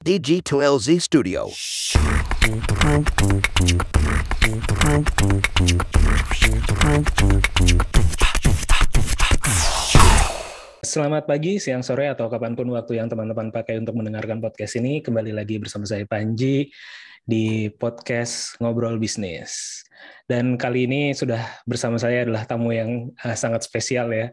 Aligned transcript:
DG2LZ 0.00 0.96
Studio. 0.96 1.52
Selamat 10.80 11.28
pagi, 11.28 11.60
siang, 11.60 11.84
sore, 11.84 12.08
atau 12.08 12.32
kapan 12.32 12.56
pun 12.56 12.72
waktu 12.72 12.96
yang 12.96 13.12
teman-teman 13.12 13.52
pakai 13.52 13.76
untuk 13.76 14.00
mendengarkan 14.00 14.40
podcast 14.40 14.80
ini. 14.80 15.04
Kembali 15.04 15.36
lagi 15.36 15.60
bersama 15.60 15.84
saya 15.84 16.08
Panji 16.08 16.72
di 17.20 17.68
podcast 17.68 18.56
Ngobrol 18.56 18.96
Bisnis. 18.96 19.84
Dan 20.24 20.56
kali 20.56 20.88
ini 20.88 21.12
sudah 21.12 21.44
bersama 21.68 22.00
saya 22.00 22.24
adalah 22.24 22.48
tamu 22.48 22.72
yang 22.72 23.12
uh, 23.20 23.36
sangat 23.36 23.68
spesial 23.68 24.08
ya, 24.16 24.32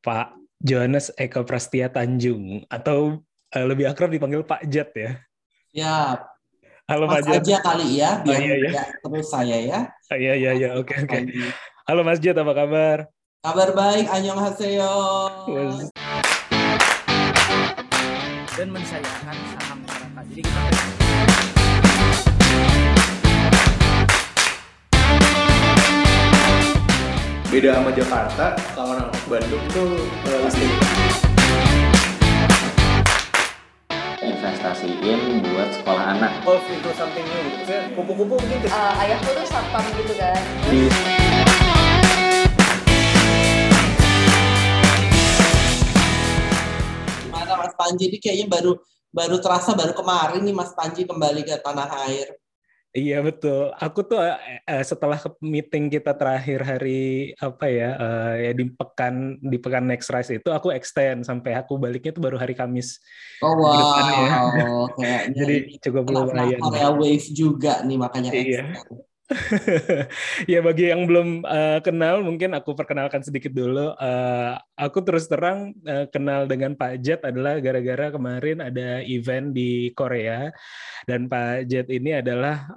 Pak 0.00 0.32
Johannes 0.64 1.12
Eko 1.20 1.44
Prastia 1.44 1.92
Tanjung, 1.92 2.64
atau 2.72 3.20
uh, 3.54 3.64
lebih 3.64 3.86
akrab 3.88 4.10
dipanggil 4.10 4.42
Pak 4.42 4.66
Jet 4.66 4.90
ya. 4.94 5.10
Ya, 5.74 5.94
Halo 6.86 7.08
Mas 7.08 7.24
Pak 7.24 7.40
Jet. 7.40 7.42
aja 7.42 7.56
kali 7.64 7.98
ya, 7.98 8.10
biar 8.22 8.38
Oh, 8.38 8.44
iya, 8.44 8.54
iya. 8.60 8.82
terus 9.00 9.26
saya 9.26 9.56
ya. 9.58 9.78
Ah, 10.06 10.16
Iya, 10.16 10.32
iya, 10.36 10.50
iya, 10.54 10.68
oke, 10.78 10.94
oke. 10.94 11.18
Halo 11.88 12.00
Mas 12.04 12.20
Jet, 12.20 12.36
apa 12.36 12.52
kabar? 12.52 12.98
Kabar 13.40 13.68
baik, 13.72 14.06
annyeonghaseyo. 14.08 14.92
Was- 15.50 15.92
dan 18.54 18.70
mensyariahkan 18.70 19.36
saham 19.50 19.78
masyarakat. 19.82 20.24
Jadi 20.30 20.40
kita 20.46 20.62
beda 27.50 27.70
sama 27.78 27.90
Jakarta 27.94 28.46
kalau 28.74 28.98
orang 28.98 29.10
Bandung 29.30 29.64
tuh 29.70 29.90
eh, 30.26 30.42
investasiin 34.64 35.44
buat 35.44 35.68
sekolah 35.76 36.04
anak. 36.16 36.32
Golf 36.40 36.64
itu 36.72 36.88
something 36.96 37.20
new. 37.28 37.44
Gitu 37.60 37.76
kupu-kupu 37.92 38.34
mungkin 38.40 38.58
ke- 38.64 38.72
Eh, 38.72 39.02
ayahku 39.04 39.28
tuh 39.36 39.44
satpam 39.44 39.84
gitu 40.00 40.16
kan. 40.16 40.40
Di 40.72 40.88
Gimana 47.28 47.52
Mas 47.60 47.74
Panji? 47.76 48.08
Ini 48.08 48.16
kayaknya 48.16 48.46
baru 48.48 48.72
baru 49.12 49.36
terasa 49.38 49.76
baru 49.76 49.92
kemarin 49.92 50.40
nih 50.42 50.54
Mas 50.56 50.72
Panji 50.72 51.04
kembali 51.04 51.44
ke 51.44 51.60
tanah 51.60 51.88
air. 52.08 52.32
Iya 52.94 53.26
betul. 53.26 53.74
Aku 53.74 54.06
tuh 54.06 54.22
eh, 54.22 54.84
setelah 54.86 55.18
meeting 55.42 55.90
kita 55.90 56.14
terakhir 56.14 56.62
hari 56.62 57.34
apa 57.42 57.66
ya, 57.66 57.90
eh, 57.98 58.32
ya 58.46 58.50
di 58.54 58.64
pekan 58.70 59.34
di 59.42 59.58
pekan 59.58 59.82
next 59.90 60.14
rise 60.14 60.38
itu 60.38 60.46
aku 60.54 60.70
extend 60.70 61.26
sampai 61.26 61.58
aku 61.58 61.74
baliknya 61.74 62.14
tuh 62.14 62.22
baru 62.22 62.38
hari 62.38 62.54
Kamis. 62.54 63.02
Oh 63.42 63.50
ya. 63.58 63.82
wow, 63.82 64.86
kayaknya 64.94 65.26
Jadi 65.42 65.54
cukup 65.82 66.04
lumayan. 66.06 66.62
Korea 66.62 66.90
Wave 66.94 67.26
juga 67.34 67.82
nih 67.82 67.98
makanya 67.98 68.30
Iya. 68.30 68.62
extend. 68.78 69.13
ya 70.52 70.60
bagi 70.60 70.92
yang 70.92 71.08
belum 71.08 71.48
eh, 71.48 71.80
kenal 71.80 72.20
mungkin 72.20 72.52
aku 72.52 72.76
perkenalkan 72.76 73.24
sedikit 73.24 73.56
dulu. 73.56 73.96
Eh, 73.96 74.52
aku 74.76 75.00
terus 75.00 75.24
terang 75.24 75.72
eh, 75.80 76.04
kenal 76.12 76.44
dengan 76.44 76.76
Pak 76.76 77.00
Jet 77.00 77.24
adalah 77.24 77.56
gara-gara 77.64 78.12
kemarin 78.12 78.60
ada 78.60 79.00
event 79.00 79.56
di 79.56 79.88
Korea 79.96 80.52
dan 81.08 81.26
Pak 81.32 81.64
Jet 81.68 81.88
ini 81.88 82.20
adalah 82.20 82.68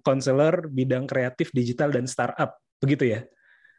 konselor 0.00 0.68
bidang 0.72 1.04
kreatif 1.04 1.52
digital 1.52 1.92
dan 1.92 2.08
startup 2.08 2.56
begitu 2.80 3.12
ya. 3.12 3.20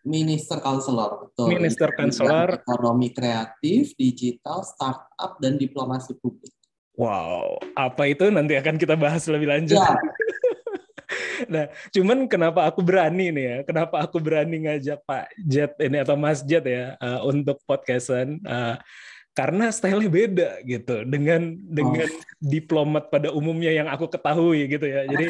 Minister 0.07 0.63
Counselor, 0.63 1.27
betul. 1.27 1.45
Minister 1.51 1.89
Counselor. 1.91 2.63
Ekonomi 2.63 3.11
kreatif, 3.11 3.91
digital, 3.99 4.63
startup, 4.63 5.35
dan 5.43 5.59
diplomasi 5.59 6.15
publik. 6.15 6.55
Wow, 6.97 7.61
apa 7.77 8.09
itu 8.09 8.25
nanti 8.31 8.55
akan 8.57 8.79
kita 8.79 8.95
bahas 8.97 9.27
lebih 9.29 9.51
lanjut. 9.51 9.77
Ya, 9.77 9.93
Nah, 11.45 11.69
cuman 11.93 12.25
kenapa 12.25 12.65
aku 12.65 12.81
berani 12.81 13.29
nih 13.29 13.45
ya? 13.45 13.57
Kenapa 13.61 14.01
aku 14.01 14.17
berani 14.17 14.65
ngajak 14.65 14.99
Pak 15.05 15.25
Jet 15.45 15.77
ini 15.77 16.01
atau 16.01 16.17
Mas 16.17 16.41
Jet 16.41 16.65
ya 16.65 16.97
uh, 16.97 17.21
untuk 17.29 17.61
podcastan? 17.69 18.41
Uh, 18.41 18.75
karena 19.37 19.69
stylenya 19.69 20.09
beda 20.09 20.49
gitu 20.65 21.05
dengan 21.05 21.53
dengan 21.69 22.09
diplomat 22.41 23.13
pada 23.13 23.29
umumnya 23.29 23.69
yang 23.69 23.85
aku 23.85 24.09
ketahui 24.09 24.65
gitu 24.65 24.89
ya. 24.89 25.05
Jadi 25.05 25.29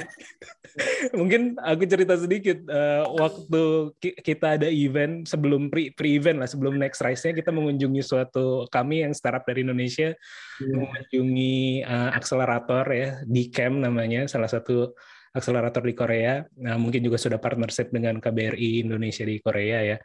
mungkin 1.20 1.60
aku 1.60 1.84
cerita 1.84 2.16
sedikit 2.16 2.56
uh, 2.72 3.04
waktu 3.20 3.92
ki- 4.00 4.18
kita 4.24 4.56
ada 4.56 4.72
event 4.72 5.28
sebelum 5.28 5.68
pre 5.68 5.92
pre 5.92 6.16
event 6.16 6.40
lah 6.40 6.48
sebelum 6.48 6.80
next 6.80 7.04
rise-nya 7.04 7.36
kita 7.36 7.52
mengunjungi 7.52 8.00
suatu 8.00 8.64
kami 8.72 9.04
yang 9.04 9.12
startup 9.12 9.44
dari 9.44 9.68
Indonesia 9.68 10.16
mengunjungi 10.64 11.84
uh, 11.84 12.16
akselerator 12.16 12.88
ya 12.88 13.10
di 13.28 13.52
Camp 13.52 13.76
namanya 13.84 14.24
salah 14.32 14.48
satu 14.48 14.96
akselerator 15.38 15.86
di 15.86 15.94
Korea. 15.94 16.42
Nah 16.60 16.76
mungkin 16.82 17.06
juga 17.06 17.22
sudah 17.22 17.38
partnership 17.38 17.94
dengan 17.94 18.18
KBRI 18.18 18.84
Indonesia 18.84 19.24
di 19.24 19.38
Korea 19.40 19.96
ya. 19.96 19.98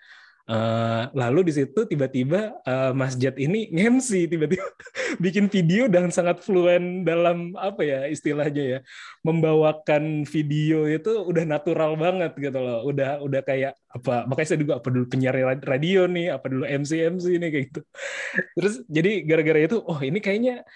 Uh, 0.43 1.07
lalu 1.15 1.47
di 1.47 1.53
situ 1.55 1.87
tiba-tiba 1.87 2.51
uh, 2.67 2.91
Mas 2.91 3.15
Jet 3.15 3.39
ini 3.39 3.71
nge-MC 3.71 4.27
tiba-tiba 4.27 4.67
bikin 5.23 5.47
video 5.47 5.87
dan 5.87 6.11
sangat 6.11 6.43
fluen 6.43 7.07
dalam 7.07 7.55
apa 7.55 7.87
ya 7.87 8.01
istilahnya 8.11 8.63
ya 8.67 8.79
membawakan 9.23 10.27
video 10.27 10.91
itu 10.91 11.15
udah 11.31 11.47
natural 11.47 11.95
banget 11.95 12.35
gitu 12.35 12.59
loh 12.59 12.83
udah 12.91 13.23
udah 13.23 13.39
kayak 13.47 13.79
apa 13.87 14.27
makanya 14.27 14.49
saya 14.51 14.61
juga 14.67 14.83
apa 14.83 14.89
dulu 14.91 15.07
penyiar 15.07 15.39
radio 15.63 16.11
nih 16.11 16.35
apa 16.35 16.47
dulu 16.51 16.67
MC 16.67 16.91
MC 17.15 17.27
nih 17.39 17.49
kayak 17.55 17.65
gitu 17.71 17.81
terus 18.59 18.75
jadi 18.91 19.23
gara-gara 19.23 19.61
itu 19.63 19.79
oh 19.79 20.01
ini 20.03 20.19
kayaknya 20.19 20.67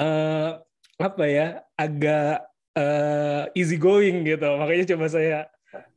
eh 0.00 0.50
apa 0.96 1.24
ya 1.28 1.60
agak 1.76 2.49
eh 2.72 3.42
easy 3.54 3.74
going 3.74 4.22
gitu. 4.22 4.46
Makanya 4.56 4.84
coba 4.94 5.06
saya 5.06 5.38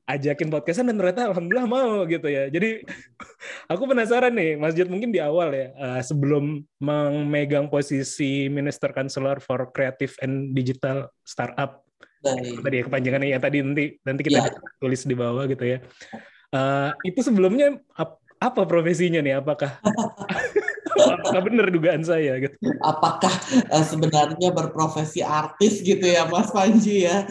ajakin 0.04 0.52
podcastan 0.52 0.92
dan 0.92 1.00
ternyata 1.00 1.32
alhamdulillah 1.32 1.66
mau 1.66 2.04
gitu 2.06 2.28
ya. 2.28 2.48
Jadi 2.48 2.84
aku 3.72 3.84
penasaran 3.86 4.34
nih 4.34 4.56
Mas 4.56 4.74
Jet 4.74 4.88
mungkin 4.88 5.10
di 5.10 5.18
awal 5.18 5.52
ya 5.52 5.68
eh, 5.72 6.02
sebelum 6.02 6.60
memegang 6.78 7.68
posisi 7.68 8.48
Minister 8.48 8.92
Counselor 8.92 9.40
for 9.40 9.70
Creative 9.70 10.14
and 10.20 10.52
Digital 10.52 11.08
Startup. 11.22 11.80
Baik. 12.24 12.64
tadi 12.64 12.76
ya 12.80 12.84
kepanjangannya 12.88 13.30
ya 13.36 13.40
tadi 13.44 13.58
nanti 13.60 13.86
nanti 14.00 14.22
kita 14.24 14.40
Ya. 14.40 14.56
tulis 14.80 15.04
di 15.04 15.12
bawah 15.12 15.44
gitu 15.44 15.68
ya. 15.68 15.84
Eh, 16.52 16.92
itu 17.04 17.20
sebelumnya 17.20 17.76
ap- 17.94 18.24
apa 18.40 18.64
profesinya 18.64 19.20
nih? 19.20 19.44
Apakah 19.44 19.84
apakah 20.94 21.42
benar 21.42 21.68
dugaan 21.74 22.04
saya 22.06 22.38
gitu 22.38 22.56
apakah 22.82 23.34
eh, 23.72 23.86
sebenarnya 23.86 24.50
berprofesi 24.54 25.24
artis 25.24 25.82
gitu 25.82 26.04
ya 26.04 26.28
Mas 26.30 26.50
Panji 26.54 27.08
ya. 27.08 27.26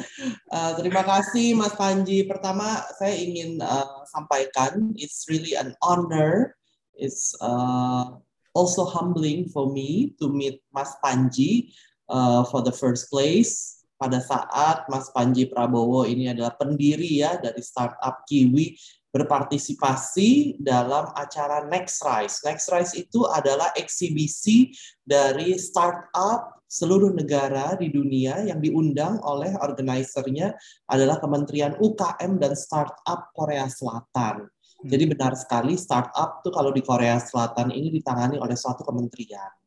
Eh, 0.53 0.73
terima 0.79 1.03
kasih 1.07 1.55
Mas 1.57 1.75
Panji. 1.77 2.25
Pertama 2.27 2.83
saya 2.99 3.15
ingin 3.17 3.61
eh, 3.61 3.89
sampaikan 4.11 4.93
it's 4.99 5.27
really 5.29 5.55
an 5.55 5.77
honor. 5.81 6.57
It's 6.93 7.33
uh, 7.41 8.21
also 8.53 8.85
humbling 8.85 9.49
for 9.49 9.73
me 9.73 10.13
to 10.21 10.29
meet 10.29 10.61
Mas 10.71 10.93
Panji 11.01 11.73
uh, 12.13 12.45
for 12.45 12.61
the 12.61 12.71
first 12.71 13.09
place 13.09 13.83
pada 13.97 14.21
saat 14.21 14.85
Mas 14.91 15.09
Panji 15.15 15.49
Prabowo 15.49 16.05
ini 16.05 16.29
adalah 16.29 16.53
pendiri 16.59 17.23
ya 17.23 17.39
dari 17.41 17.63
startup 17.65 18.27
Kiwi 18.29 18.77
berpartisipasi 19.13 20.57
dalam 20.59 21.13
acara 21.13 21.69
Next 21.69 22.01
Rise. 22.01 22.41
Next 22.43 22.73
Rise 22.73 22.97
itu 22.97 23.29
adalah 23.29 23.71
eksibisi 23.77 24.73
dari 25.05 25.61
startup 25.61 26.65
seluruh 26.65 27.13
negara 27.13 27.77
di 27.77 27.93
dunia 27.93 28.49
yang 28.49 28.57
diundang 28.65 29.21
oleh 29.21 29.53
organisernya 29.61 30.57
adalah 30.89 31.21
Kementerian 31.21 31.77
UKM 31.77 32.41
dan 32.41 32.57
Startup 32.57 33.29
Korea 33.37 33.69
Selatan. 33.69 34.49
Jadi 34.83 35.05
benar 35.07 35.37
sekali 35.39 35.79
startup 35.79 36.43
tuh 36.43 36.51
kalau 36.51 36.75
di 36.75 36.83
Korea 36.83 37.21
Selatan 37.21 37.71
ini 37.71 37.93
ditangani 37.93 38.41
oleh 38.41 38.57
suatu 38.57 38.83
kementerian. 38.83 39.62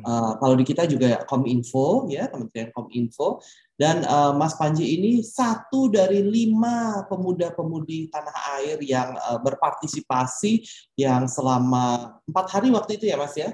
Uh, 0.00 0.32
kalau 0.40 0.54
di 0.56 0.64
kita 0.64 0.88
juga 0.88 1.20
Kominfo 1.28 2.08
ya 2.08 2.32
Kementerian 2.32 2.72
Kominfo. 2.72 3.44
Dan 3.76 4.06
uh, 4.06 4.32
Mas 4.32 4.54
Panji 4.54 4.96
ini 4.96 5.26
satu 5.26 5.90
dari 5.90 6.22
lima 6.22 7.02
pemuda-pemudi 7.10 8.08
tanah 8.08 8.36
air 8.62 8.78
yang 8.80 9.12
uh, 9.18 9.42
berpartisipasi 9.42 10.62
yang 10.96 11.26
selama 11.26 12.16
empat 12.24 12.46
hari 12.56 12.70
waktu 12.70 12.96
itu 12.96 13.10
ya 13.10 13.18
Mas 13.18 13.34
ya? 13.34 13.52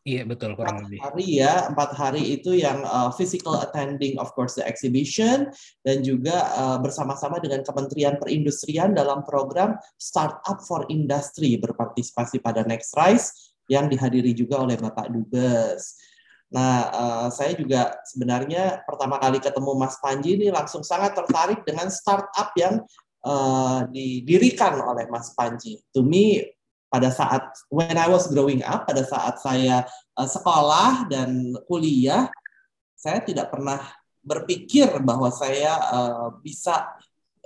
Iya 0.00 0.24
betul 0.24 0.56
kurang 0.56 0.80
empat 0.80 0.88
lebih. 0.88 0.98
hari 1.04 1.26
ya 1.44 1.54
empat 1.68 1.90
hari 1.92 2.22
itu 2.40 2.56
yang 2.56 2.80
uh, 2.88 3.12
physical 3.12 3.60
attending 3.60 4.16
of 4.16 4.32
course 4.32 4.56
the 4.56 4.64
exhibition. 4.64 5.52
Dan 5.84 6.00
juga 6.00 6.50
uh, 6.56 6.78
bersama-sama 6.80 7.36
dengan 7.36 7.60
Kementerian 7.60 8.16
Perindustrian 8.16 8.96
dalam 8.96 9.20
program 9.28 9.76
Startup 10.00 10.56
for 10.64 10.88
Industry 10.88 11.60
berpartisipasi 11.60 12.40
pada 12.40 12.64
Next 12.64 12.96
Rise 12.96 13.49
yang 13.70 13.86
dihadiri 13.86 14.34
juga 14.34 14.58
oleh 14.66 14.74
Bapak 14.74 15.14
Dubes. 15.14 16.02
Nah, 16.50 16.90
uh, 16.90 17.28
saya 17.30 17.54
juga 17.54 17.94
sebenarnya 18.02 18.82
pertama 18.82 19.22
kali 19.22 19.38
ketemu 19.38 19.78
Mas 19.78 19.94
Panji 20.02 20.34
ini 20.34 20.50
langsung 20.50 20.82
sangat 20.82 21.14
tertarik 21.14 21.62
dengan 21.62 21.86
startup 21.86 22.50
yang 22.58 22.82
uh, 23.22 23.86
didirikan 23.86 24.82
oleh 24.82 25.06
Mas 25.06 25.30
Panji. 25.38 25.78
To 25.94 26.02
me, 26.02 26.42
pada 26.90 27.14
saat 27.14 27.54
when 27.70 27.94
I 27.94 28.10
was 28.10 28.26
growing 28.26 28.66
up, 28.66 28.90
pada 28.90 29.06
saat 29.06 29.38
saya 29.38 29.86
uh, 30.18 30.26
sekolah 30.26 31.06
dan 31.06 31.54
kuliah, 31.70 32.26
saya 32.98 33.22
tidak 33.22 33.54
pernah 33.54 33.78
berpikir 34.20 34.90
bahwa 35.06 35.30
saya 35.30 35.78
uh, 35.94 36.28
bisa 36.42 36.90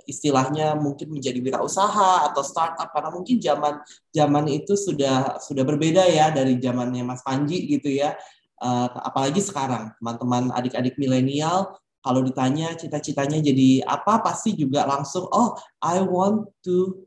istilahnya 0.05 0.77
mungkin 0.77 1.11
menjadi 1.11 1.41
wirausaha 1.41 2.29
atau 2.31 2.41
startup 2.41 2.89
karena 2.93 3.09
mungkin 3.11 3.37
zaman 3.41 3.81
zaman 4.13 4.45
itu 4.49 4.73
sudah 4.73 5.37
sudah 5.41 5.63
berbeda 5.65 6.05
ya 6.07 6.31
dari 6.31 6.57
zamannya 6.57 7.03
Mas 7.05 7.21
Panji 7.25 7.65
gitu 7.67 7.89
ya. 7.91 8.17
Uh, 8.55 8.87
apalagi 9.03 9.43
sekarang 9.43 9.91
teman-teman 9.99 10.47
adik-adik 10.55 10.95
milenial 10.95 11.75
kalau 11.99 12.23
ditanya 12.23 12.71
cita-citanya 12.79 13.43
jadi 13.43 13.83
apa 13.83 14.23
pasti 14.23 14.55
juga 14.55 14.87
langsung 14.87 15.27
oh 15.27 15.59
I 15.83 15.99
want 15.99 16.47
to 16.63 17.03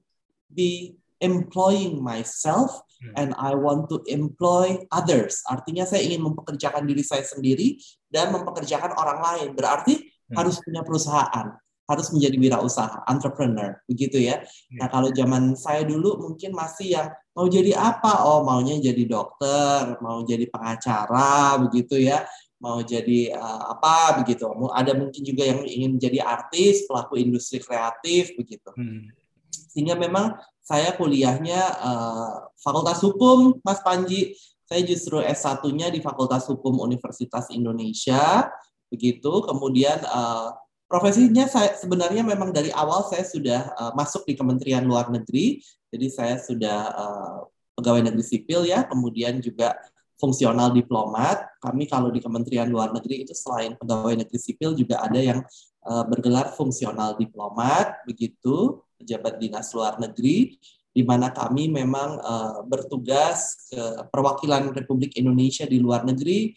be 0.53 1.00
employing 1.25 2.05
myself 2.05 2.85
Hmm. 2.99 3.15
and 3.15 3.31
I 3.39 3.55
want 3.55 3.87
to 3.95 4.03
employ 4.11 4.83
others. 4.91 5.47
Artinya 5.47 5.87
saya 5.87 6.03
ingin 6.03 6.19
mempekerjakan 6.19 6.83
diri 6.83 7.06
saya 7.06 7.23
sendiri 7.23 7.79
dan 8.11 8.35
mempekerjakan 8.35 8.91
orang 8.99 9.23
lain. 9.23 9.49
Berarti 9.55 10.03
Hmm. 10.29 10.35
harus 10.35 10.59
punya 10.59 10.83
perusahaan, 10.83 11.55
harus 11.88 12.12
menjadi 12.12 12.37
wirausaha, 12.37 13.08
entrepreneur, 13.08 13.81
begitu 13.88 14.20
ya. 14.20 14.44
Hmm. 14.44 14.85
Nah, 14.85 14.88
kalau 14.93 15.08
zaman 15.08 15.56
saya 15.56 15.88
dulu 15.88 16.20
mungkin 16.20 16.52
masih 16.52 17.00
yang 17.00 17.08
mau 17.32 17.49
jadi 17.49 17.73
apa? 17.81 18.29
Oh, 18.29 18.44
maunya 18.44 18.76
jadi 18.76 19.08
dokter, 19.08 19.96
mau 20.05 20.20
jadi 20.20 20.44
pengacara, 20.52 21.56
begitu 21.64 21.96
ya. 21.96 22.29
Mau 22.61 22.85
jadi 22.85 23.32
uh, 23.32 23.73
apa 23.73 24.20
begitu. 24.20 24.44
Ada 24.75 24.93
mungkin 24.93 25.23
juga 25.25 25.49
yang 25.49 25.64
ingin 25.64 25.96
menjadi 25.96 26.20
artis, 26.20 26.85
pelaku 26.85 27.17
industri 27.17 27.64
kreatif 27.64 28.37
begitu. 28.37 28.69
Hmm. 28.76 29.08
Sehingga 29.49 29.96
memang 29.96 30.37
saya 30.61 30.93
kuliahnya 30.93 31.61
uh, 31.81 32.52
Fakultas 32.61 33.00
Hukum, 33.00 33.64
Mas 33.64 33.81
Panji. 33.81 34.37
Saya 34.69 34.85
justru 34.85 35.25
S1-nya 35.25 35.88
di 35.88 36.05
Fakultas 36.05 36.44
Hukum 36.44 36.85
Universitas 36.85 37.49
Indonesia, 37.49 38.52
begitu. 38.93 39.40
Kemudian 39.49 40.05
uh, 40.05 40.52
profesinya 40.88 41.44
saya 41.46 41.76
sebenarnya 41.76 42.25
memang 42.25 42.50
dari 42.50 42.73
awal 42.73 43.05
saya 43.06 43.23
sudah 43.23 43.61
uh, 43.76 43.93
masuk 43.93 44.25
di 44.25 44.35
Kementerian 44.35 44.82
Luar 44.88 45.12
Negeri. 45.12 45.61
Jadi 45.93 46.06
saya 46.08 46.40
sudah 46.40 46.79
uh, 46.96 47.38
pegawai 47.76 48.08
negeri 48.11 48.25
sipil 48.25 48.64
ya, 48.64 48.88
kemudian 48.88 49.38
juga 49.38 49.76
fungsional 50.19 50.75
diplomat. 50.75 51.46
Kami 51.62 51.87
kalau 51.87 52.11
di 52.11 52.19
Kementerian 52.19 52.67
Luar 52.67 52.90
Negeri 52.90 53.23
itu 53.23 53.37
selain 53.37 53.79
pegawai 53.79 54.19
negeri 54.19 54.40
sipil 54.40 54.75
juga 54.75 55.05
ada 55.05 55.20
yang 55.20 55.44
uh, 55.87 56.05
bergelar 56.08 56.56
fungsional 56.56 57.14
diplomat, 57.14 58.02
begitu 58.08 58.82
pejabat 58.99 59.38
dinas 59.38 59.70
luar 59.70 59.94
negeri, 60.02 60.58
di 60.90 61.02
mana 61.06 61.31
kami 61.31 61.70
memang 61.70 62.19
uh, 62.19 62.67
bertugas 62.67 63.70
ke 63.70 64.08
perwakilan 64.11 64.75
Republik 64.75 65.14
Indonesia 65.14 65.62
di 65.62 65.79
luar 65.79 66.02
negeri. 66.02 66.50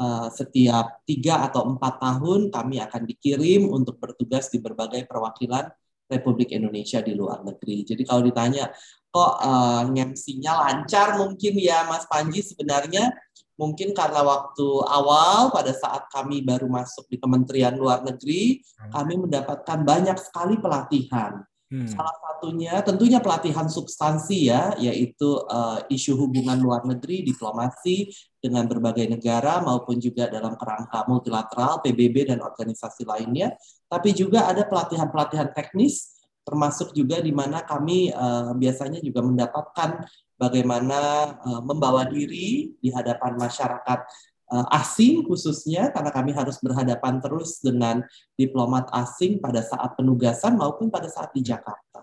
Uh, 0.00 0.32
setiap 0.32 1.04
tiga 1.04 1.44
atau 1.44 1.76
empat 1.76 2.00
tahun 2.00 2.48
kami 2.48 2.80
akan 2.80 3.04
dikirim 3.04 3.68
untuk 3.68 4.00
bertugas 4.00 4.48
di 4.48 4.56
berbagai 4.56 5.04
perwakilan 5.04 5.68
Republik 6.08 6.56
Indonesia 6.56 7.04
di 7.04 7.12
luar 7.12 7.44
negeri. 7.44 7.84
Jadi 7.84 8.08
kalau 8.08 8.24
ditanya 8.24 8.72
kok 9.12 9.32
uh, 9.44 9.84
ngemsinya 9.92 10.56
lancar 10.56 11.20
mungkin 11.20 11.52
ya 11.60 11.84
Mas 11.84 12.08
Panji? 12.08 12.40
Sebenarnya 12.40 13.12
mungkin 13.60 13.92
karena 13.92 14.24
waktu 14.24 14.68
awal 14.88 15.52
pada 15.52 15.76
saat 15.76 16.08
kami 16.08 16.40
baru 16.40 16.64
masuk 16.64 17.04
di 17.12 17.20
Kementerian 17.20 17.76
Luar 17.76 18.00
Negeri 18.00 18.64
kami 18.88 19.20
mendapatkan 19.20 19.84
banyak 19.84 20.16
sekali 20.16 20.56
pelatihan 20.56 21.44
Hmm. 21.70 21.86
Salah 21.86 22.18
satunya 22.18 22.82
tentunya 22.82 23.22
pelatihan 23.22 23.70
substansi 23.70 24.50
ya, 24.50 24.74
yaitu 24.74 25.38
uh, 25.46 25.78
isu 25.86 26.18
hubungan 26.18 26.58
luar 26.58 26.82
negeri, 26.82 27.22
diplomasi 27.22 28.10
dengan 28.42 28.66
berbagai 28.66 29.06
negara 29.06 29.62
maupun 29.62 30.02
juga 30.02 30.26
dalam 30.26 30.58
kerangka 30.58 31.06
multilateral, 31.06 31.78
PBB 31.78 32.34
dan 32.34 32.42
organisasi 32.42 33.06
lainnya. 33.06 33.54
Tapi 33.86 34.10
juga 34.10 34.50
ada 34.50 34.66
pelatihan-pelatihan 34.66 35.54
teknis, 35.54 36.18
termasuk 36.42 36.90
juga 36.90 37.22
di 37.22 37.30
mana 37.30 37.62
kami 37.62 38.10
uh, 38.10 38.50
biasanya 38.58 38.98
juga 38.98 39.22
mendapatkan 39.22 40.10
bagaimana 40.34 40.98
uh, 41.38 41.62
membawa 41.62 42.02
diri 42.02 42.74
di 42.82 42.90
hadapan 42.90 43.38
masyarakat 43.38 43.98
asing 44.74 45.22
khususnya 45.22 45.94
karena 45.94 46.10
kami 46.10 46.34
harus 46.34 46.58
berhadapan 46.58 47.22
terus 47.22 47.62
dengan 47.62 48.02
diplomat 48.34 48.90
asing 48.90 49.38
pada 49.38 49.62
saat 49.62 49.94
penugasan 49.94 50.58
maupun 50.58 50.90
pada 50.90 51.06
saat 51.06 51.30
di 51.30 51.46
Jakarta. 51.46 52.02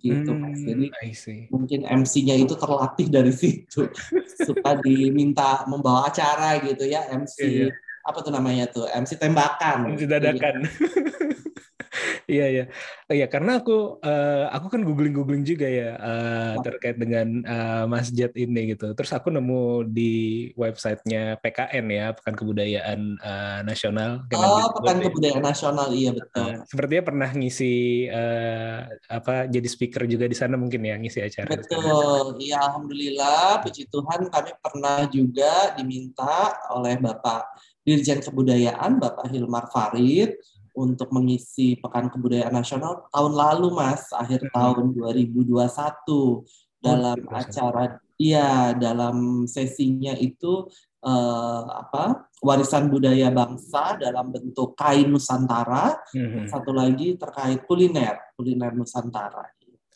Gitu, 0.00 0.32
Mas. 0.32 0.56
Hmm, 0.64 0.66
Jadi 0.66 0.86
I 1.04 1.12
see. 1.12 1.44
mungkin 1.52 1.84
MC-nya 1.84 2.32
itu 2.40 2.56
terlatih 2.56 3.12
dari 3.12 3.30
situ. 3.40 3.84
Suka 4.40 4.80
diminta 4.80 5.68
membawa 5.68 6.08
acara 6.08 6.56
gitu 6.64 6.88
ya, 6.88 7.04
MC 7.12 7.36
Iya, 7.44 7.48
iya. 7.68 7.74
Apa 8.10 8.18
tuh 8.26 8.32
namanya 8.34 8.66
tuh? 8.66 8.86
MC 8.90 9.16
tembakan. 9.16 9.94
MC 9.94 10.04
dadakan. 10.10 10.66
Iya 12.30 12.46
iya. 12.46 12.64
Oh, 13.10 13.14
Iya 13.18 13.26
karena 13.26 13.58
aku 13.58 13.98
eh, 14.06 14.46
aku 14.54 14.66
kan 14.70 14.80
googling 14.86 15.10
googling 15.10 15.42
juga 15.42 15.66
ya 15.66 15.98
eh, 15.98 16.54
terkait 16.62 16.94
dengan 16.94 17.42
eh, 17.42 17.84
masjid 17.90 18.30
ini 18.38 18.78
gitu. 18.78 18.94
Terus 18.94 19.10
aku 19.10 19.34
nemu 19.34 19.90
di 19.90 20.12
websitenya 20.54 21.42
PKN 21.42 21.86
ya 21.90 22.06
Pekan 22.14 22.34
Kebudayaan 22.38 23.00
eh, 23.18 23.60
Nasional. 23.66 24.22
Oh, 24.30 24.70
Pekan 24.78 25.02
ya. 25.02 25.10
Kebudayaan 25.10 25.42
Nasional, 25.42 25.88
iya 25.90 26.10
betul. 26.14 26.46
Eh, 26.54 26.56
sepertinya 26.70 27.02
pernah 27.10 27.30
ngisi 27.34 28.06
eh, 28.06 28.78
apa 29.10 29.50
jadi 29.50 29.66
speaker 29.66 30.06
juga 30.06 30.30
di 30.30 30.36
sana 30.38 30.54
mungkin 30.54 30.86
ya 30.86 30.94
ngisi 30.94 31.18
acara. 31.26 31.50
Betul, 31.50 32.38
iya 32.38 32.62
Alhamdulillah, 32.62 33.66
puji 33.66 33.90
Tuhan 33.90 34.30
kami 34.30 34.50
pernah 34.62 35.02
juga 35.10 35.74
diminta 35.74 36.54
oleh 36.70 36.94
Bapak 36.94 37.69
Dirjen 37.84 38.20
Kebudayaan, 38.20 39.00
Bapak 39.00 39.32
Hilmar 39.32 39.68
Farid, 39.72 40.36
untuk 40.76 41.10
mengisi 41.10 41.74
Pekan 41.76 42.08
Kebudayaan 42.08 42.54
Nasional 42.54 43.10
tahun 43.10 43.32
lalu, 43.34 43.74
Mas, 43.74 44.06
akhir 44.14 44.46
Hmm. 44.48 44.54
tahun 44.54 44.84
2021 44.94 46.46
dalam 46.78 47.18
2021. 47.26 47.36
acara, 47.36 47.84
iya 48.16 48.72
dalam 48.72 49.44
sesinya 49.44 50.14
itu 50.14 50.68
eh, 51.00 51.64
apa 51.64 52.28
warisan 52.44 52.92
budaya 52.92 53.32
bangsa 53.32 53.96
dalam 53.96 54.28
bentuk 54.28 54.76
kain 54.76 55.08
Nusantara, 55.08 55.96
Mhm. 56.12 56.44
satu 56.44 56.76
lagi 56.76 57.16
terkait 57.16 57.64
kuliner, 57.64 58.20
kuliner 58.36 58.76
Nusantara. 58.76 59.48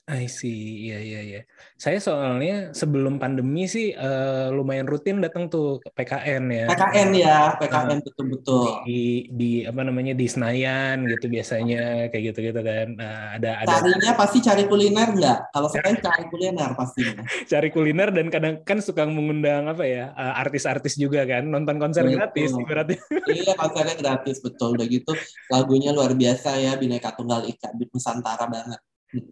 I 0.04 0.28
see, 0.28 0.84
iya 0.92 1.00
iya 1.00 1.20
iya. 1.24 1.40
Saya 1.80 1.96
soalnya 1.96 2.76
sebelum 2.76 3.16
pandemi 3.16 3.64
sih 3.64 3.88
eh, 3.96 4.46
lumayan 4.52 4.84
rutin 4.84 5.24
datang 5.24 5.48
tuh 5.48 5.80
ke 5.80 5.88
PKN 5.96 6.44
ya. 6.52 6.66
PKN 6.68 7.10
ya, 7.16 7.38
PKN 7.56 8.04
betul-betul. 8.04 8.84
Di 8.84 9.32
di 9.32 9.64
apa 9.64 9.80
namanya 9.80 10.12
di 10.12 10.28
Senayan 10.28 11.08
gitu 11.08 11.32
biasanya 11.32 12.12
kayak 12.12 12.36
gitu-gitu 12.36 12.60
kan. 12.60 12.88
Nah, 13.00 13.40
ada 13.40 13.64
ada 13.64 13.80
Carinya 13.80 14.12
pasti 14.12 14.44
cari 14.44 14.68
kuliner 14.68 15.08
nggak? 15.08 15.38
Kalau 15.56 15.68
saya 15.72 15.96
cari 15.96 16.24
kuliner 16.28 16.70
pastinya. 16.76 17.24
cari 17.56 17.68
kuliner 17.72 18.08
dan 18.12 18.26
kadang 18.28 18.54
kan 18.60 18.84
suka 18.84 19.08
mengundang 19.08 19.72
apa 19.72 19.88
ya 19.88 20.12
eh, 20.12 20.34
artis-artis 20.36 21.00
juga 21.00 21.24
kan 21.24 21.48
nonton 21.48 21.80
konser 21.80 22.04
Betul. 22.04 22.20
gratis 22.20 22.50
ibaratnya. 22.60 23.00
iya, 23.40 23.56
konsernya 23.56 23.96
gratis 23.96 24.36
betul. 24.44 24.76
Udah 24.76 24.84
gitu 24.84 25.16
lagunya 25.48 25.96
luar 25.96 26.12
biasa 26.12 26.60
ya, 26.60 26.76
Bineka 26.76 27.16
Tunggal 27.16 27.48
Ika, 27.48 27.72
Nusantara 27.72 28.44
banget. 28.52 28.84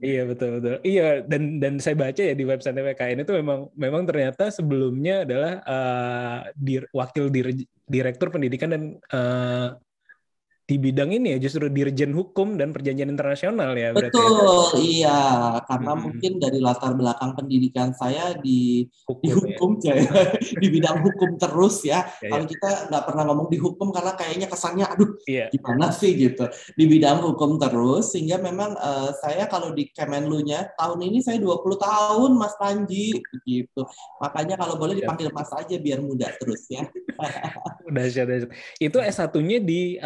Iya 0.07 0.21
betul 0.31 0.49
betul. 0.57 0.75
Iya 0.89 1.03
dan 1.31 1.43
dan 1.62 1.75
saya 1.83 1.97
baca 2.03 2.21
ya 2.29 2.33
di 2.41 2.45
website 2.51 2.75
PKN 2.87 3.19
itu 3.27 3.33
memang 3.41 3.59
memang 3.85 4.03
ternyata 4.09 4.43
sebelumnya 4.57 5.12
adalah 5.27 5.51
eh, 5.71 6.39
dir- 6.67 6.91
wakil 6.99 7.25
dir- 7.35 7.67
direktur 7.95 8.29
pendidikan 8.35 8.69
dan 8.75 8.83
eh, 9.15 9.67
di 10.73 10.81
bidang 10.81 11.12
ini 11.12 11.37
ya 11.37 11.38
justru 11.45 11.69
dirjen 11.69 12.17
hukum 12.17 12.57
dan 12.57 12.73
perjanjian 12.73 13.12
internasional 13.12 13.76
ya 13.76 13.93
berarti 13.93 14.17
ya. 14.17 14.25
Betul, 14.25 14.64
iya. 14.81 15.21
Karena 15.69 15.93
Hmm. 15.93 16.00
mungkin 16.09 16.33
dari 16.41 16.59
latar 16.64 16.97
belakang 16.97 17.37
pendidikan 17.37 17.93
saya 17.93 18.33
di 18.41 18.88
di 18.88 19.29
hukum 19.29 19.29
ya. 19.29 19.37
hukum 19.37 19.71
ya, 19.85 19.93
di 20.64 20.69
bidang 20.73 21.05
hukum 21.05 21.37
terus 21.37 21.85
ya. 21.85 22.09
Ya, 22.25 22.33
Kalau 22.33 22.49
kita 22.49 22.88
nggak 22.88 23.05
pernah 23.05 23.23
ngomong 23.29 23.52
di 23.52 23.59
hukum 23.61 23.93
karena 23.93 24.17
kayaknya 24.17 24.49
kesannya, 24.49 24.88
aduh 24.88 25.12
Iya. 25.29 25.52
gimana 25.52 25.93
sih 25.93 26.17
gitu 26.17 26.49
di 26.73 26.85
bidang 26.88 27.21
hukum 27.21 27.61
terus 27.61 28.17
sehingga 28.17 28.41
memang 28.41 28.73
eh, 28.73 29.11
saya 29.21 29.45
kalau 29.45 29.76
di 29.76 29.93
Kemenlu-nya 29.93 30.73
tahun 30.81 31.05
ini 31.05 31.21
saya 31.21 31.37
20 31.37 31.76
tahun 31.76 32.31
Mas 32.41 32.57
Panji 32.57 33.21
gitu. 33.45 33.83
Makanya 34.19 34.57
kalau 34.57 34.81
boleh 34.81 34.97
dipanggil 34.97 35.29
Mas 35.29 35.52
aja 35.52 35.76
biar 35.76 36.00
muda 36.00 36.33
terus 36.41 36.64
ya. 36.73 36.88
Dahsyat, 37.93 38.25
dahsyat. 38.25 38.50
Itu 38.79 38.99
S1-nya 38.99 39.59
di 39.61 40.00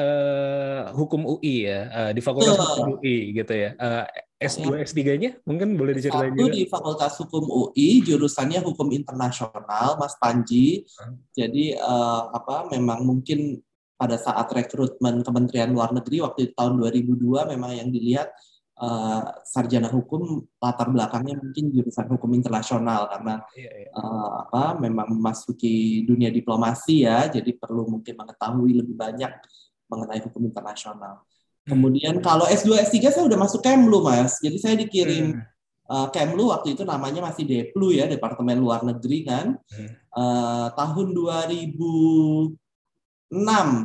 hukum 0.94 1.22
UI 1.24 1.66
ya, 1.66 1.80
eh, 1.90 2.10
di 2.16 2.20
Fakultas 2.24 2.56
Betul. 2.56 2.68
Hukum 2.70 2.86
UI 2.98 3.16
gitu 3.34 3.54
ya. 3.54 3.70
Eh, 3.76 4.04
S2 4.36 4.84
S3-nya 4.84 5.40
mungkin 5.48 5.80
boleh 5.80 5.96
diceritain 5.96 6.28
Satu 6.36 6.44
juga. 6.44 6.52
di 6.52 6.62
Fakultas 6.68 7.14
Hukum 7.16 7.44
UI, 7.48 8.04
jurusannya 8.04 8.60
Hukum 8.60 8.92
Internasional, 8.92 9.96
Mas 9.96 10.12
Panji. 10.20 10.84
Hmm. 11.00 11.16
Jadi 11.32 11.72
eh, 11.72 12.22
apa 12.30 12.68
memang 12.68 13.00
mungkin 13.00 13.56
pada 13.96 14.20
saat 14.20 14.44
rekrutmen 14.52 15.24
Kementerian 15.24 15.72
Luar 15.72 15.88
Negeri 15.96 16.20
waktu 16.20 16.52
tahun 16.52 16.76
2002 16.84 17.48
memang 17.56 17.72
yang 17.80 17.88
dilihat 17.88 18.28
eh, 18.76 19.22
sarjana 19.48 19.88
hukum 19.88 20.44
latar 20.60 20.92
belakangnya 20.92 21.40
mungkin 21.40 21.72
jurusan 21.72 22.04
hukum 22.12 22.36
internasional 22.36 23.08
karena 23.08 23.40
Iya, 23.56 23.72
iya. 23.72 23.88
eh, 23.88 24.30
apa 24.44 24.76
memang 24.76 25.16
memasuki 25.16 26.04
dunia 26.04 26.28
diplomasi 26.28 27.08
ya, 27.08 27.24
jadi 27.32 27.56
perlu 27.56 27.88
mungkin 27.88 28.20
mengetahui 28.20 28.84
lebih 28.84 28.92
banyak 29.00 29.32
mengenai 29.86 30.20
hukum 30.22 30.42
internasional. 30.44 31.22
Kemudian 31.66 32.22
kalau 32.22 32.46
S2 32.46 32.78
S3 32.78 33.10
saya 33.10 33.24
udah 33.26 33.38
masuk 33.42 33.58
Kemlu 33.58 33.98
Mas. 34.06 34.38
Jadi 34.38 34.58
saya 34.62 34.78
dikirim 34.78 35.34
Hmm. 35.34 35.42
eh, 35.90 36.08
Kemlu 36.14 36.50
waktu 36.54 36.78
itu 36.78 36.86
namanya 36.86 37.22
masih 37.26 37.42
Deplu 37.42 37.90
ya, 37.90 38.06
Departemen 38.06 38.58
Luar 38.62 38.86
Negeri 38.86 39.26
kan. 39.26 39.58
Hmm. 39.74 39.90
Eh, 39.90 40.68
tahun 40.78 41.06
2006 41.10 42.54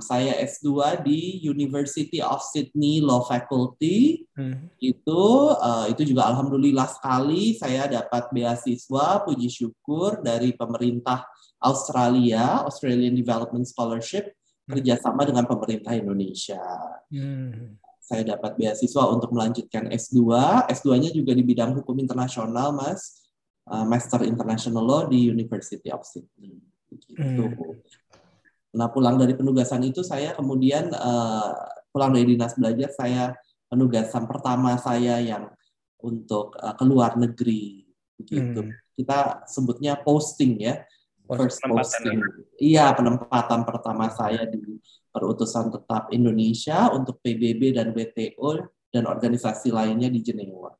saya 0.05 0.37
S2 0.45 1.01
di 1.01 1.41
University 1.41 2.21
of 2.21 2.45
Sydney 2.45 3.01
Law 3.01 3.25
Faculty 3.25 4.29
Hmm. 4.37 4.69
itu 4.77 5.21
eh, 5.57 5.85
itu 5.89 6.01
juga 6.13 6.29
alhamdulillah 6.29 6.85
sekali 6.85 7.57
saya 7.57 7.89
dapat 7.89 8.29
beasiswa 8.29 9.25
puji 9.25 9.49
syukur 9.49 10.21
dari 10.21 10.53
pemerintah 10.53 11.25
Australia 11.61 12.61
Australian 12.65 13.17
Development 13.17 13.65
Scholarship 13.65 14.33
kerjasama 14.73 15.21
dengan 15.27 15.45
pemerintah 15.47 15.93
Indonesia 15.93 16.61
Hmm. 17.11 17.75
saya 17.99 18.23
dapat 18.23 18.55
beasiswa 18.55 19.03
untuk 19.11 19.35
melanjutkan 19.35 19.91
S2 19.91 20.31
S2-nya 20.71 21.11
juga 21.11 21.35
di 21.35 21.43
bidang 21.43 21.75
hukum 21.75 21.99
internasional 21.99 22.71
Mas 22.71 23.21
Eh, 23.71 23.85
Master 23.85 24.25
International 24.27 24.83
Law 24.83 25.01
di 25.07 25.31
University 25.31 25.87
of 25.93 26.01
Sydney 26.01 26.57
Begitu. 26.91 27.45
Hmm. 27.45 27.77
Nah 28.75 28.91
pulang 28.91 29.15
dari 29.15 29.31
penugasan 29.31 29.85
itu 29.87 30.03
saya 30.03 30.35
kemudian 30.35 30.91
eh, 30.91 31.49
pulang 31.93 32.11
dari 32.11 32.35
dinas 32.35 32.57
belajar 32.57 32.91
saya 32.91 33.31
penugasan 33.71 34.27
pertama 34.27 34.75
saya 34.75 35.23
yang 35.23 35.47
untuk 36.03 36.57
eh, 36.59 36.73
ke 36.75 36.83
luar 36.83 37.15
negeri 37.15 37.87
begitu. 38.19 38.65
Hmm. 38.65 38.75
Kita 38.97 39.47
sebutnya 39.47 39.95
posting 40.01 40.59
ya, 40.59 40.83
first 41.31 41.63
posting. 41.63 42.19
Iya 42.59 42.91
penempatan 42.91 43.63
pertama 43.63 44.11
saya 44.11 44.43
di 44.47 44.59
perutusan 45.11 45.71
tetap 45.71 46.11
Indonesia 46.11 46.91
untuk 46.91 47.19
PBB 47.23 47.75
dan 47.75 47.91
WTO 47.95 48.67
dan 48.91 49.03
organisasi 49.07 49.71
lainnya 49.71 50.11
di 50.11 50.19
Jenewa. 50.19 50.71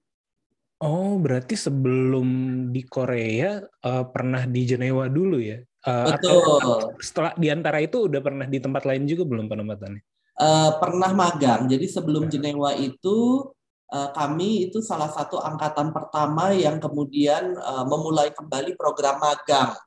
Oh, 0.82 1.22
berarti 1.22 1.54
sebelum 1.54 2.28
di 2.74 2.82
Korea 2.84 3.62
eh, 3.62 4.06
pernah 4.10 4.44
di 4.50 4.62
Jenewa 4.66 5.06
dulu 5.08 5.38
ya? 5.38 5.62
Atau 5.82 6.38
Betul. 6.42 7.02
setelah 7.02 7.34
di 7.38 7.48
antara 7.50 7.82
itu 7.82 8.06
udah 8.06 8.22
pernah 8.22 8.46
di 8.46 8.62
tempat 8.62 8.86
lain 8.86 9.10
juga 9.10 9.26
belum 9.26 9.50
penempatannya? 9.50 10.02
Eh, 10.42 10.72
pernah 10.82 11.12
magang. 11.14 11.70
Jadi 11.70 11.86
sebelum. 11.86 12.26
Jenewa 12.32 12.74
itu 12.74 13.46
eh, 13.94 14.10
kami 14.16 14.70
itu 14.70 14.82
salah 14.82 15.12
satu 15.14 15.38
angkatan 15.38 15.94
pertama 15.94 16.50
yang 16.56 16.82
kemudian 16.82 17.54
eh, 17.54 17.86
memulai 17.86 18.34
kembali 18.34 18.74
program 18.74 19.22
magang, 19.22 19.78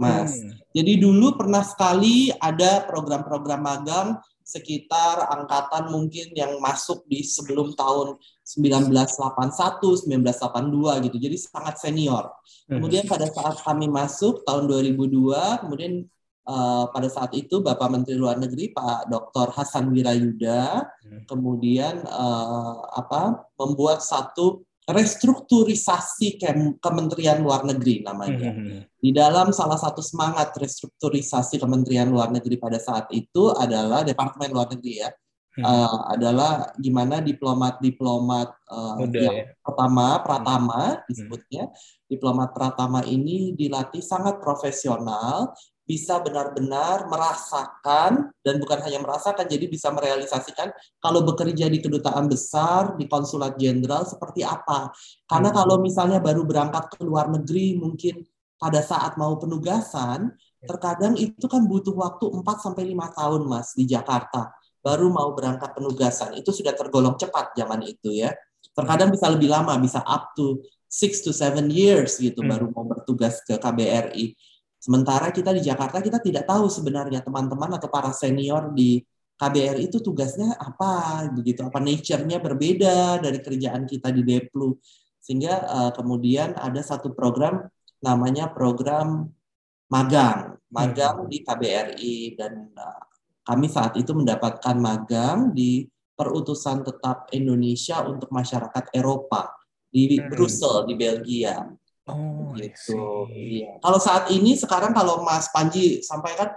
Mas. 0.00 0.34
Hmm. 0.36 0.56
Jadi 0.72 0.92
dulu 1.00 1.36
pernah 1.36 1.60
sekali 1.62 2.32
ada 2.40 2.84
program-program 2.88 3.60
magang 3.60 4.08
sekitar 4.42 5.30
angkatan 5.30 5.94
mungkin 5.94 6.34
yang 6.34 6.58
masuk 6.58 7.06
di 7.06 7.22
sebelum 7.22 7.78
tahun 7.78 8.18
1981, 8.42 10.10
1982 10.10 11.04
gitu. 11.08 11.16
Jadi 11.16 11.36
sangat 11.38 11.78
senior. 11.78 12.32
Hmm. 12.66 12.80
Kemudian 12.80 13.06
pada 13.06 13.30
saat 13.30 13.62
kami 13.62 13.86
masuk 13.86 14.42
tahun 14.42 14.66
2002, 14.66 15.62
kemudian 15.62 16.04
eh, 16.42 16.84
pada 16.90 17.08
saat 17.08 17.30
itu 17.38 17.62
Bapak 17.62 17.88
Menteri 17.92 18.18
Luar 18.18 18.34
Negeri 18.40 18.74
Pak 18.74 19.06
Dr. 19.06 19.54
Hasan 19.54 19.94
Wirayuda 19.94 20.90
Hmm. 21.12 21.28
kemudian 21.28 22.02
eh, 22.08 22.74
apa 22.96 23.44
membuat 23.60 24.00
satu 24.00 24.64
restrukturisasi 24.82 26.42
Kem- 26.42 26.76
Kementerian 26.82 27.38
Luar 27.38 27.62
Negeri 27.62 28.02
namanya. 28.02 28.50
Hmm. 28.50 28.82
Di 28.98 29.10
dalam 29.14 29.54
salah 29.54 29.78
satu 29.78 30.02
semangat 30.02 30.54
restrukturisasi 30.58 31.62
Kementerian 31.62 32.10
Luar 32.10 32.34
Negeri 32.34 32.58
pada 32.58 32.78
saat 32.82 33.06
itu 33.14 33.54
adalah 33.54 34.02
Departemen 34.02 34.50
Luar 34.50 34.66
Negeri 34.74 35.06
ya, 35.06 35.10
Hmm. 35.52 35.64
eh, 35.68 35.98
adalah 36.16 36.72
gimana 36.80 37.20
diplomat-diplomat 37.20 38.48
Muda 38.72 39.20
yang 39.20 39.36
ya. 39.36 39.52
pertama 39.60 40.16
Pratama 40.24 41.04
disebutnya 41.04 41.68
diplomat 42.08 42.56
Pratama 42.56 43.04
ini 43.04 43.52
dilatih 43.52 44.00
sangat 44.00 44.40
profesional 44.40 45.52
bisa 45.82 46.22
benar-benar 46.22 47.10
merasakan 47.10 48.30
dan 48.40 48.54
bukan 48.62 48.78
hanya 48.86 49.02
merasakan 49.02 49.50
jadi 49.50 49.66
bisa 49.66 49.90
merealisasikan 49.90 50.70
kalau 51.02 51.26
bekerja 51.26 51.66
di 51.66 51.82
kedutaan 51.82 52.30
besar 52.30 52.94
di 52.94 53.10
konsulat 53.10 53.58
jenderal 53.58 54.06
seperti 54.06 54.46
apa. 54.46 54.94
Karena 55.26 55.50
Hmm. 55.50 55.58
kalau 55.58 55.76
misalnya 55.82 56.22
baru 56.22 56.46
berangkat 56.46 56.86
ke 56.94 57.02
luar 57.02 57.26
negeri 57.28 57.76
mungkin 57.76 58.22
pada 58.62 58.78
saat 58.78 59.18
mau 59.18 59.34
penugasan 59.42 60.30
terkadang 60.62 61.18
itu 61.18 61.50
kan 61.50 61.66
butuh 61.66 61.98
waktu 61.98 62.30
4 62.30 62.62
sampai 62.62 62.86
5 62.86 63.10
tahun 63.10 63.42
Mas 63.50 63.74
di 63.74 63.82
Jakarta 63.82 64.54
baru 64.78 65.10
mau 65.10 65.34
berangkat 65.34 65.74
penugasan. 65.74 66.38
Itu 66.38 66.54
sudah 66.54 66.74
tergolong 66.74 67.18
cepat 67.18 67.58
zaman 67.58 67.82
itu 67.82 68.14
ya. 68.14 68.30
Terkadang 68.70 69.10
bisa 69.10 69.26
lebih 69.26 69.50
lama 69.50 69.74
bisa 69.82 69.98
up 70.06 70.30
to 70.38 70.62
6 70.86 71.26
to 71.26 71.34
7 71.34 71.66
years 71.66 72.22
gitu 72.22 72.46
Hmm. 72.46 72.50
baru 72.54 72.66
mau 72.70 72.86
bertugas 72.86 73.42
ke 73.42 73.58
KBRI 73.58 74.38
sementara 74.82 75.30
kita 75.30 75.54
di 75.54 75.62
Jakarta 75.62 76.02
kita 76.02 76.18
tidak 76.18 76.42
tahu 76.50 76.66
sebenarnya 76.66 77.22
teman-teman 77.22 77.78
atau 77.78 77.86
para 77.86 78.10
senior 78.10 78.74
di 78.74 78.98
KBRI 79.38 79.90
itu 79.90 79.98
tugasnya 79.98 80.54
apa 80.58 81.26
begitu. 81.30 81.66
Apa 81.66 81.82
nature-nya 81.82 82.38
berbeda 82.38 83.18
dari 83.22 83.38
kerjaan 83.42 83.86
kita 83.86 84.14
di 84.14 84.22
Deplu. 84.22 84.74
Sehingga 85.22 85.54
eh, 85.62 85.90
kemudian 85.94 86.58
ada 86.58 86.78
satu 86.82 87.10
program 87.14 87.66
namanya 88.02 88.50
program 88.50 89.30
magang. 89.90 90.58
Magang 90.72 91.26
di 91.26 91.42
KBRI 91.42 92.38
dan 92.38 92.70
eh, 92.70 93.02
kami 93.42 93.66
saat 93.66 93.98
itu 93.98 94.14
mendapatkan 94.14 94.78
magang 94.78 95.50
di 95.50 95.90
perutusan 96.14 96.86
tetap 96.86 97.26
Indonesia 97.34 98.02
untuk 98.06 98.30
masyarakat 98.30 98.94
Eropa. 98.94 99.50
Di 99.92 100.16
Hmm. 100.16 100.30
Brussel 100.32 100.88
di 100.88 100.94
Belgia 100.96 101.66
Oh, 102.10 102.50
gitu. 102.58 103.30
Iya. 103.30 103.78
Kalau 103.78 103.98
saat 104.02 104.26
ini 104.34 104.58
sekarang 104.58 104.90
kalau 104.90 105.22
Mas 105.22 105.46
Panji 105.54 106.02
sampaikan, 106.02 106.50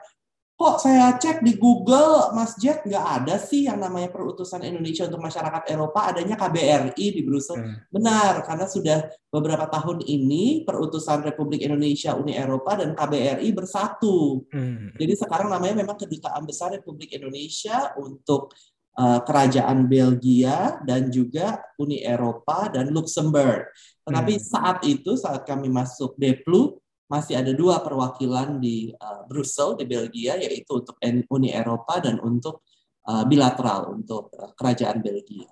kok 0.56 0.80
saya 0.80 1.20
cek 1.20 1.44
di 1.44 1.60
Google 1.60 2.32
Mas 2.32 2.56
Jet 2.56 2.88
nggak 2.88 3.06
ada 3.22 3.36
sih 3.36 3.68
yang 3.68 3.76
namanya 3.76 4.08
perutusan 4.08 4.64
Indonesia 4.64 5.06
untuk 5.06 5.22
masyarakat 5.22 5.68
Eropa, 5.68 6.10
adanya 6.10 6.40
KBRI 6.40 7.06
di 7.12 7.22
Brussel. 7.22 7.60
Hmm. 7.60 7.78
Benar, 7.92 8.42
karena 8.48 8.66
sudah 8.66 9.06
beberapa 9.30 9.68
tahun 9.68 10.02
ini 10.08 10.64
perutusan 10.64 11.28
Republik 11.28 11.62
Indonesia 11.62 12.16
Uni 12.16 12.34
Eropa 12.34 12.80
dan 12.80 12.96
KBRI 12.96 13.52
bersatu. 13.52 14.48
Hmm. 14.50 14.96
Jadi 14.96 15.14
sekarang 15.14 15.52
namanya 15.52 15.84
memang 15.84 16.00
Kedutaan 16.00 16.48
Besar 16.48 16.72
Republik 16.74 17.14
Indonesia 17.14 17.92
untuk 18.00 18.56
uh, 18.96 19.20
Kerajaan 19.22 19.92
Belgia 19.92 20.80
dan 20.88 21.12
juga 21.12 21.62
Uni 21.78 22.00
Eropa 22.00 22.72
dan 22.72 22.90
Luxembourg. 22.96 23.68
Tetapi 24.06 24.34
Hmm. 24.38 24.44
saat 24.46 24.78
itu 24.86 25.18
saat 25.18 25.44
kami 25.44 25.68
masuk 25.68 26.14
Deplu 26.16 26.78
masih 27.06 27.38
ada 27.38 27.54
dua 27.54 27.82
perwakilan 27.82 28.58
di 28.58 28.90
uh, 28.94 29.26
Brussel 29.30 29.78
di 29.78 29.86
Belgia 29.86 30.38
yaitu 30.42 30.82
untuk 30.82 30.98
Uni 31.30 31.54
Eropa 31.54 32.02
dan 32.02 32.18
untuk 32.22 32.66
uh, 33.06 33.26
bilateral 33.26 33.94
untuk 33.94 34.34
uh, 34.34 34.54
Kerajaan 34.58 35.02
Belgia. 35.06 35.50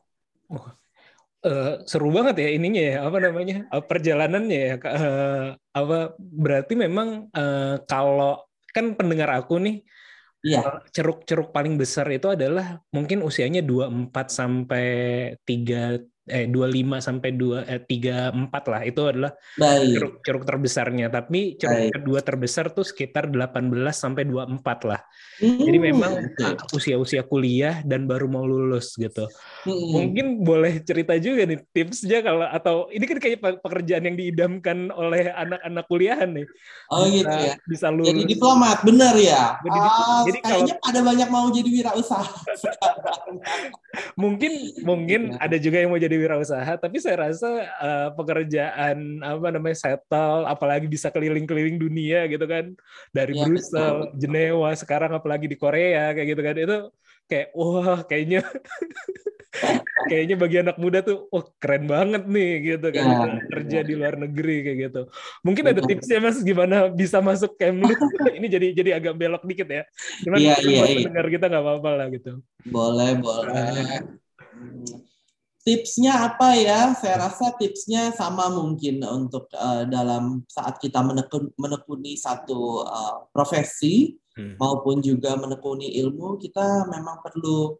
Eh, 1.43 1.83
seru 1.83 2.07
banget 2.07 2.39
ya 2.39 2.49
ininya 2.55 2.83
ya 2.87 2.97
apa 3.03 3.17
namanya 3.19 3.67
eh, 3.67 3.83
perjalanannya 3.83 4.59
ya. 4.63 4.75
Eh, 4.79 5.47
apa 5.75 6.15
berarti 6.15 6.73
memang 6.79 7.27
eh, 7.35 7.75
kalau 7.83 8.39
kan 8.71 8.95
pendengar 8.95 9.27
aku 9.43 9.59
nih 9.59 9.83
Iya, 10.43 10.83
ceruk-ceruk 10.91 11.55
paling 11.55 11.79
besar 11.79 12.03
itu 12.11 12.27
adalah 12.27 12.83
mungkin 12.91 13.23
usianya 13.23 13.63
24 13.63 14.27
sampai 14.27 14.87
3 15.47 16.03
eh 16.23 16.47
25 16.47 16.97
sampai 16.97 17.35
2 17.35 17.67
eh 17.67 17.83
34 17.83 18.31
lah 18.65 18.81
itu 18.81 19.01
adalah 19.03 19.31
baik. 19.53 19.91
ceruk 19.91 20.13
ceruk 20.23 20.43
terbesarnya 20.43 21.07
tapi 21.07 21.55
ceruk 21.55 21.75
Baik. 21.77 21.91
kedua 21.93 22.19
terbesar 22.19 22.65
tuh 22.69 22.81
sekitar 22.81 23.27
18 23.27 23.59
sampai 23.91 24.23
24 24.23 24.63
lah. 24.87 25.03
Jadi 25.37 25.77
Hmm, 25.77 25.85
memang 25.85 26.11
oke. 26.15 26.39
ah, 26.41 26.55
usia-usia 26.71 27.21
kuliah 27.21 27.83
dan 27.83 28.05
baru 28.05 28.25
mau 28.25 28.41
lulus 28.41 28.95
gitu. 28.95 29.27
Hmm. 29.63 29.89
Mungkin 29.91 30.25
boleh 30.39 30.79
cerita 30.79 31.11
juga 31.15 31.43
nih 31.43 31.59
tipsnya 31.67 32.19
kalau 32.19 32.45
atau 32.45 32.87
ini 32.87 33.03
kan 33.03 33.17
kayak 33.17 33.37
pe- 33.37 33.59
pekerjaan 33.59 34.03
yang 34.05 34.15
diidamkan 34.15 34.87
oleh 34.89 35.27
anak-anak 35.27 35.85
kuliahan 35.85 36.31
nih. 36.31 36.47
Oh 36.87 37.03
Bisa- 37.03 37.15
gitu 37.17 37.35
ya. 37.41 37.53
Bisa 37.65 37.87
Jadi 37.89 37.97
lulus. 38.15 38.29
diplomat, 38.29 38.77
bener 38.81 39.13
ya. 39.17 39.59
Jadi- 39.59 39.79
Ah, 39.83 40.21
jadi 40.23 40.39
kayaknya 40.39 40.75
ada 40.79 40.99
banyak 41.01 41.27
mau 41.27 41.47
jadi 41.49 41.67
wirausaha. 41.67 42.23
Mungkin 44.15 44.51
mungkin 44.83 45.21
Iya. 45.29 45.37
ada 45.39 45.57
juga 45.57 45.77
yang 45.77 45.89
mau 45.89 45.99
jadi 45.99 46.12
wirausaha, 46.19 46.73
tapi 46.77 46.97
saya 46.99 47.29
rasa 47.29 47.49
eh, 47.63 48.09
pekerjaan 48.13 49.21
apa 49.21 49.47
namanya 49.53 49.77
settle, 49.77 50.45
apalagi 50.45 50.85
bisa 50.89 51.09
keliling-keliling 51.13 51.77
dunia 51.79 52.25
gitu 52.29 52.45
kan, 52.45 52.73
dari 53.13 53.33
Iya, 53.37 53.45
Brussel, 53.45 53.95
Jenewa, 54.17 54.71
sekarang 54.77 55.11
apalagi 55.15 55.45
di 55.49 55.57
Korea 55.57 56.11
kayak 56.13 56.27
gitu 56.33 56.41
kan, 56.41 56.55
itu 56.57 56.77
kayak 57.27 57.47
wah 57.55 58.03
kayaknya 58.03 58.43
kayaknya 60.09 60.35
bagi 60.35 60.57
anak 60.59 60.77
muda 60.81 60.99
tuh 61.05 61.29
wah 61.29 61.45
keren 61.61 61.85
banget 61.85 62.23
nih 62.25 62.51
gitu 62.75 62.87
kan 62.89 63.05
Ya, 63.05 63.21
kerja 63.49 63.79
ya. 63.81 63.85
di 63.85 63.93
luar 63.93 64.15
negeri 64.17 64.55
kayak 64.65 64.77
gitu. 64.89 65.01
Mungkin 65.45 65.63
ada 65.69 65.81
tipsnya 65.85 66.19
Mas 66.19 66.39
gimana 66.41 66.89
bisa 66.89 67.21
masuk 67.21 67.55
Kemlu? 67.55 67.93
Ini 68.37 68.47
jadi 68.49 68.67
jadi 68.73 68.89
agak 68.97 69.13
belok 69.15 69.43
dikit 69.45 69.69
ya. 69.69 69.83
Cuman 70.25 70.39
iya, 70.41 70.55
buat 70.57 70.89
iya. 70.89 70.97
pendengar 71.05 71.27
kita 71.29 71.45
nggak 71.49 71.63
apa-apa 71.63 71.89
lah 71.95 72.07
gitu. 72.11 72.31
Boleh, 72.67 73.09
boleh. 73.21 74.01
Tipsnya 75.63 76.27
apa 76.27 76.59
ya? 76.59 76.91
Saya 76.91 77.23
rasa 77.31 77.55
tipsnya 77.55 78.11
sama 78.11 78.51
mungkin 78.51 78.99
untuk 79.07 79.47
eh, 79.55 79.87
dalam 79.87 80.43
saat 80.51 80.75
kita 80.75 80.99
menekun- 80.99 81.55
menekuni 81.55 82.19
satu 82.19 82.83
eh, 82.83 83.15
profesi 83.31 84.19
Hmm. 84.33 84.57
maupun 84.57 84.97
juga 84.97 85.37
menekuni 85.37 85.93
ilmu, 86.01 86.41
kita 86.41 86.89
memang 86.89 87.21
perlu 87.21 87.77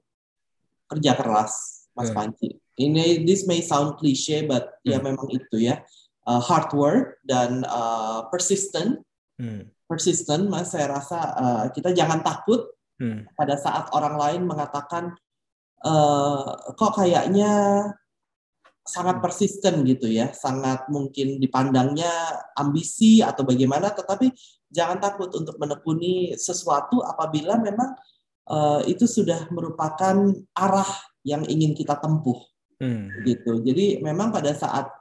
kerja 0.86 1.18
keras, 1.18 1.54
Mas 1.98 2.14
Hmm. 2.14 2.30
Panji. 2.30 2.62
Ini 2.78 3.26
this 3.26 3.50
may 3.50 3.58
sound 3.66 3.98
cliche, 3.98 4.46
but 4.46 4.70
ya 4.86 5.02
Hmm. 5.02 5.12
memang 5.12 5.34
itu 5.34 5.58
ya. 5.60 5.82
Eh, 6.24 6.42
hard 6.46 6.70
work 6.78 7.20
dan 7.26 7.66
eh, 7.66 8.20
persistent, 8.30 9.02
Hmm. 9.42 9.66
persistent, 9.90 10.46
Mas. 10.48 10.72
Saya 10.72 10.94
rasa 10.94 11.20
eh, 11.36 11.66
kita 11.74 11.90
jangan 11.92 12.22
takut 12.22 12.70
Hmm. 13.02 13.26
pada 13.34 13.58
saat 13.58 13.90
orang 13.92 14.16
lain 14.16 14.42
mengatakan 14.46 15.18
eh, 15.84 16.50
kok 16.76 16.94
kayaknya 16.96 17.52
sangat 18.84 19.24
persisten 19.24 19.88
gitu 19.88 20.12
ya, 20.12 20.36
sangat 20.36 20.92
mungkin 20.92 21.40
dipandangnya 21.40 22.12
ambisi 22.60 23.24
atau 23.24 23.48
bagaimana, 23.48 23.96
tetapi 23.96 24.28
jangan 24.68 25.00
takut 25.00 25.32
untuk 25.40 25.56
menekuni 25.56 26.36
sesuatu 26.36 27.00
apabila 27.04 27.60
memang 27.60 27.96
eh, 28.44 28.82
itu 28.92 29.08
sudah 29.08 29.48
merupakan 29.56 30.16
arah 30.52 30.92
yang 31.24 31.48
ingin 31.48 31.72
kita 31.72 31.96
tempuh 32.00 32.40
Hmm. 32.84 33.08
gitu. 33.24 33.64
Jadi 33.64 34.04
memang 34.04 34.34
pada 34.34 34.52
saat 34.52 34.92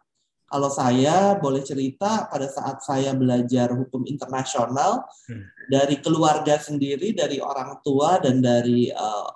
kalau 0.46 0.68
saya 0.68 1.34
boleh 1.40 1.64
cerita 1.64 2.28
pada 2.30 2.46
saat 2.46 2.84
saya 2.84 3.10
belajar 3.16 3.72
hukum 3.74 4.06
internasional 4.06 5.02
Hmm. 5.26 5.48
dari 5.66 5.98
keluarga 5.98 6.60
sendiri, 6.62 7.10
dari 7.16 7.42
orang 7.42 7.82
tua 7.82 8.22
dan 8.22 8.38
dari 8.38 8.92
eh, 8.92 9.28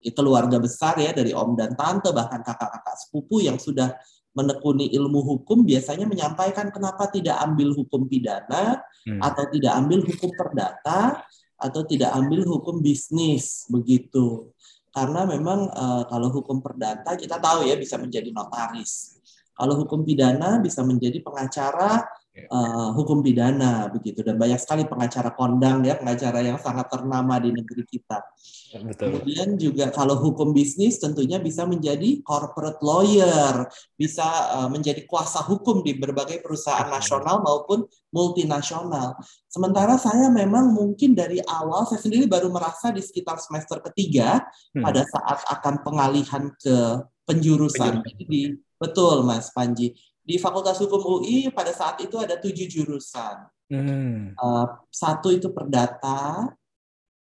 keluarga 0.00 0.56
besar 0.56 0.96
ya, 0.96 1.12
dari 1.12 1.36
om 1.36 1.52
dan 1.52 1.76
tante 1.76 2.08
bahkan 2.10 2.40
kakak-kakak 2.40 2.96
sepupu 2.96 3.44
yang 3.44 3.60
sudah 3.60 3.92
menekuni 4.32 4.88
ilmu 4.94 5.20
hukum 5.20 5.66
biasanya 5.66 6.06
menyampaikan 6.06 6.70
kenapa 6.70 7.10
tidak 7.10 7.36
ambil 7.42 7.74
hukum 7.76 8.06
pidana 8.06 8.80
Hmm. 9.00 9.16
atau 9.16 9.48
tidak 9.48 9.72
ambil 9.80 10.04
hukum 10.04 10.28
perdata 10.36 11.24
atau 11.56 11.80
tidak 11.88 12.12
ambil 12.12 12.44
hukum 12.44 12.84
bisnis 12.84 13.64
begitu 13.72 14.52
karena 14.92 15.24
memang 15.24 15.72
eh, 15.72 16.02
kalau 16.04 16.28
hukum 16.28 16.60
perdata 16.60 17.16
kita 17.16 17.40
tahu 17.40 17.64
ya 17.64 17.80
bisa 17.80 17.96
menjadi 17.96 18.28
notaris 18.28 19.16
kalau 19.56 19.80
hukum 19.80 20.04
pidana 20.04 20.60
bisa 20.60 20.84
menjadi 20.84 21.16
pengacara 21.24 22.04
Ya. 22.40 22.48
eh, 22.48 22.88
hukum 22.96 23.20
pidana 23.20 23.92
begitu 23.92 24.24
dan 24.24 24.40
banyak 24.40 24.56
sekali 24.56 24.88
pengacara 24.88 25.36
kondang 25.36 25.84
ya 25.84 26.00
pengacara 26.00 26.40
yang 26.40 26.56
sangat 26.56 26.88
ternama 26.88 27.36
di 27.36 27.52
negeri 27.52 27.84
kita 27.84 28.24
Betul. 28.70 29.18
Kemudian 29.18 29.58
juga 29.58 29.90
kalau 29.90 30.14
hukum 30.14 30.54
bisnis 30.54 31.02
tentunya 31.02 31.42
bisa 31.42 31.66
menjadi 31.66 32.22
corporate 32.22 32.78
lawyer, 32.78 33.66
bisa 33.98 34.22
uh, 34.54 34.68
menjadi 34.70 35.02
kuasa 35.10 35.42
hukum 35.42 35.82
di 35.82 35.98
berbagai 35.98 36.38
perusahaan 36.38 36.86
nasional 36.86 37.42
maupun 37.42 37.82
multinasional. 38.14 39.18
Sementara 39.50 39.98
saya 39.98 40.30
memang 40.30 40.70
mungkin 40.70 41.18
dari 41.18 41.42
awal 41.42 41.82
saya 41.90 41.98
sendiri 41.98 42.30
baru 42.30 42.46
merasa 42.54 42.94
di 42.94 43.02
sekitar 43.02 43.42
semester 43.42 43.82
ketiga 43.90 44.42
Hmm. 44.70 44.86
pada 44.86 45.02
saat 45.02 45.38
akan 45.58 45.74
pengalihan 45.82 46.44
ke 46.54 47.02
penjurusan. 47.26 48.06
Penjurusan. 48.06 48.06
Jadi 48.06 48.24
di 48.30 48.42
betul 48.78 49.26
Mas 49.26 49.50
Panji 49.50 49.90
di 50.30 50.38
Fakultas 50.38 50.78
Hukum 50.78 51.18
UI 51.18 51.50
pada 51.50 51.74
saat 51.74 51.98
itu 51.98 52.14
ada 52.14 52.38
tujuh 52.38 52.70
jurusan. 52.70 53.50
Hmm. 53.66 54.38
Uh, 54.38 54.66
satu 54.94 55.34
itu 55.34 55.50
perdata, 55.50 56.46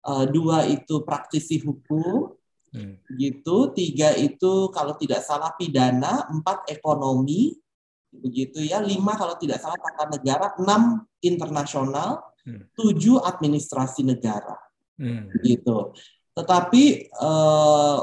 uh, 0.08 0.24
dua 0.24 0.64
itu 0.64 1.04
praktisi 1.04 1.60
hukum, 1.60 2.32
Hmm. 2.74 2.98
gitu. 3.14 3.70
Tiga 3.70 4.18
itu 4.18 4.66
kalau 4.74 4.98
tidak 4.98 5.22
salah 5.22 5.54
pidana, 5.54 6.26
empat 6.26 6.66
ekonomi, 6.66 7.54
begitu 8.10 8.66
ya. 8.66 8.82
Lima 8.82 9.14
kalau 9.14 9.38
tidak 9.38 9.62
salah 9.62 9.78
tata 9.78 10.10
negara, 10.10 10.58
enam 10.58 11.06
internasional, 11.22 12.34
Hmm. 12.42 12.66
tujuh 12.74 13.22
administrasi 13.22 14.02
negara, 14.02 14.58
Hmm. 14.98 15.30
gitu. 15.46 15.94
Tetapi 16.34 17.14
eh, 17.14 17.98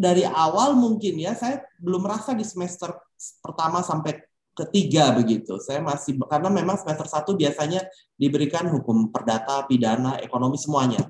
dari 0.00 0.24
awal 0.24 0.72
mungkin 0.72 1.20
ya 1.20 1.36
saya 1.36 1.60
belum 1.76 2.08
merasa 2.08 2.32
di 2.32 2.40
semester 2.40 2.96
pertama 3.44 3.84
sampai 3.84 4.24
ketiga 4.56 5.12
begitu. 5.12 5.60
Saya 5.60 5.84
masih 5.84 6.16
karena 6.24 6.48
memang 6.48 6.80
semester 6.80 7.04
satu 7.04 7.36
biasanya 7.36 7.84
diberikan 8.16 8.64
hukum 8.72 9.12
perdata, 9.12 9.68
pidana, 9.68 10.16
ekonomi 10.24 10.56
semuanya. 10.56 11.04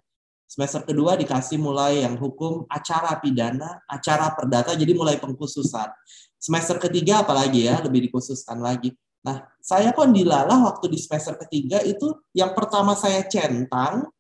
Semester 0.50 0.83
kedua 0.83 1.14
dikasih 1.14 1.62
mulai 1.62 2.03
yang 2.03 2.18
hukum 2.18 2.66
acara 2.66 3.14
pidana, 3.22 3.87
acara 3.87 4.35
perdata, 4.35 4.74
jadi 4.74 4.90
mulai 4.98 5.14
pengkhususan. 5.22 5.94
Semester 6.35 6.83
ketiga 6.83 7.22
apalagi 7.22 7.70
ya, 7.70 7.79
lebih 7.79 8.11
dikhususkan 8.11 8.59
lagi. 8.59 8.90
Nah, 9.22 9.46
saya 9.62 9.94
kok 9.94 10.11
dilalah 10.11 10.59
waktu 10.66 10.90
di 10.90 10.98
semester 10.98 11.38
ketiga 11.46 11.79
itu 11.87 12.18
yang 12.35 12.50
pertama 12.57 12.98
saya 12.98 13.22
centang 13.31 14.11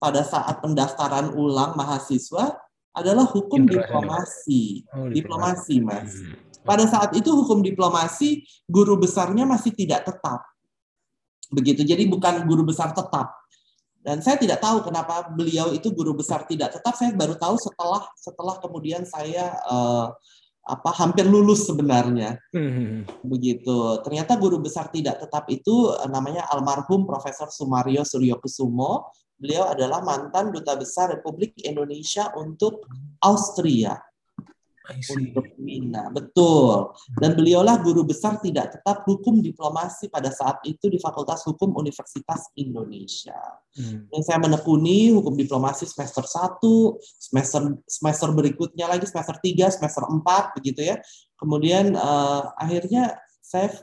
pada 0.00 0.24
saat 0.24 0.64
pendaftaran 0.64 1.34
ulang 1.36 1.76
mahasiswa 1.76 2.56
adalah 2.96 3.28
hukum 3.28 3.68
diplomasi. 3.68 4.88
Oh, 4.96 5.12
Diplomasi, 5.12 5.84
Mas. 5.84 6.16
Hmm. 6.16 6.40
Pada 6.64 6.88
saat 6.88 7.14
itu 7.14 7.28
hukum 7.30 7.60
diplomasi 7.62 8.42
guru 8.66 8.96
besarnya 8.98 9.44
masih 9.44 9.70
tidak 9.76 10.08
tetap. 10.08 10.42
Begitu. 11.52 11.84
Jadi 11.84 12.08
bukan 12.08 12.42
guru 12.48 12.66
besar 12.66 12.90
tetap. 12.96 13.36
Dan 14.02 14.22
saya 14.22 14.38
tidak 14.38 14.62
tahu 14.62 14.82
kenapa 14.86 15.30
beliau 15.30 15.70
itu 15.74 15.92
guru 15.94 16.16
besar 16.16 16.42
tidak 16.48 16.74
tetap. 16.74 16.94
Saya 16.98 17.14
baru 17.14 17.38
tahu 17.38 17.54
setelah 17.60 18.02
setelah 18.18 18.54
kemudian 18.58 19.06
saya 19.06 19.54
eh, 19.54 20.06
apa 20.66 20.90
hampir 20.98 21.22
lulus 21.22 21.70
sebenarnya. 21.70 22.40
Hmm. 22.50 23.06
Begitu. 23.22 24.02
Ternyata 24.02 24.34
guru 24.34 24.58
besar 24.58 24.90
tidak 24.90 25.22
tetap 25.22 25.46
itu 25.52 25.94
eh, 25.94 26.08
namanya 26.10 26.50
almarhum 26.50 27.06
Profesor 27.06 27.46
Sumario 27.52 28.02
Suryokusumo. 28.02 29.06
Beliau 29.36 29.68
adalah 29.68 30.00
mantan 30.00 30.48
duta 30.48 30.74
besar 30.76 31.12
Republik 31.12 31.60
Indonesia 31.60 32.32
untuk 32.36 32.88
Austria 33.20 34.00
untuk 34.94 35.46
Wina. 35.58 36.12
Betul. 36.14 36.94
Dan 37.18 37.34
beliaulah 37.34 37.82
guru 37.82 38.06
besar 38.06 38.38
tidak 38.38 38.78
tetap 38.78 39.02
hukum 39.02 39.42
diplomasi 39.42 40.06
pada 40.06 40.30
saat 40.30 40.62
itu 40.62 40.86
di 40.86 41.02
Fakultas 41.02 41.42
Hukum 41.42 41.74
Universitas 41.74 42.54
Indonesia. 42.54 43.38
Hmm. 43.74 44.06
Dan 44.06 44.20
saya 44.22 44.38
menekuni 44.38 45.10
hukum 45.10 45.34
diplomasi 45.34 45.90
semester 45.90 46.22
1, 46.22 46.62
semester 47.02 47.60
semester 47.86 48.28
berikutnya 48.30 48.86
lagi 48.86 49.10
semester 49.10 49.36
3, 49.42 49.74
semester 49.74 50.04
4 50.06 50.56
begitu 50.60 50.86
ya. 50.86 50.96
Kemudian 51.34 51.94
eh, 51.96 52.42
akhirnya 52.56 53.18
saya 53.42 53.74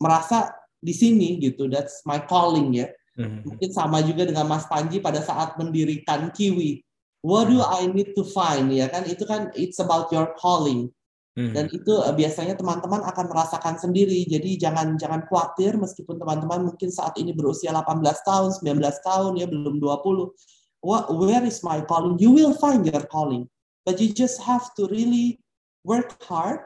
merasa 0.00 0.52
di 0.80 0.92
sini 0.92 1.40
gitu, 1.40 1.68
that's 1.68 2.04
my 2.08 2.20
calling 2.24 2.72
ya. 2.72 2.88
Hmm. 3.16 3.40
Mungkin 3.42 3.70
sama 3.72 4.04
juga 4.04 4.28
dengan 4.28 4.44
Mas 4.44 4.68
Panji 4.68 5.00
pada 5.00 5.24
saat 5.24 5.56
mendirikan 5.56 6.28
Kiwi. 6.30 6.84
What 7.24 7.48
do 7.48 7.58
I 7.64 7.88
need 7.90 8.14
to 8.14 8.22
find 8.22 8.70
ya 8.70 8.86
kan 8.92 9.08
itu 9.08 9.26
kan 9.26 9.50
it's 9.56 9.80
about 9.82 10.12
your 10.14 10.36
calling 10.38 10.94
Hmm. 11.36 11.52
dan 11.52 11.68
itu 11.68 11.92
eh, 12.00 12.16
biasanya 12.16 12.56
teman-teman 12.56 13.04
akan 13.04 13.28
merasakan 13.28 13.76
sendiri. 13.76 14.24
Jadi 14.24 14.56
jangan 14.56 14.96
jangan 14.96 15.28
khawatir 15.28 15.76
meskipun 15.76 16.16
teman-teman 16.16 16.72
mungkin 16.72 16.88
saat 16.88 17.12
ini 17.20 17.36
berusia 17.36 17.76
18 17.76 18.24
tahun, 18.24 18.56
19 18.56 18.80
tahun 19.04 19.36
ya 19.36 19.44
belum 19.44 19.76
20. 19.76 20.32
What 20.80 21.12
where 21.12 21.44
is 21.44 21.60
my 21.60 21.84
calling? 21.84 22.16
You 22.16 22.32
will 22.32 22.56
find 22.56 22.88
your 22.88 23.04
calling. 23.12 23.52
But 23.84 24.00
you 24.00 24.16
just 24.16 24.40
have 24.48 24.72
to 24.80 24.88
really 24.88 25.44
work 25.84 26.16
hard. 26.24 26.64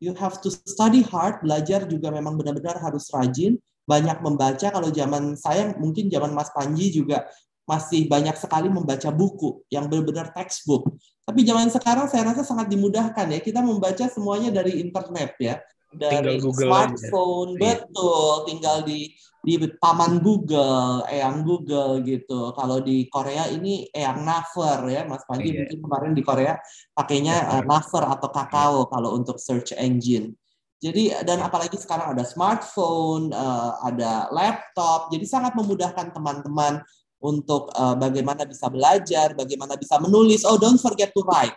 You 0.00 0.16
have 0.16 0.40
to 0.40 0.48
study 0.48 1.04
hard, 1.04 1.44
belajar 1.44 1.84
juga 1.84 2.08
memang 2.08 2.40
benar-benar 2.40 2.80
harus 2.80 3.12
rajin, 3.12 3.60
banyak 3.88 4.20
membaca. 4.20 4.68
Kalau 4.68 4.92
zaman 4.92 5.32
saya 5.40 5.72
mungkin 5.80 6.12
zaman 6.12 6.36
Mas 6.36 6.52
Panji 6.52 6.92
juga 6.92 7.24
masih 7.64 8.08
banyak 8.08 8.36
sekali 8.36 8.68
membaca 8.68 9.08
buku 9.08 9.64
yang 9.72 9.88
benar-benar 9.88 10.32
textbook. 10.36 10.88
Tapi 11.24 11.44
zaman 11.44 11.68
sekarang 11.68 12.08
saya 12.08 12.32
rasa 12.32 12.44
sangat 12.44 12.68
dimudahkan 12.68 13.28
ya. 13.32 13.40
Kita 13.40 13.64
membaca 13.64 14.04
semuanya 14.08 14.52
dari 14.52 14.80
internet 14.80 15.36
ya. 15.40 15.56
Dari 15.88 16.36
Tinggal 16.36 16.44
Google 16.44 16.68
smartphone, 16.68 17.50
aja. 17.56 17.56
Iya. 17.56 17.64
betul. 17.64 18.32
Tinggal 18.44 18.76
di 18.84 19.00
di 19.38 19.54
paman 19.80 20.20
Google, 20.20 21.08
Eyang 21.08 21.40
Google 21.46 22.04
gitu. 22.04 22.52
Kalau 22.52 22.84
di 22.84 23.08
Korea 23.08 23.48
ini 23.48 23.88
Eyang 23.92 24.20
Naver 24.24 24.84
ya, 24.92 25.02
Mas 25.08 25.24
Panji 25.24 25.52
Iya. 25.52 25.64
mungkin 25.64 25.78
kemarin 25.88 26.12
di 26.12 26.22
Korea 26.24 26.52
pakainya 26.92 27.36
eh, 27.56 27.62
Naver 27.64 28.04
atau 28.04 28.28
Kakao 28.28 28.88
kalau 28.92 29.16
untuk 29.16 29.40
search 29.40 29.72
engine. 29.76 30.36
Jadi 30.78 31.10
dan 31.26 31.42
apalagi 31.42 31.74
sekarang 31.74 32.14
ada 32.14 32.22
smartphone, 32.22 33.34
eh, 33.34 33.72
ada 33.82 34.30
laptop, 34.30 35.10
jadi 35.10 35.26
sangat 35.26 35.58
memudahkan 35.58 36.14
teman-teman 36.14 36.78
untuk 37.18 37.74
uh, 37.74 37.98
bagaimana 37.98 38.46
bisa 38.46 38.70
belajar, 38.70 39.34
bagaimana 39.34 39.74
bisa 39.74 39.98
menulis. 39.98 40.46
Oh, 40.46 40.54
don't 40.54 40.78
forget 40.78 41.10
to 41.10 41.22
write. 41.26 41.54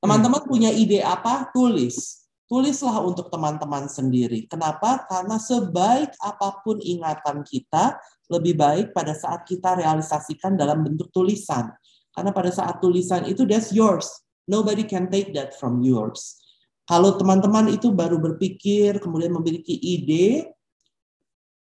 Teman-teman 0.00 0.42
punya 0.48 0.72
ide 0.72 1.04
apa? 1.04 1.52
Tulis. 1.52 2.26
Tulislah 2.48 3.00
untuk 3.00 3.32
teman-teman 3.32 3.88
sendiri. 3.88 4.44
Kenapa? 4.44 5.04
Karena 5.08 5.40
sebaik 5.40 6.16
apa 6.20 6.60
pun 6.60 6.80
ingatan 6.80 7.44
kita, 7.44 7.96
lebih 8.28 8.56
baik 8.56 8.86
pada 8.96 9.12
saat 9.12 9.44
kita 9.44 9.76
realisasikan 9.76 10.56
dalam 10.56 10.84
bentuk 10.84 11.08
tulisan. 11.12 11.72
Karena 12.12 12.32
pada 12.32 12.52
saat 12.52 12.80
tulisan 12.80 13.24
itu 13.24 13.48
that's 13.48 13.72
yours. 13.72 14.08
Nobody 14.44 14.84
can 14.84 15.08
take 15.08 15.32
that 15.32 15.56
from 15.56 15.80
yours. 15.80 16.41
Kalau 16.82 17.14
teman-teman 17.14 17.70
itu 17.70 17.94
baru 17.94 18.18
berpikir, 18.18 18.98
kemudian 18.98 19.30
memiliki 19.30 19.78
ide, 19.78 20.50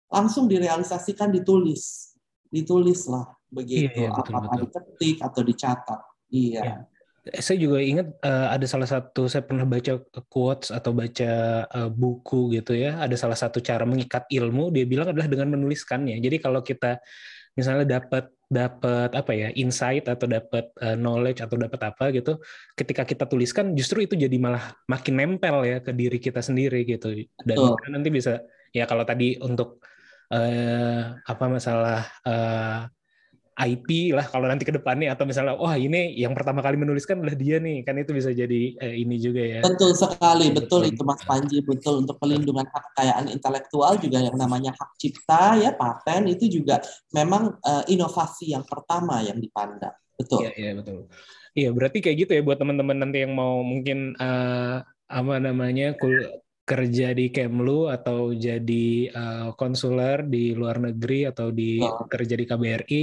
langsung 0.08 0.48
direalisasikan 0.48 1.28
ditulis. 1.32 2.16
Ditulislah 2.52 3.32
begitu. 3.52 3.92
Iya, 3.92 4.08
iya, 4.08 4.10
betul, 4.12 4.34
betul. 4.40 4.60
diketik 4.68 5.16
atau 5.20 5.40
dicatat. 5.44 6.00
Iya. 6.32 6.62
Iya. 6.64 6.76
Saya 7.38 7.54
juga 7.54 7.78
ingat 7.78 8.18
eh, 8.18 8.48
ada 8.50 8.66
salah 8.66 8.88
satu 8.88 9.30
saya 9.30 9.46
pernah 9.46 9.62
baca 9.62 9.94
quotes 10.26 10.74
atau 10.74 10.90
baca 10.90 11.32
eh, 11.64 11.90
buku 11.92 12.56
gitu 12.58 12.74
ya. 12.74 12.98
Ada 12.98 13.14
salah 13.14 13.38
satu 13.38 13.62
cara 13.62 13.86
mengikat 13.86 14.26
ilmu 14.26 14.74
dia 14.74 14.84
bilang 14.88 15.12
adalah 15.12 15.30
dengan 15.30 15.54
menuliskannya. 15.54 16.18
Jadi 16.18 16.36
kalau 16.42 16.64
kita 16.66 16.98
misalnya 17.54 18.00
dapat 18.00 18.32
dapat 18.52 19.16
apa 19.16 19.32
ya 19.32 19.48
insight 19.56 20.04
atau 20.12 20.28
dapat 20.28 20.68
eh, 20.84 20.96
knowledge 21.00 21.40
atau 21.40 21.56
dapat 21.56 21.80
apa 21.88 22.04
gitu, 22.12 22.36
ketika 22.76 23.08
kita 23.08 23.24
tuliskan 23.24 23.72
justru 23.72 24.04
itu 24.04 24.14
jadi 24.14 24.36
malah 24.36 24.76
makin 24.84 25.14
nempel 25.16 25.64
ya 25.64 25.80
ke 25.80 25.96
diri 25.96 26.20
kita 26.20 26.44
sendiri 26.44 26.84
gitu. 26.84 27.16
Dan 27.40 27.56
bahkan 27.56 27.90
nanti 27.96 28.12
bisa 28.12 28.44
ya 28.76 28.84
kalau 28.84 29.08
tadi 29.08 29.40
untuk 29.40 29.80
eh, 30.28 31.00
apa 31.24 31.44
masalah 31.48 32.04
eh, 32.28 32.78
IP 33.52 34.16
lah 34.16 34.24
kalau 34.24 34.48
nanti 34.48 34.64
ke 34.64 34.72
depannya 34.72 35.12
atau 35.12 35.28
misalnya 35.28 35.60
wah 35.60 35.76
ini 35.76 36.16
yang 36.16 36.32
pertama 36.32 36.64
kali 36.64 36.80
menuliskan 36.80 37.20
adalah 37.20 37.36
dia 37.36 37.60
nih 37.60 37.84
kan 37.84 38.00
itu 38.00 38.16
bisa 38.16 38.32
jadi 38.32 38.60
eh, 38.80 38.94
ini 39.04 39.16
juga 39.20 39.42
ya 39.44 39.60
Betul 39.60 39.92
sekali, 39.92 40.46
betul 40.56 40.88
Betul. 40.88 40.90
itu 40.96 41.02
Mas 41.04 41.22
Panji, 41.28 41.58
betul 41.60 41.94
untuk 42.02 42.16
pelindungan 42.16 42.64
hak 42.64 42.82
kekayaan 42.92 43.26
intelektual 43.28 43.92
juga 44.00 44.18
yang 44.24 44.36
namanya 44.40 44.72
hak 44.72 44.90
cipta 44.96 45.60
ya 45.60 45.70
paten 45.76 46.32
itu 46.32 46.48
juga 46.48 46.80
memang 47.12 47.60
eh, 47.60 47.92
inovasi 47.92 48.56
yang 48.56 48.64
pertama 48.64 49.20
yang 49.20 49.36
dipandang. 49.36 49.94
Betul. 50.16 50.48
Iya, 50.48 50.50
iya 50.56 50.70
betul. 50.72 50.98
Iya, 51.52 51.68
berarti 51.76 51.98
kayak 52.00 52.16
gitu 52.24 52.32
ya 52.32 52.42
buat 52.42 52.56
teman-teman 52.56 52.96
nanti 53.04 53.20
yang 53.28 53.36
mau 53.36 53.60
mungkin 53.60 54.16
eh, 54.16 54.76
apa 55.12 55.34
namanya 55.44 55.92
kul- 56.00 56.40
kerja 56.72 57.12
di 57.12 57.28
Kemlu 57.28 57.92
atau 57.92 58.32
jadi 58.32 58.88
eh, 59.12 59.48
konsuler 59.60 60.24
di 60.24 60.56
luar 60.56 60.80
negeri 60.80 61.28
atau 61.28 61.52
di 61.52 61.76
Betul. 61.76 62.08
kerja 62.08 62.34
di 62.40 62.44
KBRI, 62.48 63.02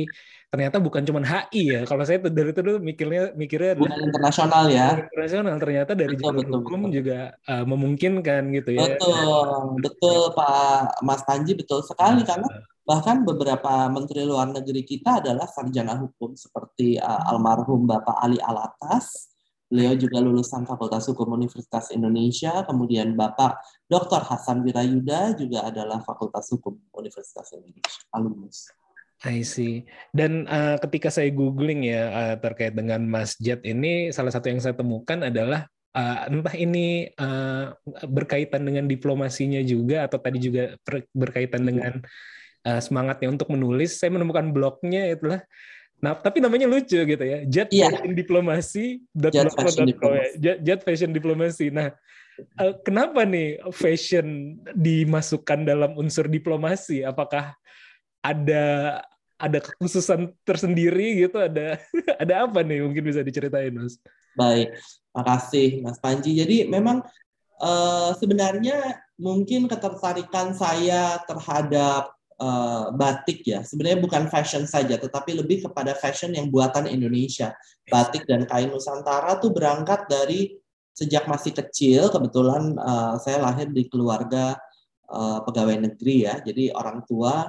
ternyata 0.49 0.81
bukan 0.81 1.05
cuma 1.05 1.21
HI 1.21 1.61
ya. 1.77 1.81
Kalau 1.85 2.01
saya 2.01 2.17
dari 2.25 2.49
itu 2.49 2.61
dulu 2.65 2.81
mikirnya 2.81 3.37
mikirnya 3.37 3.77
adalah 3.77 3.93
Hubungan 3.93 4.09
internasional 4.09 4.63
ya. 4.73 4.87
internasional 5.05 5.55
ternyata 5.61 5.91
dari 5.93 6.15
Betul, 6.17 6.25
jalur 6.25 6.41
betul, 6.41 6.57
hukum 6.57 6.79
betul. 6.81 6.95
juga 6.97 7.19
eh, 7.37 7.65
memungkinkan 7.69 8.41
gitu 8.57 8.69
ya. 8.73 8.81
Betul, 8.89 9.47
betul 9.85 10.19
Pak 10.33 11.05
Mas 11.05 11.21
Panji 11.21 11.53
betul 11.53 11.85
sekali 11.85 12.25
karena 12.25 12.49
bahkan 12.89 13.21
beberapa 13.21 13.85
menteri 13.93 14.25
luar 14.25 14.49
negeri 14.49 14.81
kita 14.81 15.21
adalah 15.21 15.45
sarjana 15.45 15.93
hukum 16.01 16.33
seperti 16.33 16.97
uh, 16.97 17.29
almarhum 17.29 17.85
Bapak 17.85 18.17
Ali 18.17 18.41
Alatas. 18.41 19.28
Beliau 19.69 19.93
juga 19.93 20.17
lulusan 20.17 20.65
Fakultas 20.65 21.05
Hukum 21.05 21.29
Universitas 21.37 21.93
Indonesia, 21.93 22.65
kemudian 22.65 23.13
Bapak 23.13 23.61
Dr. 23.85 24.25
Hasan 24.25 24.65
Wirayuda 24.65 25.37
juga 25.37 25.69
adalah 25.69 26.01
Fakultas 26.01 26.49
Hukum 26.49 26.81
Universitas 26.97 27.53
Indonesia, 27.53 28.01
alumnus. 28.09 28.73
I 29.29 29.43
see. 29.43 29.83
Dan 30.15 30.47
uh, 30.47 30.79
ketika 30.79 31.11
saya 31.11 31.27
googling 31.29 31.85
ya 31.85 32.03
uh, 32.09 32.35
terkait 32.39 32.71
dengan 32.71 33.03
masjid 33.03 33.59
ini, 33.67 34.09
salah 34.15 34.31
satu 34.31 34.47
yang 34.47 34.63
saya 34.63 34.73
temukan 34.73 35.21
adalah 35.27 35.67
uh, 35.91 36.31
entah 36.31 36.55
ini 36.55 37.11
uh, 37.19 37.75
berkaitan 38.07 38.63
dengan 38.63 38.87
diplomasinya 38.87 39.59
juga 39.61 40.07
atau 40.07 40.23
tadi 40.23 40.39
juga 40.39 40.79
berkaitan 41.11 41.67
dengan 41.67 41.99
uh, 42.63 42.79
semangatnya 42.79 43.27
untuk 43.27 43.51
menulis. 43.51 43.99
Saya 43.99 44.15
menemukan 44.15 44.55
blognya 44.55 45.11
itulah. 45.11 45.43
Nah, 45.99 46.15
tapi 46.15 46.39
namanya 46.39 46.65
lucu 46.65 46.95
gitu 46.95 47.23
ya. 47.23 47.43
Jet 47.43 47.69
Iya. 47.71 47.91
Fashion 47.91 48.13
Diplomasi. 48.15 48.85
Jet 49.11 49.51
Fashion 49.51 49.87
Diplomasi. 49.87 50.33
Jet, 50.39 50.57
Jet 50.63 50.81
Fashion 50.87 51.11
Diplomasi. 51.11 51.65
Nah, 51.75 51.91
uh, 52.59 52.73
kenapa 52.87 53.27
nih 53.27 53.59
fashion 53.75 54.59
dimasukkan 54.71 55.67
dalam 55.67 55.99
unsur 55.99 56.31
diplomasi? 56.31 57.03
Apakah 57.03 57.51
ada 58.23 58.65
ada 59.39 59.59
kekhususan 59.63 60.35
tersendiri 60.43 61.23
gitu 61.23 61.39
ada 61.39 61.79
ada 62.23 62.43
apa 62.43 62.59
nih 62.59 62.83
mungkin 62.83 63.07
bisa 63.07 63.23
diceritain 63.23 63.71
mas 63.71 63.95
Baik, 64.37 64.71
makasih 65.11 65.81
Mas 65.83 65.97
Panji. 65.99 66.37
Jadi 66.37 66.69
memang 66.69 67.03
eh, 67.59 68.09
sebenarnya 68.15 69.03
mungkin 69.19 69.67
ketertarikan 69.67 70.55
saya 70.55 71.19
terhadap 71.27 72.15
eh, 72.39 72.85
batik 72.95 73.43
ya, 73.43 73.59
sebenarnya 73.61 73.99
bukan 73.99 74.23
fashion 74.31 74.63
saja, 74.63 74.95
tetapi 74.95 75.35
lebih 75.35 75.67
kepada 75.69 75.93
fashion 75.93 76.31
yang 76.33 76.47
buatan 76.47 76.87
Indonesia. 76.87 77.53
Batik 77.85 78.25
dan 78.25 78.47
kain 78.47 78.71
Nusantara 78.71 79.37
tuh 79.37 79.51
berangkat 79.51 80.07
dari 80.07 80.55
sejak 80.95 81.27
masih 81.27 81.53
kecil. 81.55 82.09
Kebetulan 82.09 82.75
eh, 82.75 83.15
saya 83.21 83.43
lahir 83.43 83.69
di 83.69 83.87
keluarga 83.91 84.55
eh, 85.07 85.39
pegawai 85.43 85.77
negeri 85.91 86.15
ya, 86.27 86.39
jadi 86.39 86.71
orang 86.75 87.03
tua 87.03 87.47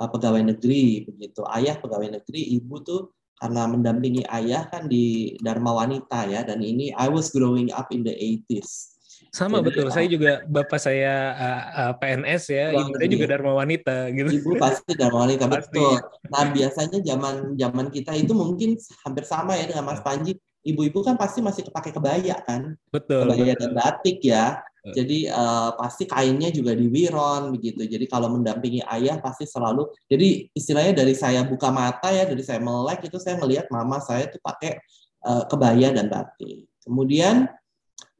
eh, 0.00 0.08
pegawai 0.08 0.42
negeri 0.56 1.08
begitu. 1.08 1.44
Ayah 1.48 1.76
pegawai 1.80 2.20
negeri, 2.20 2.56
ibu 2.56 2.76
tuh 2.80 3.12
karena 3.42 3.66
mendampingi 3.66 4.22
ayah 4.30 4.70
kan 4.70 4.86
di 4.86 5.34
Dharma 5.42 5.74
Wanita 5.74 6.30
ya 6.30 6.46
dan 6.46 6.62
ini 6.62 6.94
I 6.94 7.10
was 7.10 7.34
growing 7.34 7.74
up 7.74 7.90
in 7.90 8.06
the 8.06 8.14
80s. 8.14 8.91
Sama 9.32 9.64
Jadi, 9.64 9.66
betul 9.72 9.86
uh, 9.88 9.92
saya 9.96 10.06
juga 10.12 10.32
bapak 10.44 10.76
saya 10.76 11.12
uh, 11.32 11.62
uh, 11.72 11.92
PNS 11.96 12.42
ya 12.52 12.66
ibu 12.76 12.92
saya 13.00 13.08
juga 13.08 13.26
Dharma 13.32 13.52
Wanita 13.56 14.12
gitu 14.12 14.28
Ibu 14.28 14.60
pasti 14.60 14.92
Dharma 14.92 15.24
Wanita 15.24 15.48
Pasti. 15.48 15.80
betul. 15.80 15.96
Nah, 16.28 16.44
biasanya 16.52 16.98
zaman 17.00 17.34
zaman 17.56 17.86
kita 17.88 18.12
itu 18.16 18.32
mungkin 18.36 18.76
hampir 19.04 19.24
sama 19.24 19.56
ya 19.56 19.64
dengan 19.68 19.88
Mas 19.88 20.04
Panji. 20.04 20.36
Ibu-ibu 20.62 21.02
kan 21.02 21.18
pasti 21.18 21.42
masih 21.42 21.66
pakai 21.74 21.90
kebaya 21.90 22.38
kan? 22.46 22.78
betul, 22.94 23.26
Kebaya 23.26 23.56
betul. 23.56 23.60
dan 23.66 23.70
batik 23.74 24.18
ya. 24.22 24.62
Betul. 24.82 24.94
Jadi 24.94 25.18
eh, 25.26 25.70
pasti 25.78 26.04
kainnya 26.06 26.50
juga 26.54 26.74
di 26.74 26.86
wiron 26.86 27.50
begitu. 27.54 27.82
Jadi 27.82 28.06
kalau 28.06 28.30
mendampingi 28.30 28.82
ayah 28.86 29.18
pasti 29.18 29.46
selalu 29.46 29.90
jadi 30.06 30.46
istilahnya 30.54 31.02
dari 31.02 31.14
saya 31.18 31.42
buka 31.42 31.70
mata 31.74 32.14
ya, 32.14 32.26
dari 32.26 32.42
saya 32.46 32.62
melek 32.62 33.10
itu 33.10 33.18
saya 33.18 33.38
melihat 33.42 33.66
mama 33.74 33.98
saya 33.98 34.30
tuh 34.30 34.38
pakai 34.38 34.78
eh, 35.26 35.44
kebaya 35.50 35.88
dan 35.94 36.06
batik. 36.06 36.70
Kemudian 36.82 37.50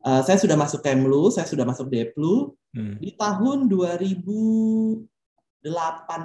eh, 0.03 0.23
saya 0.27 0.39
sudah 0.39 0.57
masuk 0.59 0.83
Kemlu, 0.83 1.31
saya 1.31 1.47
sudah 1.47 1.65
masuk 1.67 1.89
Deplu 1.89 2.55
Hmm. 2.73 2.97
di 2.97 3.13
tahun 3.13 3.69
2008, 3.69 5.05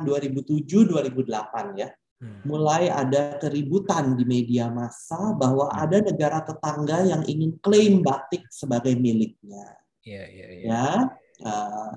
2007, 0.07 0.87
2008 0.87 1.75
ya. 1.75 1.91
Hmm. 2.23 2.39
Mulai 2.47 2.87
ada 2.87 3.35
keributan 3.35 4.15
di 4.15 4.23
media 4.23 4.71
massa 4.71 5.35
bahwa 5.35 5.67
ada 5.75 5.99
negara 5.99 6.39
tetangga 6.41 7.03
yang 7.03 7.21
ingin 7.27 7.59
klaim 7.59 7.99
batik 7.99 8.47
sebagai 8.49 8.95
miliknya 8.97 9.75
Iya, 10.07 10.23
iya, 10.31 10.47
iya. 10.55 10.67
ya 10.71 10.87
Uh, 11.37 11.93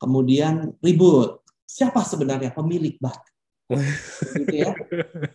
kemudian 0.00 0.72
ribut 0.80 1.44
siapa 1.68 2.00
sebenarnya 2.00 2.48
pemilik 2.56 2.96
batik 2.96 3.29
gitu 3.78 4.56
ya. 4.56 4.72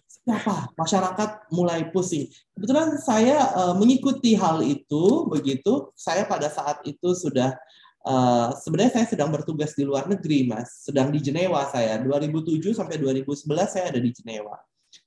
Siapa 0.07 0.73
masyarakat 0.75 1.29
mulai 1.53 1.87
pusing. 1.89 2.27
Kebetulan 2.57 2.97
saya 2.99 3.53
uh, 3.55 3.73
mengikuti 3.77 4.35
hal 4.35 4.65
itu 4.65 5.29
begitu. 5.31 5.93
Saya 5.95 6.27
pada 6.27 6.51
saat 6.51 6.83
itu 6.83 7.15
sudah 7.15 7.55
uh, 8.03 8.51
sebenarnya 8.59 9.01
saya 9.01 9.07
sedang 9.07 9.29
bertugas 9.31 9.73
di 9.77 9.87
luar 9.87 10.09
negeri 10.11 10.49
mas. 10.49 10.85
Sedang 10.85 11.13
di 11.13 11.21
Jenewa 11.23 11.63
saya. 11.71 12.01
2007 12.01 12.61
sampai 12.75 12.99
2011 12.99 13.45
saya 13.69 13.85
ada 13.93 13.99
di 14.01 14.11
Jenewa. 14.11 14.57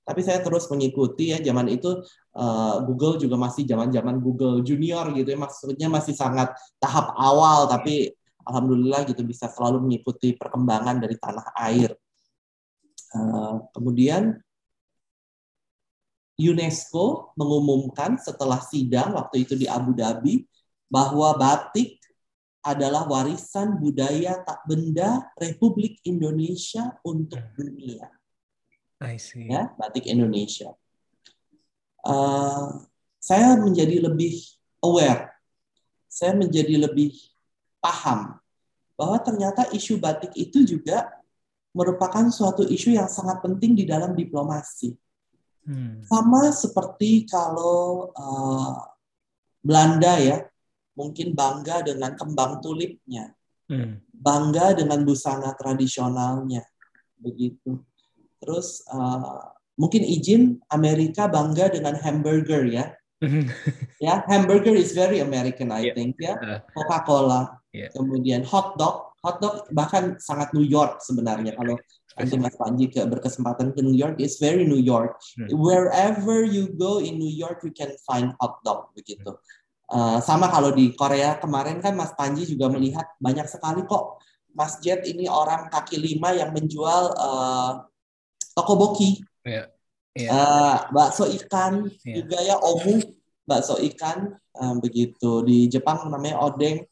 Tapi 0.05 0.21
saya 0.25 0.41
terus 0.41 0.69
mengikuti 0.73 1.33
ya. 1.33 1.39
Zaman 1.41 1.69
itu 1.69 2.01
uh, 2.37 2.77
Google 2.85 3.21
juga 3.21 3.37
masih 3.37 3.69
zaman-zaman 3.69 4.21
Google 4.23 4.65
Junior 4.65 5.13
gitu 5.13 5.29
ya. 5.29 5.39
Maksudnya 5.39 5.89
masih 5.93 6.17
sangat 6.17 6.55
tahap 6.81 7.13
awal 7.17 7.69
tapi 7.69 8.13
alhamdulillah 8.49 9.05
gitu 9.05 9.21
bisa 9.29 9.53
selalu 9.53 9.85
mengikuti 9.85 10.33
perkembangan 10.33 11.05
dari 11.05 11.21
tanah 11.21 11.53
air. 11.69 11.93
Uh, 13.09 13.65
kemudian 13.73 14.37
UNESCO 16.39 17.35
mengumumkan 17.35 18.21
setelah 18.21 18.61
sidang 18.63 19.17
waktu 19.17 19.49
itu 19.49 19.59
di 19.59 19.65
Abu 19.65 19.97
Dhabi 19.97 20.45
bahwa 20.87 21.35
batik 21.35 21.99
adalah 22.63 23.09
warisan 23.09 23.81
budaya 23.81 24.45
tak 24.45 24.61
benda 24.69 25.25
Republik 25.41 25.99
Indonesia 26.05 27.01
untuk 27.01 27.41
dunia 27.57 28.07
I 28.99 29.17
see. 29.17 29.47
ya 29.47 29.71
batik 29.79 30.11
Indonesia. 30.11 30.75
Uh, 32.03 32.87
saya 33.19 33.59
menjadi 33.59 34.03
lebih 34.03 34.39
aware, 34.83 35.35
saya 36.07 36.35
menjadi 36.35 36.87
lebih 36.87 37.15
paham 37.79 38.39
bahwa 38.99 39.19
ternyata 39.23 39.71
isu 39.71 39.99
batik 39.99 40.35
itu 40.35 40.67
juga 40.67 41.18
merupakan 41.77 42.27
suatu 42.33 42.65
isu 42.65 42.97
yang 42.97 43.09
sangat 43.09 43.45
penting 43.45 43.77
di 43.77 43.85
dalam 43.85 44.17
diplomasi. 44.17 44.97
Hmm. 45.69 46.01
Sama 46.05 46.49
seperti 46.49 47.29
kalau 47.29 48.09
uh, 48.17 48.73
Belanda 49.61 50.17
ya, 50.17 50.45
mungkin 50.97 51.37
bangga 51.37 51.85
dengan 51.85 52.17
kembang 52.17 52.59
tulipnya, 52.65 53.35
Hmm. 53.69 54.01
bangga 54.09 54.73
dengan 54.73 55.05
busana 55.05 55.53
tradisionalnya, 55.53 56.65
begitu. 57.21 57.85
Terus 58.41 58.81
uh, 58.89 59.53
mungkin 59.77 60.09
izin 60.09 60.57
Amerika 60.73 61.29
bangga 61.29 61.69
dengan 61.69 62.01
hamburger 62.01 62.65
ya, 62.65 62.97
ya 64.01 64.25
hamburger 64.25 64.73
is 64.73 64.97
very 64.97 65.21
American 65.21 65.69
I 65.69 65.93
Yeah. 65.93 65.95
think 65.95 66.17
ya, 66.17 66.35
Uh, 66.41 66.59
Coca-Cola, 66.73 67.61
Yeah. 67.77 67.93
kemudian 67.93 68.41
hot 68.49 68.81
dog, 68.81 69.08
hot 69.23 69.43
dog 69.43 69.67
bahkan 69.75 70.17
sangat 70.23 70.55
New 70.55 70.65
York 70.67 71.03
sebenarnya 71.03 71.59
kalau 71.59 71.75
nanti 72.19 72.35
Mas 72.35 72.59
Panji 72.59 72.91
ke 72.91 73.07
berkesempatan 73.07 73.71
ke 73.73 73.81
New 73.81 73.95
York, 73.95 74.19
it's 74.19 74.43
very 74.43 74.67
New 74.67 74.83
York. 74.83 75.15
Hmm. 75.39 75.47
Wherever 75.55 76.43
you 76.43 76.75
go 76.75 76.99
in 76.99 77.15
New 77.15 77.31
York, 77.31 77.63
you 77.63 77.71
can 77.71 77.95
find 78.03 78.35
hot 78.43 78.59
dog 78.67 78.91
begitu. 78.99 79.39
Uh, 79.89 80.19
sama 80.21 80.51
kalau 80.51 80.75
di 80.75 80.93
Korea 80.99 81.39
kemarin 81.39 81.79
kan 81.79 81.95
Mas 81.95 82.11
Panji 82.19 82.45
juga 82.45 82.69
melihat 82.69 83.07
banyak 83.23 83.47
sekali 83.47 83.87
kok 83.87 84.19
masjid 84.51 84.99
ini 85.07 85.31
orang 85.31 85.71
kaki 85.71 85.95
lima 85.97 86.35
yang 86.35 86.51
menjual 86.51 87.15
uh, 87.15 87.87
tokoboki, 88.59 89.23
Iya. 89.47 89.71
Iya. 90.19 90.31
Uh, 90.35 90.77
bakso 90.91 91.31
ikan 91.31 91.87
Iya. 92.03 92.15
juga 92.21 92.39
ya 92.43 92.57
omu, 92.59 92.99
bakso 93.47 93.79
ikan 93.79 94.35
uh, 94.59 94.75
begitu 94.83 95.47
di 95.47 95.71
Jepang 95.71 96.11
namanya 96.11 96.43
odeng. 96.43 96.83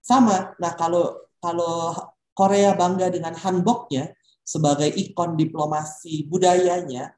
Sama. 0.00 0.56
Nah 0.56 0.72
kalau 0.72 1.27
kalau 1.38 1.94
Korea 2.34 2.74
bangga 2.78 3.10
dengan 3.10 3.34
hanboknya 3.34 4.14
sebagai 4.46 4.88
ikon 4.88 5.34
diplomasi 5.34 6.26
budayanya, 6.30 7.12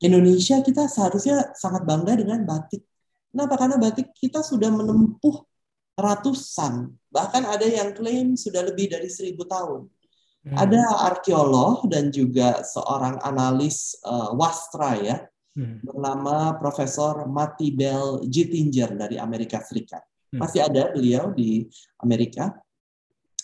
Indonesia 0.00 0.58
kita 0.64 0.88
seharusnya 0.90 1.52
sangat 1.54 1.86
bangga 1.86 2.18
dengan 2.18 2.42
batik. 2.42 2.82
Kenapa? 3.30 3.54
Karena 3.60 3.76
batik 3.78 4.10
kita 4.16 4.42
sudah 4.42 4.72
menempuh 4.72 5.46
ratusan, 5.94 6.90
bahkan 7.12 7.46
ada 7.46 7.62
yang 7.68 7.94
klaim 7.94 8.34
sudah 8.34 8.64
lebih 8.66 8.90
dari 8.90 9.06
seribu 9.06 9.46
tahun. 9.46 9.86
Hmm. 10.40 10.56
Ada 10.56 11.12
arkeolog 11.12 11.84
dan 11.92 12.08
juga 12.08 12.64
seorang 12.64 13.20
analis 13.20 13.94
uh, 14.08 14.32
wastra 14.32 14.96
ya, 14.96 15.16
Hmm. 15.50 15.82
bernama 15.82 16.54
Profesor 16.62 17.26
Mati 17.26 17.74
Bell 17.74 18.22
Jittinger 18.22 18.94
dari 18.94 19.18
Amerika 19.18 19.58
Serikat. 19.58 20.00
Hmm. 20.30 20.46
Masih 20.46 20.62
ada 20.62 20.94
beliau 20.94 21.34
di 21.34 21.66
Amerika. 21.98 22.54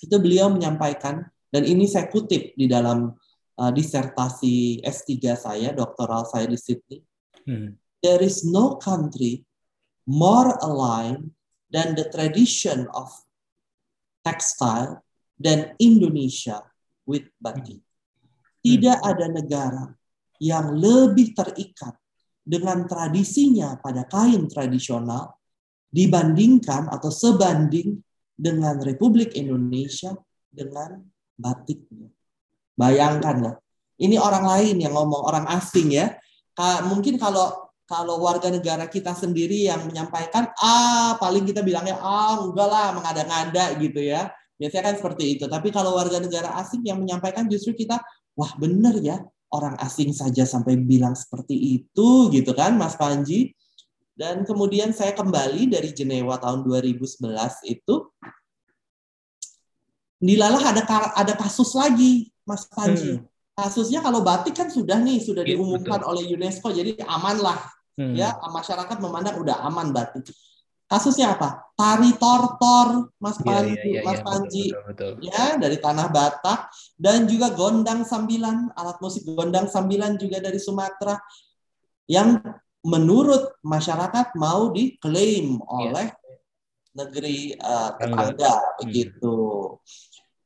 Itu 0.02 0.20
beliau 0.20 0.52
menyampaikan, 0.52 1.24
dan 1.50 1.62
ini 1.64 1.88
saya 1.88 2.11
kutip 2.11 2.52
di 2.54 2.66
dalam 2.68 3.14
uh, 3.56 3.72
disertasi 3.72 4.85
S3 4.85 5.12
saya, 5.37 5.68
doktoral 5.72 6.28
saya 6.28 6.46
di 6.48 6.59
Sydney. 6.59 7.00
Hmm. 7.46 7.76
There 8.04 8.20
is 8.20 8.44
no 8.44 8.76
country 8.78 9.46
more 10.06 10.54
aligned 10.62 11.35
than 11.72 11.98
the 11.98 12.06
tradition 12.06 12.87
of 12.94 13.11
textile 14.22 15.02
than 15.38 15.74
Indonesia 15.82 16.62
with 17.06 17.26
batik. 17.38 17.82
Tidak 18.62 18.98
ada 18.98 19.26
negara 19.30 19.87
yang 20.42 20.74
lebih 20.74 21.32
terikat 21.32 21.94
dengan 22.42 22.87
tradisinya 22.87 23.78
pada 23.78 24.06
kain 24.06 24.46
tradisional 24.46 25.38
dibandingkan 25.90 26.90
atau 26.90 27.11
sebanding 27.11 27.98
dengan 28.37 28.77
Republik 28.85 29.33
Indonesia 29.33 30.12
dengan 30.53 31.01
batiknya. 31.40 32.12
Bayangkanlah, 32.77 33.57
ini 33.96 34.20
orang 34.20 34.44
lain 34.44 34.77
yang 34.85 34.92
ngomong, 34.92 35.25
orang 35.25 35.49
asing 35.57 35.96
ya. 35.96 36.12
Mungkin 36.87 37.16
kalau 37.16 37.66
kalau 37.87 38.18
warga 38.18 38.51
negara 38.53 38.85
kita 38.90 39.16
sendiri 39.16 39.64
yang 39.64 39.88
menyampaikan, 39.88 40.53
ah 40.61 41.16
paling 41.16 41.49
kita 41.49 41.64
bilangnya, 41.64 41.96
ah 42.03 42.37
enggak 42.44 42.68
lah, 42.68 42.88
mengada-ngada 42.92 43.79
gitu 43.81 44.05
ya. 44.05 44.29
Biasanya 44.61 44.92
kan 44.92 44.96
seperti 45.01 45.38
itu. 45.38 45.44
Tapi 45.49 45.68
kalau 45.72 45.96
warga 45.96 46.20
negara 46.20 46.57
asing 46.61 46.85
yang 46.85 47.01
menyampaikan 47.01 47.46
justru 47.46 47.72
kita, 47.79 48.01
wah 48.37 48.53
bener 48.59 49.01
ya, 49.01 49.22
orang 49.55 49.79
asing 49.81 50.11
saja 50.12 50.44
sampai 50.44 50.77
bilang 50.81 51.14
seperti 51.14 51.55
itu 51.55 52.29
gitu 52.35 52.53
kan 52.53 52.77
Mas 52.77 52.99
Panji. 52.99 53.55
Dan 54.16 54.48
kemudian 54.48 54.96
saya 54.96 55.12
kembali 55.12 55.68
dari 55.68 55.92
Jenewa 55.92 56.40
tahun 56.40 56.64
2011 56.64 57.20
itu, 57.68 58.09
dilalah 60.16 60.72
ada 60.72 60.83
ada 61.12 61.35
kasus 61.37 61.76
lagi 61.76 62.33
Mas 62.48 62.64
Panji. 62.64 63.20
Kasusnya 63.52 64.00
kalau 64.00 64.24
batik 64.24 64.57
kan 64.57 64.72
sudah 64.72 64.96
nih, 65.00 65.20
sudah 65.20 65.44
Iya, 65.44 65.57
diumumkan 65.57 66.00
oleh 66.05 66.29
UNESCO, 66.33 66.72
jadi 66.72 66.96
aman 67.05 67.40
lah 67.40 67.61
Hmm. 67.96 68.12
ya 68.12 68.37
masyarakat 68.52 69.00
memandang 69.00 69.40
udah 69.40 69.64
aman 69.64 69.88
batik. 69.88 70.29
Kasusnya 70.85 71.33
apa? 71.33 71.64
Tari 71.72 72.12
tortor, 72.20 73.09
Mas 73.16 73.40
Iya, 73.40 73.44
Panji, 73.48 73.72
iya, 73.72 73.85
iya, 73.88 74.00
Mas 74.05 74.20
iya, 74.20 74.24
Panji, 74.24 74.64
betul, 74.68 74.85
betul, 74.85 75.09
betul. 75.16 75.24
ya 75.33 75.44
dari 75.57 75.76
tanah 75.81 76.07
Batak 76.12 76.61
dan 77.00 77.24
juga 77.24 77.57
gondang 77.57 78.05
sambilan, 78.05 78.68
alat 78.76 79.00
musik 79.00 79.24
gondang 79.24 79.66
sambilan 79.66 80.20
juga 80.20 80.44
dari 80.44 80.61
Sumatera 80.61 81.16
yang 82.07 82.38
menurut 82.87 83.59
masyarakat 83.66 84.38
mau 84.38 84.70
diklaim 84.70 85.59
oleh 85.66 86.14
negeri 86.94 87.59
eh, 87.59 87.90
tetangga 87.99 88.79
begitu 88.79 89.35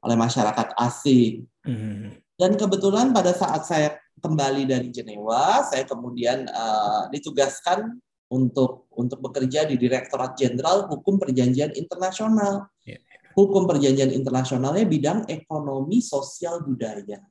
oleh 0.00 0.16
masyarakat 0.16 0.72
asing. 0.80 1.44
Hmm. 1.62 2.16
Dan 2.40 2.56
kebetulan 2.56 3.12
pada 3.12 3.36
saat 3.36 3.68
saya 3.68 4.00
kembali 4.24 4.64
dari 4.64 4.88
Jenewa, 4.88 5.60
saya 5.68 5.84
kemudian 5.84 6.48
eh, 6.48 7.02
ditugaskan 7.12 8.00
untuk 8.32 8.88
untuk 8.96 9.20
bekerja 9.20 9.68
di 9.68 9.76
Direktorat 9.76 10.38
Jenderal 10.40 10.88
Hukum 10.88 11.20
Perjanjian 11.20 11.76
Internasional. 11.76 12.72
Ya. 12.88 12.96
Hukum 13.30 13.62
perjanjian 13.70 14.10
internasionalnya 14.10 14.82
bidang 14.90 15.22
ekonomi 15.30 16.02
sosial 16.02 16.66
budaya. 16.66 17.22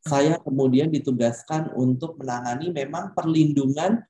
Saya 0.00 0.40
kemudian 0.40 0.88
ditugaskan 0.88 1.68
untuk 1.76 2.16
menangani 2.16 2.72
memang 2.72 3.12
perlindungan 3.12 4.04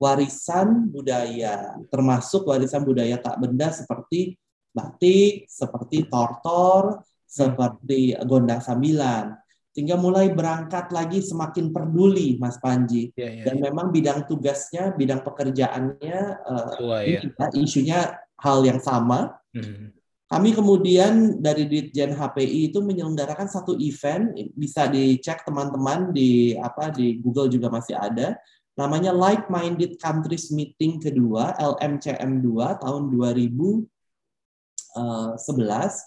warisan 0.00 0.88
budaya, 0.88 1.76
termasuk 1.92 2.48
warisan 2.48 2.82
budaya 2.82 3.20
tak 3.20 3.36
benda 3.36 3.68
seperti 3.68 4.40
batik, 4.72 5.44
seperti 5.44 6.08
tortor, 6.08 7.04
seperti 7.28 8.16
gondang 8.24 8.64
sambilan. 8.64 9.36
Sehingga 9.70 9.94
mulai 9.94 10.34
berangkat 10.34 10.90
lagi 10.90 11.22
semakin 11.22 11.70
peduli 11.70 12.34
Mas 12.42 12.58
Panji. 12.58 13.14
Iya, 13.14 13.28
iya, 13.30 13.44
Dan 13.46 13.62
iya. 13.62 13.64
memang 13.70 13.94
bidang 13.94 14.26
tugasnya, 14.26 14.96
bidang 14.98 15.22
pekerjaannya, 15.22 16.20
eh, 16.42 16.66
Sesuai 16.74 17.04
ya. 17.06 17.20
ini 17.22 17.30
ya, 17.30 17.46
isunya 17.54 18.00
hal 18.40 18.66
yang 18.66 18.82
sama. 18.82 19.38
Hmm. 19.54 19.94
Kami 20.30 20.54
kemudian 20.54 21.42
dari 21.42 21.66
Ditjen 21.66 22.14
HPI 22.14 22.70
itu 22.70 22.78
menyelenggarakan 22.78 23.50
satu 23.50 23.74
event, 23.74 24.30
bisa 24.54 24.86
dicek 24.86 25.42
teman-teman 25.42 26.14
di 26.14 26.54
apa 26.54 26.94
di 26.94 27.18
Google 27.18 27.50
juga 27.50 27.66
masih 27.66 27.98
ada, 27.98 28.38
namanya 28.78 29.10
Like 29.14 29.50
Minded 29.50 29.98
Countries 29.98 30.50
Meeting 30.54 31.02
kedua 31.02 31.54
LMCM 31.58 32.42
2 32.42 32.82
tahun 32.82 33.02
2011 33.10 33.86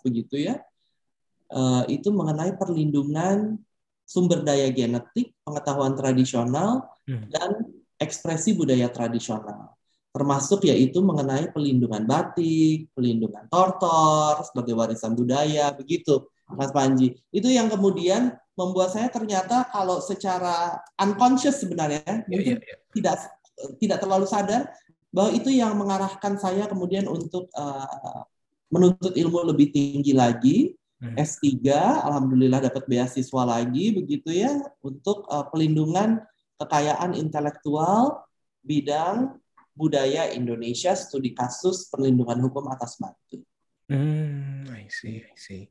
begitu 0.03 0.35
ya. 0.37 0.59
Eh, 1.53 1.83
itu 1.99 2.09
mengenai 2.09 2.57
perlindungan 2.57 3.61
sumber 4.03 4.41
daya 4.43 4.67
genetik, 4.73 5.33
pengetahuan 5.45 5.95
tradisional, 5.95 6.89
Hmm. 7.03 7.27
dan 7.27 7.67
ekspresi 7.99 8.55
budaya 8.55 8.87
tradisional 8.87 9.75
termasuk 10.13 10.69
yaitu 10.69 11.01
mengenai 11.01 11.49
pelindungan 11.49 12.05
batik, 12.05 12.85
pelindungan 12.93 13.49
tortor 13.49 14.45
sebagai 14.45 14.77
warisan 14.77 15.17
budaya, 15.17 15.73
begitu, 15.73 16.29
Mas 16.53 16.69
Panji. 16.69 17.17
Itu 17.33 17.49
yang 17.49 17.65
kemudian 17.65 18.37
membuat 18.53 18.93
saya 18.93 19.09
ternyata 19.09 19.65
kalau 19.73 19.97
secara 19.97 20.77
unconscious 21.01 21.57
sebenarnya 21.57 22.25
Iya, 22.25 22.29
mungkin 22.29 22.55
iya, 22.61 22.65
iya. 22.69 22.77
tidak 22.93 23.15
tidak 23.81 23.97
terlalu 24.01 24.25
sadar 24.29 24.69
bahwa 25.13 25.29
itu 25.33 25.49
yang 25.53 25.77
mengarahkan 25.77 26.37
saya 26.41 26.65
kemudian 26.65 27.05
untuk 27.05 27.49
uh, 27.53 28.25
menuntut 28.73 29.13
ilmu 29.13 29.45
lebih 29.53 29.69
tinggi 29.69 30.13
lagi. 30.17 30.73
Hmm. 31.03 31.19
S3, 31.19 31.67
alhamdulillah 31.99 32.63
dapat 32.63 32.87
beasiswa 32.87 33.43
lagi 33.43 33.91
begitu 33.91 34.31
ya 34.31 34.55
untuk 34.79 35.27
uh, 35.27 35.45
pelindungan 35.51 36.23
kekayaan 36.57 37.11
intelektual 37.13 38.23
bidang 38.63 39.35
budaya 39.75 40.31
Indonesia 40.31 40.95
studi 40.95 41.35
kasus 41.35 41.91
perlindungan 41.91 42.39
hukum 42.39 42.71
atas 42.71 42.97
batik. 42.97 43.43
Hmm, 43.91 44.63
I 44.71 44.87
see, 44.87 45.19
I 45.27 45.35
see. 45.35 45.67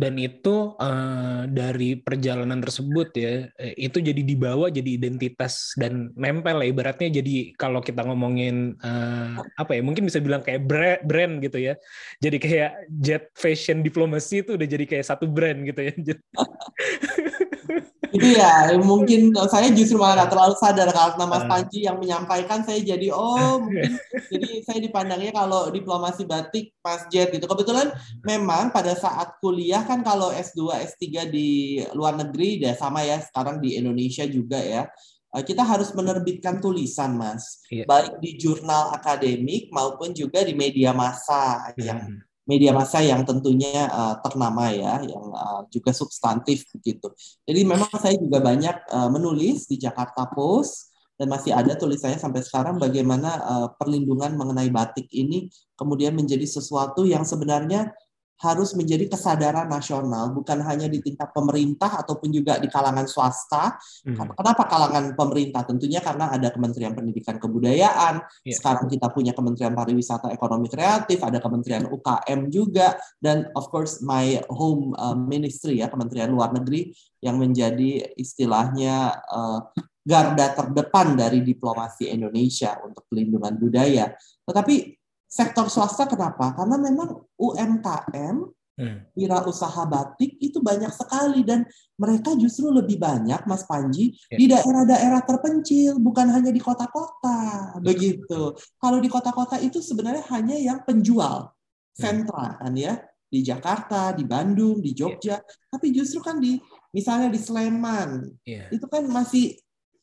Dan 0.00 0.16
itu 0.20 0.76
eh, 0.76 1.42
dari 1.48 1.96
perjalanan 2.00 2.60
tersebut 2.60 3.08
ya, 3.16 3.48
eh, 3.56 3.74
itu 3.76 3.98
jadi 4.00 4.22
dibawa 4.22 4.68
jadi 4.68 4.90
identitas 4.98 5.74
dan 5.76 6.12
nempel 6.14 6.62
ya. 6.64 6.68
Ibaratnya 6.72 7.08
jadi 7.22 7.56
kalau 7.56 7.80
kita 7.80 8.04
ngomongin 8.04 8.76
eh, 8.80 9.36
apa 9.58 9.72
ya, 9.76 9.82
mungkin 9.84 10.08
bisa 10.08 10.20
bilang 10.20 10.44
kayak 10.44 10.64
brand, 10.64 11.00
brand 11.04 11.34
gitu 11.40 11.58
ya. 11.58 11.74
Jadi 12.20 12.36
kayak 12.40 12.72
jet 12.88 13.24
fashion 13.36 13.80
diplomacy 13.80 14.44
itu 14.44 14.54
udah 14.56 14.68
jadi 14.68 14.84
kayak 14.88 15.06
satu 15.06 15.24
brand 15.28 15.64
gitu 15.66 15.80
ya. 15.80 15.92
Itu 18.12 18.28
ya, 18.28 18.76
mungkin 18.78 19.32
saya 19.48 19.72
justru 19.72 19.96
malah 19.96 20.14
nggak 20.22 20.30
terlalu 20.30 20.54
sadar 20.56 20.88
karena 20.88 21.24
Mas 21.24 21.42
Ah. 21.42 21.48
Panji 21.48 21.78
yang 21.82 21.96
menyampaikan 21.96 22.60
saya 22.60 22.78
jadi 22.78 23.08
oh 23.10 23.56
mungkin 23.64 23.96
jadi 24.28 24.48
saya 24.62 24.78
dipandangnya 24.78 25.32
kalau 25.32 25.68
diplomasi 25.68 26.22
batik 26.24 26.76
Mas 26.78 27.08
Jet 27.08 27.32
gitu. 27.32 27.44
Kebetulan 27.44 27.88
memang 28.20 28.68
pada 28.68 28.92
saat 28.92 29.40
kuliah 29.40 29.80
kan 29.82 30.04
kalau 30.04 30.28
S2, 30.28 30.60
S3 30.84 31.02
di 31.26 31.48
luar 31.92 32.14
negeri 32.14 32.60
ya 32.60 32.72
sama 32.72 33.00
ya 33.00 33.18
sekarang 33.18 33.58
di 33.58 33.74
Indonesia 33.74 34.22
juga 34.24 34.60
ya. 34.60 34.86
eh, 35.32 35.40
Kita 35.40 35.64
harus 35.64 35.88
menerbitkan 35.92 36.60
tulisan, 36.60 37.16
Mas, 37.16 37.64
Iya. 37.66 37.88
baik 37.88 38.20
di 38.20 38.36
jurnal 38.36 38.92
akademik 38.92 39.72
maupun 39.72 40.12
juga 40.12 40.44
di 40.44 40.52
media 40.52 40.92
massa 40.92 41.72
yang 41.80 42.04
Hmm. 42.04 42.20
Media 42.42 42.74
massa 42.74 42.98
yang 42.98 43.22
tentunya 43.22 43.86
uh, 43.86 44.18
ternama 44.18 44.70
ya, 44.74 44.98
yang 45.06 45.30
uh, 45.30 45.62
juga 45.70 45.94
substantif 45.94 46.66
begitu. 46.74 47.10
Jadi 47.46 47.60
memang 47.62 47.90
saya 47.98 48.18
juga 48.18 48.42
banyak 48.42 48.76
uh, 48.90 49.10
menulis 49.10 49.70
di 49.70 49.78
Jakarta 49.78 50.26
Post 50.30 50.92
dan 51.22 51.30
masih 51.30 51.54
ada 51.54 51.78
tulisannya 51.78 52.18
sampai 52.18 52.42
sekarang 52.42 52.82
bagaimana 52.82 53.30
uh, 53.46 53.68
perlindungan 53.78 54.34
mengenai 54.34 54.74
batik 54.74 55.06
ini 55.14 55.46
kemudian 55.78 56.18
menjadi 56.18 56.42
sesuatu 56.42 57.06
yang 57.06 57.22
sebenarnya 57.22 57.94
harus 58.42 58.74
menjadi 58.74 59.06
kesadaran 59.06 59.70
nasional, 59.70 60.34
bukan 60.34 60.58
hanya 60.66 60.90
di 60.90 60.98
tingkat 60.98 61.30
pemerintah 61.30 62.02
ataupun 62.02 62.34
juga 62.34 62.58
di 62.58 62.66
kalangan 62.66 63.06
swasta. 63.06 63.78
Hmm. 64.02 64.34
Kenapa 64.34 64.66
kalangan 64.66 65.14
pemerintah? 65.14 65.62
Tentunya 65.62 66.02
karena 66.02 66.34
ada 66.34 66.50
Kementerian 66.50 66.90
Pendidikan 66.92 67.38
Kebudayaan, 67.38 68.18
Iya. 68.42 68.58
sekarang 68.58 68.90
kita 68.90 69.14
punya 69.14 69.30
Kementerian 69.30 69.78
Pariwisata 69.78 70.34
Ekonomi 70.34 70.66
Kreatif, 70.66 71.22
ada 71.22 71.38
Kementerian 71.38 71.86
UKM 71.86 72.50
juga, 72.50 72.98
dan 73.22 73.46
of 73.54 73.70
course 73.70 74.02
my 74.02 74.42
home 74.50 74.90
uh, 74.98 75.14
ministry 75.14 75.78
ya, 75.78 75.86
Kementerian 75.86 76.34
Luar 76.34 76.50
Negeri 76.50 76.90
yang 77.22 77.38
menjadi 77.38 78.10
istilahnya 78.18 79.22
uh, 79.30 79.70
garda 80.02 80.50
terdepan 80.50 81.14
dari 81.14 81.46
diplomasi 81.46 82.10
Indonesia 82.10 82.74
untuk 82.82 83.06
pelindungan 83.06 83.54
budaya. 83.54 84.10
Tetapi 84.42 85.01
sektor 85.32 85.72
swasta 85.72 86.04
kenapa? 86.04 86.52
Karena 86.52 86.76
memang 86.76 87.08
UMKM 87.40 88.52
Hmm. 88.72 89.04
wirausaha 89.12 89.84
batik 89.84 90.40
itu 90.40 90.56
banyak 90.64 90.88
sekali 90.96 91.44
dan 91.44 91.60
mereka 91.92 92.32
justru 92.40 92.72
lebih 92.72 92.96
banyak 92.96 93.44
Mas 93.44 93.68
Panji 93.68 94.16
Ya. 94.32 94.36
di 94.40 94.48
daerah-daerah 94.48 95.20
terpencil 95.28 96.00
bukan 96.00 96.32
hanya 96.32 96.48
di 96.48 96.56
kota-kota 96.56 97.36
begitu. 97.84 98.56
Kalau 98.80 98.96
di 98.96 99.12
kota-kota 99.12 99.60
itu 99.60 99.84
sebenarnya 99.84 100.24
hanya 100.32 100.56
yang 100.56 100.80
penjual 100.88 101.52
sentra 101.92 102.56
kan 102.56 102.72
ya 102.72 102.96
di 103.28 103.44
Jakarta, 103.44 104.16
di 104.16 104.24
Bandung, 104.24 104.80
di 104.80 104.96
Jogja, 104.96 105.36
tapi 105.68 105.92
justru 105.92 106.24
kan 106.24 106.40
di 106.40 106.56
misalnya 106.96 107.28
di 107.28 107.40
Sleman 107.44 108.24
Iya. 108.48 108.72
itu 108.72 108.88
kan 108.88 109.04
masih 109.04 109.52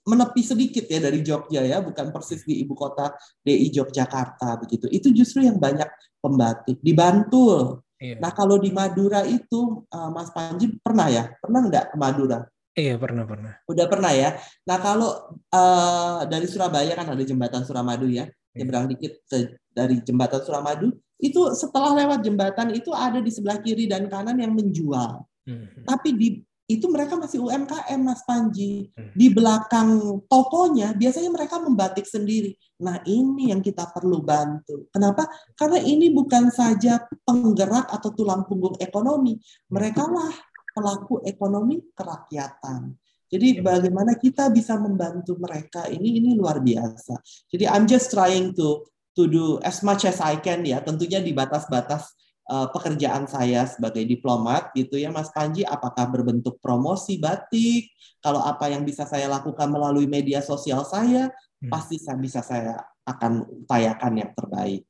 menepi 0.10 0.42
sedikit 0.42 0.90
ya 0.90 0.98
dari 0.98 1.22
Jogja 1.22 1.62
ya, 1.62 1.78
bukan 1.86 2.10
persis 2.10 2.42
di 2.42 2.66
ibu 2.66 2.74
kota 2.74 3.14
DI 3.46 3.70
Yogyakarta 3.70 4.58
begitu. 4.66 4.90
Itu 4.90 5.14
justru 5.14 5.46
yang 5.46 5.62
banyak 5.62 5.86
pembatik 6.18 6.82
di 6.82 6.98
Bantul. 6.98 7.86
Iya. 8.00 8.18
Nah 8.18 8.32
kalau 8.34 8.58
di 8.58 8.74
Madura 8.74 9.22
itu 9.28 9.86
uh, 9.86 10.10
Mas 10.10 10.34
Panji 10.34 10.74
pernah 10.82 11.12
ya? 11.12 11.30
Pernah 11.38 11.62
nggak 11.68 11.86
ke 11.94 11.96
Madura? 12.00 12.40
Iya 12.74 12.96
pernah 12.96 13.28
pernah. 13.28 13.54
Udah 13.68 13.86
pernah 13.92 14.12
ya. 14.16 14.40
Nah 14.64 14.78
kalau 14.80 15.12
uh, 15.52 16.24
dari 16.26 16.48
Surabaya 16.48 16.96
kan 16.96 17.12
ada 17.12 17.22
jembatan 17.22 17.62
Suramadu 17.68 18.08
ya. 18.08 18.26
Nyebrang 18.56 18.90
dikit 18.90 19.20
ke- 19.30 19.62
dari 19.76 20.02
jembatan 20.02 20.42
Suramadu 20.42 20.96
itu 21.20 21.42
setelah 21.52 21.92
lewat 22.00 22.24
jembatan 22.24 22.72
itu 22.72 22.96
ada 22.96 23.20
di 23.20 23.28
sebelah 23.28 23.60
kiri 23.60 23.86
dan 23.92 24.08
kanan 24.08 24.40
yang 24.40 24.56
menjual. 24.56 25.28
Hmm. 25.44 25.68
Tapi 25.84 26.10
di 26.16 26.28
itu 26.70 26.86
mereka 26.86 27.18
masih 27.18 27.42
UMKM 27.42 27.98
Mas 27.98 28.22
Panji. 28.22 28.94
Hmm. 28.94 29.10
Di 29.18 29.34
belakang 29.34 30.22
tokonya 30.30 30.94
biasanya 30.94 31.34
mereka 31.34 31.58
membatik 31.58 32.06
sendiri. 32.06 32.54
Nah, 32.86 33.02
ini 33.10 33.50
yang 33.50 33.66
kita 33.66 33.90
perlu 33.90 34.22
bantu. 34.22 34.86
Kenapa? 34.94 35.26
Karena 35.58 35.82
ini 35.82 36.14
bukan 36.14 36.54
saja 36.54 37.02
penggerak 37.26 37.90
atau 37.90 38.14
tulang 38.14 38.46
punggung 38.46 38.78
ekonomi. 38.78 39.42
Mereka 39.74 40.06
lah 40.06 40.32
pelaku 40.70 41.26
ekonomi 41.26 41.82
kerakyatan. 41.98 42.94
Jadi 43.30 43.62
bagaimana 43.62 44.18
kita 44.18 44.50
bisa 44.54 44.78
membantu 44.78 45.38
mereka 45.38 45.86
ini 45.90 46.22
ini 46.22 46.38
luar 46.38 46.62
biasa. 46.62 47.18
Jadi 47.50 47.66
I'm 47.66 47.86
just 47.90 48.14
trying 48.14 48.54
to 48.58 48.86
to 49.18 49.26
do 49.26 49.46
as 49.66 49.82
much 49.82 50.06
as 50.06 50.22
I 50.22 50.38
can 50.38 50.66
ya, 50.66 50.82
tentunya 50.82 51.22
di 51.22 51.34
batas-batas 51.34 52.14
uh, 52.50 52.68
pekerjaan 52.74 53.30
saya 53.30 53.70
sebagai 53.70 54.04
diplomat 54.04 54.74
gitu 54.74 54.98
ya 54.98 55.14
Mas 55.14 55.30
Panji 55.30 55.62
apakah 55.64 56.10
berbentuk 56.10 56.58
promosi 56.60 57.22
batik 57.22 57.94
kalau 58.20 58.42
apa 58.44 58.68
yang 58.74 58.84
bisa 58.84 59.06
saya 59.06 59.30
lakukan 59.30 59.70
melalui 59.70 60.10
media 60.10 60.42
sosial 60.42 60.84
saya 60.84 61.30
Hmm. 61.60 61.76
pasti 61.76 62.00
saya 62.00 62.16
bisa 62.16 62.40
saya 62.40 62.80
akan 63.04 63.44
upayakan 63.68 64.14
yang 64.16 64.32
terbaik 64.32 64.88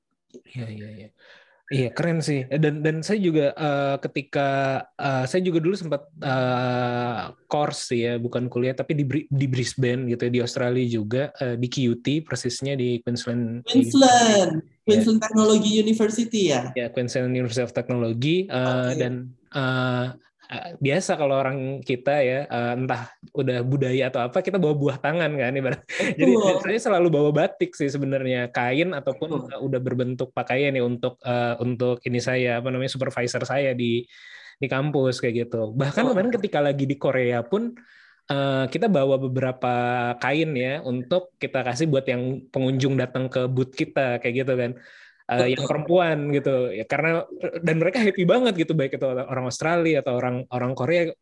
Iya 0.53 0.65
iya 0.69 0.89
iya. 0.93 1.09
Iya 1.69 1.93
keren 1.93 2.17
sih. 2.19 2.49
Dan 2.49 2.81
dan 2.81 3.05
saya 3.05 3.21
juga 3.21 3.53
eh, 3.53 3.95
ketika 4.01 4.49
eh, 4.97 5.25
saya 5.29 5.41
juga 5.45 5.61
dulu 5.61 5.77
sempat 5.77 6.09
eh, 6.17 7.21
course 7.45 7.93
sih 7.93 8.09
ya, 8.09 8.17
bukan 8.17 8.49
kuliah 8.49 8.73
tapi 8.73 8.97
di 8.97 9.05
di 9.29 9.45
Brisbane 9.45 10.09
gitu 10.09 10.25
ya, 10.25 10.31
di 10.33 10.41
Australia 10.41 10.85
juga 10.89 11.29
eh, 11.37 11.61
di 11.61 11.67
QUT 11.69 12.25
persisnya 12.25 12.73
di 12.73 12.97
Queensland. 13.05 13.69
Queensland. 13.69 14.65
Queensland 14.89 15.21
Technology 15.21 15.71
University 15.77 16.49
ya 16.49 16.73
Ya 16.73 16.89
Queensland 16.89 17.29
University 17.29 17.61
of 17.61 17.77
Technology 17.77 18.49
eh, 18.49 18.57
Oke. 18.57 18.97
dan 18.97 19.13
eh, 19.53 19.61
eh, 19.61 20.05
biasa 20.81 21.13
kalau 21.13 21.37
orang 21.37 21.77
kita 21.85 22.25
ya 22.25 22.39
eh, 22.49 22.73
entah 22.73 23.13
udah 23.37 23.61
budaya 23.61 24.09
atau 24.09 24.25
apa 24.25 24.41
kita 24.41 24.57
bawa 24.57 24.73
buah 24.73 24.97
tangan 24.97 25.29
kan 25.37 25.53
ibarat. 25.53 25.81
Jadi 26.19 26.33
Betul. 26.33 26.57
saya 26.65 26.79
selalu 26.89 27.07
bawa 27.13 27.29
batik 27.29 27.77
sih 27.77 27.85
sebenarnya 27.85 28.49
kain 28.49 28.97
ataupun 28.97 29.45
uh, 29.45 29.61
udah 29.61 29.77
berbentuk 29.77 30.33
pakaian 30.33 30.73
ya 30.73 30.81
untuk 30.81 31.21
uh, 31.21 31.53
untuk 31.61 32.01
ini 32.09 32.17
saya 32.17 32.57
apa 32.57 32.73
namanya 32.73 32.89
supervisor 32.89 33.45
saya 33.45 33.77
di 33.77 34.01
di 34.57 34.67
kampus 34.67 35.21
kayak 35.21 35.47
gitu. 35.47 35.69
Bahkan 35.77 36.01
Betul. 36.01 36.11
kemarin 36.17 36.31
ketika 36.33 36.59
lagi 36.65 36.85
di 36.89 36.97
Korea 36.97 37.45
pun 37.45 37.77
uh, 38.33 38.65
kita 38.65 38.89
bawa 38.89 39.21
beberapa 39.21 39.73
kain 40.17 40.57
ya 40.57 40.81
untuk 40.81 41.37
kita 41.37 41.61
kasih 41.61 41.93
buat 41.93 42.09
yang 42.09 42.49
pengunjung 42.49 42.97
datang 42.97 43.29
ke 43.29 43.45
booth 43.45 43.77
kita 43.77 44.17
kayak 44.17 44.33
gitu 44.33 44.53
kan. 44.57 44.73
Uh, 45.29 45.45
yang 45.45 45.61
perempuan 45.69 46.33
gitu. 46.33 46.73
Ya 46.73 46.89
karena 46.89 47.21
dan 47.61 47.77
mereka 47.77 48.01
happy 48.01 48.25
banget 48.25 48.57
gitu 48.57 48.73
baik 48.73 48.97
itu 48.97 49.05
orang 49.05 49.45
Australia 49.45 50.01
atau 50.01 50.17
orang 50.17 50.49
orang 50.49 50.73
Korea. 50.73 51.13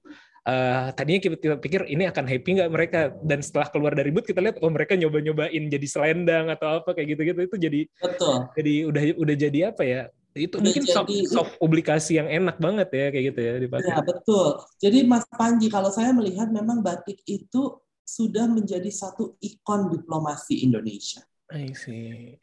Eh, 0.47 0.87
tadinya 0.95 1.19
kita, 1.19 1.35
kita 1.35 1.55
pikir 1.59 1.81
ini 1.91 2.07
akan 2.07 2.23
happy 2.23 2.49
nggak 2.55 2.71
mereka? 2.71 2.99
Dan 3.19 3.43
setelah 3.43 3.67
keluar 3.67 3.91
dari 3.91 4.15
booth 4.15 4.23
kita 4.23 4.39
lihat 4.39 4.63
oh 4.63 4.71
mereka 4.71 4.95
nyoba-nyobain 4.95 5.67
jadi 5.67 5.87
selendang 5.91 6.47
atau 6.47 6.79
apa 6.79 6.95
kayak 6.95 7.19
gitu-gitu. 7.19 7.39
Itu 7.51 7.55
jadi 7.59 7.81
betul. 7.99 8.47
jadi 8.55 8.73
udah 8.87 9.03
udah 9.19 9.35
jadi 9.35 9.59
apa 9.75 9.83
ya? 9.83 10.01
Itu 10.31 10.63
Udah 10.63 10.71
mungkin 10.71 10.83
soft, 10.87 11.11
jadi- 11.11 11.27
soft 11.27 11.53
publikasi 11.59 12.15
yang 12.15 12.31
enak 12.31 12.63
banget 12.63 12.87
ya 12.95 13.05
kayak 13.11 13.25
gitu 13.35 13.39
ya 13.43 13.53
dipakai. 13.59 13.91
ya 13.91 13.99
betul. 13.99 14.47
Jadi 14.79 14.99
Mas 15.03 15.27
Panji 15.27 15.67
kalau 15.67 15.91
saya 15.91 16.15
melihat 16.15 16.47
memang 16.47 16.79
batik 16.79 17.19
itu 17.27 17.83
sudah 18.07 18.47
menjadi 18.47 18.87
satu 18.87 19.35
ikon 19.43 19.91
diplomasi 19.91 20.63
Indonesia. 20.63 21.27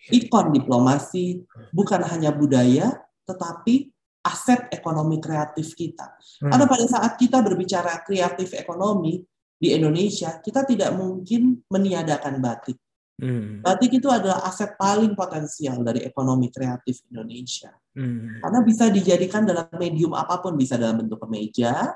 Ikon 0.08 0.56
diplomasi 0.56 1.44
bukan 1.76 2.00
hanya 2.08 2.32
budaya 2.32 3.04
tetapi 3.28 3.92
aset 4.24 4.72
ekonomi 4.72 5.20
kreatif 5.20 5.76
kita. 5.76 6.16
Hmm. 6.40 6.48
Karena 6.48 6.64
pada 6.64 6.86
saat 6.88 7.12
kita 7.20 7.44
berbicara 7.44 8.00
kreatif 8.00 8.56
ekonomi 8.56 9.20
di 9.60 9.76
Indonesia, 9.76 10.40
kita 10.40 10.64
tidak 10.64 10.96
mungkin 10.96 11.60
meniadakan 11.68 12.40
batik. 12.40 12.80
Hmm. 13.20 13.60
Batik 13.60 14.00
itu 14.00 14.08
adalah 14.08 14.42
aset 14.48 14.74
paling 14.80 15.12
potensial 15.12 15.84
dari 15.84 16.02
ekonomi 16.02 16.48
kreatif 16.48 17.04
Indonesia. 17.12 17.70
Hmm. 17.92 18.40
Karena 18.40 18.60
bisa 18.64 18.88
dijadikan 18.88 19.44
dalam 19.44 19.68
medium 19.76 20.16
apa 20.16 20.40
pun, 20.40 20.56
bisa 20.56 20.80
dalam 20.80 21.04
bentuk 21.04 21.20
kemeja, 21.20 21.92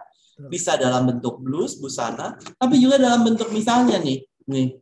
bisa 0.47 0.79
dalam 0.79 1.09
bentuk 1.11 1.43
blus, 1.43 1.81
busana, 1.83 2.39
tapi 2.55 2.79
juga 2.79 3.01
dalam 3.01 3.27
bentuk 3.27 3.51
misalnya 3.51 3.99
nih, 3.99 4.23
nih 4.47 4.79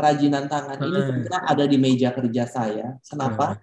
kerajinan 0.00 0.48
tangan 0.48 0.80
ini 0.80 1.00
kebetulan 1.04 1.42
ada 1.44 1.64
di 1.68 1.76
meja 1.76 2.08
kerja 2.16 2.48
saya. 2.48 2.96
Kenapa? 3.04 3.60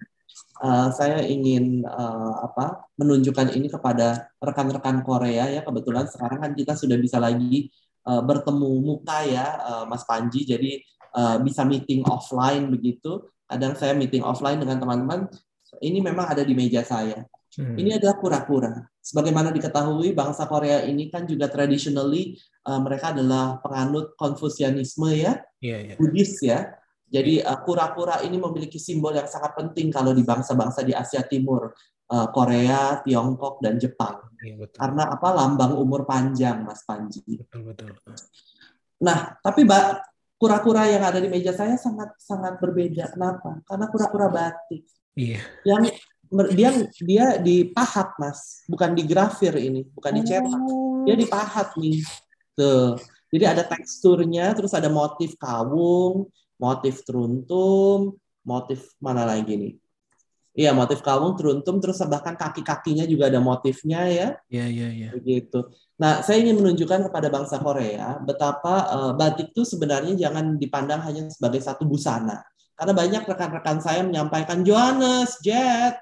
Uh, 0.58 0.90
saya 0.94 1.22
ingin 1.22 1.82
uh, 1.86 2.46
apa 2.46 2.86
menunjukkan 2.98 3.54
ini 3.58 3.66
kepada 3.70 4.30
rekan-rekan 4.38 5.02
Korea 5.06 5.50
ya 5.50 5.62
kebetulan 5.62 6.06
sekarang 6.06 6.38
kan 6.42 6.52
kita 6.54 6.74
sudah 6.74 6.98
bisa 6.98 7.18
lagi 7.18 7.70
uh, 8.06 8.22
bertemu 8.22 8.70
muka 8.82 9.22
ya 9.22 9.46
uh, 9.54 9.84
Mas 9.86 10.02
Panji 10.02 10.42
jadi 10.42 10.82
uh, 11.14 11.38
bisa 11.42 11.62
meeting 11.62 12.02
offline 12.10 12.74
begitu 12.74 13.30
kadang 13.46 13.78
saya 13.78 13.94
meeting 13.94 14.26
offline 14.26 14.58
dengan 14.58 14.82
teman-teman 14.82 15.30
ini 15.78 16.02
memang 16.02 16.26
ada 16.26 16.42
di 16.42 16.58
meja 16.58 16.82
saya 16.82 17.22
Hmm. 17.56 17.74
ini 17.74 17.96
adalah 17.96 18.20
kura-kura. 18.20 18.86
Sebagaimana 19.00 19.48
diketahui, 19.50 20.12
bangsa 20.12 20.44
Korea 20.44 20.84
ini 20.84 21.08
kan 21.08 21.24
juga 21.24 21.48
traditionally 21.48 22.36
uh, 22.68 22.76
mereka 22.76 23.16
adalah 23.16 23.56
penganut 23.64 24.12
Konfusianisme 24.20 25.08
ya, 25.16 25.40
Iya, 25.58 25.76
iya. 25.82 25.94
Buddhis 25.98 26.38
ya. 26.42 26.78
Jadi 27.08 27.40
uh, 27.40 27.58
kura-kura 27.64 28.20
ini 28.20 28.36
memiliki 28.36 28.76
simbol 28.76 29.16
yang 29.16 29.24
sangat 29.24 29.56
penting 29.56 29.88
kalau 29.88 30.12
di 30.12 30.20
bangsa-bangsa 30.20 30.84
di 30.84 30.92
Asia 30.92 31.24
Timur, 31.24 31.72
uh, 32.12 32.28
Korea, 32.28 33.00
Tiongkok, 33.00 33.64
dan 33.64 33.80
Jepang. 33.80 34.28
Iya, 34.44 34.60
betul. 34.60 34.76
Karena 34.76 35.02
apa? 35.16 35.28
Lambang 35.32 35.72
umur 35.80 36.04
panjang, 36.04 36.62
Mas 36.62 36.84
Panji. 36.84 37.24
Betul, 37.24 37.72
betul. 37.72 37.92
Nah, 39.00 39.40
tapi 39.40 39.64
Mbak, 39.64 39.84
kura-kura 40.36 40.84
yang 40.86 41.02
ada 41.02 41.18
di 41.18 41.32
meja 41.32 41.56
saya 41.56 41.80
sangat 41.80 42.14
sangat 42.20 42.60
berbeda. 42.60 43.16
Kenapa? 43.16 43.58
Karena 43.64 43.86
kura-kura 43.88 44.26
batik. 44.28 44.84
Iya. 45.16 45.40
Yang 45.64 45.98
mer- 46.28 46.52
dia 46.52 46.70
dia 47.00 47.26
dipahat, 47.40 48.20
Mas, 48.20 48.62
bukan 48.68 48.92
digrafir 48.92 49.56
ini, 49.56 49.88
bukan 49.96 50.12
dicetak. 50.22 50.60
Dia 51.08 51.16
dipahat 51.16 51.72
nih. 51.80 52.04
Tuh. 52.52 53.00
Jadi 53.28 53.44
ada 53.44 53.62
teksturnya, 53.64 54.56
terus 54.56 54.72
ada 54.72 54.88
motif 54.88 55.36
kawung, 55.36 56.32
motif 56.56 57.04
teruntum, 57.04 58.16
motif 58.40 58.88
mana 58.98 59.28
lagi 59.28 59.54
nih? 59.54 59.74
Iya, 60.58 60.74
motif 60.74 61.04
kawung, 61.06 61.38
teruntum, 61.38 61.78
terus 61.78 62.02
bahkan 62.08 62.34
kaki-kakinya 62.34 63.06
juga 63.06 63.30
ada 63.30 63.38
motifnya 63.38 64.10
ya 64.10 64.28
Iya, 64.50 64.66
iya, 64.66 64.88
iya. 64.90 65.08
begitu. 65.14 65.70
Nah, 66.00 66.18
saya 66.24 66.42
ingin 66.42 66.58
menunjukkan 66.58 67.06
kepada 67.12 67.28
bangsa 67.30 67.62
Korea 67.62 68.18
betapa 68.18 68.74
eh, 68.90 69.12
batik 69.14 69.54
itu 69.54 69.62
sebenarnya 69.62 70.18
jangan 70.18 70.58
dipandang 70.58 71.04
hanya 71.06 71.30
sebagai 71.30 71.62
satu 71.62 71.86
busana. 71.86 72.42
Karena 72.74 72.94
banyak 72.94 73.22
rekan-rekan 73.26 73.78
saya 73.78 74.02
menyampaikan, 74.02 74.62
Johannes, 74.66 75.38
Jet, 75.42 75.98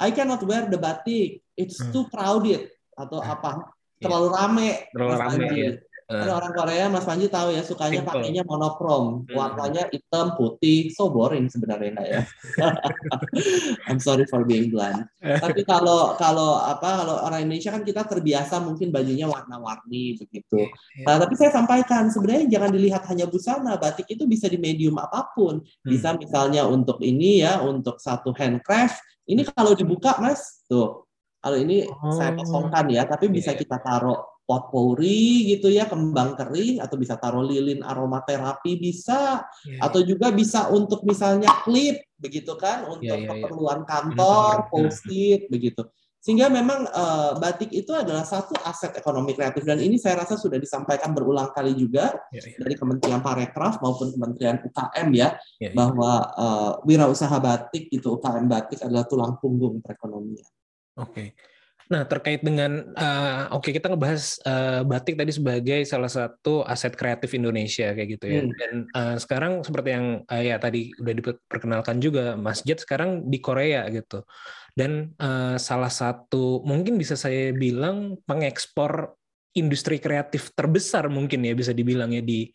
I 0.00 0.10
cannot 0.12 0.42
wear 0.44 0.68
the 0.68 0.76
batik, 0.76 1.40
it's 1.56 1.80
Hmm. 1.80 1.92
too 1.94 2.04
crowded 2.12 2.68
atau 2.98 3.24
apa? 3.24 3.72
Iya. 3.96 4.04
Terlalu 4.04 4.28
rame. 4.36 4.70
Terlalu 4.92 5.12
Mas 5.16 5.20
rame, 5.22 5.46
ya. 5.54 5.72
Karena 6.04 6.36
orang 6.36 6.52
Korea, 6.52 6.84
Mas 6.92 7.04
Panji 7.04 7.26
tahu 7.26 7.48
ya, 7.50 7.64
sukanya 7.64 8.04
Simple. 8.04 8.12
pakainya 8.20 8.42
monokrom, 8.44 9.24
Hmm. 9.24 9.32
warnanya 9.32 9.88
hitam, 9.88 10.36
putih, 10.36 10.92
so 10.92 11.08
boring 11.08 11.48
sebenarnya 11.48 11.96
ya. 12.04 12.20
I'm 13.88 14.00
sorry 14.00 14.28
for 14.28 14.44
being 14.44 14.68
blunt. 14.68 15.08
Tapi 15.44 15.64
kalau 15.64 16.14
kalau 16.16 16.60
apa 16.60 17.04
kalau 17.04 17.14
orang 17.24 17.48
Indonesia 17.48 17.72
kan 17.72 17.82
kita 17.82 18.04
terbiasa 18.04 18.60
mungkin 18.60 18.92
bajunya 18.92 19.24
warna-warni 19.24 20.18
begitu. 20.20 20.68
Iya. 20.94 21.04
Nah, 21.08 21.16
tapi 21.20 21.34
saya 21.36 21.50
sampaikan 21.52 22.08
sebenarnya 22.12 22.46
jangan 22.50 22.70
dilihat 22.72 23.02
hanya 23.08 23.26
busana, 23.26 23.72
batik 23.76 24.06
itu 24.08 24.24
bisa 24.24 24.46
di 24.48 24.56
medium 24.60 25.00
apa 25.00 25.32
pun. 25.32 25.60
Hmm. 25.64 25.88
Bisa 25.88 26.12
misalnya 26.14 26.68
untuk 26.68 27.00
ini 27.00 27.40
ya, 27.40 27.60
untuk 27.60 27.96
satu 27.96 28.32
handcraft. 28.36 29.00
Ini 29.24 29.40
kalau 29.50 29.72
dibuka, 29.72 30.20
Mas, 30.20 30.64
tuh. 30.68 31.08
Kalau 31.40 31.56
ini 31.56 31.84
saya 32.12 32.32
Oh. 32.32 32.40
kosongkan 32.40 32.88
ya, 32.88 33.04
tapi 33.04 33.28
bisa 33.28 33.52
Iya. 33.52 33.60
kita 33.64 33.76
taruh 33.80 34.33
potpourri 34.44 35.48
gitu 35.56 35.72
ya, 35.72 35.88
kembang 35.88 36.36
kering 36.36 36.80
atau 36.84 36.96
bisa 37.00 37.16
taruh 37.16 37.44
lilin 37.44 37.80
aromaterapi 37.80 38.76
bisa 38.76 39.44
Iya, 39.64 39.80
atau 39.80 40.00
juga 40.04 40.28
bisa 40.30 40.68
untuk 40.68 41.00
misalnya 41.08 41.48
klip 41.64 42.04
begitu 42.20 42.52
kan 42.60 42.84
untuk 42.88 43.08
Iya, 43.08 43.16
iya, 43.16 43.24
iya. 43.24 43.32
keperluan 43.40 43.80
kantor, 43.88 44.68
Kantor. 44.68 44.70
post-it 44.70 45.48
begitu. 45.48 45.82
Sehingga 46.24 46.48
memang 46.48 46.88
eh, 46.88 47.32
batik 47.36 47.68
itu 47.68 47.92
adalah 47.92 48.24
satu 48.24 48.56
aset 48.64 48.96
ekonomi 48.96 49.36
kreatif 49.36 49.60
dan 49.60 49.76
ini 49.76 50.00
saya 50.00 50.24
rasa 50.24 50.40
sudah 50.40 50.56
disampaikan 50.56 51.12
berulang 51.12 51.52
kali 51.52 51.76
juga 51.76 52.16
iya, 52.32 52.40
iya. 52.48 52.56
dari 52.64 52.74
Kementerian 52.80 53.20
Parekraf 53.20 53.84
maupun 53.84 54.08
Kementerian 54.16 54.56
UKM 54.64 55.08
ya 55.12 55.36
Iya, 55.60 55.68
iya. 55.68 55.68
bahwa 55.76 56.12
eh, 56.32 56.72
wirausaha 56.88 57.36
batik 57.40 57.92
itu 57.92 58.08
UKM 58.16 58.48
batik 58.48 58.80
adalah 58.80 59.04
tulang 59.04 59.36
punggung 59.36 59.84
perekonomian. 59.84 60.48
Oke. 60.96 61.36
Nah, 61.84 62.08
terkait 62.08 62.40
dengan 62.40 62.80
eh, 62.96 63.42
oke 63.52 63.68
kita 63.68 63.92
ngebahas 63.92 64.40
eh, 64.40 64.80
batik 64.88 65.20
tadi 65.20 65.32
sebagai 65.36 65.80
salah 65.84 66.08
satu 66.08 66.64
aset 66.64 66.96
kreatif 66.96 67.36
Indonesia 67.36 67.92
kayak 67.92 68.08
gitu 68.16 68.24
ya. 68.24 68.40
Hmm. 68.40 68.52
Dan 68.56 68.72
eh, 68.88 69.16
sekarang 69.20 69.60
seperti 69.60 69.88
yang 69.92 70.06
eh, 70.24 70.42
ya 70.48 70.56
tadi 70.56 70.96
udah 70.96 71.12
diperkenalkan 71.12 72.00
juga 72.00 72.40
Mas 72.40 72.64
Jet 72.64 72.80
sekarang 72.80 73.28
di 73.28 73.38
Korea 73.44 73.84
gitu. 73.92 74.24
Dan 74.72 75.12
eh, 75.20 75.56
salah 75.60 75.92
satu 75.92 76.64
mungkin 76.64 76.96
bisa 76.96 77.20
saya 77.20 77.52
bilang 77.52 78.16
pengekspor 78.24 79.12
industri 79.54 80.00
kreatif 80.00 80.50
terbesar 80.56 81.06
mungkin 81.12 81.46
ya 81.46 81.54
bisa 81.54 81.70
dibilang 81.70 82.10
ya 82.10 82.24
di 82.24 82.48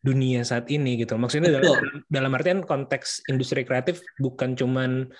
dunia 0.00 0.46
saat 0.46 0.70
ini 0.70 1.02
gitu. 1.02 1.18
Maksudnya 1.18 1.58
dalam, 1.58 2.06
dalam 2.06 2.32
artian 2.38 2.62
konteks 2.62 3.26
industri 3.26 3.66
kreatif 3.66 3.98
bukan 4.22 4.54
cuman 4.54 5.10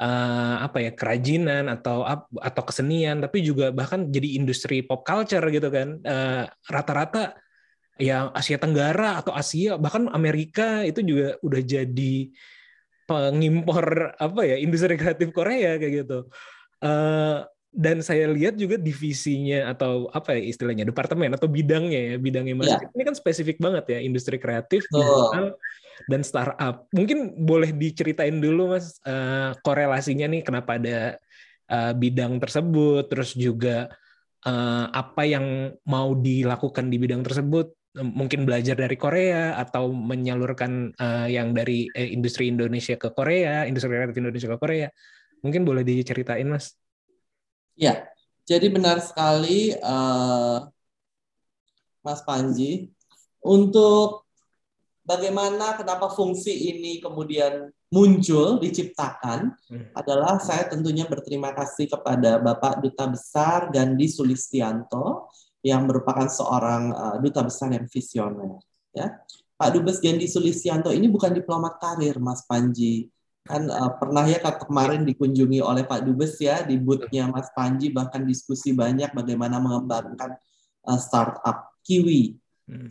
eh, 0.00 0.56
apa 0.62 0.78
ya 0.82 0.90
kerajinan 0.94 1.70
atau 1.70 2.02
atau 2.38 2.62
kesenian 2.66 3.22
tapi 3.22 3.44
juga 3.44 3.70
bahkan 3.70 4.10
jadi 4.10 4.38
industri 4.38 4.82
pop 4.82 5.06
culture 5.06 5.44
gitu 5.50 5.68
kan. 5.70 6.00
Eh, 6.02 6.44
rata-rata 6.70 7.38
ya 8.00 8.30
Asia 8.34 8.58
Tenggara 8.58 9.22
atau 9.22 9.30
Asia 9.34 9.78
bahkan 9.78 10.10
Amerika 10.10 10.82
itu 10.82 11.00
juga 11.06 11.38
udah 11.46 11.62
jadi 11.62 12.16
pengimpor 13.04 14.16
apa 14.16 14.40
ya 14.48 14.56
industri 14.58 14.96
kreatif 14.96 15.30
Korea 15.30 15.78
kayak 15.78 15.92
gitu. 16.04 16.18
Eh, 16.82 17.38
dan 17.74 17.98
saya 18.06 18.30
lihat 18.30 18.54
juga 18.54 18.78
divisinya 18.78 19.74
atau 19.74 20.06
apa 20.14 20.38
ya 20.38 20.46
istilahnya 20.46 20.86
departemen 20.86 21.34
atau 21.34 21.50
bidangnya 21.50 22.14
ya 22.14 22.16
bidangnya 22.22 22.54
Mas. 22.54 22.70
Jet 22.70 22.94
ini 22.94 23.02
kan 23.02 23.18
spesifik 23.18 23.58
banget 23.58 23.84
ya 23.90 23.98
industri 23.98 24.38
kreatif 24.38 24.86
Betul. 24.86 25.02
digital 25.02 25.46
dan 26.06 26.20
startup. 26.22 26.86
Mungkin 26.94 27.34
boleh 27.42 27.74
diceritain 27.74 28.38
dulu 28.38 28.78
Mas 28.78 29.02
eh, 29.02 29.50
korelasinya 29.66 30.30
nih 30.30 30.42
kenapa 30.46 30.78
ada 30.78 31.18
eh, 31.66 31.92
bidang 31.98 32.38
tersebut, 32.38 33.10
terus 33.10 33.34
juga 33.34 33.90
eh, 34.46 34.86
apa 34.94 35.22
yang 35.26 35.74
mau 35.90 36.14
dilakukan 36.14 36.86
di 36.86 36.96
bidang 37.02 37.26
tersebut. 37.26 37.74
Mungkin 37.94 38.42
belajar 38.42 38.74
dari 38.74 38.98
Korea 38.98 39.58
atau 39.58 39.90
menyalurkan 39.90 40.94
eh, 40.94 41.28
yang 41.34 41.50
dari 41.50 41.90
eh, 41.90 42.14
industri 42.14 42.54
Indonesia 42.54 42.94
ke 42.94 43.10
Korea, 43.10 43.66
industri 43.66 43.90
kreatif 43.90 44.14
Indonesia 44.14 44.46
ke 44.46 44.58
Korea. 44.62 44.88
Mungkin 45.42 45.66
boleh 45.66 45.82
diceritain 45.82 46.46
Mas. 46.46 46.78
Ya, 47.74 48.06
jadi 48.46 48.70
benar 48.70 49.02
sekali 49.02 49.74
eh, 49.74 50.58
Mas 52.04 52.20
Panji 52.22 52.92
untuk 53.40 54.28
bagaimana 55.04 55.76
kenapa 55.76 56.12
fungsi 56.12 56.72
ini 56.72 57.00
kemudian 57.00 57.72
muncul 57.92 58.58
diciptakan 58.58 59.54
Hmm. 59.70 59.86
adalah 59.94 60.36
saya 60.42 60.66
tentunya 60.68 61.06
berterima 61.06 61.54
kasih 61.54 61.86
kepada 61.88 62.42
Bapak 62.42 62.82
Duta 62.82 63.06
Besar 63.08 63.70
Gandhi 63.70 64.10
Sulistianto 64.10 65.30
yang 65.64 65.88
merupakan 65.88 66.28
seorang 66.28 66.92
eh, 66.92 67.16
duta 67.24 67.40
besar 67.40 67.72
yang 67.72 67.88
visioner 67.88 68.60
ya. 68.92 69.16
Pak 69.54 69.70
Dubes 69.72 70.02
Gandhi 70.02 70.28
Sulistianto 70.28 70.92
ini 70.92 71.08
bukan 71.08 71.32
diplomat 71.32 71.80
karir 71.80 72.20
Mas 72.20 72.44
Panji 72.44 73.08
kan 73.44 73.62
eh, 73.68 73.92
pernah 74.00 74.24
ya 74.24 74.40
ke- 74.40 74.64
kemarin 74.64 75.04
dikunjungi 75.04 75.60
oleh 75.60 75.84
Pak 75.84 76.08
Dubes 76.08 76.40
ya 76.40 76.64
di 76.64 76.80
boothnya 76.80 77.28
Mas 77.28 77.52
Panji 77.52 77.92
bahkan 77.92 78.24
diskusi 78.24 78.72
banyak 78.72 79.12
bagaimana 79.12 79.60
mengembangkan 79.60 80.40
eh, 80.88 81.00
startup 81.00 81.76
Kiwi. 81.84 82.40
Hmm. 82.64 82.88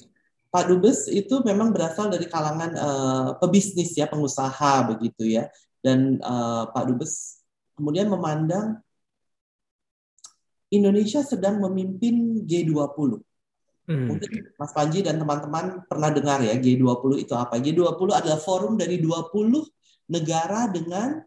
Pak 0.54 0.70
Dubes 0.70 1.10
itu 1.10 1.42
memang 1.42 1.74
berasal 1.74 2.14
dari 2.14 2.30
kalangan 2.30 2.72
eh, 2.78 3.30
pebisnis 3.42 3.98
ya 3.98 4.06
pengusaha 4.06 4.94
begitu 4.94 5.26
ya 5.26 5.50
dan 5.82 6.22
eh, 6.22 6.64
Pak 6.70 6.86
Dubes 6.86 7.42
kemudian 7.74 8.14
memandang 8.14 8.78
Indonesia 10.70 11.22
sedang 11.22 11.62
memimpin 11.62 12.46
G20. 12.46 13.22
Hmm. 13.84 14.06
Mungkin 14.10 14.30
Mas 14.58 14.72
Panji 14.74 15.02
dan 15.02 15.18
teman-teman 15.18 15.86
pernah 15.86 16.10
dengar 16.10 16.42
ya 16.42 16.58
G20 16.58 17.26
itu 17.26 17.34
apa? 17.38 17.58
G20 17.58 18.10
adalah 18.10 18.40
forum 18.42 18.78
dari 18.78 18.98
20 18.98 19.66
negara 20.10 20.68
dengan 20.68 21.22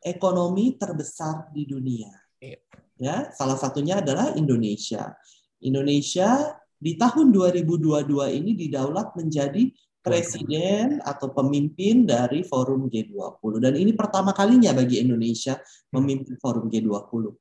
ekonomi 0.00 0.74
terbesar 0.80 1.52
di 1.52 1.68
dunia. 1.68 2.10
Iya. 2.40 2.58
Ya, 3.00 3.16
salah 3.32 3.56
satunya 3.56 4.04
adalah 4.04 4.36
Indonesia. 4.36 5.16
Indonesia 5.60 6.56
di 6.80 6.96
tahun 6.96 7.32
2022 7.32 8.08
ini 8.40 8.56
didaulat 8.56 9.12
menjadi 9.16 9.68
presiden 10.00 10.96
atau 11.04 11.28
pemimpin 11.28 12.08
dari 12.08 12.40
forum 12.40 12.88
G20 12.88 13.60
dan 13.60 13.76
ini 13.76 13.92
pertama 13.92 14.32
kalinya 14.32 14.72
bagi 14.72 15.04
Indonesia 15.04 15.60
memimpin 15.92 16.40
forum 16.40 16.72
G20. 16.72 17.36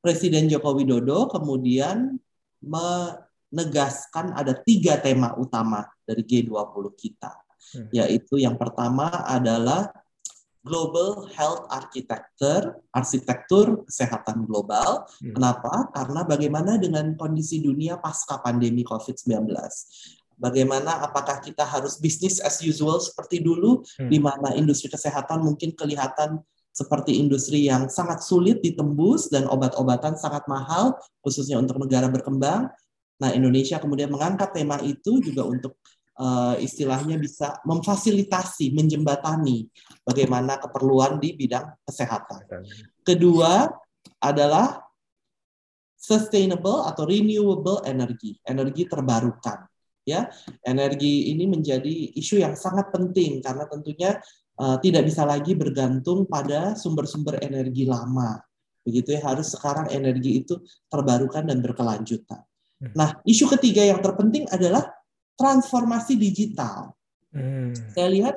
Presiden 0.00 0.48
Joko 0.48 0.72
Widodo 0.74 1.28
kemudian 1.28 2.16
menegaskan 2.64 4.32
ada 4.32 4.56
tiga 4.64 4.96
tema 4.98 5.36
utama 5.36 5.84
dari 6.08 6.24
G20 6.24 6.84
kita. 6.96 7.41
Yaitu 7.92 8.40
yang 8.40 8.56
pertama 8.56 9.08
adalah 9.26 9.92
Global 10.62 11.26
Health 11.34 11.66
Architecture, 11.74 12.78
arsitektur 12.94 13.82
kesehatan 13.82 14.46
global. 14.46 15.10
Hmm. 15.18 15.34
Kenapa? 15.34 15.90
Karena 15.90 16.22
bagaimana 16.22 16.78
dengan 16.78 17.18
kondisi 17.18 17.58
dunia 17.58 17.98
pasca 17.98 18.38
pandemi 18.38 18.86
COVID-19. 18.86 19.50
Bagaimana 20.38 21.02
apakah 21.02 21.42
kita 21.42 21.66
harus 21.66 21.98
bisnis 21.98 22.38
as 22.38 22.62
usual 22.62 23.02
seperti 23.02 23.42
dulu, 23.42 23.82
Hmm. 23.98 24.06
di 24.06 24.22
mana 24.22 24.54
industri 24.54 24.86
kesehatan 24.86 25.42
mungkin 25.42 25.74
kelihatan 25.74 26.38
seperti 26.72 27.18
industri 27.20 27.66
yang 27.68 27.90
sangat 27.90 28.24
sulit 28.24 28.62
ditembus 28.62 29.28
dan 29.28 29.50
obat-obatan 29.50 30.14
sangat 30.14 30.46
mahal, 30.46 30.94
khususnya 31.26 31.58
untuk 31.58 31.76
negara 31.82 32.06
berkembang. 32.06 32.70
Nah, 33.20 33.30
Indonesia 33.34 33.82
kemudian 33.82 34.08
mengangkat 34.08 34.56
tema 34.56 34.80
itu 34.80 35.20
juga 35.20 35.42
untuk 35.44 35.76
eh, 36.22 36.54
istilahnya 36.62 37.18
bisa 37.18 37.58
memfasilitasi, 37.66 38.70
menjembatani 38.70 39.66
bagaimana 40.06 40.62
keperluan 40.62 41.18
di 41.18 41.34
bidang 41.34 41.82
kesehatan. 41.82 42.46
Kedua 43.02 43.66
adalah 44.22 44.78
sustainable 45.98 46.82
atau 46.86 47.06
renewable 47.06 47.82
energy, 47.86 48.38
energi 48.46 48.86
terbarukan. 48.86 49.66
Ya, 50.02 50.26
energi 50.66 51.30
ini 51.30 51.46
menjadi 51.46 52.18
isu 52.18 52.42
yang 52.42 52.58
sangat 52.58 52.90
penting 52.90 53.38
karena 53.38 53.70
tentunya 53.70 54.18
uh, 54.58 54.74
tidak 54.82 55.06
bisa 55.06 55.22
lagi 55.22 55.54
bergantung 55.54 56.26
pada 56.26 56.74
sumber-sumber 56.74 57.38
energi 57.38 57.86
lama. 57.86 58.42
Begitu 58.82 59.14
ya, 59.14 59.22
harus 59.22 59.54
sekarang 59.54 59.94
energi 59.94 60.42
itu 60.42 60.58
terbarukan 60.90 61.46
dan 61.46 61.62
berkelanjutan. 61.62 62.42
Hmm. 62.82 62.92
Nah, 62.98 63.14
isu 63.22 63.46
ketiga 63.54 63.86
yang 63.86 64.02
terpenting 64.02 64.42
adalah 64.50 64.90
transformasi 65.36 66.14
digital. 66.16 66.92
Hmm. 67.32 67.72
Saya 67.92 68.08
lihat 68.12 68.36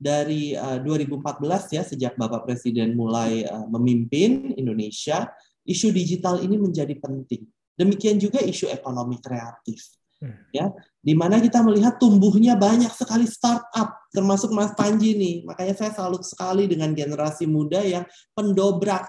dari 0.00 0.56
uh, 0.56 0.80
2014 0.80 1.76
ya 1.76 1.82
sejak 1.84 2.16
Bapak 2.16 2.48
Presiden 2.48 2.96
mulai 2.96 3.44
uh, 3.44 3.68
memimpin 3.68 4.56
Indonesia, 4.56 5.28
isu 5.68 5.92
digital 5.92 6.40
ini 6.40 6.56
menjadi 6.56 6.96
penting. 6.96 7.44
Demikian 7.76 8.16
juga 8.16 8.40
isu 8.40 8.72
ekonomi 8.72 9.20
kreatif. 9.20 10.00
Hmm. 10.20 10.36
Ya, 10.52 10.68
di 11.00 11.16
mana 11.16 11.40
kita 11.40 11.64
melihat 11.64 11.96
tumbuhnya 11.96 12.52
banyak 12.52 12.92
sekali 12.92 13.24
startup, 13.24 14.04
termasuk 14.12 14.52
Mas 14.52 14.76
Panji 14.76 15.16
nih. 15.16 15.36
Makanya 15.48 15.72
saya 15.72 15.92
salut 15.96 16.20
sekali 16.28 16.68
dengan 16.68 16.92
generasi 16.92 17.48
muda 17.48 17.80
yang 17.80 18.04
pendobrak. 18.36 19.08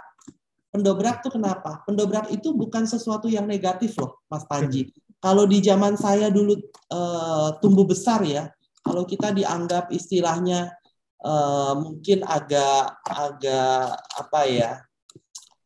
Pendobrak 0.71 1.19
tuh 1.19 1.35
kenapa? 1.35 1.83
Pendobrak 1.83 2.31
itu 2.31 2.55
bukan 2.55 2.87
sesuatu 2.87 3.27
yang 3.27 3.43
negatif 3.43 3.91
loh, 3.99 4.23
Mas 4.31 4.47
Panji. 4.47 4.87
Kalau 5.21 5.45
di 5.45 5.61
zaman 5.61 5.93
saya 5.95 6.33
dulu 6.33 6.57
uh, 6.89 7.53
tumbuh 7.61 7.85
besar 7.85 8.25
ya, 8.25 8.49
kalau 8.81 9.05
kita 9.05 9.29
dianggap 9.29 9.93
istilahnya 9.93 10.73
uh, 11.21 11.77
mungkin 11.77 12.25
agak 12.25 12.97
agak 13.05 14.01
apa 14.17 14.41
ya, 14.49 14.71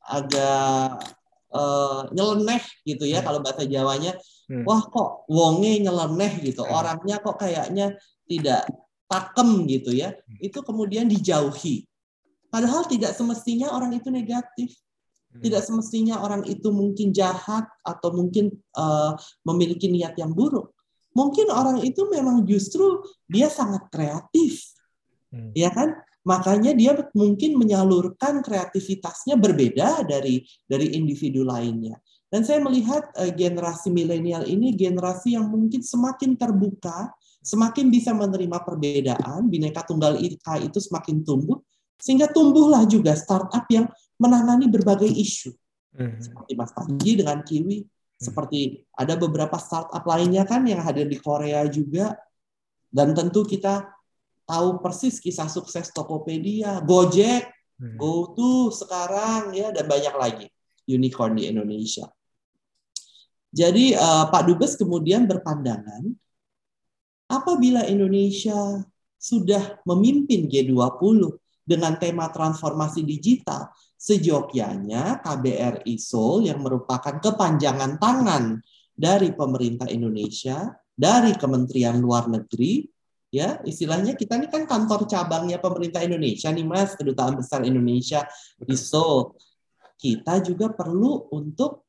agak 0.03 0.99
uh, 1.56 2.12
nyeleneh 2.12 2.60
gitu 2.84 3.08
ya 3.08 3.24
kalau 3.24 3.39
bahasa 3.39 3.64
Jawanya. 3.64 4.20
Hmm. 4.45 4.62
Wah 4.68 4.84
kok 4.86 5.26
wonge 5.32 5.80
nyeleneh 5.82 6.43
gitu, 6.43 6.62
Hmm. 6.62 6.76
orangnya 6.76 7.18
kok 7.24 7.39
kayaknya 7.39 7.95
tidak 8.28 8.68
pakem 9.08 9.64
gitu 9.72 9.95
ya. 9.95 10.14
Itu 10.43 10.62
kemudian 10.62 11.08
dijauhi. 11.08 11.88
Padahal 12.51 12.84
tidak 12.91 13.16
semestinya 13.16 13.72
orang 13.72 13.95
itu 13.95 14.12
negatif. 14.12 14.76
Tidak 15.42 15.62
semestinya 15.64 16.24
orang 16.24 16.48
itu 16.48 16.72
mungkin 16.72 17.12
jahat 17.12 17.68
atau 17.84 18.10
mungkin 18.16 18.54
uh, 18.78 19.16
memiliki 19.44 19.92
niat 19.92 20.16
yang 20.16 20.32
buruk. 20.32 20.72
Mungkin 21.16 21.48
orang 21.48 21.80
itu 21.84 22.08
memang 22.12 22.44
justru 22.44 23.00
dia 23.28 23.48
sangat 23.48 23.88
kreatif, 23.88 24.76
Hmm. 25.36 25.52
ya 25.52 25.68
kan? 25.68 25.92
Makanya 26.26 26.72
dia 26.74 26.96
mungkin 27.14 27.60
menyalurkan 27.60 28.42
kreativitasnya 28.42 29.38
berbeda 29.38 30.08
dari 30.08 30.42
dari 30.66 30.96
individu 30.96 31.46
lainnya. 31.46 32.00
Dan 32.32 32.42
saya 32.42 32.64
melihat 32.64 33.14
uh, 33.20 33.30
generasi 33.30 33.94
milenial 33.94 34.48
ini 34.50 34.74
generasi 34.74 35.38
yang 35.38 35.46
mungkin 35.52 35.86
semakin 35.86 36.34
terbuka, 36.34 37.14
semakin 37.46 37.94
bisa 37.94 38.16
menerima 38.16 38.58
perbedaan, 38.66 39.46
bineka 39.46 39.86
tunggal 39.86 40.18
ika 40.18 40.58
itu 40.58 40.82
semakin 40.82 41.22
tumbuh, 41.22 41.62
sehingga 42.02 42.26
tumbuhlah 42.34 42.90
juga 42.90 43.14
startup 43.14 43.68
yang 43.70 43.86
menangani 44.20 44.68
berbagai 44.72 45.09
isu 45.09 45.51
Hmm. 45.95 46.20
seperti 46.20 46.59
Mas 46.59 46.76
Panji 46.76 47.11
dengan 47.16 47.39
Kiwi, 47.39 47.88
seperti 48.20 48.84
ada 48.99 49.16
beberapa 49.16 49.55
startup 49.55 50.03
lainnya 50.03 50.43
kan 50.43 50.68
yang 50.68 50.84
hadir 50.84 51.07
di 51.07 51.16
Korea 51.16 51.63
juga, 51.72 52.20
dan 52.91 53.16
tentu 53.16 53.47
kita 53.47 53.88
tahu 54.43 54.84
persis 54.84 55.24
kisah 55.24 55.47
sukses 55.47 55.95
Tokopedia, 55.95 56.84
Gojek, 56.84 57.47
Hmm. 57.76 57.99
GoTo 57.99 58.72
sekarang 58.72 59.51
ya 59.51 59.68
dan 59.68 59.84
banyak 59.84 60.16
lagi 60.16 60.47
unicorn 60.88 61.36
di 61.36 61.51
Indonesia. 61.51 62.07
Jadi 63.51 63.91
eh, 63.91 64.26
Pak 64.32 64.43
Dubes 64.47 64.80
kemudian 64.80 65.28
berpandangan 65.28 66.07
apabila 67.28 67.84
Indonesia 67.88 68.80
sudah 69.20 69.80
memimpin 69.84 70.47
G20 70.47 71.36
dengan 71.66 71.97
tema 71.97 72.30
transformasi 72.30 73.01
digital, 73.01 73.74
sejogyanya 73.97 75.20
KBRI 75.26 75.97
Seoul 75.97 76.45
yang 76.45 76.61
merupakan 76.61 77.18
kepanjangan 77.18 77.97
tangan 77.97 78.61
dari 78.93 79.34
pemerintah 79.34 79.89
Indonesia, 79.89 80.72
dari 80.93 81.34
Kementerian 81.36 81.99
Luar 81.99 82.30
Negeri, 82.30 82.86
ya 83.34 83.59
istilahnya 83.66 84.16
kita 84.16 84.39
ini 84.39 84.47
kan 84.47 84.63
kantor 84.63 85.09
cabangnya 85.09 85.59
pemerintah 85.59 86.05
Indonesia 86.05 86.53
nih 86.53 86.63
Mas, 86.63 86.95
kedutaan 86.95 87.36
besar 87.36 87.66
Indonesia 87.68 88.24
di 88.61 88.78
Seoul. 88.78 89.36
Kita 89.97 90.39
juga 90.39 90.72
perlu 90.72 91.34
untuk 91.34 91.85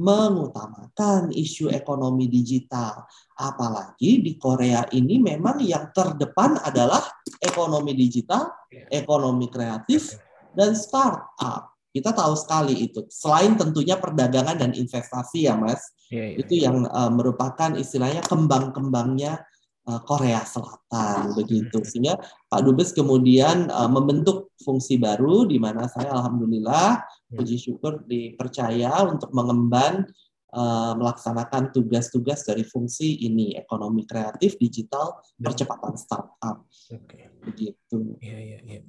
mengutamakan 0.00 1.32
isu 1.32 1.68
ekonomi 1.68 2.30
digital. 2.30 3.04
Apalagi 3.36 4.24
di 4.24 4.38
Korea 4.40 4.88
ini 4.94 5.20
memang 5.20 5.60
yang 5.60 5.92
terdepan 5.92 6.60
adalah 6.62 7.02
ekonomi 7.40 7.92
digital, 7.92 8.48
ekonomi 8.88 9.52
kreatif, 9.52 10.16
dan 10.56 10.72
startup. 10.72 11.76
Kita 11.92 12.16
tahu 12.16 12.32
sekali 12.32 12.88
itu. 12.88 13.04
Selain 13.12 13.52
tentunya 13.52 14.00
perdagangan 14.00 14.56
dan 14.56 14.72
investasi 14.72 15.44
ya 15.44 15.60
Mas, 15.60 15.92
Iya, 16.12 16.24
iya. 16.28 16.36
itu 16.44 16.54
yang 16.60 16.84
uh, 16.84 17.08
merupakan 17.08 17.72
istilahnya 17.72 18.20
kembang-kembangnya 18.28 19.40
Korea 19.82 20.46
Selatan 20.46 21.34
begitu. 21.34 21.82
Sehingga 21.82 22.18
Pak 22.46 22.60
Dubes 22.62 22.94
kemudian 22.94 23.66
uh, 23.70 23.90
membentuk 23.90 24.54
fungsi 24.62 24.98
baru 24.98 25.46
di 25.46 25.58
mana 25.58 25.90
saya 25.90 26.14
alhamdulillah 26.14 27.02
puji 27.26 27.58
syukur 27.58 28.06
dipercaya 28.06 29.02
untuk 29.08 29.34
mengemban 29.34 30.06
uh, 30.54 30.94
melaksanakan 30.94 31.74
tugas-tugas 31.74 32.46
dari 32.46 32.62
fungsi 32.62 33.26
ini 33.26 33.58
ekonomi 33.58 34.06
kreatif, 34.06 34.54
digital, 34.60 35.18
percepatan 35.34 35.98
startup 35.98 36.68
Oke. 36.68 37.42
begitu. 37.42 38.16
Iya, 38.22 38.38
iya, 38.38 38.58
iya. 38.62 38.80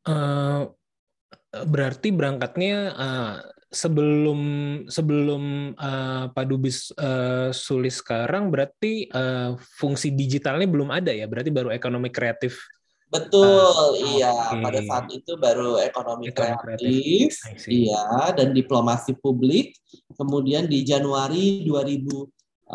Eh, 0.00 0.62
berarti 1.50 2.08
berangkatnya 2.14 2.76
eh, 2.94 3.36
sebelum 3.70 4.40
sebelum 4.90 5.72
eh, 5.78 6.24
Pak 6.34 6.44
Dubes 6.50 6.90
eh, 6.98 7.54
sulis 7.54 8.02
sekarang 8.02 8.50
berarti 8.50 9.06
eh, 9.06 9.50
fungsi 9.78 10.10
digitalnya 10.10 10.66
belum 10.66 10.90
ada 10.90 11.14
ya 11.14 11.30
berarti 11.30 11.54
baru 11.54 11.70
ekonomi 11.70 12.10
kreatif 12.10 12.58
Betul, 13.10 13.98
iya. 14.14 14.30
oke. 14.30 14.62
Pada 14.62 14.80
saat 14.86 15.10
itu 15.10 15.34
baru 15.34 15.82
ekonomi, 15.82 16.30
Ekonomi 16.30 16.78
kreatif, 16.78 17.42
see. 17.58 17.90
iya, 17.90 18.30
dan 18.30 18.54
diplomasi 18.54 19.18
publik. 19.18 19.74
Kemudian 20.14 20.70
di 20.70 20.86
Januari 20.86 21.66
2022, 21.66 22.70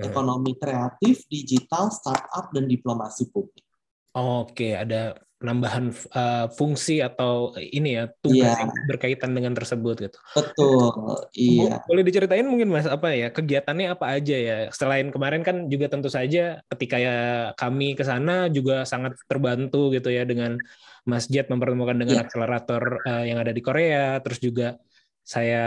ekonomi 0.00 0.56
kreatif, 0.56 1.20
digital, 1.28 1.92
startup, 1.92 2.48
dan 2.48 2.64
diplomasi 2.64 3.28
publik. 3.28 3.68
Oke 4.16 4.72
ada 4.72 5.20
penambahan 5.38 5.94
eh, 5.94 6.46
fungsi 6.50 6.98
atau 6.98 7.54
ini 7.56 7.94
ya 7.94 8.04
tugas 8.18 8.58
Iya. 8.58 8.66
yang 8.66 8.72
berkaitan 8.90 9.30
dengan 9.38 9.54
tersebut 9.54 9.96
gitu 10.02 10.18
Betul, 10.34 10.90
iya. 11.32 11.78
Bo- 11.78 11.94
Boleh 11.94 12.02
diceritain 12.02 12.42
mungkin 12.42 12.68
Mas 12.74 12.90
apa 12.90 13.14
ya 13.14 13.30
kegiatannya 13.30 13.94
apa 13.94 14.18
aja 14.18 14.34
ya 14.34 14.56
selain 14.74 15.14
kemarin 15.14 15.46
kan 15.46 15.70
juga 15.70 15.86
tentu 15.86 16.10
saja 16.10 16.58
ketika 16.74 16.98
ya 16.98 17.18
kami 17.54 17.94
ke 17.94 18.02
sana 18.02 18.50
juga 18.50 18.82
sangat 18.82 19.14
terbantu 19.30 19.94
gitu 19.94 20.10
ya 20.10 20.26
dengan 20.26 20.58
Mas 21.06 21.30
Jet 21.30 21.46
mempertemukan 21.48 21.94
dengan 21.94 22.18
Iya. 22.18 22.26
akselerator 22.26 22.82
eh, 23.06 23.24
yang 23.30 23.38
ada 23.38 23.54
di 23.54 23.62
Korea 23.62 24.18
terus 24.18 24.42
juga 24.42 24.74
saya 25.22 25.64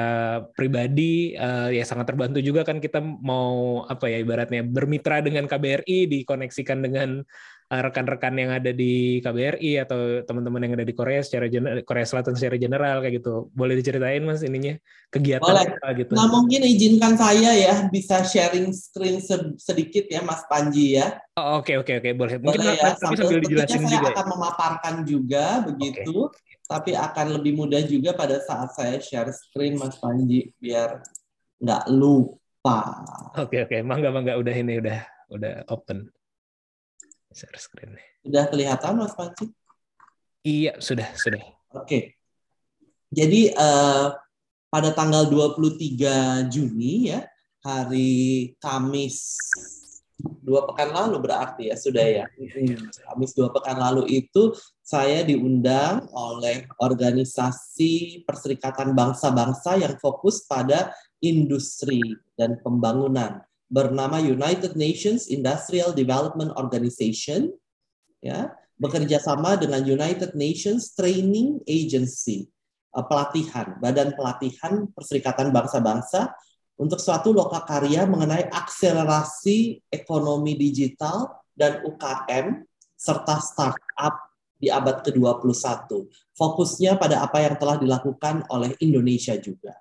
pribadi 0.57 1.37
eh, 1.37 1.69
ya 1.77 1.83
sangat 1.85 2.09
terbantu 2.11 2.41
juga 2.41 2.65
kan 2.65 2.81
kita 2.81 2.97
mau 2.99 3.85
apa 3.85 4.09
ya 4.09 4.17
ibaratnya 4.19 4.65
bermitra 4.65 5.21
dengan 5.21 5.45
KBRI 5.47 6.09
dikoneksikan 6.09 6.81
dengan 6.81 7.21
eh, 7.21 7.60
rekan-rekan 7.71 8.35
yang 8.35 8.51
ada 8.51 8.75
di 8.75 9.23
KBRI 9.23 9.79
atau 9.79 10.27
teman-teman 10.27 10.59
yang 10.67 10.73
ada 10.75 10.83
di 10.83 10.91
Korea 10.91 11.23
secara 11.23 11.47
gener- 11.47 11.87
Korea 11.87 12.03
Selatan 12.03 12.35
secara 12.35 12.59
general 12.59 12.99
kayak 12.99 13.23
gitu 13.23 13.47
boleh 13.55 13.79
diceritain 13.79 14.19
Mas 14.19 14.43
ininya 14.43 14.75
kegiatan 15.07 15.47
Boleh. 15.47 15.71
apa 15.71 15.87
gitu 15.95 16.11
Nah, 16.11 16.27
mungkin 16.27 16.67
izinkan 16.67 17.15
saya 17.15 17.55
ya 17.55 17.87
bisa 17.87 18.27
sharing 18.27 18.75
screen 18.75 19.23
se- 19.23 19.55
sedikit 19.55 20.03
ya, 20.11 20.19
Mas 20.19 20.43
Panji 20.51 20.99
ya. 20.99 21.15
Oh, 21.39 21.63
Oke 21.63 21.79
oke 21.79 22.03
oke 22.03 22.11
boleh. 22.11 22.35
Mungkin 22.43 22.59
Boleh 22.59 22.75
ya, 22.75 22.91
tapi 22.99 23.15
sambil 23.15 23.23
sambil 23.23 23.39
dijelasin 23.47 23.81
saya 23.87 23.93
juga. 23.95 24.03
ya. 24.03 24.13
akan 24.19 24.27
memaparkan 24.35 24.95
juga 25.07 25.45
begitu, 25.63 26.15
tapi 26.67 26.91
akan 26.91 27.27
lebih 27.39 27.53
mudah 27.55 27.81
juga 27.87 28.11
pada 28.11 28.35
saat 28.43 28.75
saya 28.75 28.99
share 28.99 29.31
screen 29.31 29.79
Mas 29.79 29.95
Panji 29.95 30.51
biar 30.59 30.99
nggak 31.63 31.87
lupa. 31.87 32.99
Oke 33.39 33.63
oke, 33.63 33.79
mangga 33.79 34.11
mangga 34.11 34.35
udah 34.35 34.51
ini 34.51 34.83
udah 34.83 34.99
udah 35.31 35.53
open. 35.71 36.11
Share 37.31 37.59
screen. 37.59 37.95
Sudah 38.21 38.45
kelihatan 38.51 38.99
Mas 38.99 39.15
Panji? 39.15 39.49
Iya 40.43 40.77
sudah 40.83 41.07
sudah. 41.15 41.39
Oke. 41.71 42.19
Jadi 43.11 43.51
eh, 43.51 44.07
pada 44.71 44.89
tanggal 44.95 45.27
23 45.27 46.47
Juni 46.51 47.11
ya, 47.11 47.23
hari 47.63 48.51
Kamis 48.59 49.35
dua 50.21 50.69
pekan 50.69 50.93
lalu 50.93 51.17
berarti 51.17 51.73
ya 51.73 51.75
sudah 51.79 52.05
ya. 52.05 52.25
Kamis 53.09 53.31
dua 53.33 53.49
pekan 53.49 53.79
lalu 53.79 54.05
itu 54.21 54.53
saya 54.83 55.23
diundang 55.23 56.11
oleh 56.11 56.67
organisasi 56.77 58.21
Perserikatan 58.27 58.91
Bangsa-Bangsa 58.91 59.79
yang 59.79 59.95
fokus 59.97 60.43
pada 60.45 60.93
industri 61.23 62.01
dan 62.35 62.59
pembangunan 62.59 63.39
bernama 63.71 64.19
United 64.19 64.75
Nations 64.75 65.31
Industrial 65.31 65.95
Development 65.95 66.51
Organization 66.59 67.55
ya 68.19 68.51
bekerja 68.75 69.23
sama 69.23 69.55
dengan 69.55 69.81
United 69.87 70.35
Nations 70.35 70.91
Training 70.91 71.63
Agency 71.63 72.51
eh, 72.91 73.05
pelatihan 73.07 73.79
badan 73.79 74.11
pelatihan 74.13 74.91
Perserikatan 74.91 75.55
Bangsa-Bangsa 75.55 76.35
untuk 76.75 76.99
suatu 76.99 77.31
lokakarya 77.31 78.03
mengenai 78.09 78.51
akselerasi 78.51 79.87
ekonomi 79.87 80.59
digital 80.59 81.29
dan 81.55 81.79
UKM 81.85 82.67
serta 82.97 83.37
startup 83.37 84.33
di 84.61 84.69
abad 84.69 85.01
ke-21. 85.01 85.89
Fokusnya 86.37 86.97
pada 87.01 87.25
apa 87.25 87.41
yang 87.41 87.57
telah 87.57 87.81
dilakukan 87.81 88.45
oleh 88.49 88.73
Indonesia 88.81 89.33
juga. 89.37 89.73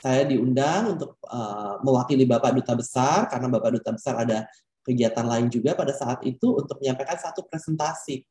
Saya 0.00 0.24
diundang 0.24 0.96
untuk 0.96 1.20
uh, 1.28 1.76
mewakili 1.84 2.24
Bapak 2.24 2.56
Duta 2.56 2.72
Besar 2.72 3.28
karena 3.28 3.52
Bapak 3.52 3.70
Duta 3.76 3.90
Besar 3.92 4.24
ada 4.24 4.48
kegiatan 4.80 5.28
lain 5.28 5.52
juga 5.52 5.76
pada 5.76 5.92
saat 5.92 6.24
itu 6.24 6.56
untuk 6.56 6.80
menyampaikan 6.80 7.20
satu 7.20 7.44
presentasi. 7.44 8.24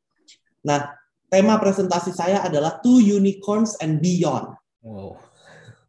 Nah, 0.66 0.90
tema 1.30 1.56
presentasi 1.62 2.10
saya 2.10 2.42
adalah 2.42 2.82
Two 2.82 2.98
Unicorns 2.98 3.78
and 3.78 4.02
Beyond. 4.02 4.58
Wow. 4.82 5.16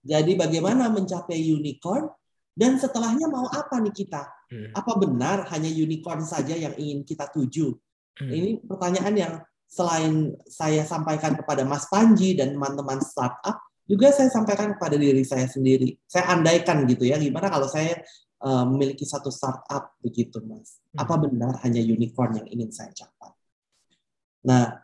Jadi 0.01 0.33
bagaimana 0.33 0.89
mencapai 0.89 1.37
unicorn 1.37 2.09
dan 2.57 2.77
setelahnya 2.77 3.29
mau 3.29 3.45
apa 3.47 3.77
nih 3.81 3.93
kita? 3.93 4.21
Hmm. 4.49 4.69
Apa 4.73 4.97
benar 4.97 5.45
hanya 5.53 5.69
unicorn 5.69 6.25
saja 6.25 6.57
yang 6.57 6.73
ingin 6.73 7.05
kita 7.05 7.29
tuju? 7.29 7.69
Hmm. 8.17 8.29
Ini 8.29 8.65
pertanyaan 8.65 9.13
yang 9.15 9.33
selain 9.69 10.35
saya 10.49 10.83
sampaikan 10.83 11.37
kepada 11.37 11.63
Mas 11.63 11.87
Panji 11.87 12.35
dan 12.35 12.57
teman-teman 12.57 12.99
startup, 12.99 13.61
juga 13.91 14.15
saya 14.15 14.31
sampaikan 14.31 14.71
kepada 14.79 14.95
diri 14.95 15.27
saya 15.27 15.51
sendiri. 15.51 15.99
Saya 16.07 16.31
andaikan 16.31 16.87
gitu 16.87 17.03
ya, 17.03 17.19
gimana 17.19 17.51
kalau 17.51 17.67
saya 17.67 17.99
uh, 18.39 18.63
memiliki 18.63 19.03
satu 19.03 19.27
startup 19.27 19.99
begitu, 19.99 20.39
Mas? 20.47 20.79
Apa 20.95 21.19
Hmm. 21.19 21.27
benar 21.27 21.59
hanya 21.67 21.83
unicorn 21.83 22.39
yang 22.39 22.47
ingin 22.47 22.71
saya 22.71 22.95
capai? 22.95 23.35
Nah, 24.47 24.79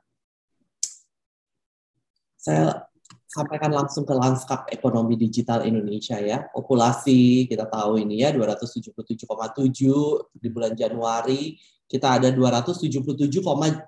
saya 2.36 2.84
sampaikan 3.32 3.72
langsung 3.72 4.03
ke 4.03 4.12
lanskap 4.12 4.68
ekonomi 4.76 5.16
digital 5.16 5.64
Indonesia 5.64 6.20
ya. 6.20 6.51
Populasi 6.51 7.47
kita 7.47 7.72
tahu 7.72 8.03
ini 8.03 8.28
ya 8.28 8.36
277,7 8.36 10.28
di 10.36 10.47
bulan 10.51 10.76
Januari 10.76 11.55
kita 11.88 12.20
ada 12.20 12.28
277,7 12.36 13.88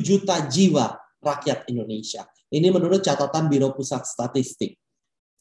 juta 0.00 0.36
jiwa 0.48 0.96
rakyat 1.20 1.68
Indonesia. 1.68 2.24
Ini 2.50 2.68
menurut 2.74 3.00
catatan 3.02 3.46
Biro 3.46 3.70
Pusat 3.72 4.02
Statistik. 4.06 4.74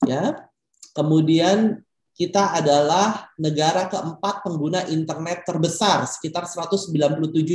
Ya. 0.05 0.47
Kemudian 0.93 1.82
kita 2.14 2.53
adalah 2.57 3.32
negara 3.39 3.89
keempat 3.89 4.45
pengguna 4.45 4.86
internet 4.89 5.47
terbesar, 5.47 6.05
sekitar 6.05 6.45
197 6.45 6.93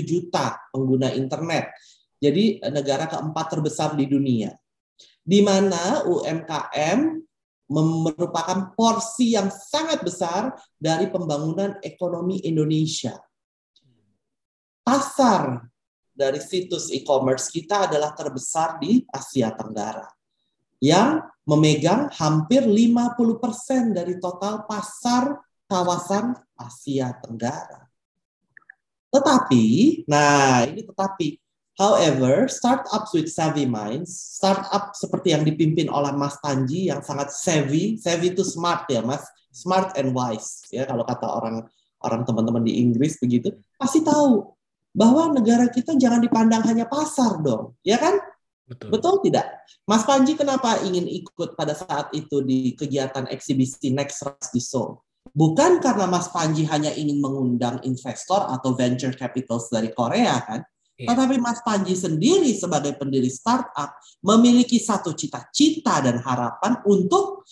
juta 0.02 0.58
pengguna 0.74 1.14
internet. 1.14 1.70
Jadi 2.18 2.58
negara 2.72 3.06
keempat 3.06 3.46
terbesar 3.52 3.94
di 3.94 4.08
dunia 4.08 4.54
di 5.24 5.40
mana 5.40 6.04
UMKM 6.04 7.00
merupakan 7.72 8.76
porsi 8.76 9.32
yang 9.32 9.48
sangat 9.48 10.04
besar 10.04 10.52
dari 10.76 11.08
pembangunan 11.08 11.80
ekonomi 11.80 12.44
Indonesia. 12.44 13.16
Pasar 14.84 15.64
dari 16.14 16.38
situs 16.38 16.94
e-commerce 16.94 17.50
kita 17.50 17.90
adalah 17.90 18.14
terbesar 18.14 18.78
di 18.78 19.02
Asia 19.10 19.50
Tenggara 19.52 20.06
yang 20.78 21.20
memegang 21.44 22.08
hampir 22.14 22.64
50% 22.64 23.92
dari 23.92 24.16
total 24.22 24.64
pasar 24.64 25.42
kawasan 25.66 26.38
Asia 26.54 27.12
Tenggara. 27.18 27.84
Tetapi, 29.10 29.64
nah 30.06 30.62
ini 30.66 30.82
tetapi 30.86 31.44
However, 31.74 32.46
startups 32.46 33.10
with 33.18 33.26
savvy 33.26 33.66
minds, 33.66 34.14
startup 34.14 34.94
seperti 34.94 35.34
yang 35.34 35.42
dipimpin 35.42 35.90
oleh 35.90 36.14
Mas 36.14 36.38
Panji 36.38 36.86
yang 36.86 37.02
sangat 37.02 37.34
savvy, 37.34 37.98
savvy 37.98 38.30
itu 38.30 38.46
smart 38.46 38.86
ya 38.86 39.02
Mas, 39.02 39.26
smart 39.50 39.90
and 39.98 40.14
wise 40.14 40.62
ya 40.70 40.86
kalau 40.86 41.02
kata 41.02 41.26
orang 41.26 41.66
orang 41.98 42.22
teman-teman 42.22 42.62
di 42.62 42.78
Inggris 42.78 43.18
begitu, 43.18 43.50
pasti 43.74 44.06
tahu 44.06 44.54
bahwa 44.94 45.34
negara 45.34 45.66
kita 45.66 45.98
jangan 45.98 46.22
dipandang 46.22 46.62
hanya 46.70 46.86
pasar 46.86 47.42
dong, 47.42 47.74
ya 47.82 47.98
kan? 47.98 48.14
Betul. 48.64 48.88
Betul 48.96 49.14
tidak? 49.28 49.46
Mas 49.84 50.06
Panji 50.08 50.38
kenapa 50.38 50.80
ingin 50.86 51.04
ikut 51.04 51.52
pada 51.52 51.76
saat 51.76 52.08
itu 52.16 52.40
di 52.40 52.72
kegiatan 52.72 53.28
eksibisi 53.28 53.92
Next 53.92 54.24
Rise 54.24 54.50
di 54.54 54.62
Seoul? 54.62 54.96
Bukan 55.34 55.82
karena 55.82 56.06
Mas 56.08 56.30
Panji 56.32 56.64
hanya 56.64 56.94
ingin 56.94 57.20
mengundang 57.20 57.82
investor 57.84 58.48
atau 58.48 58.72
venture 58.72 59.12
capitals 59.12 59.68
dari 59.68 59.92
Korea 59.92 60.40
kan? 60.40 60.60
Iya. 60.94 61.10
Tetapi 61.10 61.36
Mas 61.42 61.60
Panji 61.60 61.98
sendiri 61.98 62.54
sebagai 62.54 62.94
pendiri 62.94 63.26
startup 63.28 63.98
memiliki 64.22 64.78
satu 64.78 65.12
cita-cita 65.12 65.98
dan 66.00 66.22
harapan 66.22 66.78
untuk 66.86 67.44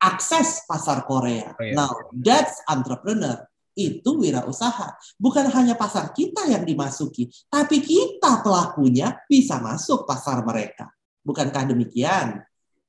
akses 0.00 0.64
pasar 0.66 1.04
Korea. 1.06 1.52
Korea. 1.54 1.74
Now, 1.76 1.92
that's 2.10 2.58
entrepreneur. 2.66 3.38
Itu 3.72 4.20
wirausaha. 4.20 4.96
Bukan 5.16 5.48
hanya 5.52 5.74
pasar 5.74 6.12
kita 6.12 6.44
yang 6.48 6.62
dimasuki, 6.68 7.32
tapi 7.48 7.80
kita 7.80 8.44
pelakunya 8.44 9.16
bisa 9.24 9.56
masuk 9.58 10.04
pasar 10.04 10.44
mereka. 10.44 10.92
Bukankah 11.24 11.72
demikian? 11.72 12.42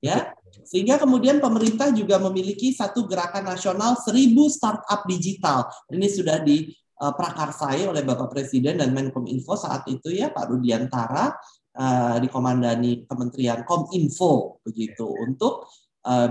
Ya. 0.04 0.36
Sehingga 0.64 1.02
kemudian 1.02 1.42
pemerintah 1.42 1.90
juga 1.90 2.22
memiliki 2.22 2.76
satu 2.76 3.10
gerakan 3.10 3.48
nasional 3.56 3.98
1000 3.98 4.36
startup 4.52 5.02
digital. 5.10 5.66
Ini 5.90 6.08
sudah 6.12 6.38
di 6.44 6.70
uh, 7.02 7.14
prakarsai 7.16 7.84
oleh 7.88 8.06
Bapak 8.06 8.30
Presiden 8.30 8.80
dan 8.80 8.94
Menkominfo 8.94 9.58
saat 9.58 9.88
itu 9.90 10.14
ya 10.14 10.30
Pak 10.30 10.46
Rudiantara 10.52 11.26
uh, 11.76 12.16
dikomandani 12.22 13.04
Kementerian 13.04 13.66
Kominfo 13.68 14.64
begitu 14.64 15.08
untuk 15.10 15.68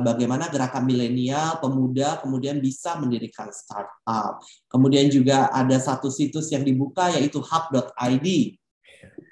bagaimana 0.04 0.52
gerakan 0.52 0.84
milenial 0.84 1.56
pemuda 1.58 2.20
kemudian 2.20 2.60
bisa 2.60 3.00
mendirikan 3.00 3.48
startup. 3.48 4.44
Kemudian 4.68 5.08
juga 5.08 5.48
ada 5.48 5.80
satu 5.80 6.12
situs 6.12 6.52
yang 6.52 6.60
dibuka 6.62 7.08
yaitu 7.08 7.40
hub.id. 7.40 8.28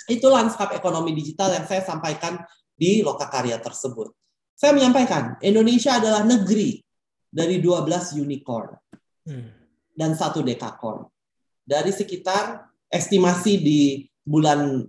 Itu 0.08 0.26
lanskap 0.32 0.72
ekonomi 0.72 1.12
digital 1.12 1.52
yang 1.54 1.68
saya 1.68 1.84
sampaikan 1.84 2.40
di 2.72 3.04
lokakarya 3.04 3.60
tersebut. 3.60 4.16
Saya 4.56 4.72
menyampaikan 4.72 5.36
Indonesia 5.44 6.00
adalah 6.00 6.24
negeri 6.24 6.80
dari 7.28 7.60
12 7.60 8.16
unicorn 8.18 8.80
Hmm. 9.20 9.52
dan 9.92 10.16
satu 10.16 10.40
dekakorn 10.40 11.04
dari 11.60 11.92
sekitar 11.92 12.72
estimasi 12.88 13.60
di 13.60 13.80
bulan 14.24 14.80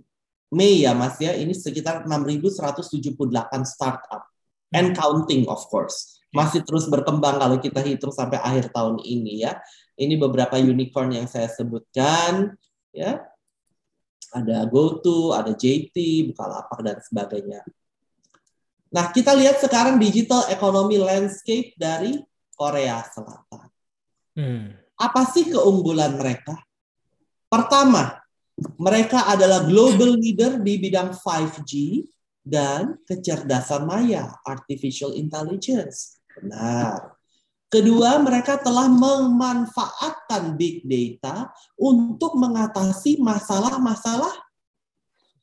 Mei 0.52 0.84
ya 0.84 0.96
Mas 0.96 1.20
ya, 1.20 1.36
ini 1.36 1.52
sekitar 1.52 2.08
6.178 2.08 3.20
startup 3.64 4.31
and 4.72 4.96
counting 4.96 5.44
of 5.46 5.62
course. 5.68 6.20
Masih 6.32 6.64
terus 6.64 6.88
berkembang 6.88 7.36
kalau 7.36 7.60
kita 7.60 7.84
hitung 7.84 8.12
sampai 8.12 8.40
akhir 8.40 8.72
tahun 8.72 9.00
ini 9.04 9.44
ya. 9.44 9.60
Ini 10.00 10.16
beberapa 10.16 10.56
unicorn 10.56 11.12
yang 11.12 11.28
saya 11.28 11.46
sebutkan 11.52 12.56
ya. 12.90 13.20
Ada 14.32 14.64
GoTo, 14.64 15.36
ada 15.36 15.52
JT, 15.52 15.92
Bukalapak 16.32 16.80
dan 16.80 16.96
sebagainya. 17.04 17.60
Nah, 18.92 19.12
kita 19.12 19.36
lihat 19.36 19.60
sekarang 19.60 20.00
digital 20.00 20.48
economy 20.48 20.96
landscape 20.96 21.76
dari 21.76 22.16
Korea 22.56 23.04
Selatan. 23.12 23.68
Hmm. 24.32 24.72
Apa 24.96 25.28
sih 25.28 25.52
keunggulan 25.52 26.16
mereka? 26.16 26.56
Pertama, 27.48 28.20
mereka 28.80 29.28
adalah 29.28 29.64
global 29.64 30.16
leader 30.16 30.60
di 30.60 30.80
bidang 30.80 31.12
5G 31.16 32.04
dan 32.42 32.98
kecerdasan 33.06 33.86
maya, 33.86 34.34
artificial 34.42 35.14
intelligence. 35.14 36.22
Benar. 36.34 37.14
Kedua, 37.72 38.20
mereka 38.20 38.60
telah 38.60 38.84
memanfaatkan 38.84 40.60
big 40.60 40.84
data 40.84 41.48
untuk 41.80 42.36
mengatasi 42.36 43.16
masalah-masalah 43.16 44.34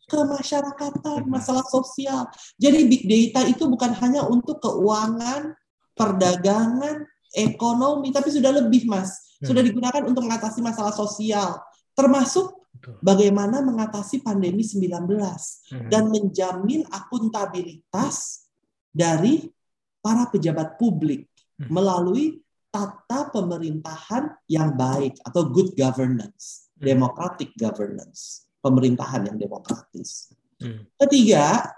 kemasyarakatan, 0.06 1.26
masalah 1.26 1.66
sosial. 1.66 2.30
Jadi 2.62 2.86
big 2.86 3.04
data 3.10 3.50
itu 3.50 3.66
bukan 3.66 3.98
hanya 3.98 4.30
untuk 4.30 4.62
keuangan, 4.62 5.58
perdagangan, 5.98 7.02
ekonomi, 7.34 8.14
tapi 8.14 8.30
sudah 8.30 8.62
lebih, 8.62 8.86
Mas. 8.86 9.38
Sudah 9.40 9.64
digunakan 9.64 10.04
untuk 10.04 10.28
mengatasi 10.28 10.60
masalah 10.60 10.92
sosial, 10.92 11.58
termasuk. 11.96 12.59
Bagaimana 13.04 13.60
mengatasi 13.62 14.24
pandemi 14.24 14.64
19 14.64 15.64
Hmm. 15.70 15.90
dan 15.92 16.08
menjamin 16.10 16.88
akuntabilitas 16.90 18.48
dari 18.90 19.52
para 20.00 20.28
pejabat 20.32 20.80
publik 20.80 21.28
Hmm. 21.60 21.76
melalui 21.76 22.40
tata 22.72 23.28
pemerintahan 23.34 24.32
yang 24.48 24.72
baik 24.78 25.20
atau 25.26 25.44
good 25.50 25.76
governance, 25.76 26.72
Hmm. 26.80 26.88
democratic 26.88 27.52
governance, 27.60 28.48
pemerintahan 28.64 29.28
yang 29.28 29.38
demokratis. 29.38 30.32
Hmm. 30.60 30.88
Ketiga, 30.96 31.74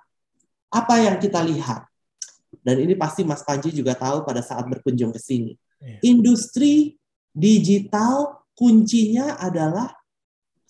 apa 0.69 0.95
yang 1.01 1.17
kita 1.17 1.41
lihat? 1.41 1.87
Dan 2.61 2.83
ini 2.83 2.93
pasti 2.93 3.23
Mas 3.23 3.41
Panji 3.41 3.71
juga 3.73 3.95
tahu 3.95 4.21
pada 4.27 4.43
saat 4.43 4.67
berkunjung 4.67 5.15
ke 5.15 5.21
sini. 5.21 5.55
Iya. 5.81 5.97
Industri 6.13 6.99
digital 7.31 8.43
kuncinya 8.53 9.39
adalah 9.39 10.00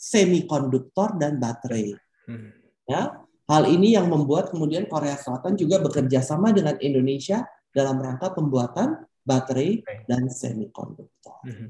semikonduktor 0.02 1.22
dan 1.22 1.38
baterai. 1.38 1.94
Hmm. 2.26 2.50
Ya, 2.90 3.22
hal 3.46 3.64
ini 3.70 3.94
yang 3.94 4.10
membuat 4.10 4.50
kemudian 4.50 4.90
Korea 4.90 5.14
Selatan 5.14 5.54
juga 5.54 5.78
bekerja 5.78 6.26
sama 6.26 6.50
dengan 6.50 6.82
Indonesia 6.82 7.46
dalam 7.70 8.02
rangka 8.02 8.34
pembuatan 8.34 9.06
baterai 9.22 9.86
dan 10.10 10.26
semikonduktor. 10.26 11.46
Hmm. 11.46 11.70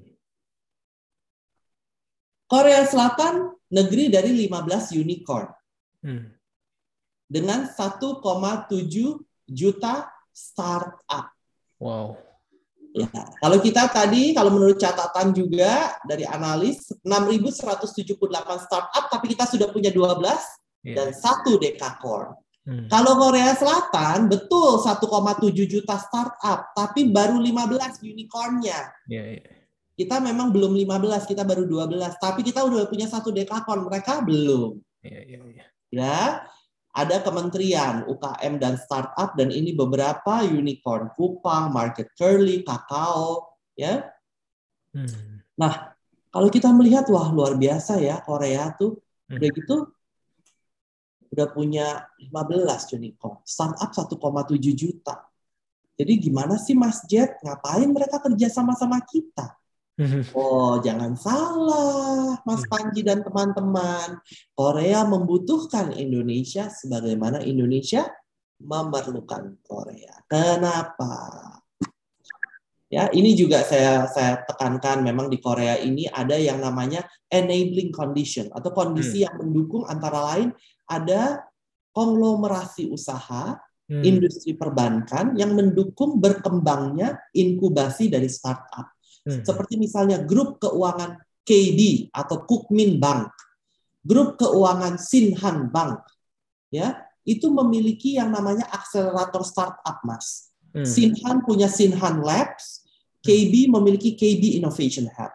Korea 2.47 2.87
Selatan 2.87 3.51
negeri 3.67 4.07
dari 4.07 4.31
15 4.47 4.95
unicorn 4.95 5.47
Hmm. 6.01 6.33
dengan 7.29 7.69
1,7 7.69 9.21
juta 9.45 10.09
startup. 10.33 11.29
Wow. 11.77 12.17
Ya, 12.91 13.07
kalau 13.39 13.57
kita 13.63 13.87
tadi, 13.87 14.35
kalau 14.35 14.51
menurut 14.51 14.75
catatan 14.75 15.31
juga 15.31 15.95
dari 16.03 16.27
analis, 16.27 16.91
6.178 17.07 18.59
startup, 18.67 19.07
tapi 19.07 19.31
kita 19.31 19.47
sudah 19.47 19.71
punya 19.71 19.87
12 19.95 20.43
Iya. 20.81 20.95
dan 20.97 21.07
satu 21.13 21.61
dekakorn. 21.61 22.33
Hmm. 22.61 22.85
Kalau 22.89 23.17
Korea 23.17 23.57
Selatan, 23.57 24.29
betul 24.29 24.77
1,7 24.81 25.65
juta 25.65 25.97
startup, 25.97 26.73
tapi 26.77 27.09
baru 27.09 27.41
15 27.41 28.01
unicornnya. 28.05 28.89
Iya, 29.09 29.23
iya. 29.37 29.43
Kita 29.97 30.21
memang 30.21 30.49
belum 30.49 30.73
15, 30.73 31.25
kita 31.29 31.45
baru 31.45 31.65
12, 31.65 32.17
tapi 32.21 32.41
kita 32.45 32.65
udah 32.65 32.89
punya 32.89 33.09
satu 33.09 33.29
dekakorn, 33.33 33.85
mereka 33.85 34.21
belum. 34.21 34.77
Iya, 35.01 35.21
iya, 35.25 35.39
iya. 35.49 35.65
Ya, 35.91 36.21
ada 36.91 37.23
kementerian 37.23 38.03
UKM 38.07 38.59
dan 38.59 38.75
startup 38.75 39.35
dan 39.39 39.47
ini 39.51 39.71
beberapa 39.71 40.43
unicorn 40.43 41.11
Kupang, 41.15 41.71
Market 41.71 42.11
Curly, 42.15 42.67
Kakao, 42.67 43.55
ya. 43.79 44.11
Hmm. 44.91 45.39
Kalau 46.31 46.47
kita 46.51 46.71
melihat 46.71 47.07
wah 47.11 47.31
luar 47.31 47.55
biasa 47.55 47.99
ya 47.99 48.19
Korea 48.23 48.71
tuh 48.75 48.99
Hmm. 49.31 49.39
udah 49.39 49.49
gitu 49.55 49.77
udah 51.31 51.47
punya 51.55 51.87
15 52.19 52.91
unicorn, 52.91 53.39
startup 53.47 53.95
1,7 53.95 54.75
juta. 54.75 55.23
Jadi 55.95 56.19
gimana 56.19 56.59
sih 56.59 56.75
Mas 56.75 57.07
Jet? 57.07 57.39
Ngapain 57.39 57.87
mereka 57.87 58.19
kerja 58.19 58.51
sama-sama 58.51 58.99
kita? 58.99 59.55
Hmm. 60.01 60.25
Oh, 60.33 60.81
jangan 60.81 61.13
salah, 61.13 62.41
Mas 62.41 62.65
Panji 62.65 63.05
dan 63.05 63.21
teman-teman. 63.21 64.17
Korea 64.57 65.05
membutuhkan 65.05 65.93
Indonesia 65.93 66.73
sebagaimana 66.73 67.45
Indonesia 67.45 68.09
memerlukan 68.57 69.61
Korea. 69.61 70.25
Kenapa? 70.25 71.13
Ya, 72.89 73.13
ini 73.13 73.37
juga 73.37 73.61
saya 73.61 74.09
saya 74.09 74.41
tekankan 74.41 75.05
memang 75.05 75.29
di 75.29 75.37
Korea 75.37 75.77
ini 75.77 76.09
ada 76.09 76.33
yang 76.33 76.65
namanya 76.65 77.05
enabling 77.29 77.93
condition 77.93 78.49
atau 78.49 78.73
kondisi 78.73 79.21
yang 79.21 79.37
mendukung 79.37 79.85
antara 79.85 80.33
lain 80.33 80.49
ada 80.89 81.45
konglomerasi 81.93 82.89
usaha, 82.89 83.61
Hmm. 83.91 84.07
industri 84.07 84.55
perbankan 84.55 85.35
yang 85.35 85.51
mendukung 85.51 86.15
berkembangnya 86.15 87.27
inkubasi 87.35 88.07
dari 88.07 88.31
startup 88.31 88.87
Hmm. 89.21 89.45
seperti 89.45 89.77
misalnya 89.77 90.17
grup 90.25 90.57
keuangan 90.57 91.21
KB 91.45 92.09
atau 92.09 92.41
Kukmin 92.41 92.97
Bank, 92.97 93.29
grup 94.01 94.41
keuangan 94.41 94.97
Sinhan 94.97 95.69
Bank, 95.69 96.01
ya 96.73 97.05
itu 97.21 97.53
memiliki 97.53 98.17
yang 98.17 98.33
namanya 98.33 98.65
akselerator 98.73 99.45
startup, 99.45 100.01
mas. 100.01 100.49
Hmm. 100.73 100.87
Sinhan 100.87 101.45
punya 101.45 101.69
Sinhan 101.69 102.25
Labs, 102.25 102.81
KB 103.21 103.69
memiliki 103.69 104.17
KB 104.17 104.57
Innovation 104.57 105.05
Hub, 105.05 105.33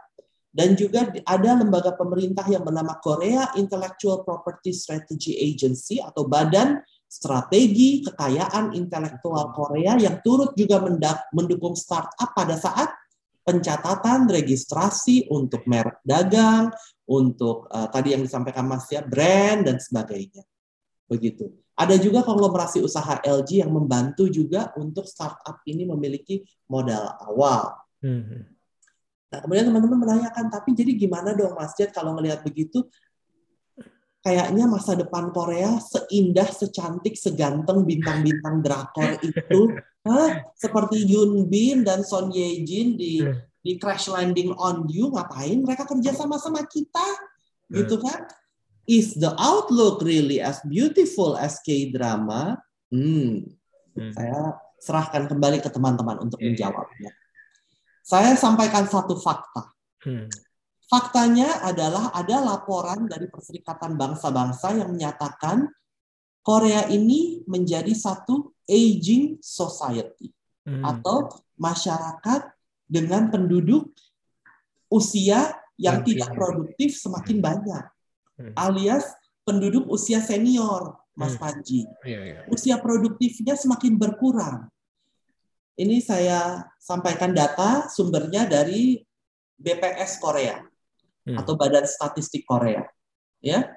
dan 0.51 0.74
juga 0.74 1.07
ada 1.22 1.51
lembaga 1.55 1.95
pemerintah 1.95 2.43
yang 2.51 2.66
bernama 2.66 2.99
Korea 2.99 3.55
Intellectual 3.55 4.26
Property 4.26 4.74
Strategy 4.74 5.39
Agency 5.39 6.03
atau 6.03 6.26
Badan 6.26 6.82
Strategi 7.07 8.03
Kekayaan 8.03 8.74
Intelektual 8.74 9.55
Korea 9.55 9.95
yang 9.95 10.18
turut 10.26 10.59
juga 10.59 10.82
mendukung 11.30 11.78
startup 11.78 12.34
pada 12.34 12.59
saat 12.59 12.91
pencatatan 13.47 14.26
registrasi 14.26 15.30
untuk 15.30 15.62
merek 15.70 16.03
dagang, 16.03 16.74
untuk 17.07 17.70
eh, 17.70 17.88
tadi 17.94 18.18
yang 18.18 18.26
disampaikan 18.26 18.66
Mas 18.66 18.90
ya, 18.90 19.07
brand 19.07 19.62
dan 19.62 19.78
sebagainya. 19.78 20.42
Begitu. 21.07 21.55
Ada 21.78 22.01
juga 22.01 22.26
konglomerasi 22.26 22.82
usaha 22.82 23.22
LG 23.22 23.62
yang 23.62 23.70
membantu 23.70 24.26
juga 24.26 24.74
untuk 24.74 25.07
startup 25.07 25.62
ini 25.68 25.86
memiliki 25.86 26.42
modal 26.66 27.14
awal. 27.22 27.78
Hmm. 28.03 28.49
Nah, 29.30 29.38
kemudian 29.44 29.68
teman-teman 29.68 30.01
menanyakan, 30.01 30.49
tapi 30.49 30.72
jadi 30.72 30.97
gimana 30.97 31.36
dong 31.36 31.53
Mas 31.55 31.76
Jet 31.76 31.92
kalau 31.92 32.16
ngelihat 32.16 32.40
begitu? 32.42 32.88
Kayaknya 34.24 34.66
masa 34.66 34.99
depan 34.99 35.30
Korea 35.30 35.78
seindah, 35.78 36.51
secantik, 36.51 37.14
seganteng 37.14 37.86
bintang-bintang 37.86 38.59
drakor 38.59 39.22
itu. 39.22 39.70
Hah? 40.07 40.46
Seperti 40.54 41.02
Yoon 41.02 41.50
Bin 41.50 41.82
dan 41.82 42.07
Son 42.07 42.30
Ye 42.30 42.62
Jin 42.62 42.94
di 42.94 43.20
Hmm. 43.20 43.42
di 43.66 43.74
Crash 43.82 44.07
Landing 44.07 44.54
on 44.54 44.86
You, 44.86 45.11
ngapain 45.11 45.59
mereka 45.59 45.82
kerja 45.82 46.14
sama-sama 46.14 46.62
kita? 46.70 47.02
Gitu 47.66 47.98
kan? 47.98 48.30
Is 48.86 49.18
the 49.18 49.34
outlook 49.34 49.98
really 50.07 50.38
as 50.38 50.62
beautiful 50.62 51.34
as 51.34 51.59
K-drama? 51.66 52.62
Hmm, 52.94 53.42
Hmm. 53.98 54.12
saya 54.14 54.62
serahkan 54.78 55.26
kembali 55.26 55.59
ke 55.59 55.66
teman-teman 55.66 56.22
untuk 56.22 56.38
iya. 56.38 56.54
menjawabnya. 56.54 57.11
Saya 58.07 58.38
sampaikan 58.38 58.86
satu 58.86 59.18
fakta. 59.18 59.74
Hmm. 60.07 60.30
Faktanya 60.86 61.66
adalah 61.66 62.14
ada 62.14 62.38
laporan 62.38 63.11
dari 63.11 63.26
Perserikatan 63.26 63.98
Bangsa-Bangsa 63.98 64.78
yang 64.78 64.94
menyatakan 64.94 65.66
Korea 66.46 66.86
ini 66.86 67.42
menjadi 67.50 67.90
satu 67.90 68.54
aging 68.67 69.39
society 69.41 70.31
Hmm. 70.67 70.83
atau 70.83 71.31
masyarakat 71.55 72.51
dengan 72.91 73.31
penduduk 73.31 73.87
usia 74.91 75.55
yang 75.79 76.03
Makin. 76.03 76.09
tidak 76.11 76.31
produktif 76.35 76.99
semakin 76.99 77.39
banyak, 77.39 77.85
Hmm. 78.35 78.53
alias 78.59 79.07
penduduk 79.47 79.87
usia 79.87 80.19
senior, 80.19 80.99
Mas 81.14 81.39
Hmm. 81.39 81.43
Panji. 81.47 81.87
Iya, 82.03 82.21
iya. 82.27 82.41
Usia 82.51 82.77
produktifnya 82.83 83.55
semakin 83.55 83.95
berkurang. 83.95 84.67
Ini 85.79 86.03
saya 86.03 86.67
sampaikan 86.83 87.31
data 87.31 87.87
sumbernya 87.87 88.49
dari 88.51 89.01
BPS 89.57 90.19
Korea 90.19 90.61
Hmm. 91.25 91.37
atau 91.39 91.55
Badan 91.55 91.87
Statistik 91.87 92.43
Korea. 92.43 92.83
Ya. 93.39 93.71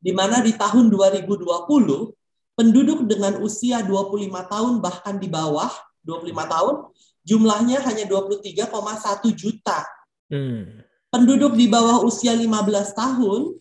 Di 0.00 0.10
mana 0.10 0.40
di 0.42 0.56
tahun 0.56 0.88
2020 0.90 2.16
penduduk 2.60 3.08
dengan 3.08 3.40
usia 3.40 3.80
25 3.80 4.28
tahun 4.28 4.84
bahkan 4.84 5.16
di 5.16 5.32
bawah 5.32 5.72
25 6.04 6.28
tahun 6.44 6.74
jumlahnya 7.24 7.80
hanya 7.88 8.04
23,1 8.04 9.32
juta. 9.32 9.88
Hmm. 10.28 10.84
Penduduk 11.08 11.56
di 11.56 11.72
bawah 11.72 12.04
usia 12.04 12.36
15 12.36 12.52
tahun 12.92 13.56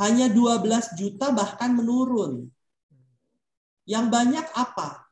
hanya 0.00 0.32
12 0.32 0.96
juta 0.96 1.28
bahkan 1.28 1.76
menurun. 1.76 2.48
Yang 3.84 4.06
banyak 4.08 4.46
apa? 4.56 5.04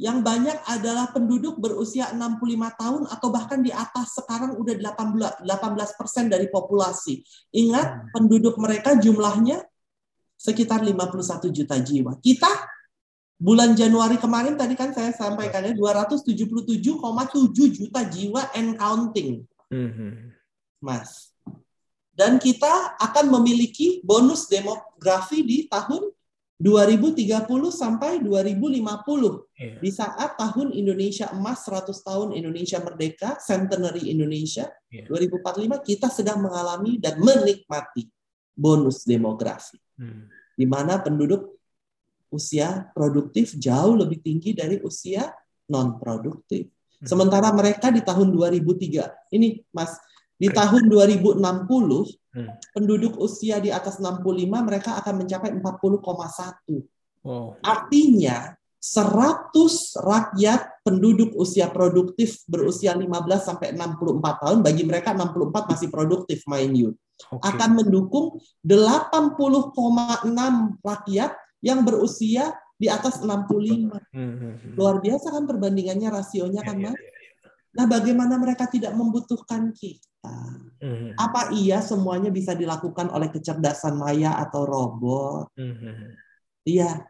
Yang 0.00 0.18
banyak 0.24 0.58
adalah 0.64 1.12
penduduk 1.12 1.60
berusia 1.60 2.08
65 2.10 2.40
tahun 2.80 3.02
atau 3.06 3.28
bahkan 3.28 3.60
di 3.60 3.70
atas 3.70 4.16
sekarang 4.16 4.56
udah 4.56 4.74
18 4.80 5.44
18 5.44 6.00
persen 6.00 6.32
dari 6.32 6.48
populasi. 6.48 7.20
Ingat 7.52 8.16
penduduk 8.16 8.56
mereka 8.56 8.96
jumlahnya 8.96 9.60
sekitar 10.44 10.84
51 10.84 11.48
juta 11.48 11.80
jiwa. 11.80 12.20
Kita 12.20 12.52
bulan 13.40 13.72
Januari 13.72 14.20
kemarin 14.20 14.60
tadi 14.60 14.76
kan 14.76 14.92
saya 14.92 15.16
sampaikannya 15.16 15.72
277,7 15.72 17.00
juta 17.72 18.00
jiwa 18.04 18.52
and 18.52 18.76
counting. 18.76 19.48
Hmm. 19.72 20.36
Mas. 20.84 21.32
Dan 22.14 22.36
kita 22.36 22.94
akan 23.00 23.40
memiliki 23.40 24.04
bonus 24.04 24.46
demografi 24.46 25.42
di 25.42 25.66
tahun 25.66 26.12
2030 26.60 27.50
sampai 27.74 28.22
2050. 28.22 29.50
Iya. 29.58 29.82
Di 29.82 29.90
saat 29.90 30.38
tahun 30.38 30.70
Indonesia 30.70 31.26
emas 31.34 31.66
100 31.66 31.90
tahun 31.90 32.28
Indonesia 32.38 32.78
merdeka, 32.78 33.40
centenary 33.42 34.12
Indonesia 34.12 34.70
Iya. 34.92 35.10
2045 35.10 35.82
kita 35.82 36.06
sedang 36.06 36.38
mengalami 36.46 37.02
dan 37.02 37.18
menikmati 37.18 38.06
bonus 38.54 39.02
demografi 39.02 39.82
Hmm. 39.94 40.26
Di 40.54 40.66
mana 40.66 41.02
penduduk 41.02 41.54
usia 42.30 42.90
produktif 42.94 43.54
jauh 43.54 43.94
lebih 43.94 44.18
tinggi 44.22 44.54
dari 44.54 44.82
usia 44.82 45.30
non 45.70 45.98
produktif. 45.98 46.66
Sementara 47.04 47.52
mereka 47.52 47.92
di 47.92 48.00
tahun 48.00 48.32
2003, 48.32 49.36
ini 49.36 49.60
Mas, 49.76 49.92
di 50.40 50.48
tahun 50.48 50.88
2060 50.88 51.38
Hmm. 52.34 52.50
penduduk 52.74 53.14
usia 53.22 53.62
di 53.62 53.70
atas 53.70 54.02
65 54.02 54.58
mereka 54.66 54.98
akan 54.98 55.22
mencapai 55.22 55.54
40,1. 55.54 56.82
Wow. 57.22 57.54
Artinya 57.62 58.58
100 58.84 59.56
rakyat 59.96 60.84
penduduk 60.84 61.32
usia 61.40 61.72
produktif 61.72 62.44
berusia 62.44 62.92
15 62.92 63.08
sampai 63.40 63.72
64 63.72 64.42
tahun 64.44 64.58
bagi 64.60 64.84
mereka 64.84 65.16
64 65.16 65.72
masih 65.72 65.88
produktif 65.88 66.44
mind 66.44 66.76
you 66.76 66.90
Oke. 67.32 67.48
akan 67.48 67.80
mendukung 67.80 68.36
80,6 68.60 70.28
rakyat 70.84 71.32
yang 71.64 71.80
berusia 71.80 72.52
di 72.76 72.92
atas 72.92 73.24
65. 73.24 73.24
Hmm, 73.24 73.96
hmm, 74.12 74.36
hmm. 74.60 74.74
Luar 74.76 75.00
biasa 75.00 75.32
kan 75.32 75.48
perbandingannya 75.48 76.10
rasionya 76.12 76.60
Ya, 76.60 76.68
kan, 76.68 76.76
ya, 76.76 76.92
Mas? 76.92 76.98
ya, 76.98 77.08
ya. 77.08 77.48
Nah, 77.74 77.86
bagaimana 77.90 78.34
mereka 78.36 78.68
tidak 78.70 78.92
membutuhkan 78.94 79.72
kita? 79.72 80.36
Apa 81.16 81.56
iya 81.56 81.80
semuanya 81.80 82.28
bisa 82.28 82.52
dilakukan 82.52 83.08
oleh 83.08 83.32
kecerdasan 83.32 83.96
maya 83.96 84.36
atau 84.36 84.62
robot? 84.68 85.50
Iya. 86.68 87.08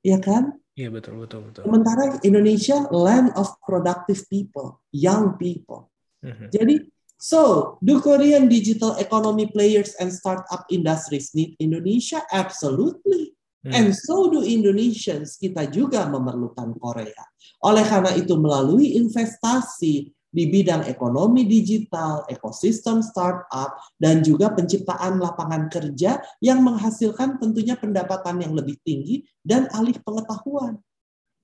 Iya 0.00 0.18
kan? 0.22 0.56
Iya 0.76 0.92
betul 0.92 1.24
betul 1.24 1.40
betul. 1.48 1.64
Sementara 1.64 2.20
Indonesia 2.20 2.84
land 2.92 3.32
of 3.32 3.48
productive 3.64 4.20
people, 4.28 4.84
young 4.92 5.40
people. 5.40 5.88
Hmm, 6.20 6.36
hmm. 6.36 6.48
Jadi, 6.52 6.84
so 7.16 7.74
do 7.80 7.96
Korean 8.04 8.44
digital 8.44 8.92
economy 9.00 9.48
players 9.48 9.96
and 9.96 10.12
startup 10.12 10.68
industries 10.68 11.32
need 11.32 11.56
Indonesia? 11.56 12.20
Absolutely. 12.28 13.32
Hmm. 13.64 13.72
And 13.72 13.86
so 13.96 14.28
do 14.28 14.44
Indonesians. 14.44 15.40
Kita 15.40 15.64
juga 15.72 16.04
memerlukan 16.12 16.76
Korea. 16.76 17.24
Oleh 17.64 17.84
karena 17.88 18.12
itu, 18.12 18.36
melalui 18.36 19.00
investasi 19.00 20.12
di 20.36 20.52
bidang 20.52 20.84
ekonomi 20.84 21.48
digital, 21.48 22.28
ekosistem 22.28 23.00
startup, 23.00 23.80
dan 23.96 24.20
juga 24.20 24.52
penciptaan 24.52 25.16
lapangan 25.16 25.72
kerja 25.72 26.20
yang 26.44 26.60
menghasilkan 26.60 27.40
tentunya 27.40 27.72
pendapatan 27.72 28.44
yang 28.44 28.52
lebih 28.52 28.76
tinggi 28.84 29.24
dan 29.40 29.64
alih 29.72 29.96
pengetahuan. 30.04 30.76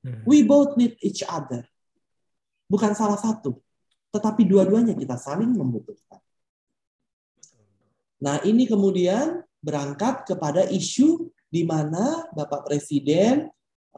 Hmm. 0.04 0.20
We 0.28 0.44
both 0.44 0.76
need 0.76 1.00
each 1.00 1.24
other. 1.24 1.64
Bukan 2.68 2.92
salah 2.92 3.16
satu, 3.16 3.56
tetapi 4.12 4.44
dua-duanya 4.44 4.92
kita 4.92 5.16
saling 5.16 5.56
membutuhkan. 5.56 6.20
Nah, 8.20 8.44
ini 8.44 8.68
kemudian 8.68 9.40
berangkat 9.64 10.28
kepada 10.28 10.68
isu 10.68 11.32
di 11.48 11.64
mana 11.64 12.28
Bapak 12.36 12.68
Presiden 12.68 13.48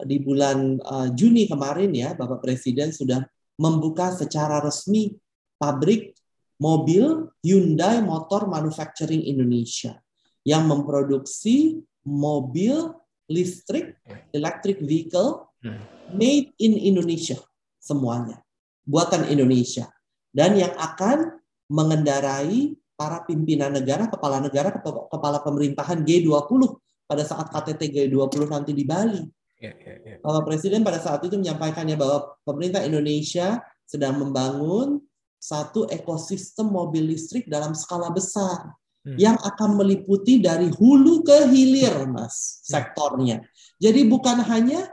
di 0.07 0.23
bulan 0.23 0.79
eh, 0.79 1.09
Juni 1.15 1.51
kemarin 1.51 1.91
ya, 1.91 2.15
Bapak 2.15 2.43
Presiden 2.43 2.95
sudah 2.95 3.23
membuka 3.57 4.11
secara 4.15 4.59
resmi 4.61 5.15
pabrik 5.57 6.15
mobil 6.59 7.31
Hyundai 7.43 8.03
Motor 8.03 8.47
Manufacturing 8.51 9.23
Indonesia 9.27 9.99
yang 10.45 10.69
memproduksi 10.69 11.81
mobil 12.05 12.93
listrik, 13.27 13.97
electric 14.37 14.85
vehicle 14.85 15.49
Hmm. 15.65 15.81
made 16.13 16.53
in 16.61 16.77
Indonesia 16.77 17.41
semuanya, 17.81 18.45
buatan 18.85 19.25
Indonesia 19.33 19.89
dan 20.29 20.53
yang 20.53 20.77
akan 20.77 21.41
mengendarai 21.73 22.77
para 22.93 23.25
pimpinan 23.25 23.73
negara, 23.73 24.05
kepala 24.07 24.45
negara, 24.45 24.69
kepa- 24.77 25.09
kepala 25.09 25.41
pemerintahan 25.41 26.05
G20 26.05 26.61
pada 27.09 27.25
saat 27.25 27.49
KTT 27.49 27.91
G20 27.91 28.45
nanti 28.45 28.77
di 28.77 28.85
Bali. 28.85 29.25
Ya, 29.63 29.73
ya, 29.75 29.95
ya. 30.03 30.41
Presiden 30.45 30.83
pada 30.83 30.99
saat 31.01 31.23
itu 31.25 31.39
menyampaikannya 31.39 31.95
bahwa 31.97 32.37
pemerintah 32.43 32.83
Indonesia 32.85 33.63
sedang 33.87 34.19
membangun 34.19 35.01
satu 35.39 35.85
ekosistem 35.93 36.73
mobil 36.73 37.05
listrik 37.15 37.47
dalam 37.49 37.77
skala 37.77 38.09
besar 38.11 38.73
Hmm. 39.05 39.21
yang 39.21 39.37
akan 39.37 39.77
meliputi 39.77 40.41
dari 40.41 40.73
hulu 40.73 41.21
ke 41.21 41.45
hilir, 41.53 42.09
Mas, 42.09 42.65
sektornya. 42.65 43.45
Jadi 43.77 44.01
bukan 44.09 44.41
hanya 44.49 44.89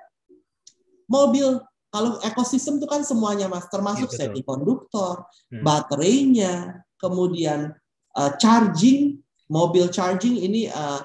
mobil, 1.07 1.63
kalau 1.87 2.19
ekosistem 2.19 2.75
itu 2.75 2.91
kan 2.91 3.07
semuanya, 3.07 3.47
Mas, 3.47 3.71
termasuk 3.71 4.11
betul. 4.11 4.19
semikonduktor, 4.35 5.23
Hmm. 5.47 5.63
baterainya, 5.63 6.83
kemudian 6.99 7.71
uh, 8.19 8.31
charging, 8.35 9.23
mobil 9.47 9.87
charging 9.87 10.43
ini 10.43 10.67
uh, 10.67 10.99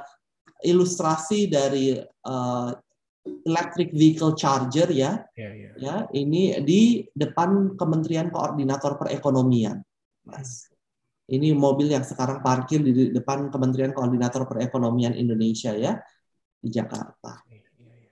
ilustrasi 0.66 1.46
dari 1.46 2.02
uh, 2.26 2.70
electric 3.44 3.90
vehicle 3.92 4.32
charger 4.34 4.88
ya, 4.90 5.22
Ya, 5.34 5.50
ya. 5.52 5.70
ya 5.76 5.94
ini 6.12 6.56
di 6.62 7.02
depan 7.10 7.74
Kementerian 7.74 8.30
Koordinator 8.30 8.96
Perekonomian, 8.96 9.82
Mas. 10.24 10.70
Ini 11.26 11.50
mobil 11.58 11.90
yang 11.90 12.06
sekarang 12.06 12.38
parkir 12.38 12.82
di 12.86 13.10
depan 13.10 13.50
Kementerian 13.50 13.90
Koordinator 13.90 14.46
Perekonomian 14.46 15.10
Indonesia 15.12 15.74
ya 15.74 15.98
di 16.62 16.70
Jakarta. 16.70 17.42
Ya, 17.50 17.58
ya, 17.58 17.94
ya. 17.98 18.10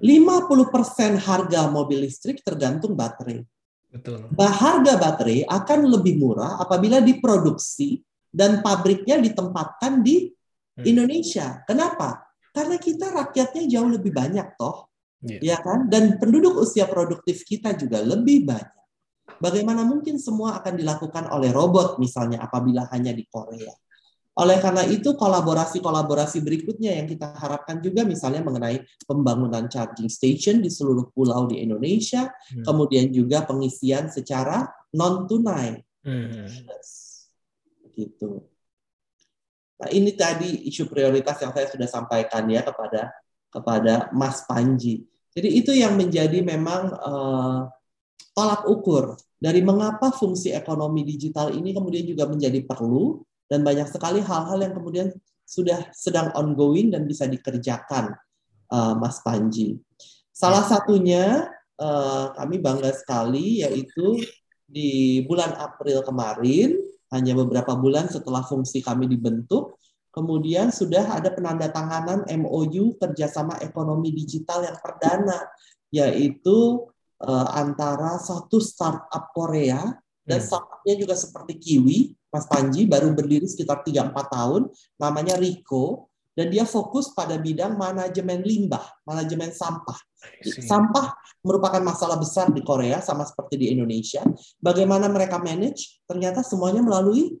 50% 0.00 1.20
harga 1.20 1.68
mobil 1.68 2.08
listrik 2.08 2.40
tergantung 2.40 2.96
baterai. 2.96 3.44
Betul. 3.92 4.30
Harga 4.38 4.96
baterai 4.96 5.44
akan 5.44 5.80
lebih 5.90 6.16
murah 6.16 6.56
apabila 6.62 7.02
diproduksi 7.02 8.00
dan 8.30 8.62
pabriknya 8.64 9.20
ditempatkan 9.20 10.00
di 10.00 10.30
Hmm. 10.70 10.86
Indonesia. 10.86 11.60
Kenapa? 11.68 12.29
Karena 12.50 12.76
kita 12.76 13.06
rakyatnya 13.14 13.62
jauh 13.70 13.90
lebih 13.90 14.10
banyak 14.10 14.58
toh, 14.58 14.90
Iya. 15.20 15.38
ya 15.54 15.56
kan? 15.60 15.86
Dan 15.86 16.16
penduduk 16.16 16.58
usia 16.64 16.88
produktif 16.88 17.44
kita 17.44 17.76
juga 17.76 18.00
lebih 18.00 18.48
banyak. 18.48 18.80
Bagaimana 19.40 19.84
mungkin 19.86 20.20
semua 20.20 20.60
akan 20.60 20.76
dilakukan 20.76 21.28
oleh 21.32 21.48
robot 21.52 21.96
misalnya 21.96 22.40
apabila 22.44 22.88
hanya 22.92 23.12
di 23.14 23.24
Korea? 23.28 23.72
Oleh 24.40 24.56
karena 24.62 24.86
itu 24.88 25.12
kolaborasi-kolaborasi 25.16 26.40
berikutnya 26.40 26.96
yang 26.96 27.04
kita 27.04 27.36
harapkan 27.36 27.82
juga 27.84 28.06
misalnya 28.08 28.40
mengenai 28.40 28.80
pembangunan 29.04 29.68
charging 29.68 30.08
station 30.08 30.64
di 30.64 30.72
seluruh 30.72 31.12
pulau 31.12 31.44
di 31.50 31.60
Indonesia, 31.60 32.30
Hmm. 32.56 32.64
kemudian 32.64 33.12
juga 33.12 33.44
pengisian 33.44 34.08
secara 34.08 34.64
non 34.96 35.28
tunai. 35.28 35.84
Hmm. 36.00 36.48
Gitu. 37.92 38.49
Nah, 39.80 39.88
ini 39.88 40.12
tadi 40.12 40.68
isu 40.68 40.84
prioritas 40.92 41.40
yang 41.40 41.56
saya 41.56 41.66
sudah 41.72 41.88
sampaikan 41.88 42.44
ya 42.52 42.60
kepada 42.60 43.16
kepada 43.48 44.12
Mas 44.12 44.44
Panji. 44.44 45.08
Jadi 45.32 45.48
itu 45.56 45.72
yang 45.72 45.96
menjadi 45.96 46.44
memang 46.44 46.92
eh, 46.92 47.60
tolak 48.36 48.68
ukur 48.68 49.16
dari 49.40 49.64
mengapa 49.64 50.12
fungsi 50.12 50.52
ekonomi 50.52 51.02
digital 51.02 51.48
ini 51.56 51.72
kemudian 51.72 52.04
juga 52.04 52.28
menjadi 52.28 52.60
perlu 52.68 53.24
dan 53.48 53.64
banyak 53.64 53.88
sekali 53.88 54.20
hal-hal 54.20 54.60
yang 54.60 54.74
kemudian 54.76 55.08
sudah 55.48 55.90
sedang 55.96 56.30
ongoing 56.36 56.92
dan 56.92 57.08
bisa 57.08 57.24
dikerjakan 57.24 58.12
eh, 58.68 58.94
Mas 59.00 59.24
Panji. 59.24 59.80
Salah 60.28 60.62
satunya 60.68 61.48
eh, 61.80 62.26
kami 62.36 62.60
bangga 62.60 62.92
sekali 62.92 63.64
yaitu 63.64 64.20
di 64.70 65.24
bulan 65.24 65.56
April 65.56 66.04
kemarin 66.04 66.79
hanya 67.10 67.34
beberapa 67.34 67.74
bulan 67.74 68.10
setelah 68.10 68.42
fungsi 68.42 68.82
kami 68.82 69.06
dibentuk, 69.10 69.78
kemudian 70.10 70.74
sudah 70.74 71.18
ada 71.18 71.30
penandatanganan 71.30 72.26
MOU 72.26 72.98
kerjasama 72.98 73.58
ekonomi 73.62 74.10
digital 74.14 74.66
yang 74.66 74.78
perdana, 74.78 75.38
yaitu 75.90 76.86
eh, 77.20 77.48
antara 77.52 78.16
satu 78.16 78.58
startup 78.58 79.28
Korea 79.36 79.92
dan 80.24 80.40
Hmm. 80.40 80.48
startupnya 80.48 80.94
juga 80.96 81.14
seperti 81.18 81.52
Kiwi, 81.58 81.98
Mas 82.30 82.46
Panji 82.46 82.86
baru 82.86 83.10
berdiri 83.12 83.44
sekitar 83.44 83.82
3-4 83.82 84.30
tahun, 84.30 84.62
namanya 84.96 85.34
Rico, 85.36 86.09
dan 86.40 86.48
dia 86.48 86.64
fokus 86.64 87.12
pada 87.12 87.36
bidang 87.36 87.76
manajemen 87.76 88.40
limbah, 88.40 88.80
manajemen 89.04 89.52
sampah. 89.52 90.00
Sampah 90.40 91.12
merupakan 91.44 91.84
masalah 91.84 92.16
besar 92.16 92.48
di 92.48 92.64
Korea 92.64 93.04
sama 93.04 93.28
seperti 93.28 93.60
di 93.60 93.66
Indonesia. 93.68 94.24
Bagaimana 94.56 95.12
mereka 95.12 95.36
manage? 95.36 96.00
Ternyata 96.08 96.40
semuanya 96.40 96.80
melalui 96.80 97.36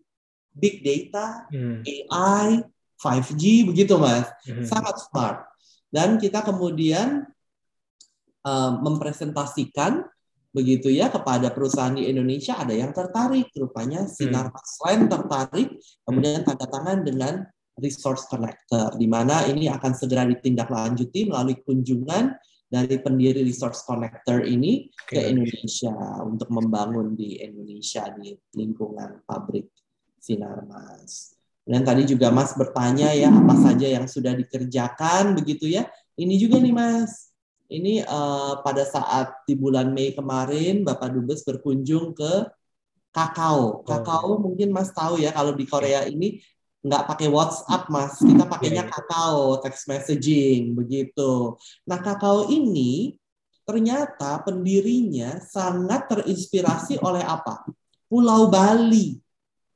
big 0.52 0.84
data, 0.84 1.48
Hmm. 1.48 1.80
AI, 1.80 2.60
5G 3.00 3.64
begitu 3.64 3.96
Mas. 3.96 4.28
Hmm. 4.44 4.68
Sangat 4.68 5.00
smart. 5.08 5.48
Dan 5.88 6.20
kita 6.20 6.44
kemudian 6.44 7.24
uh, 8.44 8.72
mempresentasikan 8.84 10.04
begitu 10.52 10.92
ya 10.92 11.08
kepada 11.08 11.48
perusahaan 11.56 11.96
di 11.96 12.04
Indonesia 12.04 12.58
ada 12.58 12.74
yang 12.74 12.90
tertarik 12.90 13.48
rupanya 13.54 14.02
Sinar 14.10 14.50
Masland 14.50 15.06
tertarik 15.06 15.78
kemudian 16.02 16.42
tanda 16.42 16.66
tangan 16.66 17.06
dengan 17.06 17.46
resource 17.80 18.28
connector 18.28 18.94
di 19.00 19.08
mana 19.10 19.48
ini 19.48 19.66
akan 19.66 19.92
segera 19.96 20.28
ditindaklanjuti 20.28 21.32
melalui 21.32 21.58
kunjungan 21.64 22.36
dari 22.70 23.02
pendiri 23.02 23.42
resource 23.42 23.82
connector 23.82 24.46
ini 24.46 24.86
ke 24.94 25.18
Oke. 25.18 25.26
Indonesia 25.34 25.90
untuk 26.22 26.48
membangun 26.54 27.18
di 27.18 27.42
Indonesia 27.42 28.06
di 28.14 28.30
lingkungan 28.54 29.26
pabrik 29.26 29.66
Sinarmas. 30.22 31.34
Dan 31.66 31.82
tadi 31.82 32.06
juga 32.06 32.30
Mas 32.30 32.54
bertanya 32.54 33.10
ya 33.10 33.26
apa 33.26 33.58
saja 33.58 33.90
yang 33.90 34.06
sudah 34.06 34.38
dikerjakan 34.38 35.34
begitu 35.34 35.66
ya. 35.66 35.90
Ini 36.14 36.34
juga 36.38 36.62
nih 36.62 36.74
Mas. 36.74 37.34
Ini 37.66 38.06
eh, 38.06 38.54
pada 38.62 38.86
saat 38.86 39.42
di 39.46 39.58
bulan 39.58 39.90
Mei 39.90 40.14
kemarin 40.14 40.86
Bapak 40.86 41.10
Dubes 41.10 41.42
berkunjung 41.42 42.14
ke 42.14 42.46
Kakao. 43.10 43.82
Kakao 43.82 44.38
mungkin 44.38 44.70
Mas 44.70 44.94
tahu 44.94 45.18
ya 45.18 45.34
kalau 45.34 45.58
di 45.58 45.66
Korea 45.66 46.06
ini 46.06 46.38
nggak 46.80 47.04
pakai 47.12 47.28
WhatsApp 47.28 47.92
Mas, 47.92 48.16
kita 48.16 48.44
pakainya 48.48 48.84
Iya, 48.84 48.88
iya. 48.88 48.92
Kakao, 48.92 49.60
text 49.60 49.84
messaging 49.84 50.72
begitu. 50.72 51.60
Nah 51.84 52.00
Kakao 52.00 52.48
ini 52.48 53.20
ternyata 53.68 54.40
pendirinya 54.42 55.38
sangat 55.44 56.08
terinspirasi 56.08 56.98
oleh 57.04 57.20
apa? 57.20 57.68
Pulau 58.08 58.48
Bali. 58.48 59.20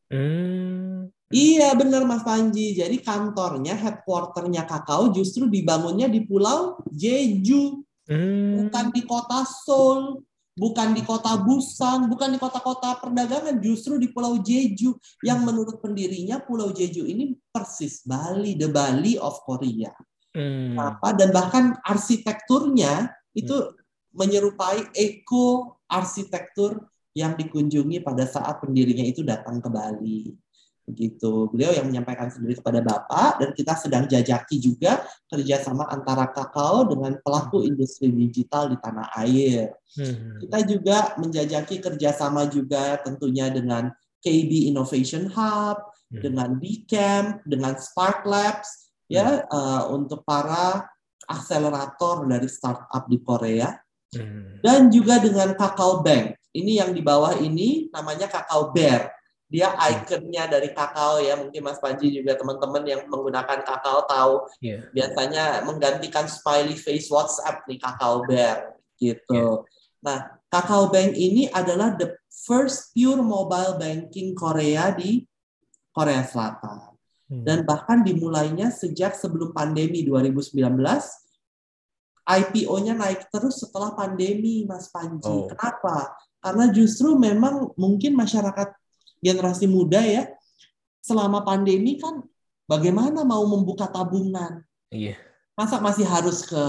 Hmm. 0.08 1.12
Iya 1.34 1.74
benar 1.74 2.06
Mas 2.08 2.22
Panji. 2.22 2.72
Jadi 2.78 3.02
kantornya, 3.02 3.74
headquarternya 3.74 4.64
Kakao 4.64 5.10
justru 5.12 5.50
dibangunnya 5.50 6.08
di 6.08 6.24
Pulau 6.24 6.80
Jeju, 6.88 7.84
Hmm. 8.04 8.68
bukan 8.68 8.92
di 8.92 9.00
kota 9.08 9.48
Seoul, 9.48 10.20
bukan 10.54 10.94
di 10.94 11.02
kota 11.02 11.34
Busan, 11.42 12.06
bukan 12.06 12.34
di 12.34 12.38
kota-kota 12.38 12.98
perdagangan, 13.02 13.58
justru 13.58 13.98
di 13.98 14.10
Pulau 14.10 14.38
Jeju. 14.40 14.94
Yang 15.26 15.40
menurut 15.42 15.76
pendirinya 15.82 16.40
Pulau 16.40 16.70
Jeju 16.70 17.04
ini 17.04 17.34
persis 17.50 18.06
Bali, 18.06 18.54
the 18.54 18.70
Bali 18.70 19.18
of 19.18 19.38
Korea. 19.42 19.90
Hmm. 20.34 20.74
Apa 20.74 21.14
dan 21.14 21.30
bahkan 21.30 21.78
arsitekturnya 21.86 23.10
itu 23.34 23.54
menyerupai 24.14 24.94
eko 24.94 25.78
arsitektur 25.86 26.82
yang 27.14 27.38
dikunjungi 27.38 28.02
pada 28.02 28.26
saat 28.26 28.58
pendirinya 28.58 29.06
itu 29.06 29.22
datang 29.22 29.62
ke 29.62 29.70
Bali. 29.70 30.34
Begitu. 30.84 31.48
Beliau 31.48 31.72
yang 31.72 31.88
menyampaikan 31.88 32.28
sendiri 32.28 32.60
kepada 32.60 32.84
Bapak 32.84 33.40
dan 33.40 33.50
kita 33.56 33.72
sedang 33.80 34.04
jajaki 34.04 34.60
juga 34.60 35.00
kerjasama 35.32 35.88
antara 35.88 36.28
Kakao 36.28 36.84
dengan 36.84 37.16
pelaku 37.24 37.64
industri 37.64 38.12
digital 38.12 38.68
di 38.68 38.76
tanah 38.76 39.08
air. 39.24 39.72
Hmm. 39.96 40.44
Kita 40.44 40.58
juga 40.68 41.16
menjajaki 41.16 41.80
kerjasama 41.80 42.52
juga 42.52 43.00
tentunya 43.00 43.48
dengan 43.48 43.88
KB 44.20 44.68
Innovation 44.68 45.28
Hub, 45.32 45.80
Hmm. 46.12 46.20
dengan 46.20 46.50
Bcamp, 46.60 47.42
dengan 47.48 47.74
Spark 47.80 48.28
Labs, 48.28 48.92
ya 49.08 49.40
eh, 49.48 49.82
untuk 49.88 50.20
para 50.22 50.84
akselerator 51.24 52.28
dari 52.28 52.46
startup 52.46 53.08
di 53.08 53.18
Korea, 53.24 53.72
Hmm. 54.14 54.60
dan 54.62 54.92
juga 54.92 55.18
dengan 55.18 55.56
Kakao 55.56 56.04
Bank. 56.04 56.38
Ini 56.54 56.86
yang 56.86 56.94
di 56.94 57.02
bawah 57.02 57.34
ini 57.40 57.90
namanya 57.90 58.30
Kakao 58.30 58.70
Bear. 58.70 59.10
Dia 59.54 59.70
ikonnya 59.78 60.50
dari 60.50 60.74
kakao 60.74 61.22
ya, 61.22 61.38
mungkin 61.38 61.62
Mas 61.62 61.78
Panji 61.78 62.10
juga 62.10 62.34
teman-teman 62.34 62.82
yang 62.82 63.06
menggunakan 63.06 63.62
kakao 63.62 64.02
tahu 64.02 64.34
Iya. 64.58 64.90
biasanya 64.90 65.62
menggantikan 65.62 66.26
smiley 66.26 66.74
face 66.74 67.06
WhatsApp 67.06 67.62
nih 67.70 67.78
Kakao 67.78 68.26
Bear 68.26 68.74
gitu. 68.98 69.62
Nah, 70.02 70.42
Kakao 70.50 70.90
Bank 70.90 71.14
ini 71.14 71.46
adalah 71.54 71.94
the 71.94 72.18
first 72.34 72.90
pure 72.90 73.22
mobile 73.22 73.78
banking 73.78 74.34
Korea 74.34 74.90
di 74.90 75.22
Korea 75.94 76.26
Selatan. 76.26 76.98
Hmm. 77.30 77.46
Dan 77.46 77.62
bahkan 77.62 78.02
dimulainya 78.02 78.74
sejak 78.74 79.14
sebelum 79.14 79.54
pandemi 79.54 80.02
2019 80.02 80.50
IPO-nya 82.24 82.96
naik 82.96 83.28
terus 83.28 83.60
setelah 83.62 83.92
pandemi, 83.94 84.64
Mas 84.66 84.88
Panji. 84.90 85.28
Oh. 85.28 85.46
Kenapa? 85.46 86.16
Karena 86.40 86.68
justru 86.72 87.16
memang 87.16 87.72
mungkin 87.76 88.16
masyarakat 88.16 88.83
generasi 89.24 89.64
muda 89.64 90.04
ya, 90.04 90.28
selama 91.00 91.40
pandemi 91.40 91.96
kan 91.96 92.20
bagaimana 92.68 93.24
mau 93.24 93.48
membuka 93.48 93.88
tabungan? 93.88 94.60
Iya. 94.92 95.16
masa 95.54 95.78
masih 95.78 96.02
harus 96.02 96.42
ke 96.42 96.62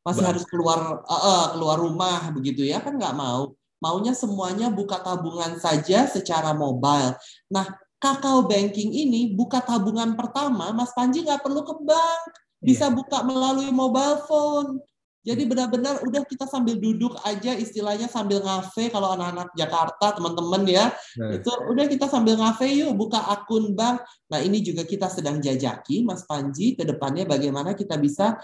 masih 0.00 0.24
harus 0.24 0.48
keluar 0.48 1.04
eh, 1.04 1.12
eh, 1.12 1.46
keluar 1.54 1.76
rumah 1.78 2.28
begitu 2.34 2.66
ya? 2.66 2.82
Kan 2.82 2.98
nggak 2.98 3.14
mau. 3.14 3.54
Maunya 3.80 4.12
semuanya 4.12 4.68
buka 4.68 5.00
tabungan 5.00 5.56
saja 5.56 6.04
secara 6.04 6.52
mobile. 6.52 7.16
Nah 7.48 7.64
kakao 8.00 8.44
banking 8.48 8.92
ini 8.92 9.32
buka 9.32 9.60
tabungan 9.60 10.16
pertama 10.16 10.72
Mas 10.72 10.92
Panji 10.92 11.24
nggak 11.24 11.40
perlu 11.40 11.64
ke 11.64 11.74
bank. 11.84 12.22
Bisa 12.60 12.92
buka 12.92 13.24
melalui 13.24 13.72
mobile 13.72 14.20
phone 14.28 14.84
jadi 15.20 15.42
benar-benar 15.44 16.00
udah 16.04 16.22
kita 16.24 16.48
sambil 16.48 16.80
duduk 16.80 17.16
aja 17.28 17.52
istilahnya 17.56 18.08
sambil 18.08 18.40
ngafe 18.40 18.88
kalau 18.88 19.12
anak-anak 19.12 19.52
Jakarta 19.56 20.16
teman-teman 20.16 20.64
ya 20.66 20.92
Nah. 21.18 21.36
itu 21.36 21.50
udah 21.50 21.86
kita 21.90 22.06
sambil 22.06 22.38
ngafe 22.38 22.70
yuk 22.70 22.94
buka 22.94 23.18
akun 23.18 23.74
bank 23.74 24.00
Nah, 24.30 24.38
ini 24.38 24.62
juga 24.62 24.86
kita 24.86 25.10
sedang 25.10 25.42
jajaki, 25.42 26.06
Mas 26.06 26.22
Panji, 26.22 26.78
ke 26.78 26.86
depannya 26.86 27.26
bagaimana 27.26 27.74
kita 27.74 27.98
bisa 27.98 28.38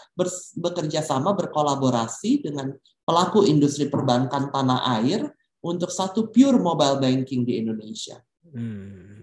bekerja 0.59 0.99
sama, 0.99 1.31
berkolaborasi 1.39 2.43
dengan 2.43 2.75
pelaku 3.07 3.47
industri 3.47 3.87
perbankan 3.87 4.51
tanah 4.51 4.99
air 4.99 5.31
untuk 5.63 5.95
satu 5.95 6.35
pure 6.35 6.59
mobile 6.59 6.99
banking 6.99 7.47
di 7.47 7.63
Indonesia. 7.63 8.19
Hmm. 8.51 9.16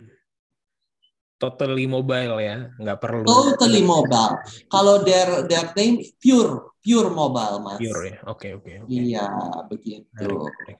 Totally 1.43 1.85
mobile 1.91 2.35
ya, 2.39 2.71
nggak 2.79 2.99
perlu 3.03 3.27
Totally 3.27 3.83
mobile. 3.83 4.39
Kalau 4.71 5.03
their 5.03 5.43
their 5.43 5.67
name 5.75 5.99
pure, 6.15 6.71
pure 6.79 7.11
mobile, 7.11 7.59
Mas. 7.59 7.83
pure 7.83 8.15
ya. 8.15 8.17
Oke 8.31 8.55
oke 8.55 8.71
oke. 8.83 8.87
Iya, 8.87 9.27
begitu. 9.67 10.07
Menarik, 10.15 10.39
menarik. 10.39 10.77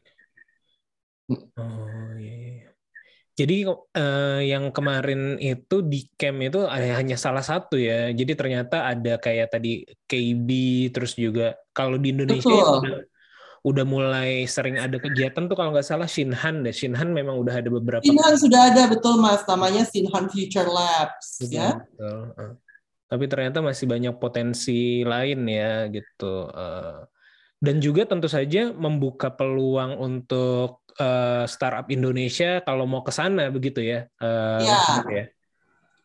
Oh 1.60 2.16
iya. 2.16 2.36
iya. 2.40 2.68
Jadi 3.34 3.66
eh, 3.98 4.40
yang 4.46 4.70
kemarin 4.70 5.42
itu 5.42 5.82
di 5.82 6.06
camp 6.16 6.38
itu 6.48 6.70
ada- 6.70 6.96
hanya 7.02 7.18
salah 7.18 7.42
satu 7.42 7.76
ya. 7.76 8.14
Jadi 8.14 8.38
ternyata 8.38 8.88
ada 8.88 9.18
kayak 9.18 9.58
tadi 9.58 9.84
KB 10.06 10.48
terus 10.94 11.18
juga 11.18 11.58
kalau 11.74 11.98
di 11.98 12.14
Indonesia 12.14 12.46
Betul. 12.46 13.10
Udah 13.64 13.86
mulai 13.88 14.44
sering 14.44 14.76
ada 14.76 15.00
kegiatan 15.00 15.48
tuh 15.48 15.56
kalau 15.56 15.72
nggak 15.72 15.88
salah 15.88 16.04
Shinhan 16.04 16.68
deh. 16.68 16.76
Shinhan 16.76 17.16
memang 17.16 17.40
udah 17.40 17.64
ada 17.64 17.72
beberapa 17.72 18.04
Sinhan 18.04 18.36
sudah 18.36 18.62
ada 18.76 18.92
betul 18.92 19.16
Mas, 19.24 19.48
namanya 19.48 19.88
Sinhan 19.88 20.28
Future 20.28 20.68
Labs 20.68 21.48
Betul, 21.48 21.56
ya. 21.56 21.70
betul. 21.80 22.20
Eh, 22.36 22.54
Tapi 23.08 23.26
ternyata 23.32 23.64
masih 23.64 23.86
banyak 23.88 24.16
potensi 24.20 25.08
lain 25.08 25.48
ya 25.48 25.88
gitu. 25.88 26.52
Eh, 26.52 27.00
Dan 27.64 27.80
juga 27.80 28.04
tentu 28.04 28.28
saja 28.28 28.76
membuka 28.76 29.32
peluang 29.32 29.96
untuk 29.96 30.84
eh, 31.00 31.48
startup 31.48 31.88
Indonesia 31.88 32.60
kalau 32.68 32.84
mau 32.84 33.00
ke 33.00 33.16
sana 33.16 33.48
begitu 33.48 33.80
ya. 33.80 34.12
Iya. 34.20 34.82
Mas 35.00 35.08
ya. 35.08 35.26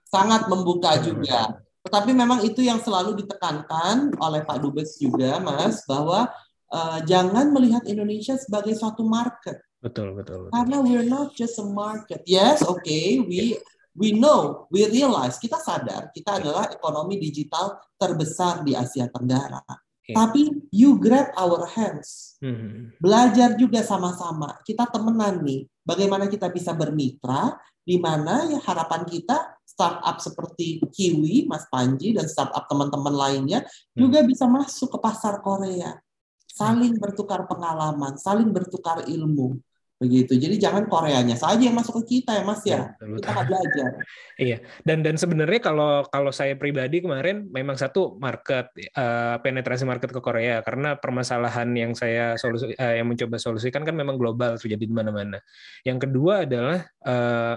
sangat 0.07 0.47
membuka 0.47 0.95
juga. 1.03 1.59
Tetapi 1.83 2.15
memang 2.15 2.47
itu 2.47 2.63
yang 2.63 2.79
selalu 2.79 3.19
ditekankan 3.25 4.15
oleh 4.23 4.41
Pak 4.47 4.63
Dubes 4.63 4.95
juga, 5.03 5.41
Mas, 5.43 5.83
bahwa 5.89 6.31
eh, 6.73 6.99
jangan 7.09 7.53
melihat 7.53 7.83
Indonesia 7.89 8.37
sebagai 8.37 8.77
suatu 8.77 9.05
market. 9.05 9.65
Betul, 9.79 10.13
betul. 10.19 10.49
betul. 10.49 10.55
Karena 10.55 10.77
we're 10.83 11.07
not 11.07 11.33
just 11.39 11.57
a 11.63 11.67
market. 11.67 12.27
Yes, 12.27 12.67
okay, 12.67 13.23
we 13.23 13.55
we 13.95 14.15
know, 14.15 14.67
we 14.71 14.87
realize, 14.87 15.39
kita 15.39 15.59
sadar 15.59 16.11
kita 16.15 16.39
adalah 16.43 16.71
ekonomi 16.71 17.19
digital 17.19 17.79
terbesar 17.99 18.63
di 18.67 18.75
Asia 18.75 19.07
Tenggara. 19.11 19.63
Iya. 20.09 20.15
Tapi 20.17 20.71
you 20.73 20.97
grab 20.97 21.31
our 21.37 21.69
hands 21.69 22.39
Hmm. 22.39 22.95
belajar 23.03 23.59
juga 23.59 23.83
sama-sama. 23.83 24.63
Kita 24.63 24.87
temenan 24.87 25.43
nih, 25.43 25.67
bagaimana 25.83 26.31
kita 26.31 26.47
bisa 26.55 26.71
bermitra, 26.71 27.59
di 27.83 27.99
mana 27.99 28.47
ya 28.47 28.63
harapan 28.63 29.03
kita 29.03 29.59
startup 29.67 30.23
seperti 30.23 30.79
Kiwi, 30.87 31.51
Mas 31.51 31.67
Panji, 31.67 32.15
dan 32.15 32.31
startup 32.31 32.71
teman-teman 32.71 33.11
lainnya 33.11 33.67
juga 33.91 34.23
bisa 34.23 34.47
masuk 34.47 34.95
ke 34.95 34.99
pasar 35.03 35.43
Korea. 35.43 35.99
Saling 36.59 36.99
bertukar 36.99 37.47
pengalaman, 37.47 38.19
saling 38.19 38.51
bertukar 38.51 39.07
ilmu. 39.07 39.63
Begitu. 39.99 40.39
Jadi 40.39 40.63
jangan 40.63 40.87
Koreanya 40.87 41.35
saja 41.35 41.59
yang 41.59 41.75
masuk 41.75 42.03
ke 42.03 42.23
kita 42.23 42.39
ya 42.39 42.47
Mas 42.47 42.63
ya. 42.63 42.95
Betul, 43.03 43.19
Kita 43.19 43.31
nggak 43.35 43.47
belajar. 43.51 43.91
Iya, 44.39 44.63
dan 44.87 45.03
dan 45.03 45.19
sebenarnya 45.19 45.59
kalau 45.59 46.07
kalau 46.07 46.31
saya 46.31 46.55
pribadi 46.55 47.03
kemarin 47.03 47.51
memang 47.51 47.75
satu 47.75 48.15
market 48.23 48.71
eh, 48.79 49.37
penetrasi 49.43 49.83
market 49.83 50.15
ke 50.15 50.23
Korea 50.23 50.63
karena 50.63 50.95
permasalahan 50.95 51.67
yang 51.75 51.99
saya 51.99 52.39
solusi 52.39 52.71
eh, 52.79 53.03
yang 53.03 53.11
mencoba 53.11 53.35
solusikan 53.43 53.83
kan 53.83 53.99
memang 53.99 54.15
global 54.15 54.55
terjadi 54.55 54.87
di 54.87 54.95
mana-mana. 54.95 55.43
Yang 55.83 56.07
kedua 56.07 56.47
adalah 56.47 56.79
eh, 56.87 57.55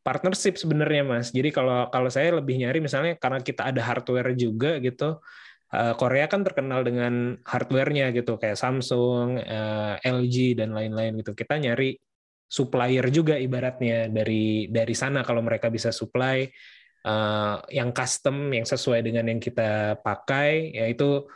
partnership 0.00 0.56
sebenarnya 0.56 1.04
Mas. 1.04 1.28
Jadi 1.28 1.52
kalau 1.52 1.92
kalau 1.92 2.08
saya 2.08 2.40
lebih 2.40 2.56
nyari 2.64 2.80
misalnya 2.80 3.20
karena 3.20 3.44
kita 3.44 3.68
ada 3.68 3.84
hardware 3.84 4.32
juga 4.32 4.80
gitu. 4.80 5.20
Eh, 5.72 5.94
Korea 5.98 6.26
kan 6.30 6.46
terkenal 6.46 6.86
dengan 6.86 7.38
hardware-nya 7.42 8.14
gitu 8.14 8.38
kayak 8.38 8.58
Samsung, 8.58 9.40
eh, 9.40 9.94
LG 10.02 10.58
dan 10.58 10.74
lain-lain 10.76 11.18
gitu. 11.22 11.32
Kita 11.34 11.58
nyari 11.58 11.96
supplier 12.46 13.02
juga 13.10 13.34
ibaratnya 13.34 14.06
dari 14.06 14.70
dari 14.70 14.94
sana 14.94 15.26
kalau 15.26 15.42
mereka 15.42 15.66
bisa 15.66 15.90
supply 15.90 16.46
eh, 17.06 17.56
yang 17.74 17.90
custom 17.90 18.50
yang 18.54 18.66
sesuai 18.66 19.02
dengan 19.02 19.26
yang 19.30 19.40
kita 19.42 19.98
pakai 20.02 20.74
yaitu 20.74 21.26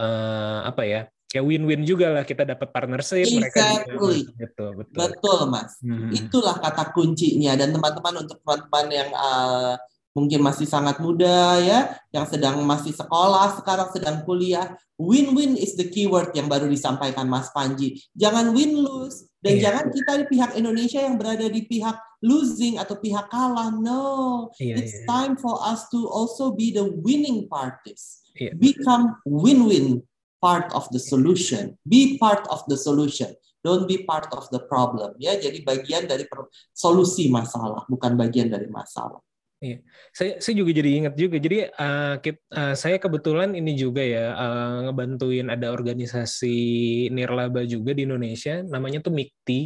apa 0.00 0.80
ya 0.88 1.04
kayak 1.30 1.46
win-win 1.46 1.86
juga 1.86 2.10
lah 2.10 2.24
kita 2.26 2.42
dapat 2.42 2.74
partnership 2.74 3.30
mereka 3.30 3.86
juga 3.86 4.10
Exactly. 4.10 4.18
gitu 4.34 4.66
betul 4.74 4.98
Betul 4.98 5.40
Mas. 5.46 5.72
Hmm. 5.78 6.10
Itulah 6.10 6.56
kata 6.58 6.90
kuncinya 6.90 7.54
dan 7.54 7.70
teman-teman 7.70 8.26
untuk 8.26 8.42
teman-teman 8.42 8.86
yang 8.90 9.10
uh, 9.14 9.78
mungkin 10.14 10.42
masih 10.42 10.66
sangat 10.66 10.98
muda 10.98 11.58
ya, 11.62 11.94
yang 12.10 12.26
sedang 12.26 12.60
masih 12.66 12.90
sekolah, 12.94 13.58
sekarang 13.62 13.88
sedang 13.94 14.22
kuliah. 14.26 14.74
Win-win 15.00 15.56
is 15.56 15.78
the 15.80 15.88
keyword 15.88 16.34
yang 16.36 16.50
baru 16.50 16.68
disampaikan 16.68 17.24
Mas 17.24 17.48
Panji. 17.54 17.96
Jangan 18.12 18.52
win-lose. 18.52 19.30
Dan 19.40 19.56
Iya. 19.56 19.62
jangan 19.72 19.84
kita 19.88 20.12
di 20.20 20.24
pihak 20.28 20.50
Indonesia 20.52 21.00
yang 21.00 21.16
berada 21.16 21.48
di 21.48 21.64
pihak 21.64 21.96
losing 22.20 22.76
atau 22.76 23.00
pihak 23.00 23.32
kalah. 23.32 23.72
No. 23.72 24.52
Iya, 24.60 24.76
It's 24.76 24.92
iya. 25.00 25.08
time 25.08 25.34
for 25.40 25.56
us 25.64 25.88
to 25.88 26.04
also 26.04 26.52
be 26.52 26.68
the 26.68 26.84
winning 27.00 27.48
parties. 27.48 28.20
Iya. 28.36 28.52
Become 28.60 29.16
win-win 29.24 30.04
part 30.44 30.68
of 30.76 30.84
the 30.92 31.00
solution. 31.00 31.80
Be 31.88 32.20
part 32.20 32.44
of 32.52 32.60
the 32.68 32.76
solution. 32.76 33.32
Don't 33.64 33.88
be 33.88 34.04
part 34.04 34.28
of 34.36 34.48
the 34.52 34.60
problem. 34.68 35.16
Ya, 35.20 35.36
jadi 35.36 35.60
bagian 35.64 36.08
dari 36.08 36.24
solusi 36.72 37.28
masalah, 37.28 37.84
bukan 37.88 38.16
bagian 38.16 38.48
dari 38.48 38.68
masalah. 38.68 39.20
Saya, 40.16 40.40
saya 40.40 40.54
juga 40.56 40.72
jadi 40.72 41.04
ingat 41.04 41.14
juga. 41.20 41.36
Jadi 41.36 41.68
uh, 41.68 42.16
kit- 42.24 42.48
uh, 42.48 42.72
saya 42.72 42.96
kebetulan 42.96 43.52
ini 43.52 43.76
juga 43.76 44.00
ya 44.00 44.32
uh, 44.32 44.88
ngebantuin 44.88 45.52
ada 45.52 45.68
organisasi 45.68 46.56
nirlaba 47.12 47.60
juga 47.68 47.92
di 47.92 48.08
Indonesia, 48.08 48.64
namanya 48.64 49.04
tuh 49.04 49.12
MIKTI. 49.12 49.60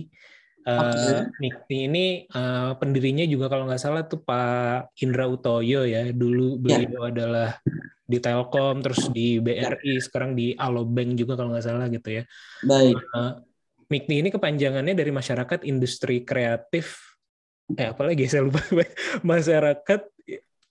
Uh. 0.66 1.30
MIKTI 1.38 1.78
ini 1.86 2.06
uh, 2.26 2.74
pendirinya 2.74 3.22
juga 3.22 3.46
kalau 3.46 3.70
nggak 3.70 3.78
salah 3.78 4.02
tuh 4.02 4.18
Pak 4.26 4.98
Indra 4.98 5.30
Utoyo 5.30 5.86
ya. 5.86 6.10
Dulu 6.10 6.58
beliau 6.58 7.06
adalah 7.06 7.54
di 8.02 8.18
Telkom, 8.18 8.82
terus 8.82 9.06
di 9.14 9.38
BRI, 9.38 10.02
sekarang 10.02 10.34
di 10.34 10.58
Alobank 10.58 11.14
juga 11.14 11.38
kalau 11.38 11.54
nggak 11.54 11.66
salah 11.70 11.86
gitu 11.86 12.18
ya. 12.18 12.22
Baik. 12.66 12.98
Uh, 13.14 13.38
MIKTI 13.94 14.26
ini 14.26 14.28
kepanjangannya 14.34 14.98
dari 14.98 15.14
masyarakat 15.14 15.62
industri 15.70 16.26
kreatif 16.26 17.13
eh 17.72 17.88
apalagi 17.88 18.28
saya 18.28 18.44
lupa 18.44 18.60
masyarakat 19.24 20.00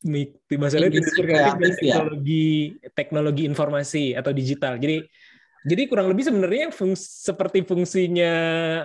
masyarakat 0.03 0.91
Industri 0.91 1.23
kreatif 1.23 1.53
dan 1.55 1.59
kreatif, 1.63 1.73
ya. 1.79 1.95
teknologi 1.95 2.45
teknologi 2.91 3.43
informasi 3.47 4.03
atau 4.19 4.31
digital. 4.35 4.75
Jadi 4.75 5.07
jadi 5.63 5.87
kurang 5.87 6.11
lebih 6.11 6.27
sebenarnya 6.27 6.75
fungs- 6.75 7.23
seperti 7.23 7.63
fungsinya 7.63 8.33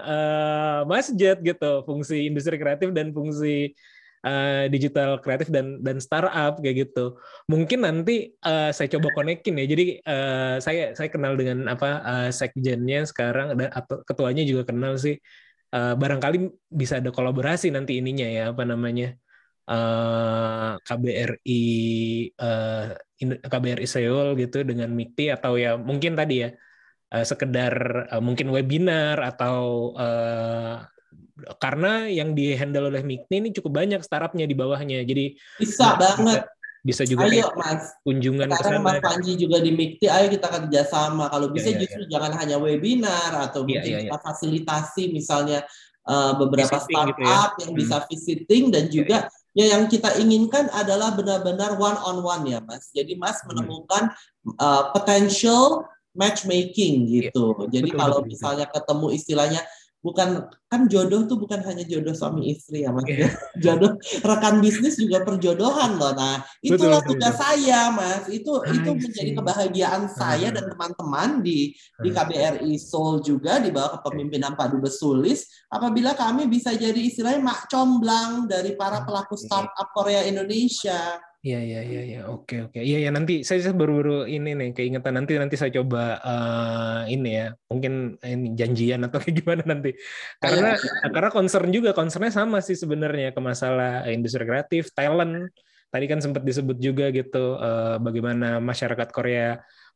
eh, 0.06 0.80
Mas 0.86 1.10
Jet 1.10 1.42
gitu 1.42 1.82
fungsi 1.82 2.30
industri 2.30 2.54
kreatif 2.54 2.94
dan 2.94 3.10
fungsi 3.10 3.74
eh, 4.22 4.64
digital 4.70 5.18
kreatif 5.18 5.50
dan 5.50 5.82
dan 5.82 5.98
startup 5.98 6.62
kayak 6.62 6.86
gitu. 6.86 7.18
Mungkin 7.50 7.82
nanti 7.82 8.30
eh, 8.30 8.70
saya 8.70 8.86
coba 8.94 9.10
konekin 9.10 9.58
ya. 9.58 9.66
Jadi 9.66 9.86
eh, 9.98 10.56
saya 10.62 10.94
saya 10.94 11.10
kenal 11.10 11.34
dengan 11.34 11.66
apa 11.66 11.88
eh, 12.06 12.30
sekjennya 12.30 13.10
sekarang 13.10 13.58
dan 13.58 13.74
atau 13.74 14.06
ketuanya 14.06 14.46
juga 14.46 14.70
kenal 14.70 14.94
sih 14.94 15.18
Eh, 15.68 15.94
barangkali 16.00 16.48
bisa 16.72 16.96
ada 16.96 17.12
kolaborasi 17.12 17.68
nanti 17.68 18.00
ininya 18.00 18.24
ya 18.24 18.44
apa 18.56 18.64
namanya 18.64 19.12
eh, 19.68 20.72
KBRI 20.80 21.64
eh, 22.32 22.86
Indo- 23.20 23.42
KBRI 23.44 23.84
Seoul 23.84 24.32
gitu 24.40 24.64
dengan 24.64 24.88
MIKTI 24.88 25.36
atau 25.36 25.60
ya 25.60 25.76
mungkin 25.76 26.16
tadi 26.16 26.40
ya 26.40 26.56
eh, 27.12 27.24
sekedar 27.28 27.74
eh, 28.08 28.22
mungkin 28.24 28.48
webinar 28.48 29.20
atau 29.20 29.92
eh, 30.00 30.76
karena 31.60 32.08
yang 32.08 32.32
di 32.32 32.56
handle 32.56 32.88
oleh 32.88 33.04
MIKTI 33.04 33.34
ini 33.44 33.48
cukup 33.52 33.84
banyak 33.84 34.00
startupnya 34.00 34.48
di 34.48 34.56
bawahnya 34.56 35.04
jadi 35.04 35.36
Bisa 35.60 36.00
banget. 36.00 36.48
Bisa 36.86 37.02
juga 37.04 37.26
Ayo 37.26 37.50
Mas. 37.58 37.90
kunjungan 38.06 38.48
ke 38.48 38.54
Sekarang 38.58 38.82
sana 38.82 38.86
Mas 38.86 39.00
Panji 39.02 39.32
juga 39.34 39.58
di 39.58 39.70
MIKTI, 39.74 40.06
ayo 40.08 40.26
kita 40.30 40.46
kerjasama. 40.48 41.26
Kalau 41.28 41.50
bisa 41.50 41.68
Iya, 41.68 41.74
iya, 41.74 41.80
justru 41.82 42.02
jangan 42.06 42.32
hanya 42.38 42.56
webinar 42.62 43.30
atau 43.50 43.66
Iya, 43.66 43.82
mungkin 43.82 43.90
iya, 43.92 43.98
kita 44.06 44.18
fasilitasi 44.22 45.02
misalnya 45.10 45.66
eh, 46.08 46.32
beberapa 46.40 46.72
Visiting 46.80 47.04
gitu 47.12 47.20
ya. 47.20 47.28
startup 47.28 47.52
yang 47.60 47.70
Hmm. 47.76 47.80
bisa 47.84 47.96
visiting 48.08 48.64
dan 48.72 48.84
juga 48.88 49.16
ya 49.52 49.64
yang 49.76 49.84
kita 49.92 50.16
inginkan 50.16 50.72
adalah 50.72 51.12
benar-benar 51.12 51.76
one 51.76 51.98
on 52.00 52.24
one 52.24 52.44
ya 52.48 52.64
Mas. 52.64 52.88
Jadi 52.96 53.12
Mas 53.20 53.44
Hmm. 53.44 53.52
menemukan 53.52 54.08
eh, 54.56 54.82
potential 54.96 55.84
matchmaking 56.16 57.06
gitu. 57.06 57.54
Jadi 57.68 57.92
Iya. 57.92 57.94
Betul, 57.94 58.00
kalau 58.00 58.16
betul, 58.18 58.24
betul. 58.24 58.32
misalnya 58.32 58.66
ketemu 58.72 59.06
istilahnya 59.12 59.60
bukan 59.98 60.46
kan 60.68 60.84
jodoh 60.86 61.24
tuh 61.26 61.40
bukan 61.40 61.58
hanya 61.64 61.82
jodoh 61.82 62.12
suami 62.14 62.52
istri 62.54 62.84
ya 62.86 62.92
Mas. 62.94 63.08
Iya. 63.08 63.28
jodoh 63.64 63.96
rekan 64.22 64.62
bisnis 64.62 64.94
juga 65.00 65.24
perjodohan 65.26 65.96
loh. 65.98 66.12
Nah, 66.14 66.44
itulah 66.62 67.02
betul, 67.02 67.18
tugas 67.18 67.34
betul. 67.34 67.42
saya, 67.42 67.80
Mas. 67.90 68.24
Itu 68.30 68.52
itu 68.68 68.90
I 68.90 68.98
menjadi 69.00 69.30
see. 69.32 69.36
kebahagiaan 69.36 70.02
saya 70.12 70.48
Ah. 70.48 70.54
dan 70.54 70.64
teman-teman 70.70 71.30
di 71.42 71.72
di 72.04 72.08
Ah. 72.12 72.14
KBRI 72.22 72.72
Seoul 72.78 73.24
juga 73.24 73.58
di 73.58 73.74
bawah 73.74 73.98
kepemimpinan 73.98 74.54
Pak 74.54 74.76
Dubes 74.76 75.00
Sulis 75.00 75.48
apabila 75.66 76.14
kami 76.14 76.46
bisa 76.46 76.70
jadi 76.76 76.96
istilahnya 76.98 77.42
mak 77.42 77.66
comblang 77.66 78.46
dari 78.46 78.76
para 78.78 79.02
pelaku 79.02 79.34
startup 79.34 79.90
Korea 79.96 80.22
Indonesia. 80.24 81.18
Iya 81.46 81.56
iya 81.66 81.78
iya 81.88 82.00
iya. 82.08 82.18
Oke 82.34 82.54
oke. 82.66 82.78
Iya 82.88 82.96
ya 83.04 83.10
nanti 83.16 83.32
saya, 83.46 83.58
saya 83.64 83.74
baru-baru 83.80 84.12
ini 84.34 84.48
nih 84.58 84.68
keingetan. 84.76 85.12
Nanti 85.18 85.32
nanti 85.42 85.54
saya 85.60 85.70
coba 85.78 85.98
eh, 86.26 87.14
ini 87.14 87.28
ya 87.38 87.44
mungkin 87.70 87.92
ini 88.26 88.46
janjian 88.60 89.00
atau 89.06 89.18
kayak 89.22 89.36
gimana 89.38 89.62
nanti. 89.70 89.88
Karena 90.42 90.66
karena 91.14 91.30
concern 91.36 91.68
juga 91.76 91.90
concernnya 91.98 92.32
sama 92.38 92.58
sih 92.66 92.74
sebenarnya 92.82 93.26
ke 93.36 93.40
masalah 93.50 93.88
industri 94.14 94.42
kreatif 94.50 94.82
talent. 94.98 95.34
Tadi 95.92 96.04
kan 96.10 96.18
sempat 96.24 96.42
disebut 96.48 96.76
juga 96.86 97.04
gitu 97.18 97.36
eh, 97.64 97.96
bagaimana 98.06 98.46
masyarakat 98.70 99.08
Korea 99.14 99.44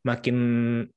makin 0.03 0.37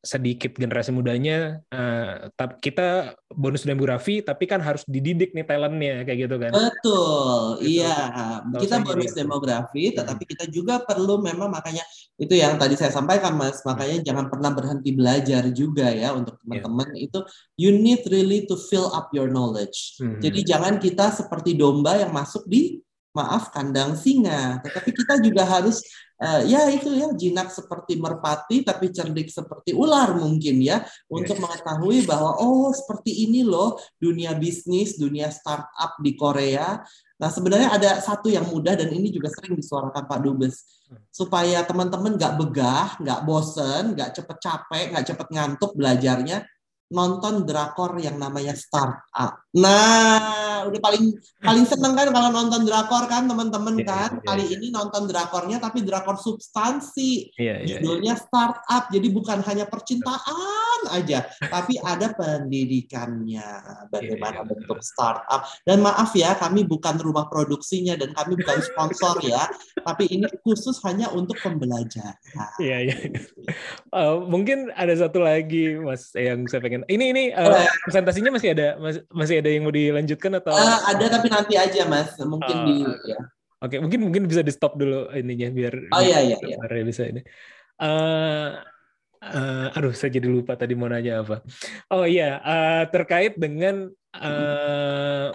sedikit 0.02 0.58
generasi 0.58 0.90
mudanya 0.90 1.62
eh, 1.70 2.26
tap- 2.34 2.58
kita 2.58 3.14
bonus 3.30 3.62
demografi 3.62 4.26
tapi 4.26 4.50
kan 4.50 4.58
harus 4.60 4.82
dididik 4.84 5.30
nih 5.32 5.46
talentnya 5.46 6.02
kayak 6.02 6.26
gitu 6.26 6.36
kan 6.42 6.50
Betul, 6.50 7.62
Gitu. 7.62 7.82
iya. 7.82 7.96
Tahu 8.50 8.62
Kita 8.62 8.76
bonus 8.82 9.14
jadi- 9.14 9.20
demografi, 9.22 9.84
tetapi 9.94 10.24
kita 10.26 10.46
juga 10.50 10.82
perlu 10.82 11.22
memang 11.22 11.50
makanya 11.50 11.82
itu 12.16 12.34
yang 12.34 12.56
tadi 12.56 12.74
saya 12.74 12.90
sampaikan, 12.90 13.36
Mas. 13.36 13.62
Makanya 13.62 14.02
jangan 14.02 14.26
pernah 14.30 14.52
berhenti 14.52 14.90
belajar 14.94 15.46
juga 15.52 15.90
ya 15.92 16.14
untuk 16.14 16.38
teman-teman. 16.42 16.94
Itu 16.96 17.22
you 17.56 17.74
need 17.74 18.06
really 18.08 18.46
to 18.46 18.56
fill 18.58 18.90
up 18.90 19.12
your 19.12 19.28
knowledge. 19.28 19.98
Hmm. 20.00 20.18
Jadi 20.18 20.46
jangan 20.46 20.78
kita 20.80 21.12
seperti 21.12 21.54
domba 21.54 22.00
yang 22.00 22.10
masuk 22.10 22.46
di 22.46 22.80
maaf 23.12 23.48
kandang 23.50 23.96
singa, 23.96 24.60
tetapi 24.60 24.92
kita 24.92 25.16
juga 25.24 25.48
harus 25.48 25.80
ya 26.24 26.72
itu 26.72 26.96
ya 26.96 27.12
jinak 27.12 27.52
seperti 27.52 28.00
merpati 28.00 28.64
tapi 28.64 28.88
cerdik 28.88 29.28
seperti 29.28 29.76
ular 29.76 30.16
mungkin 30.16 30.64
ya 30.64 30.80
untuk 31.12 31.36
mengetahui 31.36 32.08
bahwa 32.08 32.40
oh 32.40 32.72
seperti 32.72 33.28
ini 33.28 33.44
loh 33.44 33.76
dunia 34.00 34.32
bisnis, 34.36 34.96
dunia 34.96 35.28
startup 35.28 36.00
di 36.00 36.16
Korea. 36.16 36.80
Nah 37.16 37.30
sebenarnya 37.32 37.70
ada 37.76 37.92
satu 38.00 38.28
yang 38.32 38.48
mudah 38.48 38.76
dan 38.76 38.92
ini 38.92 39.12
juga 39.12 39.32
sering 39.32 39.56
disuarakan 39.56 40.04
Pak 40.08 40.20
Dubes 40.24 40.84
supaya 41.12 41.64
teman-teman 41.64 42.16
nggak 42.16 42.36
begah, 42.40 42.88
nggak 43.00 43.20
bosen, 43.28 43.96
nggak 43.96 44.16
cepet 44.16 44.38
capek, 44.40 44.86
nggak 44.96 45.06
cepet 45.12 45.28
ngantuk 45.32 45.72
belajarnya 45.76 46.48
nonton 46.92 47.48
drakor 47.48 47.98
yang 47.98 48.20
namanya 48.22 48.54
startup. 48.54 49.45
Nah, 49.56 50.68
udah 50.68 50.82
paling 50.84 51.16
paling 51.40 51.64
seneng 51.64 51.96
kan 51.96 52.12
kalau 52.12 52.30
nonton 52.30 52.68
drakor 52.68 53.08
kan 53.08 53.24
teman-teman 53.24 53.80
Iya, 53.80 53.88
kan. 53.88 54.10
iya, 54.20 54.24
Kali 54.28 54.44
iya. 54.46 54.54
ini 54.60 54.68
nonton 54.70 55.08
drakornya 55.08 55.64
tapi 55.64 55.80
drakor 55.80 56.20
substansi. 56.20 57.32
Iya, 57.40 57.64
iya. 57.64 57.80
Judulnya 57.80 58.20
startup. 58.20 58.92
Jadi 58.92 59.08
bukan 59.10 59.40
hanya 59.48 59.64
percintaan 59.66 60.92
aja, 60.92 61.24
tapi 61.40 61.80
ada 61.80 62.12
pendidikannya. 62.12 63.48
Bagaimana 63.88 64.42
Iya, 64.42 64.44
iya, 64.44 64.50
bentuk 64.52 64.80
startup. 64.84 65.48
Dan 65.64 65.80
maaf 65.80 66.12
ya, 66.14 66.36
kami 66.36 66.68
bukan 66.68 67.00
rumah 67.00 67.32
produksinya 67.32 67.96
dan 67.96 68.12
kami 68.12 68.36
bukan 68.36 68.60
sponsor 68.60 69.24
ya, 69.24 69.48
tapi 69.82 70.12
ini 70.12 70.28
khusus 70.44 70.84
hanya 70.84 71.08
untuk 71.10 71.40
pembelajaran. 71.40 72.18
Iya, 72.60 72.78
iya. 72.92 72.96
Eh, 73.96 74.16
mungkin 74.28 74.70
ada 74.76 74.92
satu 74.94 75.24
lagi, 75.24 75.80
Mas, 75.80 76.12
yang 76.12 76.44
saya 76.46 76.60
pengen. 76.60 76.84
Ini 76.86 77.06
ini 77.16 77.24
Boleh. 77.32 77.70
presentasinya 77.88 78.32
masih 78.36 78.52
ada, 78.52 78.68
mas- 78.76 79.06
masih 79.10 79.40
ada 79.40 79.45
yang 79.50 79.64
mau 79.66 79.74
dilanjutkan 79.74 80.32
atau? 80.38 80.54
Eh, 80.54 80.80
ada 80.92 81.06
tapi 81.10 81.28
nanti 81.30 81.54
aja 81.56 81.82
mas, 81.86 82.14
mungkin 82.22 82.56
Oh, 82.56 82.66
di 82.66 82.76
oke. 82.86 83.08
ya. 83.10 83.18
Oke, 83.64 83.76
mungkin 83.82 84.00
mungkin 84.06 84.24
bisa 84.30 84.46
di 84.46 84.52
stop 84.54 84.78
dulu 84.78 85.10
ininya 85.16 85.50
biar. 85.50 85.74
Oh 85.90 86.02
iya 86.04 86.20
iya 86.22 86.38
iya. 86.44 86.58
biar 86.62 86.86
bisa 86.86 87.08
ini. 87.08 87.22
Eh, 87.82 88.50
eh, 89.26 89.68
aduh, 89.74 89.94
saya 89.96 90.12
jadi 90.14 90.28
lupa 90.30 90.54
tadi 90.54 90.78
mau 90.78 90.86
nanya 90.86 91.26
apa. 91.26 91.42
Oh 91.90 92.06
iya, 92.06 92.38
eh, 92.44 92.84
terkait 92.94 93.34
dengan 93.40 93.90
eh, 94.16 95.28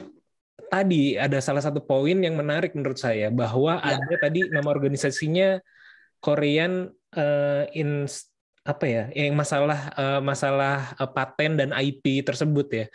tadi 0.70 1.18
ada 1.18 1.38
salah 1.42 1.64
satu 1.64 1.82
poin 1.82 2.14
yang 2.14 2.38
menarik 2.38 2.72
menurut 2.78 3.00
saya 3.00 3.28
bahwa 3.34 3.82
Ya. 3.82 3.98
ada 3.98 4.14
tadi 4.22 4.46
nama 4.48 4.68
organisasinya 4.70 5.58
Korean 6.22 6.86
eh, 7.16 7.64
in 7.74 8.06
apa 8.60 8.84
ya, 8.84 9.04
yang 9.16 9.34
masalah 9.36 9.92
eh, 9.96 10.20
masalah 10.20 10.92
eh, 10.98 11.10
paten 11.10 11.56
dan 11.56 11.70
IP 11.72 12.24
tersebut 12.24 12.66
ya. 12.68 12.86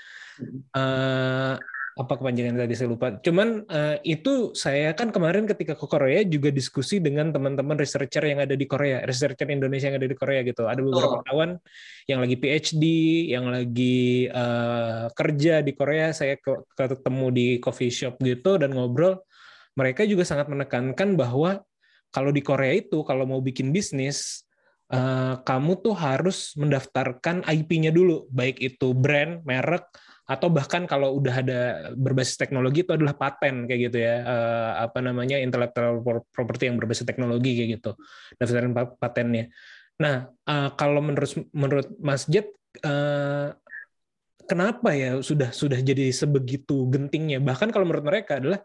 Eh, 0.75 1.53
apa 1.95 2.19
kepanjangan 2.19 2.59
tadi 2.59 2.75
saya 2.75 2.91
lupa. 2.91 3.07
Cuman 3.23 3.63
eh, 3.71 3.97
itu 4.03 4.51
saya 4.51 4.91
kan 4.91 5.15
kemarin 5.15 5.47
ketika 5.47 5.79
ke 5.79 5.87
Korea 5.87 6.27
juga 6.27 6.51
diskusi 6.51 6.99
dengan 6.99 7.31
teman-teman 7.31 7.79
researcher 7.79 8.19
yang 8.27 8.43
ada 8.43 8.51
di 8.51 8.67
Korea, 8.67 9.07
researcher 9.07 9.47
Indonesia 9.47 9.87
yang 9.87 9.97
ada 10.03 10.09
di 10.11 10.17
Korea 10.19 10.43
gitu. 10.43 10.67
Ada 10.67 10.83
beberapa 10.83 11.23
kawan 11.23 11.55
yang 12.11 12.19
lagi 12.19 12.35
PhD, 12.35 12.83
yang 13.31 13.47
lagi 13.47 14.27
eh, 14.27 15.05
kerja 15.15 15.63
di 15.63 15.71
Korea. 15.71 16.11
Saya 16.11 16.35
ke- 16.35 16.67
ketemu 16.75 17.27
di 17.31 17.47
coffee 17.63 17.89
shop 17.89 18.19
gitu 18.19 18.59
dan 18.59 18.75
ngobrol 18.75 19.23
mereka 19.75 20.07
juga 20.07 20.23
sangat 20.27 20.47
menekankan 20.51 21.19
bahwa 21.19 21.63
kalau 22.11 22.31
di 22.31 22.39
Korea 22.39 22.75
itu 22.75 23.03
kalau 23.03 23.27
mau 23.27 23.43
bikin 23.43 23.75
bisnis 23.75 24.44
eh, 24.91 25.35
kamu 25.41 25.71
tuh 25.81 25.95
harus 25.97 26.53
mendaftarkan 26.57 27.45
IP-nya 27.45 27.89
dulu, 27.89 28.27
baik 28.29 28.61
itu 28.61 28.93
brand, 28.93 29.41
merek, 29.45 29.89
atau 30.25 30.49
bahkan 30.49 30.89
kalau 30.89 31.17
udah 31.21 31.35
ada 31.45 31.59
berbasis 31.93 32.37
teknologi 32.37 32.81
itu 32.81 32.97
adalah 32.97 33.13
paten 33.13 33.69
kayak 33.69 33.81
gitu 33.91 33.97
ya, 34.01 34.15
eh, 34.25 34.71
apa 34.85 34.99
namanya 35.01 35.37
intellectual 35.37 36.01
property 36.33 36.69
yang 36.69 36.77
berbasis 36.81 37.05
teknologi 37.05 37.53
kayak 37.57 37.69
gitu, 37.81 37.91
daftarin 38.41 38.73
pa- 38.73 38.95
patennya. 38.97 39.49
Nah, 40.01 40.27
eh, 40.31 40.69
kalau 40.77 41.01
menurut 41.01 41.31
menurut 41.53 41.87
Mas 42.01 42.25
Jet, 42.27 42.49
kenapa 44.45 44.93
ya 44.93 45.17
sudah 45.23 45.49
sudah 45.55 45.79
jadi 45.81 46.11
sebegitu 46.13 46.85
gentingnya? 46.91 47.41
Bahkan 47.41 47.73
kalau 47.73 47.85
menurut 47.87 48.05
mereka 48.05 48.37
adalah 48.37 48.61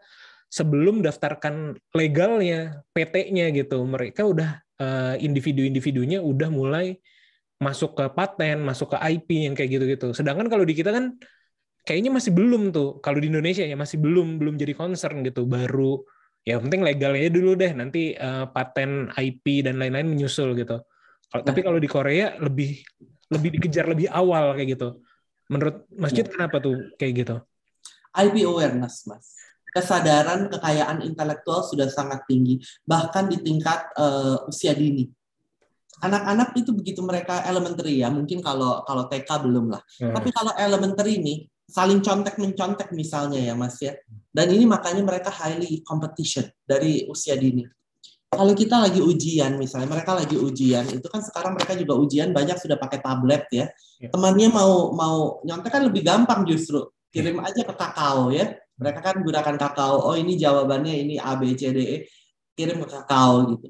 sebelum 0.51 0.99
daftarkan 0.99 1.79
legalnya 1.95 2.83
PT-nya 2.91 3.55
gitu, 3.55 3.81
mereka 3.87 4.27
udah 4.27 4.59
individu-individunya 5.19 6.19
udah 6.21 6.49
mulai 6.49 6.97
masuk 7.61 7.93
ke 7.93 8.05
paten, 8.17 8.65
masuk 8.65 8.93
ke 8.93 8.97
IP 8.97 9.45
yang 9.45 9.53
kayak 9.53 9.69
gitu-gitu. 9.77 10.17
Sedangkan 10.17 10.49
kalau 10.49 10.65
di 10.65 10.73
kita 10.73 10.89
kan 10.89 11.13
kayaknya 11.85 12.09
masih 12.09 12.33
belum 12.33 12.73
tuh. 12.73 12.97
Kalau 13.05 13.21
di 13.21 13.29
Indonesia 13.29 13.61
ya 13.61 13.77
masih 13.77 14.01
belum 14.01 14.41
belum 14.41 14.57
jadi 14.57 14.73
concern 14.73 15.21
gitu. 15.21 15.45
Baru 15.45 16.01
ya 16.41 16.57
penting 16.57 16.81
legalnya 16.81 17.29
dulu 17.29 17.53
deh. 17.53 17.71
Nanti 17.77 18.17
eh, 18.17 18.45
paten 18.49 19.13
IP 19.13 19.65
dan 19.65 19.77
lain-lain 19.77 20.09
menyusul 20.09 20.57
gitu. 20.57 20.81
Kalau 21.31 21.43
tapi 21.45 21.61
kalau 21.61 21.77
di 21.77 21.87
Korea 21.87 22.35
lebih 22.41 22.81
lebih 23.31 23.49
dikejar 23.55 23.85
lebih 23.87 24.09
awal 24.09 24.57
kayak 24.57 24.75
gitu. 24.75 24.99
Menurut 25.47 25.85
Masjid 25.93 26.25
kenapa 26.25 26.59
tuh 26.59 26.95
kayak 26.97 27.13
gitu? 27.23 27.35
IP 28.11 28.43
awareness, 28.43 29.07
Mas. 29.07 29.31
Kesadaran 29.71 30.51
kekayaan 30.51 30.99
intelektual 31.07 31.63
sudah 31.63 31.87
sangat 31.87 32.27
tinggi, 32.27 32.59
bahkan 32.83 33.31
di 33.31 33.39
tingkat 33.39 33.87
eh, 33.95 34.37
usia 34.51 34.75
dini. 34.75 35.07
Anak-anak 36.01 36.57
itu 36.57 36.75
begitu 36.75 36.99
mereka 37.05 37.45
elementary 37.47 38.01
ya, 38.03 38.11
mungkin 38.11 38.43
kalau 38.43 38.83
kalau 38.83 39.07
TK 39.07 39.29
belum 39.47 39.71
lah. 39.71 39.79
Hmm. 40.01 40.11
Tapi 40.11 40.29
kalau 40.33 40.51
elementary 40.59 41.21
ini 41.23 41.45
saling 41.71 42.03
contek 42.03 42.35
mencontek 42.35 42.91
misalnya 42.91 43.39
ya 43.39 43.55
Mas 43.55 43.79
ya. 43.79 43.95
Dan 44.31 44.51
ini 44.51 44.67
makanya 44.67 45.03
mereka 45.07 45.31
highly 45.31 45.79
competition 45.87 46.47
dari 46.67 47.07
usia 47.07 47.39
dini. 47.39 47.63
Kalau 48.31 48.55
kita 48.55 48.79
lagi 48.79 49.03
ujian 49.03 49.59
misalnya, 49.59 49.91
mereka 49.91 50.15
lagi 50.15 50.39
ujian, 50.39 50.87
itu 50.87 51.03
kan 51.11 51.19
sekarang 51.19 51.51
mereka 51.51 51.75
juga 51.75 51.99
ujian 51.99 52.31
banyak 52.31 52.55
sudah 52.63 52.79
pakai 52.79 53.03
tablet 53.03 53.43
ya. 53.51 53.67
Ya. 53.99 54.07
Temannya 54.07 54.47
mau 54.47 54.95
mau 54.95 55.43
nyontek 55.43 55.67
kan 55.67 55.83
lebih 55.83 55.99
gampang 55.99 56.47
justru. 56.47 56.87
Kirim 57.11 57.43
aja 57.43 57.67
ke 57.67 57.75
kakao 57.75 58.31
ya. 58.31 58.55
Mereka 58.81 58.99
kan 59.05 59.15
gunakan 59.21 59.55
kakao. 59.61 60.01
Oh 60.01 60.17
ini 60.17 60.35
jawabannya 60.41 61.05
ini 61.05 61.15
A 61.21 61.37
B 61.37 61.53
C 61.53 61.69
D 61.69 61.79
E. 61.79 61.97
Kirim 62.57 62.81
ke 62.81 62.89
kakao 62.89 63.53
gitu. 63.53 63.69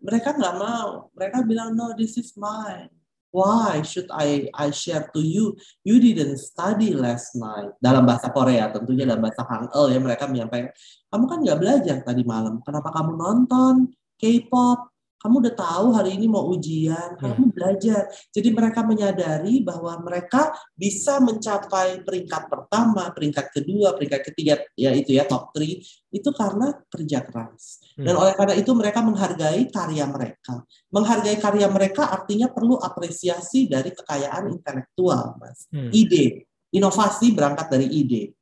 Mereka 0.00 0.38
nggak 0.38 0.54
mau. 0.54 1.10
Mereka 1.18 1.42
bilang 1.42 1.74
no, 1.74 1.90
this 1.98 2.14
is 2.14 2.30
mine. 2.38 2.88
Why 3.34 3.84
should 3.84 4.08
I 4.08 4.48
I 4.56 4.72
share 4.72 5.12
to 5.12 5.20
you? 5.20 5.60
You 5.84 6.00
didn't 6.00 6.40
study 6.40 6.96
last 6.96 7.36
night. 7.36 7.74
Dalam 7.82 8.08
bahasa 8.08 8.32
Korea, 8.32 8.72
tentunya 8.72 9.04
dalam 9.04 9.20
bahasa 9.20 9.44
Hangul 9.44 9.92
ya 9.92 10.00
mereka 10.00 10.24
menyampaikan, 10.24 10.72
kamu 11.12 11.24
kan 11.28 11.38
nggak 11.44 11.58
belajar 11.60 11.96
tadi 12.00 12.22
malam. 12.24 12.64
Kenapa 12.64 12.88
kamu 12.96 13.12
nonton 13.12 13.92
K-pop? 14.16 14.95
Kamu 15.16 15.42
udah 15.42 15.54
tahu 15.56 15.86
hari 15.96 16.14
ini 16.20 16.28
mau 16.28 16.44
ujian, 16.52 17.16
kamu 17.16 17.50
belajar. 17.50 18.06
Jadi 18.30 18.52
mereka 18.52 18.84
menyadari 18.84 19.64
bahwa 19.64 19.96
mereka 20.04 20.52
bisa 20.76 21.18
mencapai 21.24 22.04
peringkat 22.04 22.46
pertama, 22.52 23.10
peringkat 23.10 23.48
kedua, 23.50 23.96
peringkat 23.96 24.22
ketiga, 24.32 24.60
ya 24.76 24.92
itu 24.92 25.16
ya 25.16 25.24
top 25.24 25.56
3, 25.56 25.82
itu 26.12 26.30
karena 26.36 26.76
kerja 26.86 27.24
keras. 27.24 27.80
Dan 27.96 28.12
Hmm. 28.12 28.22
oleh 28.22 28.34
karena 28.36 28.54
itu 28.60 28.70
mereka 28.76 29.00
menghargai 29.00 29.62
karya 29.72 30.04
mereka. 30.04 30.62
Menghargai 30.92 31.36
karya 31.40 31.66
mereka 31.72 32.12
artinya 32.12 32.52
perlu 32.52 32.76
apresiasi 32.76 33.66
dari 33.66 33.90
kekayaan 33.96 34.52
intelektual, 34.52 35.40
Mas. 35.40 35.64
Hmm. 35.72 35.90
Ide, 35.90 36.44
inovasi 36.76 37.32
berangkat 37.32 37.66
dari 37.72 37.88
ide. 37.88 38.36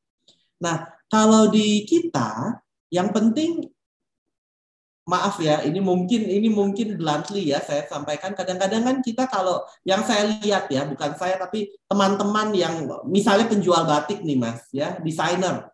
Nah, 0.59 0.90
kalau 1.06 1.48
di 1.48 1.86
kita 1.86 2.60
yang 2.90 3.10
penting 3.14 3.73
maaf 5.05 5.36
ya, 5.36 5.60
ini 5.60 5.85
mungkin 5.85 6.24
ini 6.24 6.48
mungkin 6.48 6.97
bluntly 6.97 7.52
ya 7.52 7.60
saya 7.60 7.85
sampaikan 7.85 8.32
kadang-kadang 8.32 8.82
kan 8.89 8.97
kita 9.05 9.28
kalau 9.28 9.60
yang 9.85 10.01
saya 10.01 10.40
lihat 10.40 10.64
ya, 10.72 10.89
bukan 10.89 11.12
saya 11.20 11.36
tapi 11.36 11.68
teman-teman 11.85 12.56
yang 12.56 12.89
misalnya 13.05 13.44
penjual 13.48 13.85
batik 13.85 14.24
nih 14.24 14.40
Mas 14.40 14.64
ya, 14.72 14.97
desainer. 15.05 15.68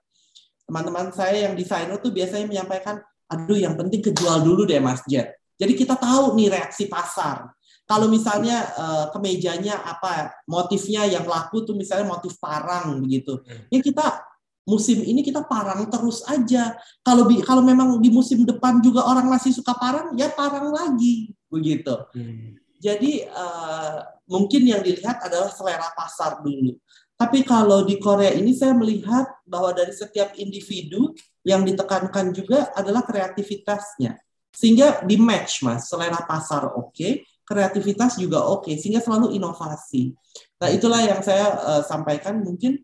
Teman-teman 0.67 1.15
saya 1.15 1.51
yang 1.51 1.55
desainer 1.55 1.99
tuh 2.03 2.11
biasanya 2.11 2.47
menyampaikan, 2.47 2.99
aduh 3.31 3.59
yang 3.59 3.79
penting 3.79 4.03
kejual 4.03 4.43
dulu 4.43 4.67
deh 4.67 4.83
Mas 4.83 5.03
Jet. 5.07 5.39
Jadi 5.61 5.79
kita 5.79 5.95
tahu 5.95 6.35
nih 6.35 6.51
reaksi 6.51 6.91
pasar. 6.91 7.53
Kalau 7.87 8.07
misalnya 8.07 8.71
eh, 8.71 9.07
kemejanya 9.11 9.83
apa 9.83 10.31
motifnya 10.47 11.11
yang 11.11 11.27
laku 11.27 11.67
tuh 11.67 11.75
misalnya 11.75 12.07
motif 12.07 12.39
parang 12.39 13.03
begitu. 13.03 13.43
Ya 13.67 13.83
kita 13.83 14.30
musim 14.69 15.01
ini 15.03 15.25
kita 15.25 15.45
parang 15.45 15.89
terus 15.89 16.25
aja. 16.29 16.77
Kalau 17.01 17.27
bi- 17.27 17.43
kalau 17.45 17.65
memang 17.65 17.99
di 17.99 18.13
musim 18.13 18.45
depan 18.45 18.79
juga 18.85 19.05
orang 19.07 19.27
masih 19.29 19.55
suka 19.55 19.73
parang, 19.77 20.13
ya 20.17 20.29
parang 20.33 20.71
lagi 20.71 21.33
begitu. 21.51 21.95
Hmm. 22.15 22.57
Jadi 22.81 23.29
eh, 23.29 23.99
mungkin 24.31 24.63
yang 24.65 24.81
dilihat 24.81 25.21
adalah 25.21 25.53
selera 25.53 25.93
pasar 25.93 26.41
dulu. 26.41 26.79
Tapi 27.21 27.45
kalau 27.45 27.85
di 27.85 28.01
Korea 28.01 28.33
ini 28.33 28.57
saya 28.57 28.73
melihat 28.73 29.29
bahwa 29.45 29.77
dari 29.77 29.93
setiap 29.93 30.33
individu 30.41 31.13
yang 31.45 31.61
ditekankan 31.69 32.33
juga 32.33 32.73
adalah 32.73 33.05
kreativitasnya. 33.05 34.17
Sehingga 34.49 35.05
di 35.05 35.21
match 35.21 35.61
Mas, 35.61 35.93
selera 35.93 36.25
pasar 36.25 36.73
oke, 36.73 37.29
kreativitas 37.45 38.17
juga 38.17 38.49
oke, 38.49 38.73
sehingga 38.81 39.05
selalu 39.05 39.37
inovasi. 39.37 40.17
Nah, 40.57 40.69
itulah 40.73 41.05
yang 41.05 41.21
saya 41.21 41.47
eh, 41.77 41.83
sampaikan 41.85 42.41
mungkin 42.41 42.81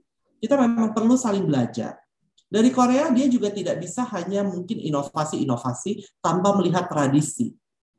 kita 0.47 0.55
memang 0.55 0.95
perlu 0.95 1.19
saling 1.19 1.43
belajar. 1.43 1.99
Dari 2.47 2.71
Korea 2.71 3.11
dia 3.11 3.27
juga 3.27 3.51
tidak 3.51 3.83
bisa 3.83 4.07
hanya 4.15 4.47
mungkin 4.47 4.79
inovasi-inovasi 4.79 6.23
tanpa 6.23 6.55
melihat 6.55 6.87
tradisi. 6.87 7.51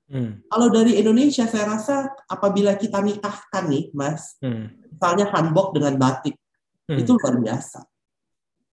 Hmm. 0.08 0.40
Kalau 0.48 0.72
dari 0.72 0.96
Indonesia, 0.96 1.44
saya 1.52 1.68
rasa 1.68 2.16
apabila 2.32 2.80
kita 2.80 3.04
nikahkan 3.04 3.68
nih, 3.68 3.92
Mas, 3.92 4.40
Hmm. 4.40 4.72
misalnya 4.88 5.28
hanbok 5.36 5.76
dengan 5.76 6.00
batik, 6.00 6.40
Hmm. 6.88 6.96
itu 6.96 7.12
luar 7.20 7.36
biasa. 7.44 7.84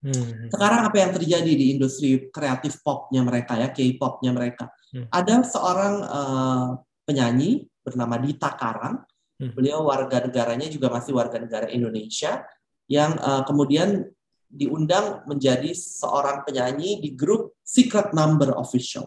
Hmm. 0.02 0.51
Sekarang 0.51 0.90
apa 0.90 0.97
yang 0.98 1.14
terjadi 1.14 1.52
di 1.55 1.78
industri 1.78 2.26
kreatif 2.34 2.82
popnya 2.82 3.22
mereka 3.22 3.55
ya, 3.55 3.70
K-popnya 3.70 4.34
mereka? 4.34 4.74
Hmm. 4.90 5.06
Ada 5.06 5.47
seorang 5.47 5.94
eh, 6.02 6.66
penyanyi 7.06 7.70
bernama 7.78 8.18
Dita 8.18 8.51
Karang, 8.59 9.06
Hmm. 9.38 9.55
beliau 9.55 9.86
warga 9.86 10.18
negaranya 10.26 10.66
juga 10.66 10.90
masih 10.90 11.14
warga 11.14 11.38
negara 11.38 11.70
Indonesia, 11.70 12.42
yang 12.90 13.14
eh, 13.14 13.42
kemudian 13.46 14.10
diundang 14.50 15.22
menjadi 15.30 15.70
seorang 15.70 16.42
penyanyi 16.42 16.98
di 16.98 17.14
grup 17.14 17.54
Secret 17.62 18.10
Number 18.10 18.50
Official. 18.58 19.06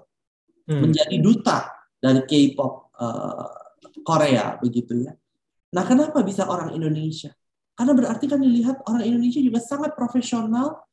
Hmm. 0.63 0.79
menjadi 0.79 1.19
duta 1.19 1.67
dari 1.99 2.23
K-pop 2.23 2.95
eh, 2.95 3.47
Korea 3.99 4.55
begitu 4.63 4.95
ya. 5.03 5.11
Nah, 5.75 5.83
kenapa 5.83 6.23
bisa 6.23 6.47
orang 6.47 6.71
Indonesia? 6.71 7.35
Karena 7.75 7.91
berarti 7.91 8.31
kan 8.31 8.39
dilihat 8.39 8.79
orang 8.87 9.03
Indonesia 9.03 9.43
juga 9.43 9.59
sangat 9.59 9.91
profesional, 9.97 10.87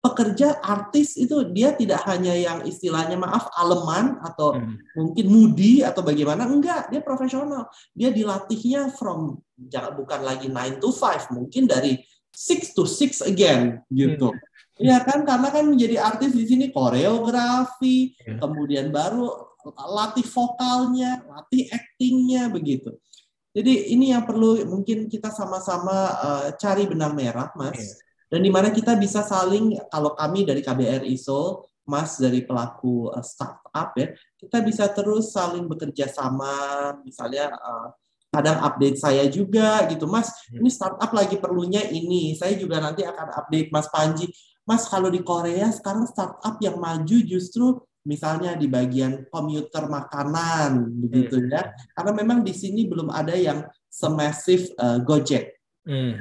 pekerja 0.00 0.56
artis 0.64 1.20
itu 1.20 1.52
dia 1.52 1.76
tidak 1.76 2.00
hanya 2.08 2.32
yang 2.32 2.64
istilahnya 2.64 3.20
maaf 3.20 3.52
aleman 3.60 4.16
atau 4.24 4.56
Hmm. 4.56 4.80
mungkin 4.96 5.26
moody 5.28 5.84
atau 5.84 6.00
bagaimana 6.00 6.48
enggak, 6.48 6.88
dia 6.88 7.04
profesional. 7.04 7.68
Dia 7.92 8.08
dilatihnya 8.08 8.96
from 8.96 9.36
jangan 9.60 9.92
bukan 10.00 10.24
lagi 10.24 10.48
9 10.48 10.80
to 10.80 10.88
5, 10.88 11.28
mungkin 11.28 11.68
dari 11.68 12.00
6 12.40 12.72
to 12.72 12.88
6 12.88 13.20
again 13.28 13.84
gitu. 13.92 14.32
Iya 14.80 15.04
kan 15.04 15.28
karena 15.28 15.52
kan 15.52 15.68
menjadi 15.68 16.00
artis 16.00 16.32
di 16.32 16.48
sini 16.48 16.72
koreografi, 16.72 18.16
Ya. 18.24 18.40
kemudian 18.40 18.88
baru 18.88 19.28
latih 19.76 20.24
vokalnya, 20.24 21.20
latih 21.28 21.68
aktingnya 21.68 22.48
begitu. 22.48 22.96
Jadi 23.52 23.92
ini 23.92 24.16
yang 24.16 24.24
perlu 24.24 24.56
mungkin 24.64 25.04
kita 25.10 25.28
sama-sama 25.28 25.96
eh, 26.16 26.46
cari 26.56 26.88
benang 26.88 27.12
merah, 27.12 27.52
Mas. 27.52 27.76
Iya. 27.76 27.94
Dan 28.30 28.40
di 28.46 28.50
mana 28.50 28.70
kita 28.72 28.94
bisa 28.96 29.20
saling 29.26 29.76
kalau 29.90 30.14
kami 30.16 30.46
dari 30.48 30.62
KBRI 30.64 31.18
Seoul, 31.18 31.60
Mas 31.84 32.16
dari 32.16 32.40
pelaku 32.46 33.12
eh, 33.12 33.26
startup 33.26 33.92
ya, 34.00 34.16
kita 34.40 34.64
bisa 34.64 34.88
terus 34.88 35.34
saling 35.34 35.68
bekerja 35.68 36.08
sama, 36.08 36.96
misalnya 37.04 37.52
eh, 37.52 37.88
kadang 38.30 38.62
update 38.62 38.96
saya 38.96 39.26
juga 39.26 39.84
gitu, 39.90 40.06
Mas. 40.06 40.30
Ini 40.54 40.70
startup 40.70 41.10
lagi 41.10 41.36
perlunya 41.36 41.82
ini. 41.90 42.38
Saya 42.38 42.54
juga 42.54 42.78
nanti 42.78 43.02
akan 43.02 43.28
update 43.34 43.74
Mas 43.74 43.90
Panji. 43.90 44.30
Mas 44.62 44.86
kalau 44.86 45.10
di 45.10 45.20
Korea 45.26 45.66
sekarang 45.74 46.06
startup 46.06 46.56
yang 46.62 46.78
maju 46.78 47.16
justru 47.26 47.82
misalnya 48.06 48.56
di 48.56 48.70
bagian 48.70 49.26
komuter 49.28 49.90
makanan 49.90 50.88
begitu 51.04 51.42
ya. 51.50 51.74
Karena 51.92 52.12
memang 52.14 52.46
di 52.46 52.54
sini 52.54 52.86
belum 52.86 53.10
ada 53.10 53.34
yang 53.34 53.66
semasif 53.90 54.70
eh, 54.78 54.98
Gojek, 55.02 55.58
Hmm. 55.80 56.14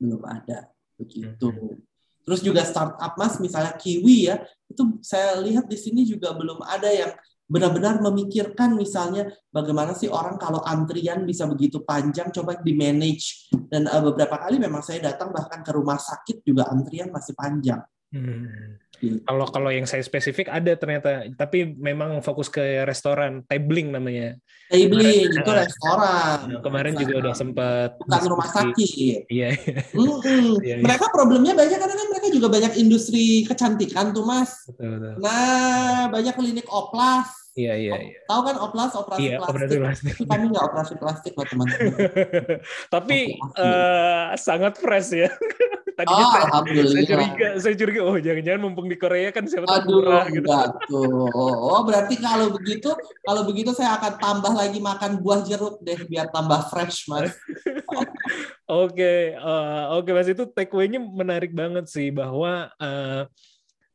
belum 0.00 0.22
ada 0.24 0.70
begitu. 0.96 1.76
Terus 2.24 2.40
juga 2.46 2.62
startup 2.62 3.18
Mas, 3.18 3.36
misalnya 3.42 3.74
Kiwi 3.74 4.30
ya, 4.30 4.38
itu 4.70 5.02
saya 5.02 5.34
lihat 5.42 5.66
di 5.66 5.76
sini 5.76 6.06
juga 6.06 6.30
belum 6.30 6.62
ada 6.62 6.88
yang 6.88 7.10
benar-benar 7.50 7.98
memikirkan 7.98 8.78
misalnya 8.78 9.26
bagaimana 9.50 9.90
sih 9.98 10.06
orang 10.06 10.38
kalau 10.38 10.62
antrian 10.62 11.26
bisa 11.26 11.50
begitu 11.50 11.82
panjang 11.82 12.30
coba 12.30 12.62
di 12.62 12.78
manage 12.78 13.50
dan 13.66 13.90
uh, 13.90 13.98
beberapa 14.06 14.38
kali 14.38 14.62
memang 14.62 14.86
saya 14.86 15.10
datang 15.10 15.34
bahkan 15.34 15.66
ke 15.66 15.74
rumah 15.74 15.98
sakit 15.98 16.46
juga 16.46 16.70
antrian 16.70 17.10
masih 17.10 17.34
panjang. 17.34 17.82
Hmm. 18.10 18.78
Gitu. 19.00 19.16
Kalau 19.24 19.48
kalau 19.48 19.72
yang 19.72 19.88
saya 19.88 20.04
spesifik 20.04 20.52
ada 20.52 20.76
ternyata, 20.76 21.24
tapi 21.32 21.72
memang 21.72 22.20
fokus 22.20 22.52
ke 22.52 22.84
restoran, 22.84 23.40
tabling 23.48 23.88
namanya. 23.88 24.36
Tabling 24.68 25.32
Kemarin, 25.32 25.40
itu 25.40 25.50
uh, 25.50 25.56
restoran. 25.56 26.38
Kemarin 26.60 26.94
juga 27.00 27.14
udah 27.24 27.34
sempat 27.34 27.96
bukan 27.96 28.22
rumah 28.28 28.48
sakit. 28.52 29.24
Iya. 29.32 29.48
Iya, 29.96 30.36
iya. 30.60 30.76
Mereka 30.84 31.08
problemnya 31.16 31.56
banyak 31.56 31.80
karena 31.80 31.96
kan 31.96 32.08
mereka 32.12 32.28
juga 32.28 32.48
banyak 32.52 32.72
industri 32.76 33.48
kecantikan 33.48 34.12
tuh 34.12 34.28
mas. 34.28 34.68
betul, 34.68 35.00
betul. 35.00 35.14
Nah 35.24 36.12
banyak 36.12 36.34
klinik 36.36 36.68
oplas. 36.68 37.39
Iya, 37.58 37.72
iya, 37.74 37.94
iya. 37.98 38.18
Tahu 38.30 38.40
kan 38.46 38.56
oplas 38.62 38.92
operasi 38.94 39.26
Iya, 39.26 39.36
plastik? 39.42 39.50
operasi 39.50 39.76
plastik. 39.82 40.14
Kami 40.22 40.44
nggak 40.54 40.64
operasi 40.70 40.94
plastik 41.02 41.32
loh 41.34 41.46
teman-teman. 41.50 41.98
Tapi 42.94 43.18
eh, 43.36 44.24
sangat 44.38 44.78
fresh 44.78 45.10
ya. 45.18 45.30
Tadinya 46.00 46.24
Oh, 46.24 46.30
saya, 46.32 46.40
saya 46.40 46.48
alhamdulillah. 46.48 47.04
curiga, 47.04 47.48
saya 47.60 47.74
curiga, 47.76 48.00
oh 48.08 48.16
jangan-jangan 48.16 48.60
mumpung 48.62 48.88
di 48.88 48.96
Korea 48.96 49.28
kan 49.34 49.44
siapa 49.44 49.68
tahu 49.68 49.76
Aduh, 49.84 50.00
murah 50.00 50.24
gitu. 50.32 50.48
tuh. 50.88 51.28
Oh, 51.60 51.82
berarti 51.84 52.14
kalau 52.16 52.48
begitu, 52.56 52.88
kalau 53.20 53.42
begitu 53.44 53.76
saya 53.76 54.00
akan 54.00 54.16
tambah 54.16 54.52
lagi 54.56 54.80
makan 54.80 55.20
buah 55.20 55.44
jeruk 55.44 55.76
deh 55.84 56.00
biar 56.08 56.32
tambah 56.32 56.72
fresh, 56.72 57.04
Mas. 57.10 57.34
Oke, 58.70 59.34
eh, 59.34 59.82
oke 59.98 60.10
Mas 60.14 60.30
itu 60.30 60.46
takeaway-nya 60.46 61.02
menarik 61.02 61.50
banget 61.50 61.90
sih 61.90 62.14
bahwa 62.14 62.70
eh, 62.78 63.26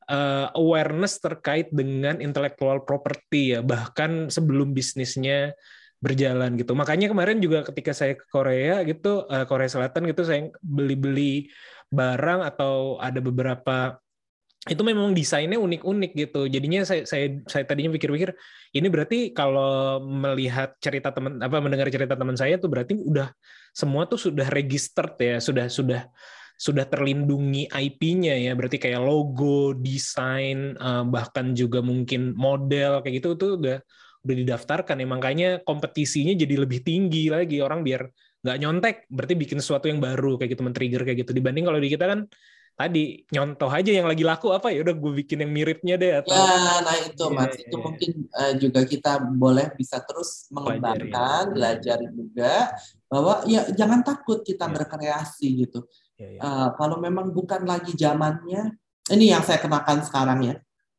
eh, 0.10 0.48
awareness 0.58 1.18
terkait 1.22 1.70
dengan 1.74 2.18
intellectual 2.22 2.82
property 2.86 3.58
ya 3.58 3.60
bahkan 3.66 4.30
sebelum 4.30 4.72
bisnisnya 4.72 5.54
berjalan 6.04 6.54
gitu. 6.60 6.78
Makanya 6.78 7.10
kemarin 7.10 7.42
juga 7.42 7.66
ketika 7.66 7.92
saya 7.96 8.14
ke 8.14 8.26
Korea 8.30 8.86
gitu, 8.86 9.26
eh, 9.26 9.46
Korea 9.50 9.70
Selatan 9.70 10.06
gitu 10.06 10.22
saya 10.22 10.54
beli-beli 10.62 11.50
barang 11.90 12.46
atau 12.46 12.98
ada 13.02 13.18
beberapa 13.22 13.98
itu 14.66 14.82
memang 14.82 15.14
desainnya 15.14 15.62
unik-unik 15.62 16.12
gitu. 16.18 16.50
Jadinya 16.50 16.82
saya 16.82 17.06
saya 17.06 17.38
saya 17.46 17.64
tadinya 17.70 17.94
pikir-pikir 17.94 18.34
ini 18.74 18.88
berarti 18.90 19.30
kalau 19.30 20.02
melihat 20.02 20.74
cerita 20.82 21.14
teman 21.14 21.38
apa 21.38 21.62
mendengar 21.62 21.86
cerita 21.94 22.18
teman 22.18 22.34
saya 22.34 22.58
tuh 22.58 22.74
berarti 22.74 22.98
udah 22.98 23.30
semua 23.78 24.10
tuh 24.10 24.18
sudah 24.18 24.50
registered 24.50 25.14
ya, 25.22 25.38
sudah 25.38 25.70
sudah 25.70 26.10
sudah 26.56 26.88
terlindungi 26.88 27.68
IP-nya 27.70 28.36
ya. 28.40 28.52
Berarti 28.56 28.78
kayak 28.80 29.02
logo, 29.04 29.76
desain, 29.76 30.74
eh, 30.76 31.04
bahkan 31.08 31.52
juga 31.54 31.80
mungkin 31.84 32.34
model 32.36 33.04
kayak 33.04 33.16
gitu 33.22 33.30
tuh 33.36 33.52
udah 33.60 33.78
udah 34.26 34.36
didaftarkan 34.42 34.96
ya. 35.04 35.08
Makanya 35.08 35.50
kompetisinya 35.68 36.34
jadi 36.34 36.56
lebih 36.66 36.82
tinggi 36.82 37.30
lagi 37.30 37.62
orang 37.62 37.86
biar 37.86 38.08
nggak 38.46 38.58
nyontek, 38.62 38.96
berarti 39.10 39.34
bikin 39.34 39.58
sesuatu 39.58 39.90
yang 39.90 39.98
baru 39.98 40.38
kayak 40.38 40.54
gitu, 40.54 40.62
men-trigger 40.62 41.02
kayak 41.02 41.26
gitu. 41.26 41.32
Dibanding 41.34 41.66
kalau 41.66 41.80
di 41.82 41.90
kita 41.90 42.06
kan 42.06 42.20
tadi 42.76 43.24
nyontoh 43.32 43.72
aja 43.72 43.88
yang 43.88 44.04
lagi 44.04 44.28
laku 44.28 44.52
apa 44.52 44.68
ya 44.68 44.84
udah 44.84 44.92
gue 45.00 45.12
bikin 45.24 45.48
yang 45.48 45.52
miripnya 45.56 45.96
deh 45.96 46.12
atau 46.20 46.36
Ya, 46.36 46.84
nah 46.84 46.96
itu 47.00 47.24
Iya, 47.24 47.38
Mas, 47.40 47.56
iya, 47.56 47.64
itu 47.64 47.76
iya. 47.80 47.84
mungkin 47.88 48.12
eh, 48.28 48.54
juga 48.60 48.82
kita 48.84 49.12
boleh 49.24 49.68
bisa 49.80 49.98
terus 50.04 50.52
mengembangkan, 50.52 51.56
belajar 51.56 52.00
juga 52.12 52.76
bahwa 53.08 53.48
ya 53.48 53.64
jangan 53.72 54.04
takut 54.04 54.44
kita 54.44 54.68
Iya. 54.68 54.74
berkreasi 54.76 55.48
gitu. 55.66 55.88
Ya, 56.16 56.28
ya. 56.32 56.40
Eh, 56.40 56.68
kalau 56.80 56.98
memang 56.98 57.32
bukan 57.32 57.64
lagi 57.64 57.92
zamannya, 57.94 58.76
ini 59.12 59.26
yang 59.30 59.44
saya 59.44 59.60
kenakan 59.60 60.00
sekarang 60.02 60.40
ya. 60.44 60.56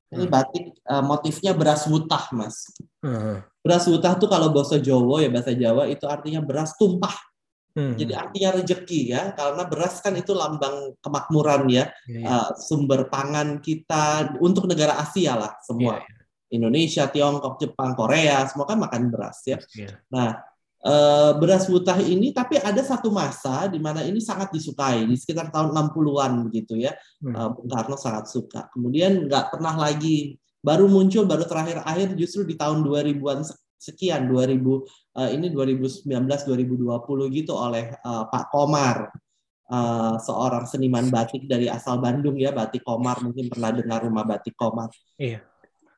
Ini 0.07 0.25
Hmm. 0.25 0.33
batik 0.33 0.65
eh, 0.79 1.03
motifnya 1.03 1.53
beras 1.57 1.89
wutah, 1.91 2.31
Mas. 2.31 2.71
Heeh. 3.03 3.43
Beras 3.65 3.85
wutah 3.91 4.15
tuh 4.15 4.31
kalau 4.31 4.55
bahasa 4.55 4.79
Jawa 4.79 5.19
ya 5.25 5.29
bahasa 5.33 5.51
Jawa 5.51 5.91
itu 5.91 6.07
artinya 6.07 6.39
beras 6.45 6.77
tumpah. 6.79 7.17
Hmm. 7.77 7.93
Jadi 7.93 8.13
artinya 8.17 8.57
rejeki 8.57 9.13
ya, 9.13 9.37
karena 9.37 9.69
beras 9.69 10.01
kan 10.01 10.17
itu 10.17 10.33
lambang 10.33 10.97
kemakmuran 11.05 11.69
ya, 11.69 11.85
Ya, 12.09 12.19
ya. 12.21 12.25
eh, 12.25 12.49
sumber 12.57 13.11
pangan 13.13 13.61
kita 13.61 14.37
untuk 14.41 14.65
negara 14.65 14.97
Asia 14.97 15.37
lah 15.37 15.53
semua. 15.61 16.01
Iya, 16.01 16.09
Indonesia, 16.57 17.05
Tiongkok, 17.11 17.59
Jepang, 17.59 17.93
Korea, 17.93 18.47
semua 18.49 18.65
kan 18.65 18.79
makan 18.81 19.11
beras 19.11 19.43
ya. 19.45 19.59
iya. 19.75 19.93
Nah, 20.09 20.41
beras 21.43 21.67
wutah 21.67 21.99
ini 21.99 22.31
tapi 22.31 22.63
ada 22.63 22.79
satu 22.79 23.11
masa 23.11 23.67
di 23.67 23.83
mana 23.83 24.07
ini 24.07 24.23
sangat 24.23 24.55
disukai 24.55 25.03
di 25.03 25.19
sekitar 25.19 25.51
tahun 25.51 25.75
60-an 25.75 26.47
begitu 26.47 26.79
ya. 26.79 26.95
Hmm. 27.19 27.35
Eh, 27.35 27.49
Bung 27.59 27.69
Karno 27.71 27.97
sangat 27.99 28.31
suka. 28.31 28.71
Kemudian 28.71 29.27
nggak 29.27 29.57
pernah 29.57 29.75
lagi 29.75 30.39
baru 30.63 30.91
muncul 30.91 31.27
baru 31.27 31.47
terakhir-akhir 31.47 32.19
justru 32.19 32.43
di 32.43 32.59
tahun 32.59 32.83
2000-an 32.83 33.47
sekian 33.79 34.27
2000 34.27 34.59
eh, 35.23 35.31
ini 35.39 35.47
2019 35.55 36.07
2020 36.11 37.39
gitu 37.39 37.53
oleh 37.55 37.95
eh, 37.95 38.25
Pak 38.31 38.45
Komar 38.51 39.11
eh, 39.71 40.15
seorang 40.23 40.65
seniman 40.67 41.07
batik 41.11 41.47
dari 41.47 41.71
asal 41.71 42.03
Bandung 42.03 42.35
ya 42.35 42.51
Batik 42.51 42.83
Komar 42.83 43.23
mungkin 43.23 43.47
pernah 43.47 43.71
dengar 43.71 44.03
rumah 44.03 44.27
Batik 44.27 44.59
Komar. 44.59 44.91
Iya. 45.19 45.43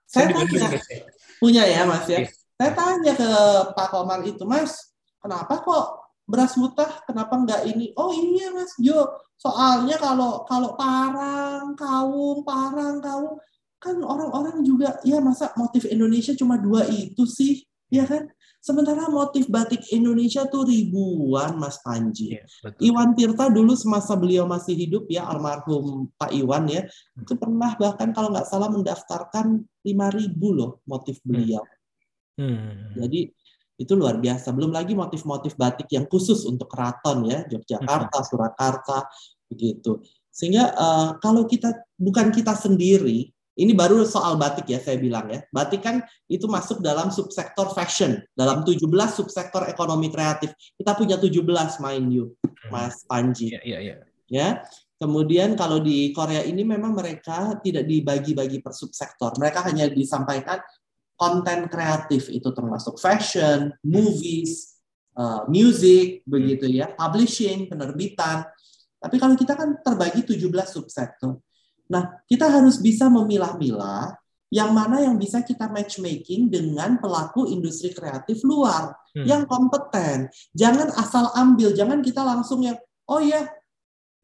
Saya 0.08 0.32
di 0.32 0.34
Bandung 0.40 0.56
tanya, 0.56 0.80
guys, 0.80 0.88
ya. 0.88 1.00
punya 1.36 1.62
ya 1.68 1.80
Mas 1.84 2.06
ya. 2.08 2.24
Iya. 2.24 2.37
Saya 2.58 2.74
tanya 2.74 3.14
ke 3.14 3.30
Pak 3.70 3.88
Komar 3.94 4.18
itu, 4.26 4.42
Mas, 4.42 4.74
kenapa 5.22 5.62
kok 5.62 5.86
beras 6.26 6.58
mutah? 6.58 7.06
Kenapa 7.06 7.38
nggak 7.38 7.62
ini? 7.70 7.94
Oh 7.94 8.10
iya 8.10 8.50
Mas 8.50 8.74
Jo, 8.82 9.06
soalnya 9.38 9.94
kalau 9.94 10.42
kalau 10.42 10.74
parang, 10.74 11.78
kaung, 11.78 12.42
parang, 12.42 12.98
kaung, 12.98 13.38
kan 13.78 13.94
orang-orang 14.02 14.66
juga 14.66 14.98
ya 15.06 15.22
masa 15.22 15.54
motif 15.54 15.86
Indonesia 15.86 16.34
cuma 16.34 16.58
dua 16.58 16.82
itu 16.90 17.22
sih, 17.30 17.62
ya 17.94 18.02
kan? 18.02 18.26
Sementara 18.58 19.06
motif 19.06 19.46
batik 19.46 19.86
Indonesia 19.94 20.42
tuh 20.50 20.66
ribuan, 20.66 21.54
Mas 21.62 21.78
Panji. 21.78 22.42
Betul. 22.58 22.90
Iwan 22.90 23.14
Tirta 23.14 23.46
dulu 23.54 23.78
semasa 23.78 24.18
beliau 24.18 24.50
masih 24.50 24.74
hidup 24.74 25.06
ya 25.06 25.30
almarhum 25.30 26.10
Pak 26.18 26.34
Iwan 26.34 26.66
ya 26.66 26.82
itu 27.14 27.38
pernah 27.38 27.78
bahkan 27.78 28.10
kalau 28.10 28.34
nggak 28.34 28.50
salah 28.50 28.66
mendaftarkan 28.66 29.62
5.000 29.86 30.34
loh 30.50 30.82
motif 30.90 31.22
beliau. 31.22 31.62
Hmm. 31.62 31.77
Jadi 32.94 33.20
itu 33.78 33.92
luar 33.94 34.18
biasa. 34.18 34.50
Belum 34.50 34.74
lagi 34.74 34.94
motif-motif 34.94 35.54
batik 35.54 35.86
yang 35.94 36.06
khusus 36.10 36.42
untuk 36.46 36.66
keraton 36.66 37.26
ya, 37.30 37.46
Yogyakarta, 37.46 38.18
Surakarta, 38.26 39.06
begitu. 39.46 40.02
Sehingga 40.30 40.74
eh, 40.74 41.08
kalau 41.22 41.46
kita 41.46 41.74
bukan 41.98 42.30
kita 42.34 42.54
sendiri, 42.58 43.30
ini 43.58 43.74
baru 43.74 44.06
soal 44.06 44.38
batik 44.38 44.70
ya 44.70 44.78
saya 44.78 45.02
bilang 45.02 45.26
ya. 45.30 45.42
Batik 45.50 45.82
kan 45.82 46.02
itu 46.30 46.46
masuk 46.46 46.78
dalam 46.78 47.10
subsektor 47.10 47.74
fashion, 47.74 48.22
dalam 48.34 48.62
17 48.62 48.86
subsektor 49.10 49.66
ekonomi 49.66 50.14
kreatif. 50.14 50.54
Kita 50.78 50.94
punya 50.94 51.18
17 51.18 51.42
mind 51.82 52.08
you, 52.14 52.24
Mas 52.70 53.02
Panji 53.02 53.50
Iya, 53.50 53.62
iya, 53.66 53.78
iya. 53.82 53.94
ya. 54.30 54.48
Kemudian 54.98 55.54
kalau 55.54 55.78
di 55.78 56.10
Korea 56.10 56.42
ini 56.42 56.66
memang 56.66 56.90
mereka 56.94 57.58
tidak 57.62 57.86
dibagi-bagi 57.86 58.58
per 58.62 58.74
subsektor. 58.74 59.34
Mereka 59.38 59.70
hanya 59.70 59.86
disampaikan 59.86 60.58
konten 61.18 61.66
kreatif 61.66 62.30
itu 62.30 62.48
termasuk 62.54 62.94
fashion, 62.96 63.74
movies, 63.82 64.78
uh, 65.18 65.44
music, 65.50 66.22
begitu 66.22 66.70
ya, 66.70 66.94
publishing, 66.94 67.66
penerbitan. 67.66 68.46
Tapi 69.02 69.16
kalau 69.18 69.34
kita 69.34 69.58
kan 69.58 69.82
terbagi 69.82 70.22
17 70.22 70.46
subsektor. 70.70 71.42
Nah, 71.90 72.22
kita 72.30 72.46
harus 72.46 72.78
bisa 72.78 73.10
memilah-milah 73.10 74.14
yang 74.48 74.72
mana 74.72 75.04
yang 75.04 75.18
bisa 75.20 75.44
kita 75.44 75.68
matchmaking 75.68 76.48
dengan 76.48 76.96
pelaku 76.96 77.50
industri 77.52 77.92
kreatif 77.92 78.40
luar 78.46 78.96
Hmm. 79.18 79.26
yang 79.26 79.42
kompeten. 79.48 80.30
Jangan 80.54 80.94
asal 80.94 81.32
ambil, 81.34 81.74
jangan 81.74 81.98
kita 82.04 82.22
langsung 82.22 82.62
yang 82.62 82.78
oh 83.08 83.18
ya 83.18 83.50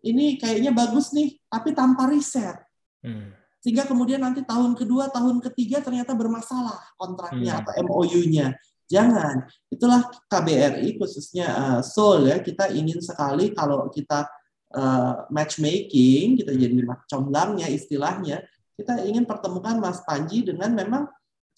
ini 0.04 0.36
kayaknya 0.36 0.70
bagus 0.70 1.10
nih, 1.16 1.40
tapi 1.48 1.72
tanpa 1.72 2.06
riset. 2.06 2.60
Hmm. 3.00 3.32
Sehingga 3.64 3.88
kemudian 3.88 4.20
nanti 4.20 4.44
tahun 4.44 4.76
kedua, 4.76 5.08
tahun 5.08 5.40
ketiga 5.40 5.80
ternyata 5.80 6.12
bermasalah 6.12 6.84
kontraknya 7.00 7.56
Hmm. 7.56 7.60
atau 7.64 7.72
MOU-nya. 7.88 8.52
Jangan. 8.84 9.48
Itulah 9.72 10.04
KBRI 10.28 11.00
khususnya 11.00 11.48
eh, 11.48 11.80
Seoul 11.80 12.28
ya. 12.28 12.36
Kita 12.44 12.68
ingin 12.68 13.00
sekali 13.00 13.56
kalau 13.56 13.88
kita 13.88 14.28
eh, 14.74 15.14
matchmaking, 15.32 16.44
kita 16.44 16.52
jadi 16.52 16.76
comblangnya 17.08 17.72
istilahnya, 17.72 18.44
kita 18.76 19.00
ingin 19.06 19.24
pertemukan 19.24 19.80
Mas 19.80 20.04
Panji 20.04 20.44
dengan 20.44 20.74
memang 20.76 21.08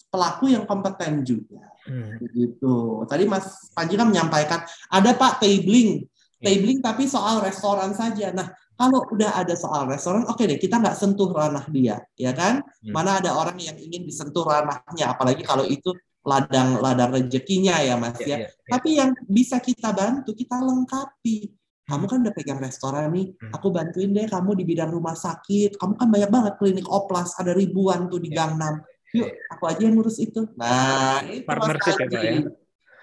pelaku 0.07 0.47
yang 0.47 0.63
kompeten 0.63 1.27
juga. 1.27 1.59
Hmm. 1.83 2.15
Begitu. 2.23 3.03
Tadi 3.03 3.23
Mas 3.27 3.67
Panji 3.75 3.99
kan 3.99 4.07
menyampaikan 4.07 4.63
ada 4.87 5.11
Pak 5.11 5.43
tabling, 5.43 6.07
Iya. 6.39 6.45
tabling 6.45 6.79
tapi 6.79 7.03
soal 7.09 7.41
restoran 7.43 7.91
saja. 7.97 8.31
Nah, 8.31 8.47
kalau 8.77 9.01
udah 9.09 9.41
ada 9.41 9.57
soal 9.57 9.89
restoran, 9.89 10.23
oke 10.29 10.39
deh 10.39 10.61
kita 10.61 10.77
nggak 10.77 10.93
sentuh 10.93 11.33
ranah 11.33 11.65
dia, 11.67 11.97
ya 12.13 12.31
kan? 12.31 12.61
Hmm. 12.85 12.93
Mana 12.93 13.17
ada 13.17 13.33
orang 13.33 13.57
yang 13.57 13.73
ingin 13.75 14.05
disentuh 14.05 14.45
ranahnya, 14.45 15.17
apalagi 15.17 15.41
kalau 15.41 15.65
itu 15.65 15.91
ladang 16.21 16.77
ladang 16.77 17.15
rezekinya 17.15 17.79
ya 17.81 17.95
Mas 17.97 18.19
Iya, 18.19 18.27
ya. 18.27 18.27
iya, 18.27 18.37
iya. 18.45 18.49
Tapi 18.69 18.89
yang 18.99 19.09
bisa 19.25 19.57
kita 19.57 19.89
bantu, 19.91 20.31
kita 20.37 20.61
lengkapi. 20.61 21.51
kamu 21.87 22.03
kan 22.03 22.19
udah 22.19 22.35
pegang 22.35 22.59
restoran 22.59 23.07
nih, 23.15 23.31
Hmm. 23.39 23.55
aku 23.55 23.71
bantuin 23.71 24.11
deh 24.11 24.27
kamu 24.27 24.59
di 24.59 24.67
bidang 24.67 24.91
rumah 24.91 25.15
sakit. 25.15 25.79
Kamu 25.79 25.95
kan 25.95 26.11
banyak 26.11 26.27
banget 26.27 26.53
klinik 26.59 26.83
oplas, 26.83 27.31
ada 27.39 27.55
ribuan 27.55 28.11
tuh 28.11 28.19
di 28.19 28.27
Iya. 28.27 28.43
Gangnam. 28.43 28.83
Yuk, 29.15 29.31
aku 29.47 29.63
aja 29.71 29.81
yang 29.87 29.95
ngurus 29.95 30.19
itu. 30.19 30.51
Nah, 30.59 31.23
itu 31.23 31.47
Partnership 31.47 31.95
ya, 31.95 32.07
Pak, 32.11 32.23
ya? 32.27 32.43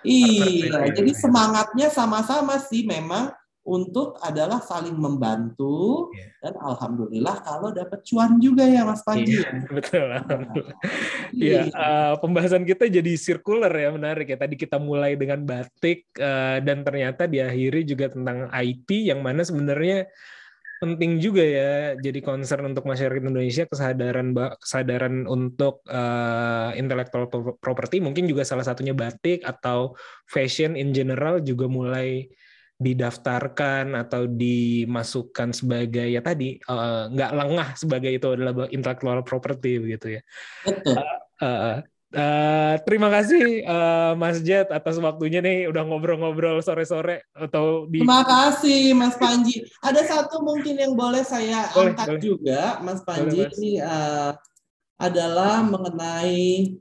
Iya, 0.04 0.92
jadi 1.00 1.12
semangatnya 1.16 1.88
sama-sama 1.88 2.60
sih 2.60 2.84
memang 2.84 3.32
untuk 3.64 4.20
adalah 4.20 4.60
saling 4.60 4.92
membantu 4.94 6.12
Iya. 6.12 6.28
dan 6.44 6.54
alhamdulillah 6.60 7.36
kalau 7.40 7.72
dapat 7.72 8.04
cuan 8.04 8.36
juga 8.36 8.60
ya 8.68 8.84
Mas 8.84 9.00
Panji. 9.00 9.40
Iya, 9.40 9.50
betul. 9.76 10.06
alhamdulillah. 10.12 10.78
Iya. 11.32 11.40
Iya, 11.40 11.62
eh, 11.72 12.14
pembahasan 12.20 12.68
kita 12.68 12.92
jadi 12.92 13.12
circular 13.16 13.72
ya, 13.72 13.88
menarik 13.90 14.28
ya. 14.28 14.36
Tadi 14.36 14.54
kita 14.60 14.76
mulai 14.76 15.16
dengan 15.16 15.40
batik 15.48 16.12
eh, 16.14 16.58
dan 16.60 16.84
ternyata 16.84 17.24
diakhiri 17.24 17.88
juga 17.88 18.12
tentang 18.12 18.52
IT 18.52 19.08
yang 19.08 19.24
mana 19.24 19.40
sebenarnya 19.40 20.12
penting 20.84 21.16
juga 21.16 21.40
ya 21.40 21.96
jadi 21.96 22.20
concern 22.20 22.68
untuk 22.68 22.84
masyarakat 22.84 23.24
Indonesia 23.24 23.64
kesadaran 23.64 24.36
kesadaran 24.60 25.24
untuk 25.24 25.80
eh, 25.88 26.76
intellectual 26.76 27.32
pro- 27.32 27.56
property 27.56 28.04
mungkin 28.04 28.28
juga 28.28 28.44
salah 28.44 28.68
satunya 28.68 28.92
batik 28.92 29.40
atau 29.48 29.96
fashion 30.28 30.76
in 30.76 30.92
general 30.92 31.40
juga 31.40 31.64
mulai 31.64 32.28
didaftarkan 32.74 33.94
atau 33.94 34.26
dimasukkan 34.26 35.54
sebagai 35.54 36.10
ya 36.10 36.18
tadi 36.20 36.58
nggak 37.14 37.32
lengah 37.32 37.68
sebagai 37.78 38.10
itu 38.18 38.34
adalah 38.34 38.66
intellectual 38.74 39.22
property 39.22 39.78
begitu 39.78 40.18
ya. 40.18 40.22
Betul. 40.66 40.98
Uh, 41.42 41.82
uh, 42.14 42.78
terima 42.86 43.10
kasih 43.10 43.66
uh, 43.66 44.12
Mas 44.14 44.38
Jet 44.42 44.70
atas 44.70 44.98
waktunya 45.02 45.42
nih 45.42 45.66
udah 45.66 45.82
ngobrol-ngobrol 45.82 46.62
sore-sore 46.62 47.26
atau 47.34 47.90
di 47.90 48.02
Terima 48.02 48.22
kasih 48.22 48.94
Mas 48.94 49.18
Panji. 49.18 49.66
Ada 49.82 50.02
satu 50.06 50.42
mungkin 50.42 50.78
yang 50.78 50.94
boleh 50.94 51.26
saya 51.26 51.70
Boleh, 51.74 51.94
angkat 51.94 52.06
boleh. 52.10 52.22
juga 52.22 52.60
Mas 52.82 53.02
Panji 53.02 53.38
Boleh, 53.42 53.50
Mas. 53.50 53.58
ini 53.58 53.72
eh, 53.82 54.30
adalah 54.94 55.66
mengenai 55.66 56.74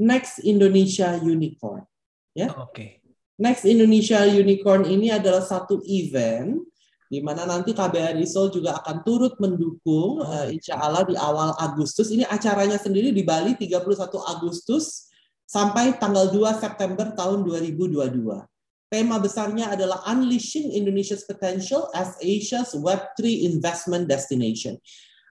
Next 0.00 0.42
Indonesia 0.42 1.14
Unicorn. 1.22 1.86
Oke. 2.58 3.04
Next 3.38 3.66
Indonesia 3.66 4.22
Unicorn 4.26 4.86
ini 4.86 5.10
adalah 5.10 5.42
satu 5.42 5.82
event 5.86 6.62
di 7.10 7.22
mana 7.22 7.46
nanti 7.46 7.70
KBRI 7.70 8.26
Seoul 8.26 8.50
juga 8.50 8.78
akan 8.82 9.06
turut 9.06 9.34
mendukung 9.38 10.18
Oh, 10.18 10.26
eh, 10.26 10.58
insya 10.58 10.78
Allah 10.82 11.06
di 11.06 11.14
awal 11.14 11.54
Agustus. 11.62 12.10
Ini 12.10 12.26
acaranya 12.26 12.78
sendiri 12.78 13.14
di 13.14 13.22
Bali 13.22 13.54
31 13.54 14.18
Agustus 14.22 15.10
sampai 15.46 15.94
tanggal 15.98 16.30
2 16.34 16.58
September 16.58 17.14
tahun 17.14 17.46
2022. 17.46 18.42
Tema 18.90 19.18
besarnya 19.18 19.74
adalah 19.74 20.02
Unleashing 20.10 20.74
Indonesia's 20.74 21.26
Potential 21.26 21.90
as 21.94 22.14
Asia's 22.22 22.74
Web3 22.74 23.46
Investment 23.50 24.10
Destination. 24.10 24.78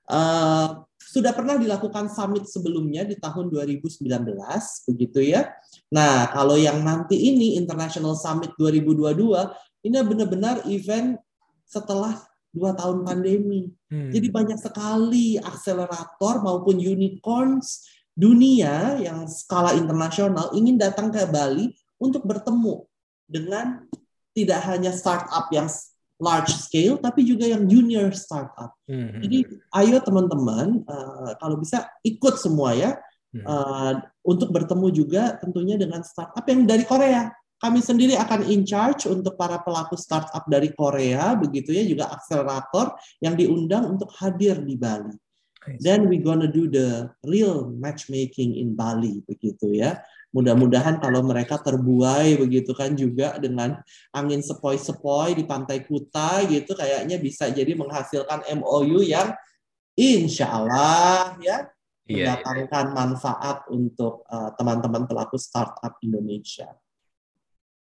Eh, 0.07 0.67
sudah 1.13 1.29
pernah 1.29 1.61
dilakukan 1.61 2.09
summit 2.09 2.49
sebelumnya 2.49 3.05
di 3.05 3.13
tahun 3.21 3.53
2019, 3.53 4.01
begitu 4.89 5.21
ya. 5.21 5.53
Nah, 5.93 6.33
kalau 6.33 6.57
yang 6.57 6.81
nanti 6.81 7.13
ini 7.13 7.53
International 7.61 8.17
Summit 8.17 8.57
2022, 8.57 9.13
ini 9.85 9.93
benar-benar 10.01 10.65
event 10.65 11.21
setelah 11.69 12.17
dua 12.49 12.73
tahun 12.73 13.05
pandemi. 13.05 13.69
Hmm. 13.93 14.09
Jadi 14.09 14.27
banyak 14.33 14.57
sekali 14.57 15.37
akselerator 15.37 16.41
maupun 16.41 16.81
unicorns 16.81 17.85
dunia 18.17 18.97
yang 18.97 19.29
skala 19.29 19.77
internasional 19.77 20.49
ingin 20.57 20.81
datang 20.81 21.13
ke 21.13 21.29
Bali 21.29 21.73
untuk 22.01 22.25
bertemu 22.25 22.89
dengan 23.29 23.85
tidak 24.33 24.65
hanya 24.65 24.89
startup 24.89 25.49
yang 25.53 25.69
large 26.21 26.53
scale, 26.53 27.01
tapi 27.01 27.25
juga 27.25 27.49
yang 27.49 27.65
junior 27.65 28.13
startup. 28.13 28.77
Hmm. 28.85 29.21
Jadi 29.23 29.49
ayo 29.73 29.97
teman-teman, 30.03 30.85
eh, 30.85 31.31
kalau 31.41 31.57
bisa 31.57 31.89
ikut 32.05 32.37
semua 32.37 32.77
ya, 32.77 32.97
Hmm. 33.33 33.41
eh, 33.41 33.93
untuk 34.29 34.53
bertemu 34.53 34.87
juga 34.93 35.33
tentunya 35.41 35.73
dengan 35.73 36.05
startup 36.05 36.45
yang 36.45 36.69
dari 36.69 36.85
Korea. 36.85 37.33
Kami 37.57 37.79
sendiri 37.79 38.13
akan 38.19 38.45
in 38.51 38.67
charge 38.67 39.07
untuk 39.07 39.39
para 39.39 39.55
pelaku 39.63 39.95
startup 39.95 40.43
dari 40.51 40.69
Korea, 40.75 41.33
begitu 41.33 41.71
ya, 41.71 41.81
juga 41.87 42.11
akselerator 42.11 42.93
yang 43.23 43.39
diundang 43.39 43.87
untuk 43.87 44.11
hadir 44.19 44.59
di 44.59 44.75
Bali. 44.75 45.15
Then 45.79 46.11
we 46.11 46.19
gonna 46.19 46.51
do 46.51 46.67
the 46.67 47.07
real 47.23 47.71
matchmaking 47.71 48.59
in 48.59 48.75
Bali, 48.75 49.23
begitu 49.23 49.71
ya. 49.79 49.95
Mudah-mudahan 50.33 50.97
kalau 50.97 51.21
mereka 51.21 51.61
terbuai 51.61 52.41
begitu 52.41 52.73
kan 52.73 52.97
juga 52.97 53.37
dengan 53.37 53.77
angin 54.09 54.41
sepoi-sepoi 54.41 55.37
di 55.37 55.45
pantai 55.45 55.85
Kuta 55.85 56.41
gitu, 56.49 56.73
kayaknya 56.73 57.21
bisa 57.21 57.53
jadi 57.53 57.77
menghasilkan 57.77 58.41
MOU 58.57 59.05
yang 59.05 59.29
insya 59.93 60.49
Allah 60.49 61.37
ya 61.37 61.69
Iya. 62.03 62.35
mendatangkan 62.35 62.85
manfaat 62.91 63.63
untuk 63.71 64.27
uh, 64.27 64.51
teman-teman 64.59 65.07
pelaku 65.07 65.39
startup 65.39 65.95
Indonesia. 66.03 66.67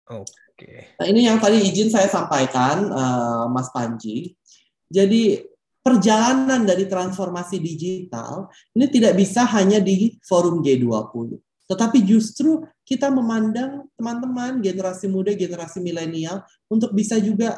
Oke. 0.06 0.94
Nah, 0.94 1.06
ini 1.10 1.26
yang 1.26 1.42
tadi 1.42 1.58
izin 1.58 1.90
saya 1.90 2.06
sampaikan, 2.06 2.86
uh, 2.86 3.44
Mas 3.50 3.66
Panji. 3.74 4.38
Jadi 4.86 5.42
perjalanan 5.82 6.62
dari 6.62 6.86
transformasi 6.86 7.58
digital 7.58 8.46
ini 8.78 8.86
tidak 8.86 9.18
bisa 9.18 9.42
hanya 9.42 9.82
di 9.82 10.14
forum 10.22 10.62
G20, 10.62 11.34
tetapi 11.72 12.04
justru 12.04 12.60
kita 12.84 13.08
memandang 13.08 13.88
teman-teman 13.96 14.60
generasi 14.60 15.08
muda, 15.08 15.32
generasi 15.32 15.80
milenial 15.80 16.44
untuk 16.68 16.92
bisa 16.92 17.16
juga 17.16 17.56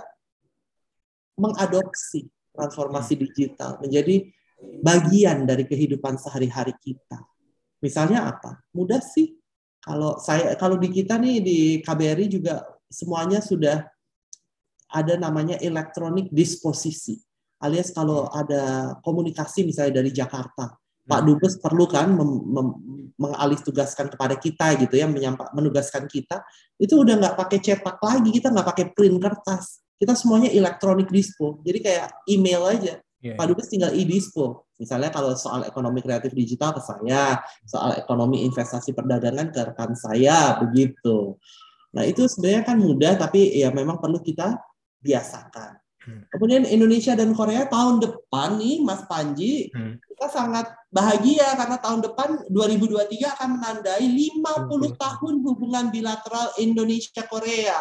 mengadopsi 1.35 2.31
transformasi 2.55 3.19
digital 3.19 3.83
menjadi 3.83 4.31
bagian 4.81 5.43
dari 5.43 5.67
kehidupan 5.67 6.15
sehari-hari 6.15 6.73
kita. 6.79 7.19
Misalnya 7.83 8.31
apa? 8.31 8.63
Mudah 8.71 9.03
sih. 9.03 9.35
Kalau 9.83 10.17
saya 10.17 10.57
kalau 10.57 10.81
di 10.81 10.89
kita 10.89 11.21
nih 11.21 11.45
di 11.45 11.59
KBRI 11.85 12.27
juga 12.33 12.65
semuanya 12.89 13.45
sudah 13.45 13.85
ada 14.89 15.15
namanya 15.19 15.61
elektronik 15.61 16.33
disposisi. 16.33 17.21
Alias 17.61 17.93
kalau 17.93 18.31
ada 18.33 18.95
komunikasi 19.05 19.67
misalnya 19.67 20.01
dari 20.01 20.15
Jakarta, 20.15 20.73
Pak 21.05 21.21
Dubes 21.29 21.55
perlu 21.61 21.85
kan 21.85 22.09
mem- 22.09 22.45
mem- 22.49 22.79
mengalih 23.15 23.61
tugaskan 23.63 24.11
kepada 24.11 24.35
kita 24.35 24.75
gitu 24.81 24.95
ya, 24.99 25.07
menyampa, 25.07 25.53
menugaskan 25.55 26.11
kita, 26.11 26.43
itu 26.81 26.99
udah 26.99 27.15
nggak 27.15 27.37
pakai 27.39 27.59
cetak 27.63 28.03
lagi, 28.03 28.31
kita 28.35 28.51
nggak 28.51 28.67
pakai 28.67 28.85
print 28.91 29.23
kertas, 29.23 29.85
kita 30.01 30.19
semuanya 30.19 30.51
elektronik 30.51 31.07
dispo. 31.13 31.63
Jadi 31.63 31.79
kayak 31.79 32.09
email 32.27 32.63
aja. 32.67 32.95
Iya. 33.25 33.41
Pak 33.41 33.47
Dubes 33.49 33.69
tinggal 33.73 33.95
e-dispo. 33.97 34.69
Misalnya 34.77 35.09
kalau 35.09 35.33
soal 35.39 35.65
ekonomi 35.65 36.03
kreatif 36.03 36.35
digital 36.35 36.75
ke 36.75 36.83
saya, 36.83 37.39
soal 37.65 37.97
ekonomi 37.97 38.43
investasi 38.45 38.93
perdagangan 38.93 39.49
ke 39.49 39.61
rekan 39.73 39.95
saya, 39.97 40.59
begitu. 40.61 41.39
Nah 41.95 42.03
itu 42.05 42.27
sebenarnya 42.27 42.67
kan 42.67 42.77
mudah, 42.83 43.15
tapi 43.15 43.55
ya 43.55 43.71
memang 43.71 44.03
perlu 44.03 44.19
kita 44.19 44.59
biasakan. 44.99 45.84
Hmm. 46.05 46.21
Kemudian 46.29 46.69
Indonesia 46.69 47.17
dan 47.17 47.33
Korea 47.33 47.65
tahun 47.65 47.97
depan 48.05 48.61
nih, 48.61 48.85
Mas 48.85 49.09
Panji, 49.09 49.73
Hmm. 49.73 49.97
kita 50.05 50.29
sangat 50.29 50.69
bahagia 50.93 51.57
karena 51.57 51.81
tahun 51.81 52.05
depan 52.05 52.29
2023 52.53 53.33
akan 53.35 53.57
menandai 53.57 54.05
50 54.05 54.93
Hmm. 54.93 55.01
tahun 55.01 55.35
hubungan 55.43 55.89
bilateral 55.89 56.53
Indonesia-Korea. 56.61 57.79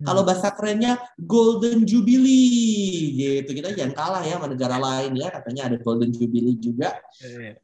Hmm. 0.00 0.04
Kalau 0.08 0.24
bahasa 0.24 0.48
kerennya 0.56 0.96
Golden 1.20 1.84
Jubilee 1.84 3.12
gitu. 3.14 3.50
Kita 3.52 3.76
jangan 3.76 3.92
kalah 3.92 4.22
ya 4.24 4.40
sama 4.40 4.48
negara 4.48 4.76
lain 4.80 5.12
ya, 5.20 5.28
katanya 5.28 5.68
ada 5.68 5.76
Golden 5.76 6.10
Jubilee 6.10 6.56
juga. 6.56 6.96
Iya. 7.20 7.60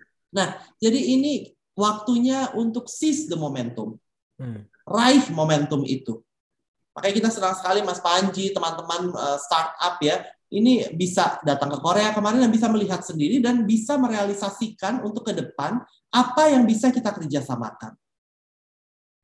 Jadi 0.80 1.00
ini 1.16 1.32
waktunya 1.72 2.52
untuk 2.52 2.88
seize 2.88 3.28
the 3.28 3.36
momentum, 3.36 3.96
Hmm. 4.36 4.68
raih 4.84 5.24
momentum 5.32 5.84
itu. 5.88 6.20
Makanya 6.92 7.14
kita 7.24 7.30
senang 7.32 7.56
sekali 7.56 7.80
Mas 7.80 8.00
Panji, 8.04 8.52
teman-teman 8.52 9.08
eh, 9.12 9.38
startup 9.40 9.96
ya, 10.04 10.20
ini 10.52 10.92
bisa 10.92 11.40
datang 11.40 11.72
ke 11.72 11.78
Korea 11.80 12.12
kemarin 12.12 12.44
dan 12.44 12.52
bisa 12.52 12.68
melihat 12.68 13.00
sendiri 13.00 13.40
dan 13.40 13.64
bisa 13.64 13.96
merealisasikan 13.96 15.00
untuk 15.00 15.24
ke 15.24 15.32
depan 15.32 15.80
apa 16.12 16.42
yang 16.52 16.68
bisa 16.68 16.92
kita 16.92 17.08
kerjasamakan. 17.08 17.96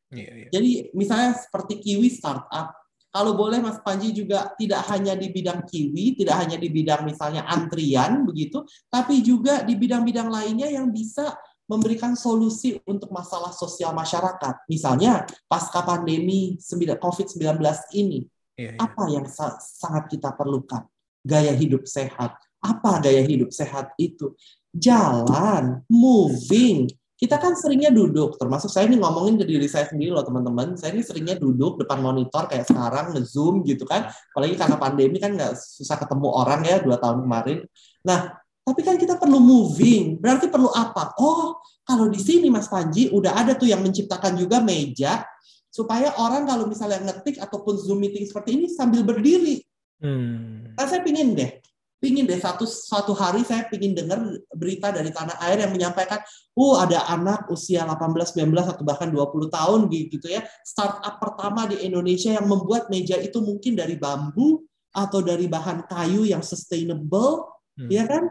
Iya, 0.08 0.32
iya. 0.32 0.48
Jadi 0.48 0.70
misalnya 0.96 1.36
seperti 1.36 1.84
Kiwi 1.84 2.08
Startup, 2.08 2.72
kalau 3.12 3.36
boleh 3.36 3.60
Mas 3.60 3.76
Panji 3.84 4.16
juga 4.16 4.52
tidak 4.56 4.88
hanya 4.88 5.12
di 5.12 5.28
bidang 5.28 5.68
Kiwi, 5.68 6.16
tidak 6.16 6.44
hanya 6.44 6.56
di 6.56 6.72
bidang 6.72 7.04
misalnya 7.04 7.44
antrian 7.44 8.24
begitu, 8.24 8.64
tapi 8.88 9.20
juga 9.20 9.64
di 9.64 9.76
bidang-bidang 9.76 10.32
lainnya 10.32 10.72
yang 10.72 10.88
bisa 10.88 11.36
memberikan 11.68 12.16
solusi 12.16 12.80
untuk 12.88 13.12
masalah 13.12 13.52
sosial 13.52 13.92
masyarakat. 13.92 14.64
Misalnya 14.66 15.28
pasca 15.46 15.84
pandemi 15.84 16.56
9 16.56 16.96
COVID-19 16.96 17.60
ini, 17.94 18.24
Iya, 18.58 18.74
iya. 18.74 18.78
apa 18.82 19.06
yang 19.06 19.22
sa- 19.30 19.60
sangat 19.60 20.10
kita 20.10 20.34
perlukan? 20.34 20.82
Gaya 21.22 21.54
hidup 21.54 21.86
sehat. 21.86 22.34
Apa 22.58 22.98
gaya 22.98 23.22
hidup 23.22 23.54
sehat 23.54 23.94
itu? 24.00 24.34
Jalan, 24.74 25.86
moving, 25.86 26.90
Kita 27.18 27.34
kan 27.34 27.58
seringnya 27.58 27.90
duduk, 27.90 28.38
termasuk 28.38 28.70
saya 28.70 28.86
ini 28.86 28.94
ngomongin 28.94 29.42
ke 29.42 29.42
diri 29.42 29.66
saya 29.66 29.90
sendiri 29.90 30.14
loh 30.14 30.22
teman-teman. 30.22 30.78
Saya 30.78 30.94
ini 30.94 31.02
seringnya 31.02 31.34
duduk 31.34 31.74
depan 31.82 31.98
monitor 31.98 32.46
kayak 32.46 32.70
sekarang, 32.70 33.10
nge-zoom 33.10 33.66
gitu 33.66 33.82
kan. 33.90 34.06
Apalagi 34.30 34.54
karena 34.54 34.78
pandemi 34.78 35.18
kan 35.18 35.34
nggak 35.34 35.58
susah 35.58 35.98
ketemu 35.98 36.30
orang 36.30 36.62
ya 36.62 36.78
dua 36.78 36.94
tahun 36.94 37.26
kemarin. 37.26 37.66
Nah, 38.06 38.38
tapi 38.68 38.84
kan 38.84 39.00
kita 39.00 39.16
perlu 39.16 39.40
moving. 39.40 40.20
Berarti 40.20 40.52
perlu 40.52 40.68
apa? 40.68 41.16
Oh, 41.16 41.56
kalau 41.88 42.12
di 42.12 42.20
sini 42.20 42.52
Mas 42.52 42.68
Panji 42.68 43.08
udah 43.08 43.32
ada 43.32 43.56
tuh 43.56 43.64
yang 43.64 43.80
menciptakan 43.80 44.36
juga 44.36 44.60
meja 44.60 45.24
supaya 45.72 46.12
orang 46.20 46.44
kalau 46.44 46.68
misalnya 46.68 47.00
ngetik 47.00 47.40
ataupun 47.40 47.80
zoom 47.80 48.04
meeting 48.04 48.28
seperti 48.28 48.60
ini 48.60 48.66
sambil 48.68 49.08
berdiri. 49.08 49.64
Hmm. 50.04 50.76
Nah, 50.76 50.84
saya 50.84 51.00
pingin 51.00 51.32
deh, 51.32 51.64
pingin 51.96 52.28
deh 52.28 52.36
satu 52.36 52.68
satu 52.68 53.16
hari 53.16 53.40
saya 53.40 53.64
pingin 53.72 53.96
dengar 53.96 54.20
berita 54.52 54.92
dari 54.92 55.08
tanah 55.08 55.40
air 55.48 55.64
yang 55.64 55.72
menyampaikan, 55.72 56.20
oh 56.52 56.76
ada 56.76 57.08
anak 57.08 57.48
usia 57.48 57.88
18, 57.88 58.36
19 58.36 58.52
atau 58.68 58.84
bahkan 58.84 59.08
20 59.08 59.48
tahun 59.48 59.80
gitu 59.88 60.28
ya, 60.28 60.44
startup 60.60 61.16
pertama 61.16 61.64
di 61.64 61.80
Indonesia 61.88 62.36
yang 62.36 62.44
membuat 62.44 62.92
meja 62.92 63.16
itu 63.16 63.40
mungkin 63.40 63.80
dari 63.80 63.96
bambu 63.96 64.60
atau 64.92 65.24
dari 65.24 65.48
bahan 65.48 65.88
kayu 65.88 66.28
yang 66.28 66.44
sustainable, 66.44 67.58
Hmm. 67.78 67.86
ya 67.86 68.04
kan? 68.10 68.26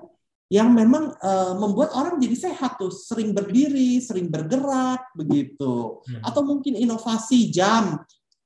Yang 0.47 0.69
memang 0.79 1.03
uh, 1.19 1.59
membuat 1.59 1.91
orang 1.91 2.23
jadi 2.23 2.51
sehat 2.51 2.79
tuh, 2.79 2.87
sering 2.87 3.35
berdiri, 3.35 3.99
sering 3.99 4.31
bergerak 4.31 5.11
begitu. 5.11 5.99
Hmm. 6.07 6.23
Atau 6.23 6.47
mungkin 6.47 6.79
inovasi 6.79 7.51
jam 7.51 7.99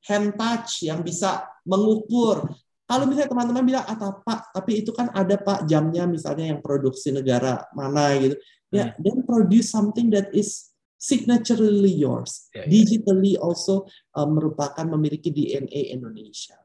hand 0.09 0.33
touch 0.33 0.89
yang 0.89 1.05
bisa 1.05 1.45
mengukur 1.61 2.49
kalau 2.91 3.07
misalnya 3.07 3.31
teman-teman 3.31 3.63
bilang, 3.63 3.85
ah 3.87 3.95
Pak, 3.95 4.51
tapi 4.51 4.83
itu 4.83 4.91
kan 4.91 5.07
ada 5.15 5.39
Pak 5.39 5.63
jamnya 5.63 6.03
misalnya 6.03 6.51
yang 6.51 6.59
produksi 6.59 7.15
negara 7.15 7.63
mana 7.71 8.11
gitu. 8.19 8.35
Ya, 8.67 8.91
then 8.99 9.23
produce 9.23 9.71
something 9.71 10.11
that 10.11 10.27
is 10.35 10.75
signaturely 10.99 11.87
yours. 11.87 12.51
Ya, 12.51 12.67
ya. 12.67 12.71
Digitally 12.71 13.39
also 13.39 13.87
uh, 14.11 14.27
merupakan 14.27 14.83
memiliki 14.83 15.31
DNA 15.31 15.95
Indonesia. 15.95 16.59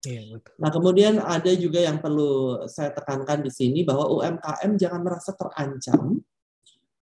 Betul. 0.00 0.40
Nah, 0.56 0.70
kemudian 0.72 1.20
ada 1.20 1.52
juga 1.52 1.84
yang 1.84 2.00
perlu 2.00 2.64
saya 2.72 2.88
tekankan 2.96 3.44
di 3.44 3.52
sini 3.52 3.84
bahwa 3.84 4.08
UMKM 4.08 4.80
jangan 4.80 5.00
merasa 5.04 5.36
terancam. 5.36 6.24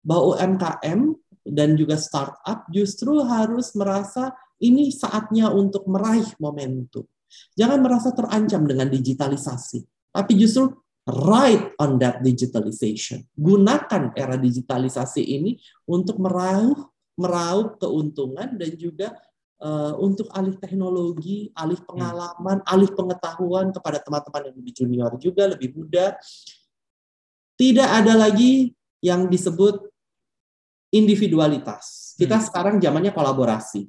Bahwa 0.02 0.34
UMKM 0.34 1.00
dan 1.46 1.78
juga 1.78 1.94
startup 1.94 2.66
justru 2.74 3.22
harus 3.22 3.70
merasa 3.78 4.34
ini 4.58 4.90
saatnya 4.90 5.54
untuk 5.54 5.86
meraih 5.86 6.26
momentum. 6.42 7.06
Jangan 7.54 7.78
merasa 7.78 8.10
terancam 8.10 8.64
dengan 8.64 8.88
digitalisasi, 8.88 9.84
tapi 10.10 10.32
justru 10.34 10.72
ride 11.06 11.76
on 11.78 12.00
that 12.00 12.24
digitalization. 12.24 13.22
Gunakan 13.36 14.16
era 14.16 14.34
digitalisasi 14.34 15.22
ini 15.22 15.60
untuk 15.86 16.18
meraup 16.18 16.88
meraup 17.18 17.82
keuntungan 17.82 18.54
dan 18.54 18.72
juga 18.78 19.10
uh, 19.62 19.94
untuk 19.98 20.30
alih 20.34 20.54
teknologi, 20.58 21.50
alih 21.54 21.78
pengalaman, 21.82 22.62
alih 22.66 22.90
pengetahuan 22.94 23.70
kepada 23.74 23.98
teman-teman 24.02 24.50
yang 24.50 24.56
lebih 24.56 24.74
junior 24.74 25.10
juga, 25.18 25.50
lebih 25.50 25.74
muda. 25.74 26.14
Tidak 27.58 27.88
ada 27.88 28.14
lagi 28.14 28.70
yang 29.02 29.26
disebut 29.26 29.82
individualitas. 30.94 32.14
Kita 32.14 32.38
sekarang 32.38 32.78
zamannya 32.78 33.10
kolaborasi. 33.10 33.86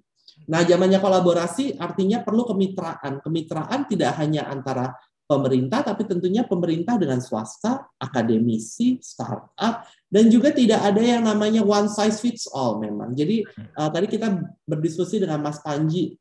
Nah, 0.50 0.66
zamannya 0.66 0.98
kolaborasi 0.98 1.78
artinya 1.78 2.26
perlu 2.26 2.50
kemitraan. 2.50 3.22
Kemitraan 3.22 3.86
tidak 3.86 4.18
hanya 4.18 4.50
antara 4.50 4.96
pemerintah, 5.30 5.86
tapi 5.86 6.10
tentunya 6.10 6.42
pemerintah 6.42 6.98
dengan 6.98 7.22
swasta, 7.22 7.86
akademisi, 8.02 8.98
startup, 8.98 9.86
dan 10.10 10.26
juga 10.34 10.50
tidak 10.50 10.82
ada 10.82 10.98
yang 10.98 11.22
namanya 11.22 11.62
one 11.62 11.86
size 11.86 12.18
fits 12.18 12.50
all 12.50 12.82
memang. 12.82 13.14
Jadi 13.14 13.46
uh, 13.78 13.90
tadi 13.94 14.10
kita 14.10 14.42
berdiskusi 14.66 15.22
dengan 15.22 15.46
Mas 15.46 15.62
Panji, 15.62 16.18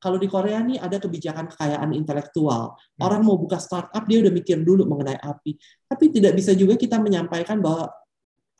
kalau 0.00 0.16
di 0.16 0.30
Korea 0.30 0.64
nih 0.64 0.80
ada 0.80 0.96
kebijakan 0.96 1.50
kekayaan 1.52 1.92
intelektual. 1.92 2.78
Orang 2.96 3.26
mau 3.26 3.36
buka 3.36 3.60
startup, 3.60 4.08
dia 4.08 4.24
udah 4.24 4.32
mikir 4.32 4.64
dulu 4.64 4.88
mengenai 4.88 5.20
API. 5.20 5.58
Tapi 5.84 6.04
tidak 6.08 6.32
bisa 6.38 6.56
juga 6.56 6.80
kita 6.80 6.96
menyampaikan 7.02 7.60
bahwa 7.60 7.92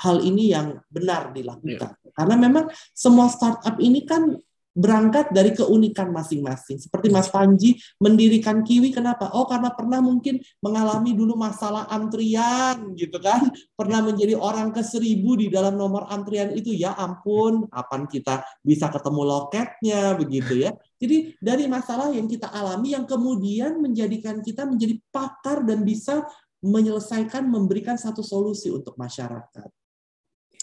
hal 0.05 0.21
ini 0.21 0.53
yang 0.53 0.83
benar 0.91 1.31
dilakukan. 1.33 1.95
Karena 2.13 2.35
memang 2.37 2.69
semua 2.91 3.31
startup 3.31 3.79
ini 3.79 4.03
kan 4.03 4.35
berangkat 4.79 5.35
dari 5.35 5.51
keunikan 5.51 6.15
masing-masing. 6.15 6.79
Seperti 6.79 7.11
Mas 7.11 7.27
Panji 7.27 7.75
mendirikan 7.99 8.63
Kiwi, 8.63 8.95
kenapa? 8.95 9.35
Oh, 9.35 9.51
karena 9.51 9.75
pernah 9.75 9.99
mungkin 9.99 10.39
mengalami 10.63 11.19
dulu 11.19 11.35
masalah 11.35 11.91
antrian, 11.91 12.95
gitu 12.95 13.19
kan? 13.19 13.51
Pernah 13.75 14.07
menjadi 14.07 14.39
orang 14.39 14.71
ke 14.71 14.87
seribu 14.87 15.35
di 15.35 15.51
dalam 15.51 15.75
nomor 15.75 16.07
antrian 16.07 16.55
itu. 16.55 16.71
Ya 16.71 16.95
ampun, 16.95 17.67
kapan 17.67 18.07
kita 18.07 18.47
bisa 18.63 18.87
ketemu 18.87 19.23
loketnya, 19.27 20.15
begitu 20.15 20.63
ya. 20.63 20.71
Jadi 21.03 21.35
dari 21.43 21.67
masalah 21.67 22.15
yang 22.15 22.31
kita 22.31 22.47
alami 22.47 22.95
yang 22.95 23.03
kemudian 23.03 23.83
menjadikan 23.83 24.39
kita 24.39 24.63
menjadi 24.63 24.95
pakar 25.11 25.67
dan 25.67 25.83
bisa 25.83 26.23
menyelesaikan, 26.63 27.51
memberikan 27.51 27.99
satu 27.99 28.23
solusi 28.23 28.71
untuk 28.71 28.95
masyarakat. 28.95 29.67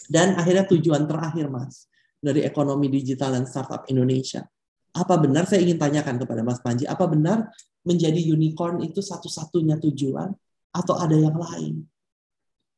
Dan 0.08 0.38
akhirnya 0.40 0.64
tujuan 0.70 1.04
terakhir, 1.04 1.52
Mas 1.52 1.84
dari 2.20 2.42
ekonomi 2.42 2.88
digital 2.88 3.36
dan 3.36 3.44
startup 3.44 3.84
Indonesia. 3.92 4.42
Apa 4.96 5.20
benar 5.20 5.44
saya 5.44 5.60
ingin 5.60 5.76
tanyakan 5.76 6.16
kepada 6.16 6.40
Mas 6.40 6.60
Panji, 6.64 6.88
apa 6.88 7.04
benar 7.04 7.52
menjadi 7.84 8.16
unicorn 8.32 8.80
itu 8.80 9.04
satu-satunya 9.04 9.76
tujuan 9.78 10.32
atau 10.72 10.94
ada 10.96 11.12
yang 11.12 11.36
lain? 11.36 11.84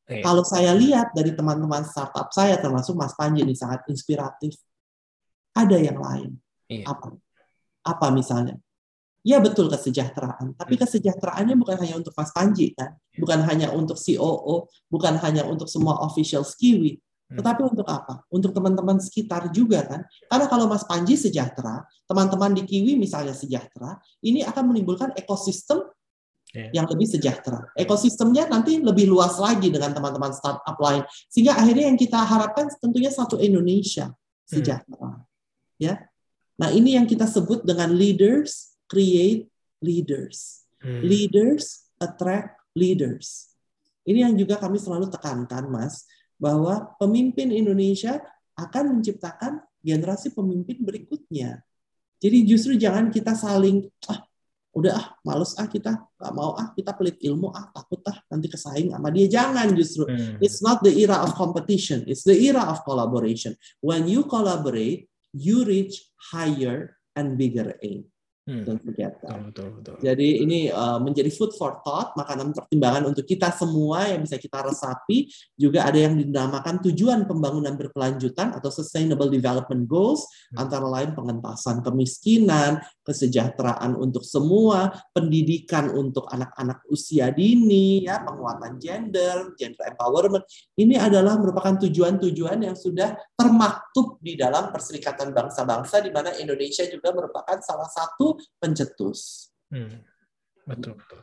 Iya. 0.08 0.24
Kalau 0.24 0.42
saya 0.42 0.72
lihat 0.74 1.12
dari 1.12 1.36
teman-teman 1.36 1.84
startup 1.84 2.32
saya 2.32 2.56
termasuk 2.58 2.96
Mas 2.96 3.14
Panji 3.14 3.44
ini 3.44 3.54
sangat 3.54 3.86
inspiratif. 3.92 4.56
Ada 5.54 5.76
yang 5.78 5.98
lain. 6.00 6.30
Iya. 6.66 6.90
Apa? 6.90 7.14
Apa 7.86 8.06
misalnya? 8.10 8.58
Ya 9.26 9.42
betul 9.42 9.68
kesejahteraan, 9.68 10.56
tapi 10.56 10.78
kesejahteraannya 10.78 11.58
bukan 11.58 11.76
hanya 11.82 12.00
untuk 12.00 12.14
Mas 12.16 12.32
Panji 12.32 12.72
kan, 12.72 12.96
bukan 13.18 13.44
hanya 13.44 13.74
untuk 13.74 13.98
COO, 13.98 14.70
bukan 14.88 15.20
hanya 15.20 15.44
untuk 15.44 15.68
semua 15.68 16.00
official 16.06 16.46
Kiwi, 16.46 16.96
tetapi 17.28 17.60
untuk 17.60 17.84
apa? 17.84 18.24
Untuk 18.32 18.56
teman-teman 18.56 18.96
sekitar 18.96 19.52
juga 19.52 19.84
kan. 19.84 20.00
Karena 20.32 20.46
kalau 20.48 20.64
Mas 20.64 20.80
Panji 20.88 21.12
sejahtera, 21.20 21.84
teman-teman 22.08 22.56
di 22.56 22.64
Kiwi 22.64 22.96
misalnya 22.96 23.36
sejahtera, 23.36 24.00
ini 24.24 24.40
akan 24.44 24.72
menimbulkan 24.72 25.12
ekosistem 25.16 25.84
Yeah. 26.48 26.80
yang 26.80 26.88
lebih 26.88 27.04
sejahtera. 27.04 27.60
Ekosistemnya 27.76 28.48
nanti 28.48 28.80
lebih 28.80 29.04
luas 29.04 29.36
lagi 29.36 29.68
dengan 29.68 29.92
teman-teman 29.92 30.32
startup 30.32 30.80
lain. 30.80 31.04
Sehingga 31.28 31.52
akhirnya 31.52 31.92
yang 31.92 32.00
kita 32.00 32.24
harapkan 32.24 32.72
tentunya 32.80 33.12
satu 33.12 33.36
Indonesia 33.36 34.16
sejahtera. 34.48 35.28
Ya. 35.76 36.08
Nah, 36.56 36.72
ini 36.72 36.96
yang 36.96 37.04
kita 37.04 37.28
sebut 37.28 37.68
dengan 37.68 37.92
leaders 37.92 38.80
create 38.88 39.52
leaders. 39.84 40.64
Hmm. 40.80 41.04
Leaders 41.04 41.92
attract 42.00 42.56
leaders. 42.72 43.52
Ini 44.08 44.32
yang 44.32 44.34
juga 44.40 44.56
kami 44.56 44.80
selalu 44.80 45.12
tekankan, 45.12 45.68
Mas 45.68 46.08
bahwa 46.38 46.94
pemimpin 46.96 47.50
Indonesia 47.50 48.22
akan 48.54 48.98
menciptakan 48.98 49.62
generasi 49.82 50.30
pemimpin 50.34 50.82
berikutnya. 50.82 51.62
Jadi 52.18 52.38
justru 52.46 52.74
jangan 52.74 53.14
kita 53.14 53.34
saling 53.34 53.86
ah 54.10 54.26
udah 54.74 54.94
ah 54.94 55.06
males 55.26 55.54
ah 55.58 55.66
kita 55.66 55.90
nggak 56.18 56.34
mau 56.34 56.54
ah 56.54 56.70
kita 56.74 56.94
pelit 56.94 57.18
ilmu 57.18 57.50
ah 57.50 57.66
takut 57.74 57.98
ah 58.06 58.18
nanti 58.30 58.46
kesaing 58.46 58.94
sama 58.94 59.10
dia 59.10 59.26
jangan 59.26 59.74
justru 59.74 60.06
Hmm. 60.06 60.38
it's 60.38 60.62
not 60.62 60.78
the 60.86 60.92
era 60.92 61.18
of 61.24 61.34
competition 61.34 62.06
it's 62.06 62.22
the 62.22 62.36
era 62.36 62.62
of 62.70 62.82
collaboration 62.86 63.58
when 63.82 64.06
you 64.06 64.22
collaborate 64.22 65.10
you 65.34 65.66
reach 65.66 66.06
higher 66.30 66.94
and 67.18 67.34
bigger 67.34 67.74
aim 67.82 68.06
Hmm. 68.48 68.64
Betul, 68.64 68.80
betul, 69.52 69.68
betul. 69.76 69.96
jadi 70.00 70.28
ini 70.40 70.72
uh, 70.72 70.96
menjadi 71.04 71.28
food 71.28 71.52
for 71.52 71.84
thought, 71.84 72.16
makanan 72.16 72.56
pertimbangan 72.56 73.04
untuk 73.04 73.28
kita 73.28 73.52
semua 73.52 74.08
yang 74.08 74.24
bisa 74.24 74.40
kita 74.40 74.64
resapi. 74.64 75.28
Juga 75.52 75.84
ada 75.84 76.00
yang 76.00 76.16
dinamakan 76.16 76.80
tujuan 76.88 77.28
pembangunan 77.28 77.76
berkelanjutan 77.76 78.56
atau 78.56 78.72
Sustainable 78.72 79.28
Development 79.28 79.84
Goals, 79.84 80.24
antara 80.56 80.88
lain 80.88 81.12
pengentasan 81.12 81.84
kemiskinan, 81.84 82.80
kesejahteraan 83.04 83.92
untuk 84.00 84.24
semua, 84.24 84.96
pendidikan 85.12 85.92
untuk 85.92 86.24
anak-anak 86.32 86.88
usia 86.88 87.28
dini, 87.28 88.08
ya 88.08 88.24
penguatan 88.24 88.80
gender, 88.80 89.52
gender 89.60 89.92
empowerment. 89.92 90.48
Ini 90.72 90.96
adalah 90.96 91.36
merupakan 91.36 91.76
tujuan-tujuan 91.84 92.64
yang 92.64 92.76
sudah 92.80 93.12
termaktub 93.36 94.16
di 94.24 94.40
dalam 94.40 94.72
Perserikatan 94.72 95.36
Bangsa-Bangsa, 95.36 96.00
di 96.00 96.08
mana 96.08 96.32
Indonesia 96.40 96.88
juga 96.88 97.12
merupakan 97.12 97.60
salah 97.60 97.92
satu 97.92 98.37
pencetus. 98.60 99.50
Hmm. 99.68 100.02
Betul, 100.68 101.00
betul. 101.00 101.20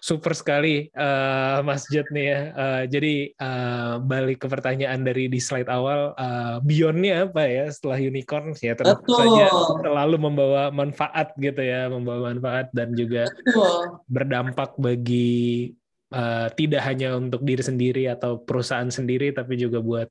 Super 0.00 0.32
sekali, 0.32 0.88
eh, 0.88 1.58
Mas 1.60 1.84
Jet 1.92 2.08
nih 2.08 2.26
ya. 2.32 2.40
Eh, 2.56 2.82
jadi 2.88 3.14
eh, 3.36 3.94
balik 4.00 4.40
ke 4.40 4.48
pertanyaan 4.48 5.04
dari 5.04 5.28
di 5.28 5.36
slide 5.36 5.68
awal, 5.68 6.16
eh, 6.16 6.56
beyondnya 6.64 7.28
apa 7.28 7.44
ya 7.44 7.64
setelah 7.68 8.00
unicorn? 8.00 8.56
Ya 8.64 8.72
tentu 8.72 8.96
Betul. 9.04 9.20
saja 9.20 9.46
selalu 9.84 10.16
membawa 10.16 10.72
manfaat 10.72 11.36
gitu 11.36 11.60
ya, 11.60 11.92
membawa 11.92 12.32
manfaat 12.32 12.72
dan 12.72 12.96
juga 12.96 13.28
Betul. 13.28 14.00
berdampak 14.08 14.72
bagi 14.80 15.76
eh, 16.08 16.48
tidak 16.56 16.82
hanya 16.88 17.20
untuk 17.20 17.44
diri 17.44 17.60
sendiri 17.60 18.08
atau 18.08 18.40
perusahaan 18.40 18.88
sendiri, 18.88 19.36
tapi 19.36 19.60
juga 19.60 19.84
buat 19.84 20.08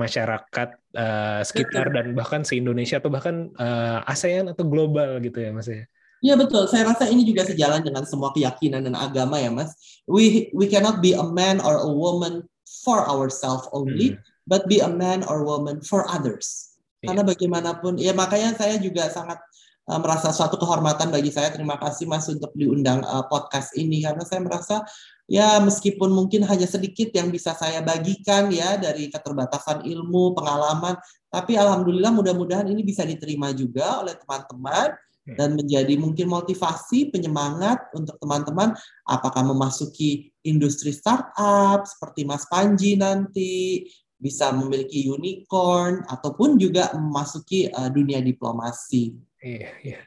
masyarakat 0.00 0.68
uh, 0.96 1.40
sekitar 1.44 1.92
dan 1.92 2.16
bahkan 2.16 2.40
se 2.40 2.56
Indonesia 2.56 2.96
atau 2.96 3.12
bahkan 3.12 3.52
uh, 3.60 4.00
ASEAN 4.08 4.48
atau 4.48 4.64
global 4.64 5.20
gitu 5.20 5.36
ya 5.44 5.52
Mas 5.52 5.68
ya. 5.68 5.84
Iya 6.20 6.36
betul. 6.36 6.68
Saya 6.68 6.84
rasa 6.84 7.08
ini 7.08 7.24
juga 7.24 7.48
sejalan 7.48 7.80
dengan 7.80 8.04
semua 8.04 8.28
keyakinan 8.36 8.84
dan 8.84 8.92
agama 8.92 9.40
ya, 9.40 9.48
Mas. 9.48 9.72
We 10.04 10.52
we 10.52 10.68
cannot 10.68 11.00
be 11.00 11.16
a 11.16 11.24
man 11.24 11.64
or 11.64 11.80
a 11.80 11.88
woman 11.88 12.44
for 12.84 13.08
ourselves 13.08 13.64
only, 13.72 14.16
hmm. 14.16 14.20
but 14.44 14.68
be 14.68 14.84
a 14.84 14.88
man 14.88 15.24
or 15.24 15.40
woman 15.48 15.80
for 15.80 16.04
others. 16.12 16.76
Yeah. 17.00 17.12
Karena 17.12 17.24
bagaimanapun, 17.24 17.96
ya 17.96 18.12
makanya 18.12 18.52
saya 18.52 18.76
juga 18.76 19.08
sangat 19.08 19.40
uh, 19.88 19.96
merasa 19.96 20.28
suatu 20.28 20.60
kehormatan 20.60 21.08
bagi 21.08 21.32
saya. 21.32 21.48
Terima 21.56 21.80
kasih 21.80 22.04
Mas 22.04 22.28
untuk 22.28 22.52
diundang 22.52 23.00
uh, 23.00 23.24
podcast 23.24 23.72
ini 23.80 24.04
karena 24.04 24.20
saya 24.28 24.44
merasa 24.44 24.84
ya 25.30 25.62
meskipun 25.62 26.10
mungkin 26.10 26.42
hanya 26.42 26.66
sedikit 26.66 27.14
yang 27.14 27.30
bisa 27.30 27.54
saya 27.54 27.78
bagikan 27.86 28.50
ya 28.50 28.74
dari 28.74 29.06
keterbatasan 29.06 29.86
ilmu, 29.86 30.34
pengalaman, 30.34 30.98
tapi 31.30 31.54
alhamdulillah 31.54 32.10
mudah-mudahan 32.10 32.66
ini 32.66 32.82
bisa 32.82 33.06
diterima 33.06 33.54
juga 33.54 34.02
oleh 34.02 34.18
teman-teman 34.18 34.98
Hmm. 35.30 35.36
dan 35.36 35.52
menjadi 35.52 35.94
mungkin 36.00 36.32
motivasi 36.32 37.12
penyemangat 37.12 37.92
untuk 37.94 38.16
teman-teman 38.18 38.72
apakah 39.04 39.44
memasuki 39.44 40.32
industri 40.42 40.90
startup 40.90 41.84
seperti 41.84 42.26
Mas 42.26 42.48
Panji 42.48 42.96
nanti 42.96 43.84
bisa 44.16 44.48
memiliki 44.52 45.06
unicorn 45.06 46.02
ataupun 46.08 46.56
juga 46.56 46.92
memasuki 46.96 47.68
uh, 47.68 47.88
dunia 47.88 48.24
diplomasi. 48.24 49.16
Iya, 49.40 49.70
iya. 49.80 50.00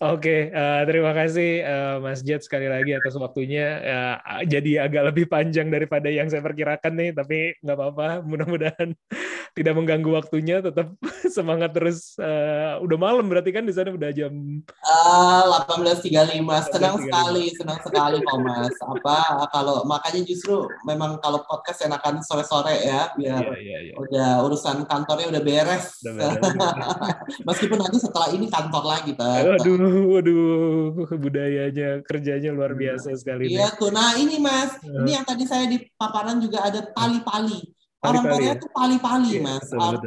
Oke, 0.00 0.48
uh, 0.48 0.80
terima 0.88 1.12
kasih 1.12 1.60
uh, 1.60 1.96
Mas 2.00 2.24
Jet 2.24 2.40
sekali 2.40 2.72
lagi 2.72 2.96
atas 2.96 3.20
waktunya. 3.20 3.66
Uh, 3.84 4.16
jadi 4.48 4.88
agak 4.88 5.12
lebih 5.12 5.28
panjang 5.28 5.68
daripada 5.68 6.08
yang 6.08 6.24
saya 6.32 6.40
perkirakan 6.40 6.96
nih, 6.96 7.10
tapi 7.12 7.52
nggak 7.60 7.76
apa-apa. 7.76 8.24
Mudah-mudahan 8.24 8.96
tidak 9.60 9.76
mengganggu 9.76 10.08
waktunya. 10.08 10.64
Tetap 10.64 10.96
semangat 11.36 11.76
terus. 11.76 12.16
Uh, 12.16 12.80
udah 12.80 12.96
malam 12.96 13.28
berarti 13.28 13.52
kan 13.52 13.68
di 13.68 13.76
sana 13.76 13.92
udah 13.92 14.08
jam 14.16 14.32
uh, 14.88 15.60
18.35. 15.68 16.08
Senang 16.72 16.96
18.35. 16.96 17.04
sekali, 17.04 17.44
senang 17.52 17.78
sekali 17.84 18.16
kok 18.24 18.38
Mas. 18.40 18.76
Apa 18.80 19.44
kalau 19.52 19.84
makanya 19.84 20.24
justru 20.24 20.64
memang 20.88 21.20
kalau 21.20 21.44
podcast 21.44 21.84
enakan 21.84 22.24
sore-sore 22.24 22.72
ya, 22.88 23.12
biar 23.20 23.52
yeah, 23.52 23.60
yeah, 23.60 23.80
yeah. 23.92 23.96
udah 24.00 24.48
urusan 24.48 24.80
kantornya 24.88 25.28
udah 25.28 25.42
beres. 25.44 26.00
Udah 26.08 26.40
beres. 26.40 26.40
Meskipun 27.52 27.84
nanti 27.84 28.00
setelah 28.00 28.32
ini 28.32 28.48
kantor 28.48 28.84
lagi, 28.88 29.12
Pak. 29.12 29.60
Aduh 29.60 29.89
waduh, 29.90 31.06
budayanya 31.18 32.02
kerjanya 32.06 32.50
luar 32.54 32.72
iya. 32.74 32.96
biasa 32.96 33.08
sekali. 33.18 33.50
Iya 33.52 33.74
tuh. 33.76 33.90
Nah 33.90 34.16
ini 34.16 34.38
mas, 34.38 34.78
uh. 34.82 35.02
ini 35.04 35.16
yang 35.18 35.26
tadi 35.26 35.44
saya 35.44 35.66
di 35.66 35.82
paparan 35.98 36.38
juga 36.38 36.66
ada 36.66 36.80
pali-pali. 36.90 37.60
Orang 38.00 38.24
Korea 38.24 38.56
ya? 38.56 38.60
tuh 38.60 38.72
pali-pali 38.72 39.36
iya, 39.36 39.44
mas, 39.44 39.66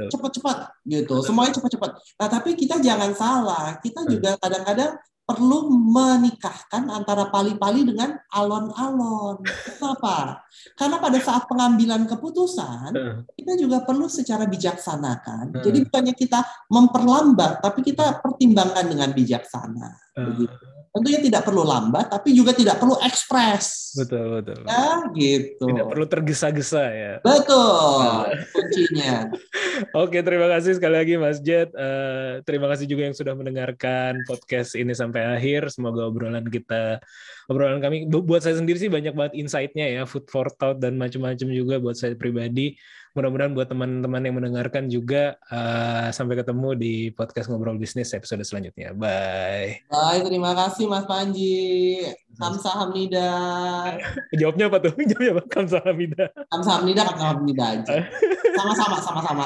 cepet-cepet 0.10 0.58
gitu. 0.90 1.16
Semuanya 1.22 1.54
cepet-cepet. 1.54 1.92
Nah 1.94 2.28
tapi 2.28 2.58
kita 2.58 2.82
jangan 2.82 3.14
salah, 3.14 3.78
kita 3.86 4.02
juga 4.10 4.34
kadang-kadang 4.42 4.98
perlu 5.24 5.72
menikahkan 5.72 6.92
antara 6.92 7.32
pali-pali 7.32 7.88
dengan 7.88 8.20
alon-alon. 8.28 9.40
Kenapa? 9.46 10.44
Karena 10.76 11.00
pada 11.00 11.20
saat 11.24 11.48
pengambilan 11.48 12.04
keputusan, 12.12 12.92
kita 13.32 13.54
juga 13.56 13.88
perlu 13.88 14.12
secara 14.12 14.44
bijaksana 14.44 15.24
kan. 15.24 15.46
Jadi 15.64 15.88
bukannya 15.88 16.16
kita 16.16 16.44
memperlambat, 16.68 17.64
tapi 17.64 17.80
kita 17.88 18.20
pertimbangkan 18.20 18.84
dengan 18.84 19.10
bijaksana. 19.16 20.12
Begitu 20.14 20.73
tentunya 20.94 21.20
tidak 21.26 21.42
perlu 21.42 21.66
lambat, 21.66 22.06
tapi 22.14 22.38
juga 22.38 22.54
tidak 22.54 22.78
perlu 22.78 23.02
ekspres. 23.02 23.98
Betul, 23.98 24.40
betul. 24.40 24.62
Ya, 24.70 25.02
gitu. 25.18 25.66
Tidak 25.66 25.86
perlu 25.90 26.06
tergesa-gesa 26.06 26.84
ya. 26.94 27.14
Betul, 27.26 28.30
kuncinya. 28.54 29.34
Oke, 30.06 30.22
terima 30.22 30.46
kasih 30.54 30.78
sekali 30.78 30.96
lagi 31.02 31.14
Mas 31.18 31.42
Jet. 31.42 31.74
Uh, 31.74 32.46
terima 32.46 32.70
kasih 32.70 32.86
juga 32.86 33.10
yang 33.10 33.18
sudah 33.18 33.34
mendengarkan 33.34 34.22
podcast 34.30 34.78
ini 34.78 34.94
sampai 34.94 35.26
akhir. 35.34 35.74
Semoga 35.74 36.06
obrolan 36.06 36.46
kita, 36.46 37.02
obrolan 37.50 37.82
kami, 37.82 38.06
buat 38.06 38.46
saya 38.46 38.62
sendiri 38.62 38.78
sih 38.78 38.94
banyak 38.94 39.18
banget 39.18 39.34
insight-nya 39.34 39.90
ya, 39.90 40.02
food 40.06 40.30
for 40.30 40.46
thought 40.62 40.78
dan 40.78 40.94
macam-macam 41.02 41.50
juga 41.50 41.82
buat 41.82 41.98
saya 41.98 42.14
pribadi 42.14 42.78
mudah-mudahan 43.14 43.54
buat 43.54 43.70
teman-teman 43.70 44.26
yang 44.26 44.36
mendengarkan 44.42 44.90
juga 44.90 45.38
uh, 45.54 46.10
sampai 46.10 46.42
ketemu 46.42 46.74
di 46.74 46.94
podcast 47.14 47.46
ngobrol 47.46 47.78
bisnis 47.78 48.10
episode 48.18 48.42
selanjutnya. 48.42 48.90
Bye. 48.98 49.86
Bye, 49.86 50.26
terima 50.26 50.58
kasih 50.58 50.90
Mas 50.90 51.06
Panji. 51.06 52.02
Kamsahamnida. 52.34 53.30
Jawabnya 54.42 54.66
apa 54.66 54.78
tuh? 54.82 54.94
Jawabnya 55.14 55.32
apa? 55.38 55.44
Kamsahamnida. 55.46 56.26
Kamsahamnida, 56.50 57.02
Kamsahamnida 57.14 57.66
aja. 57.70 57.96
Sama-sama, 58.58 58.98
sama-sama. 59.02 59.46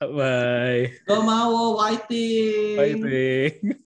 Bye. 0.00 0.96
Go 1.04 1.20
mau, 1.24 1.76
fighting. 1.76 2.76
Fighting. 2.76 3.80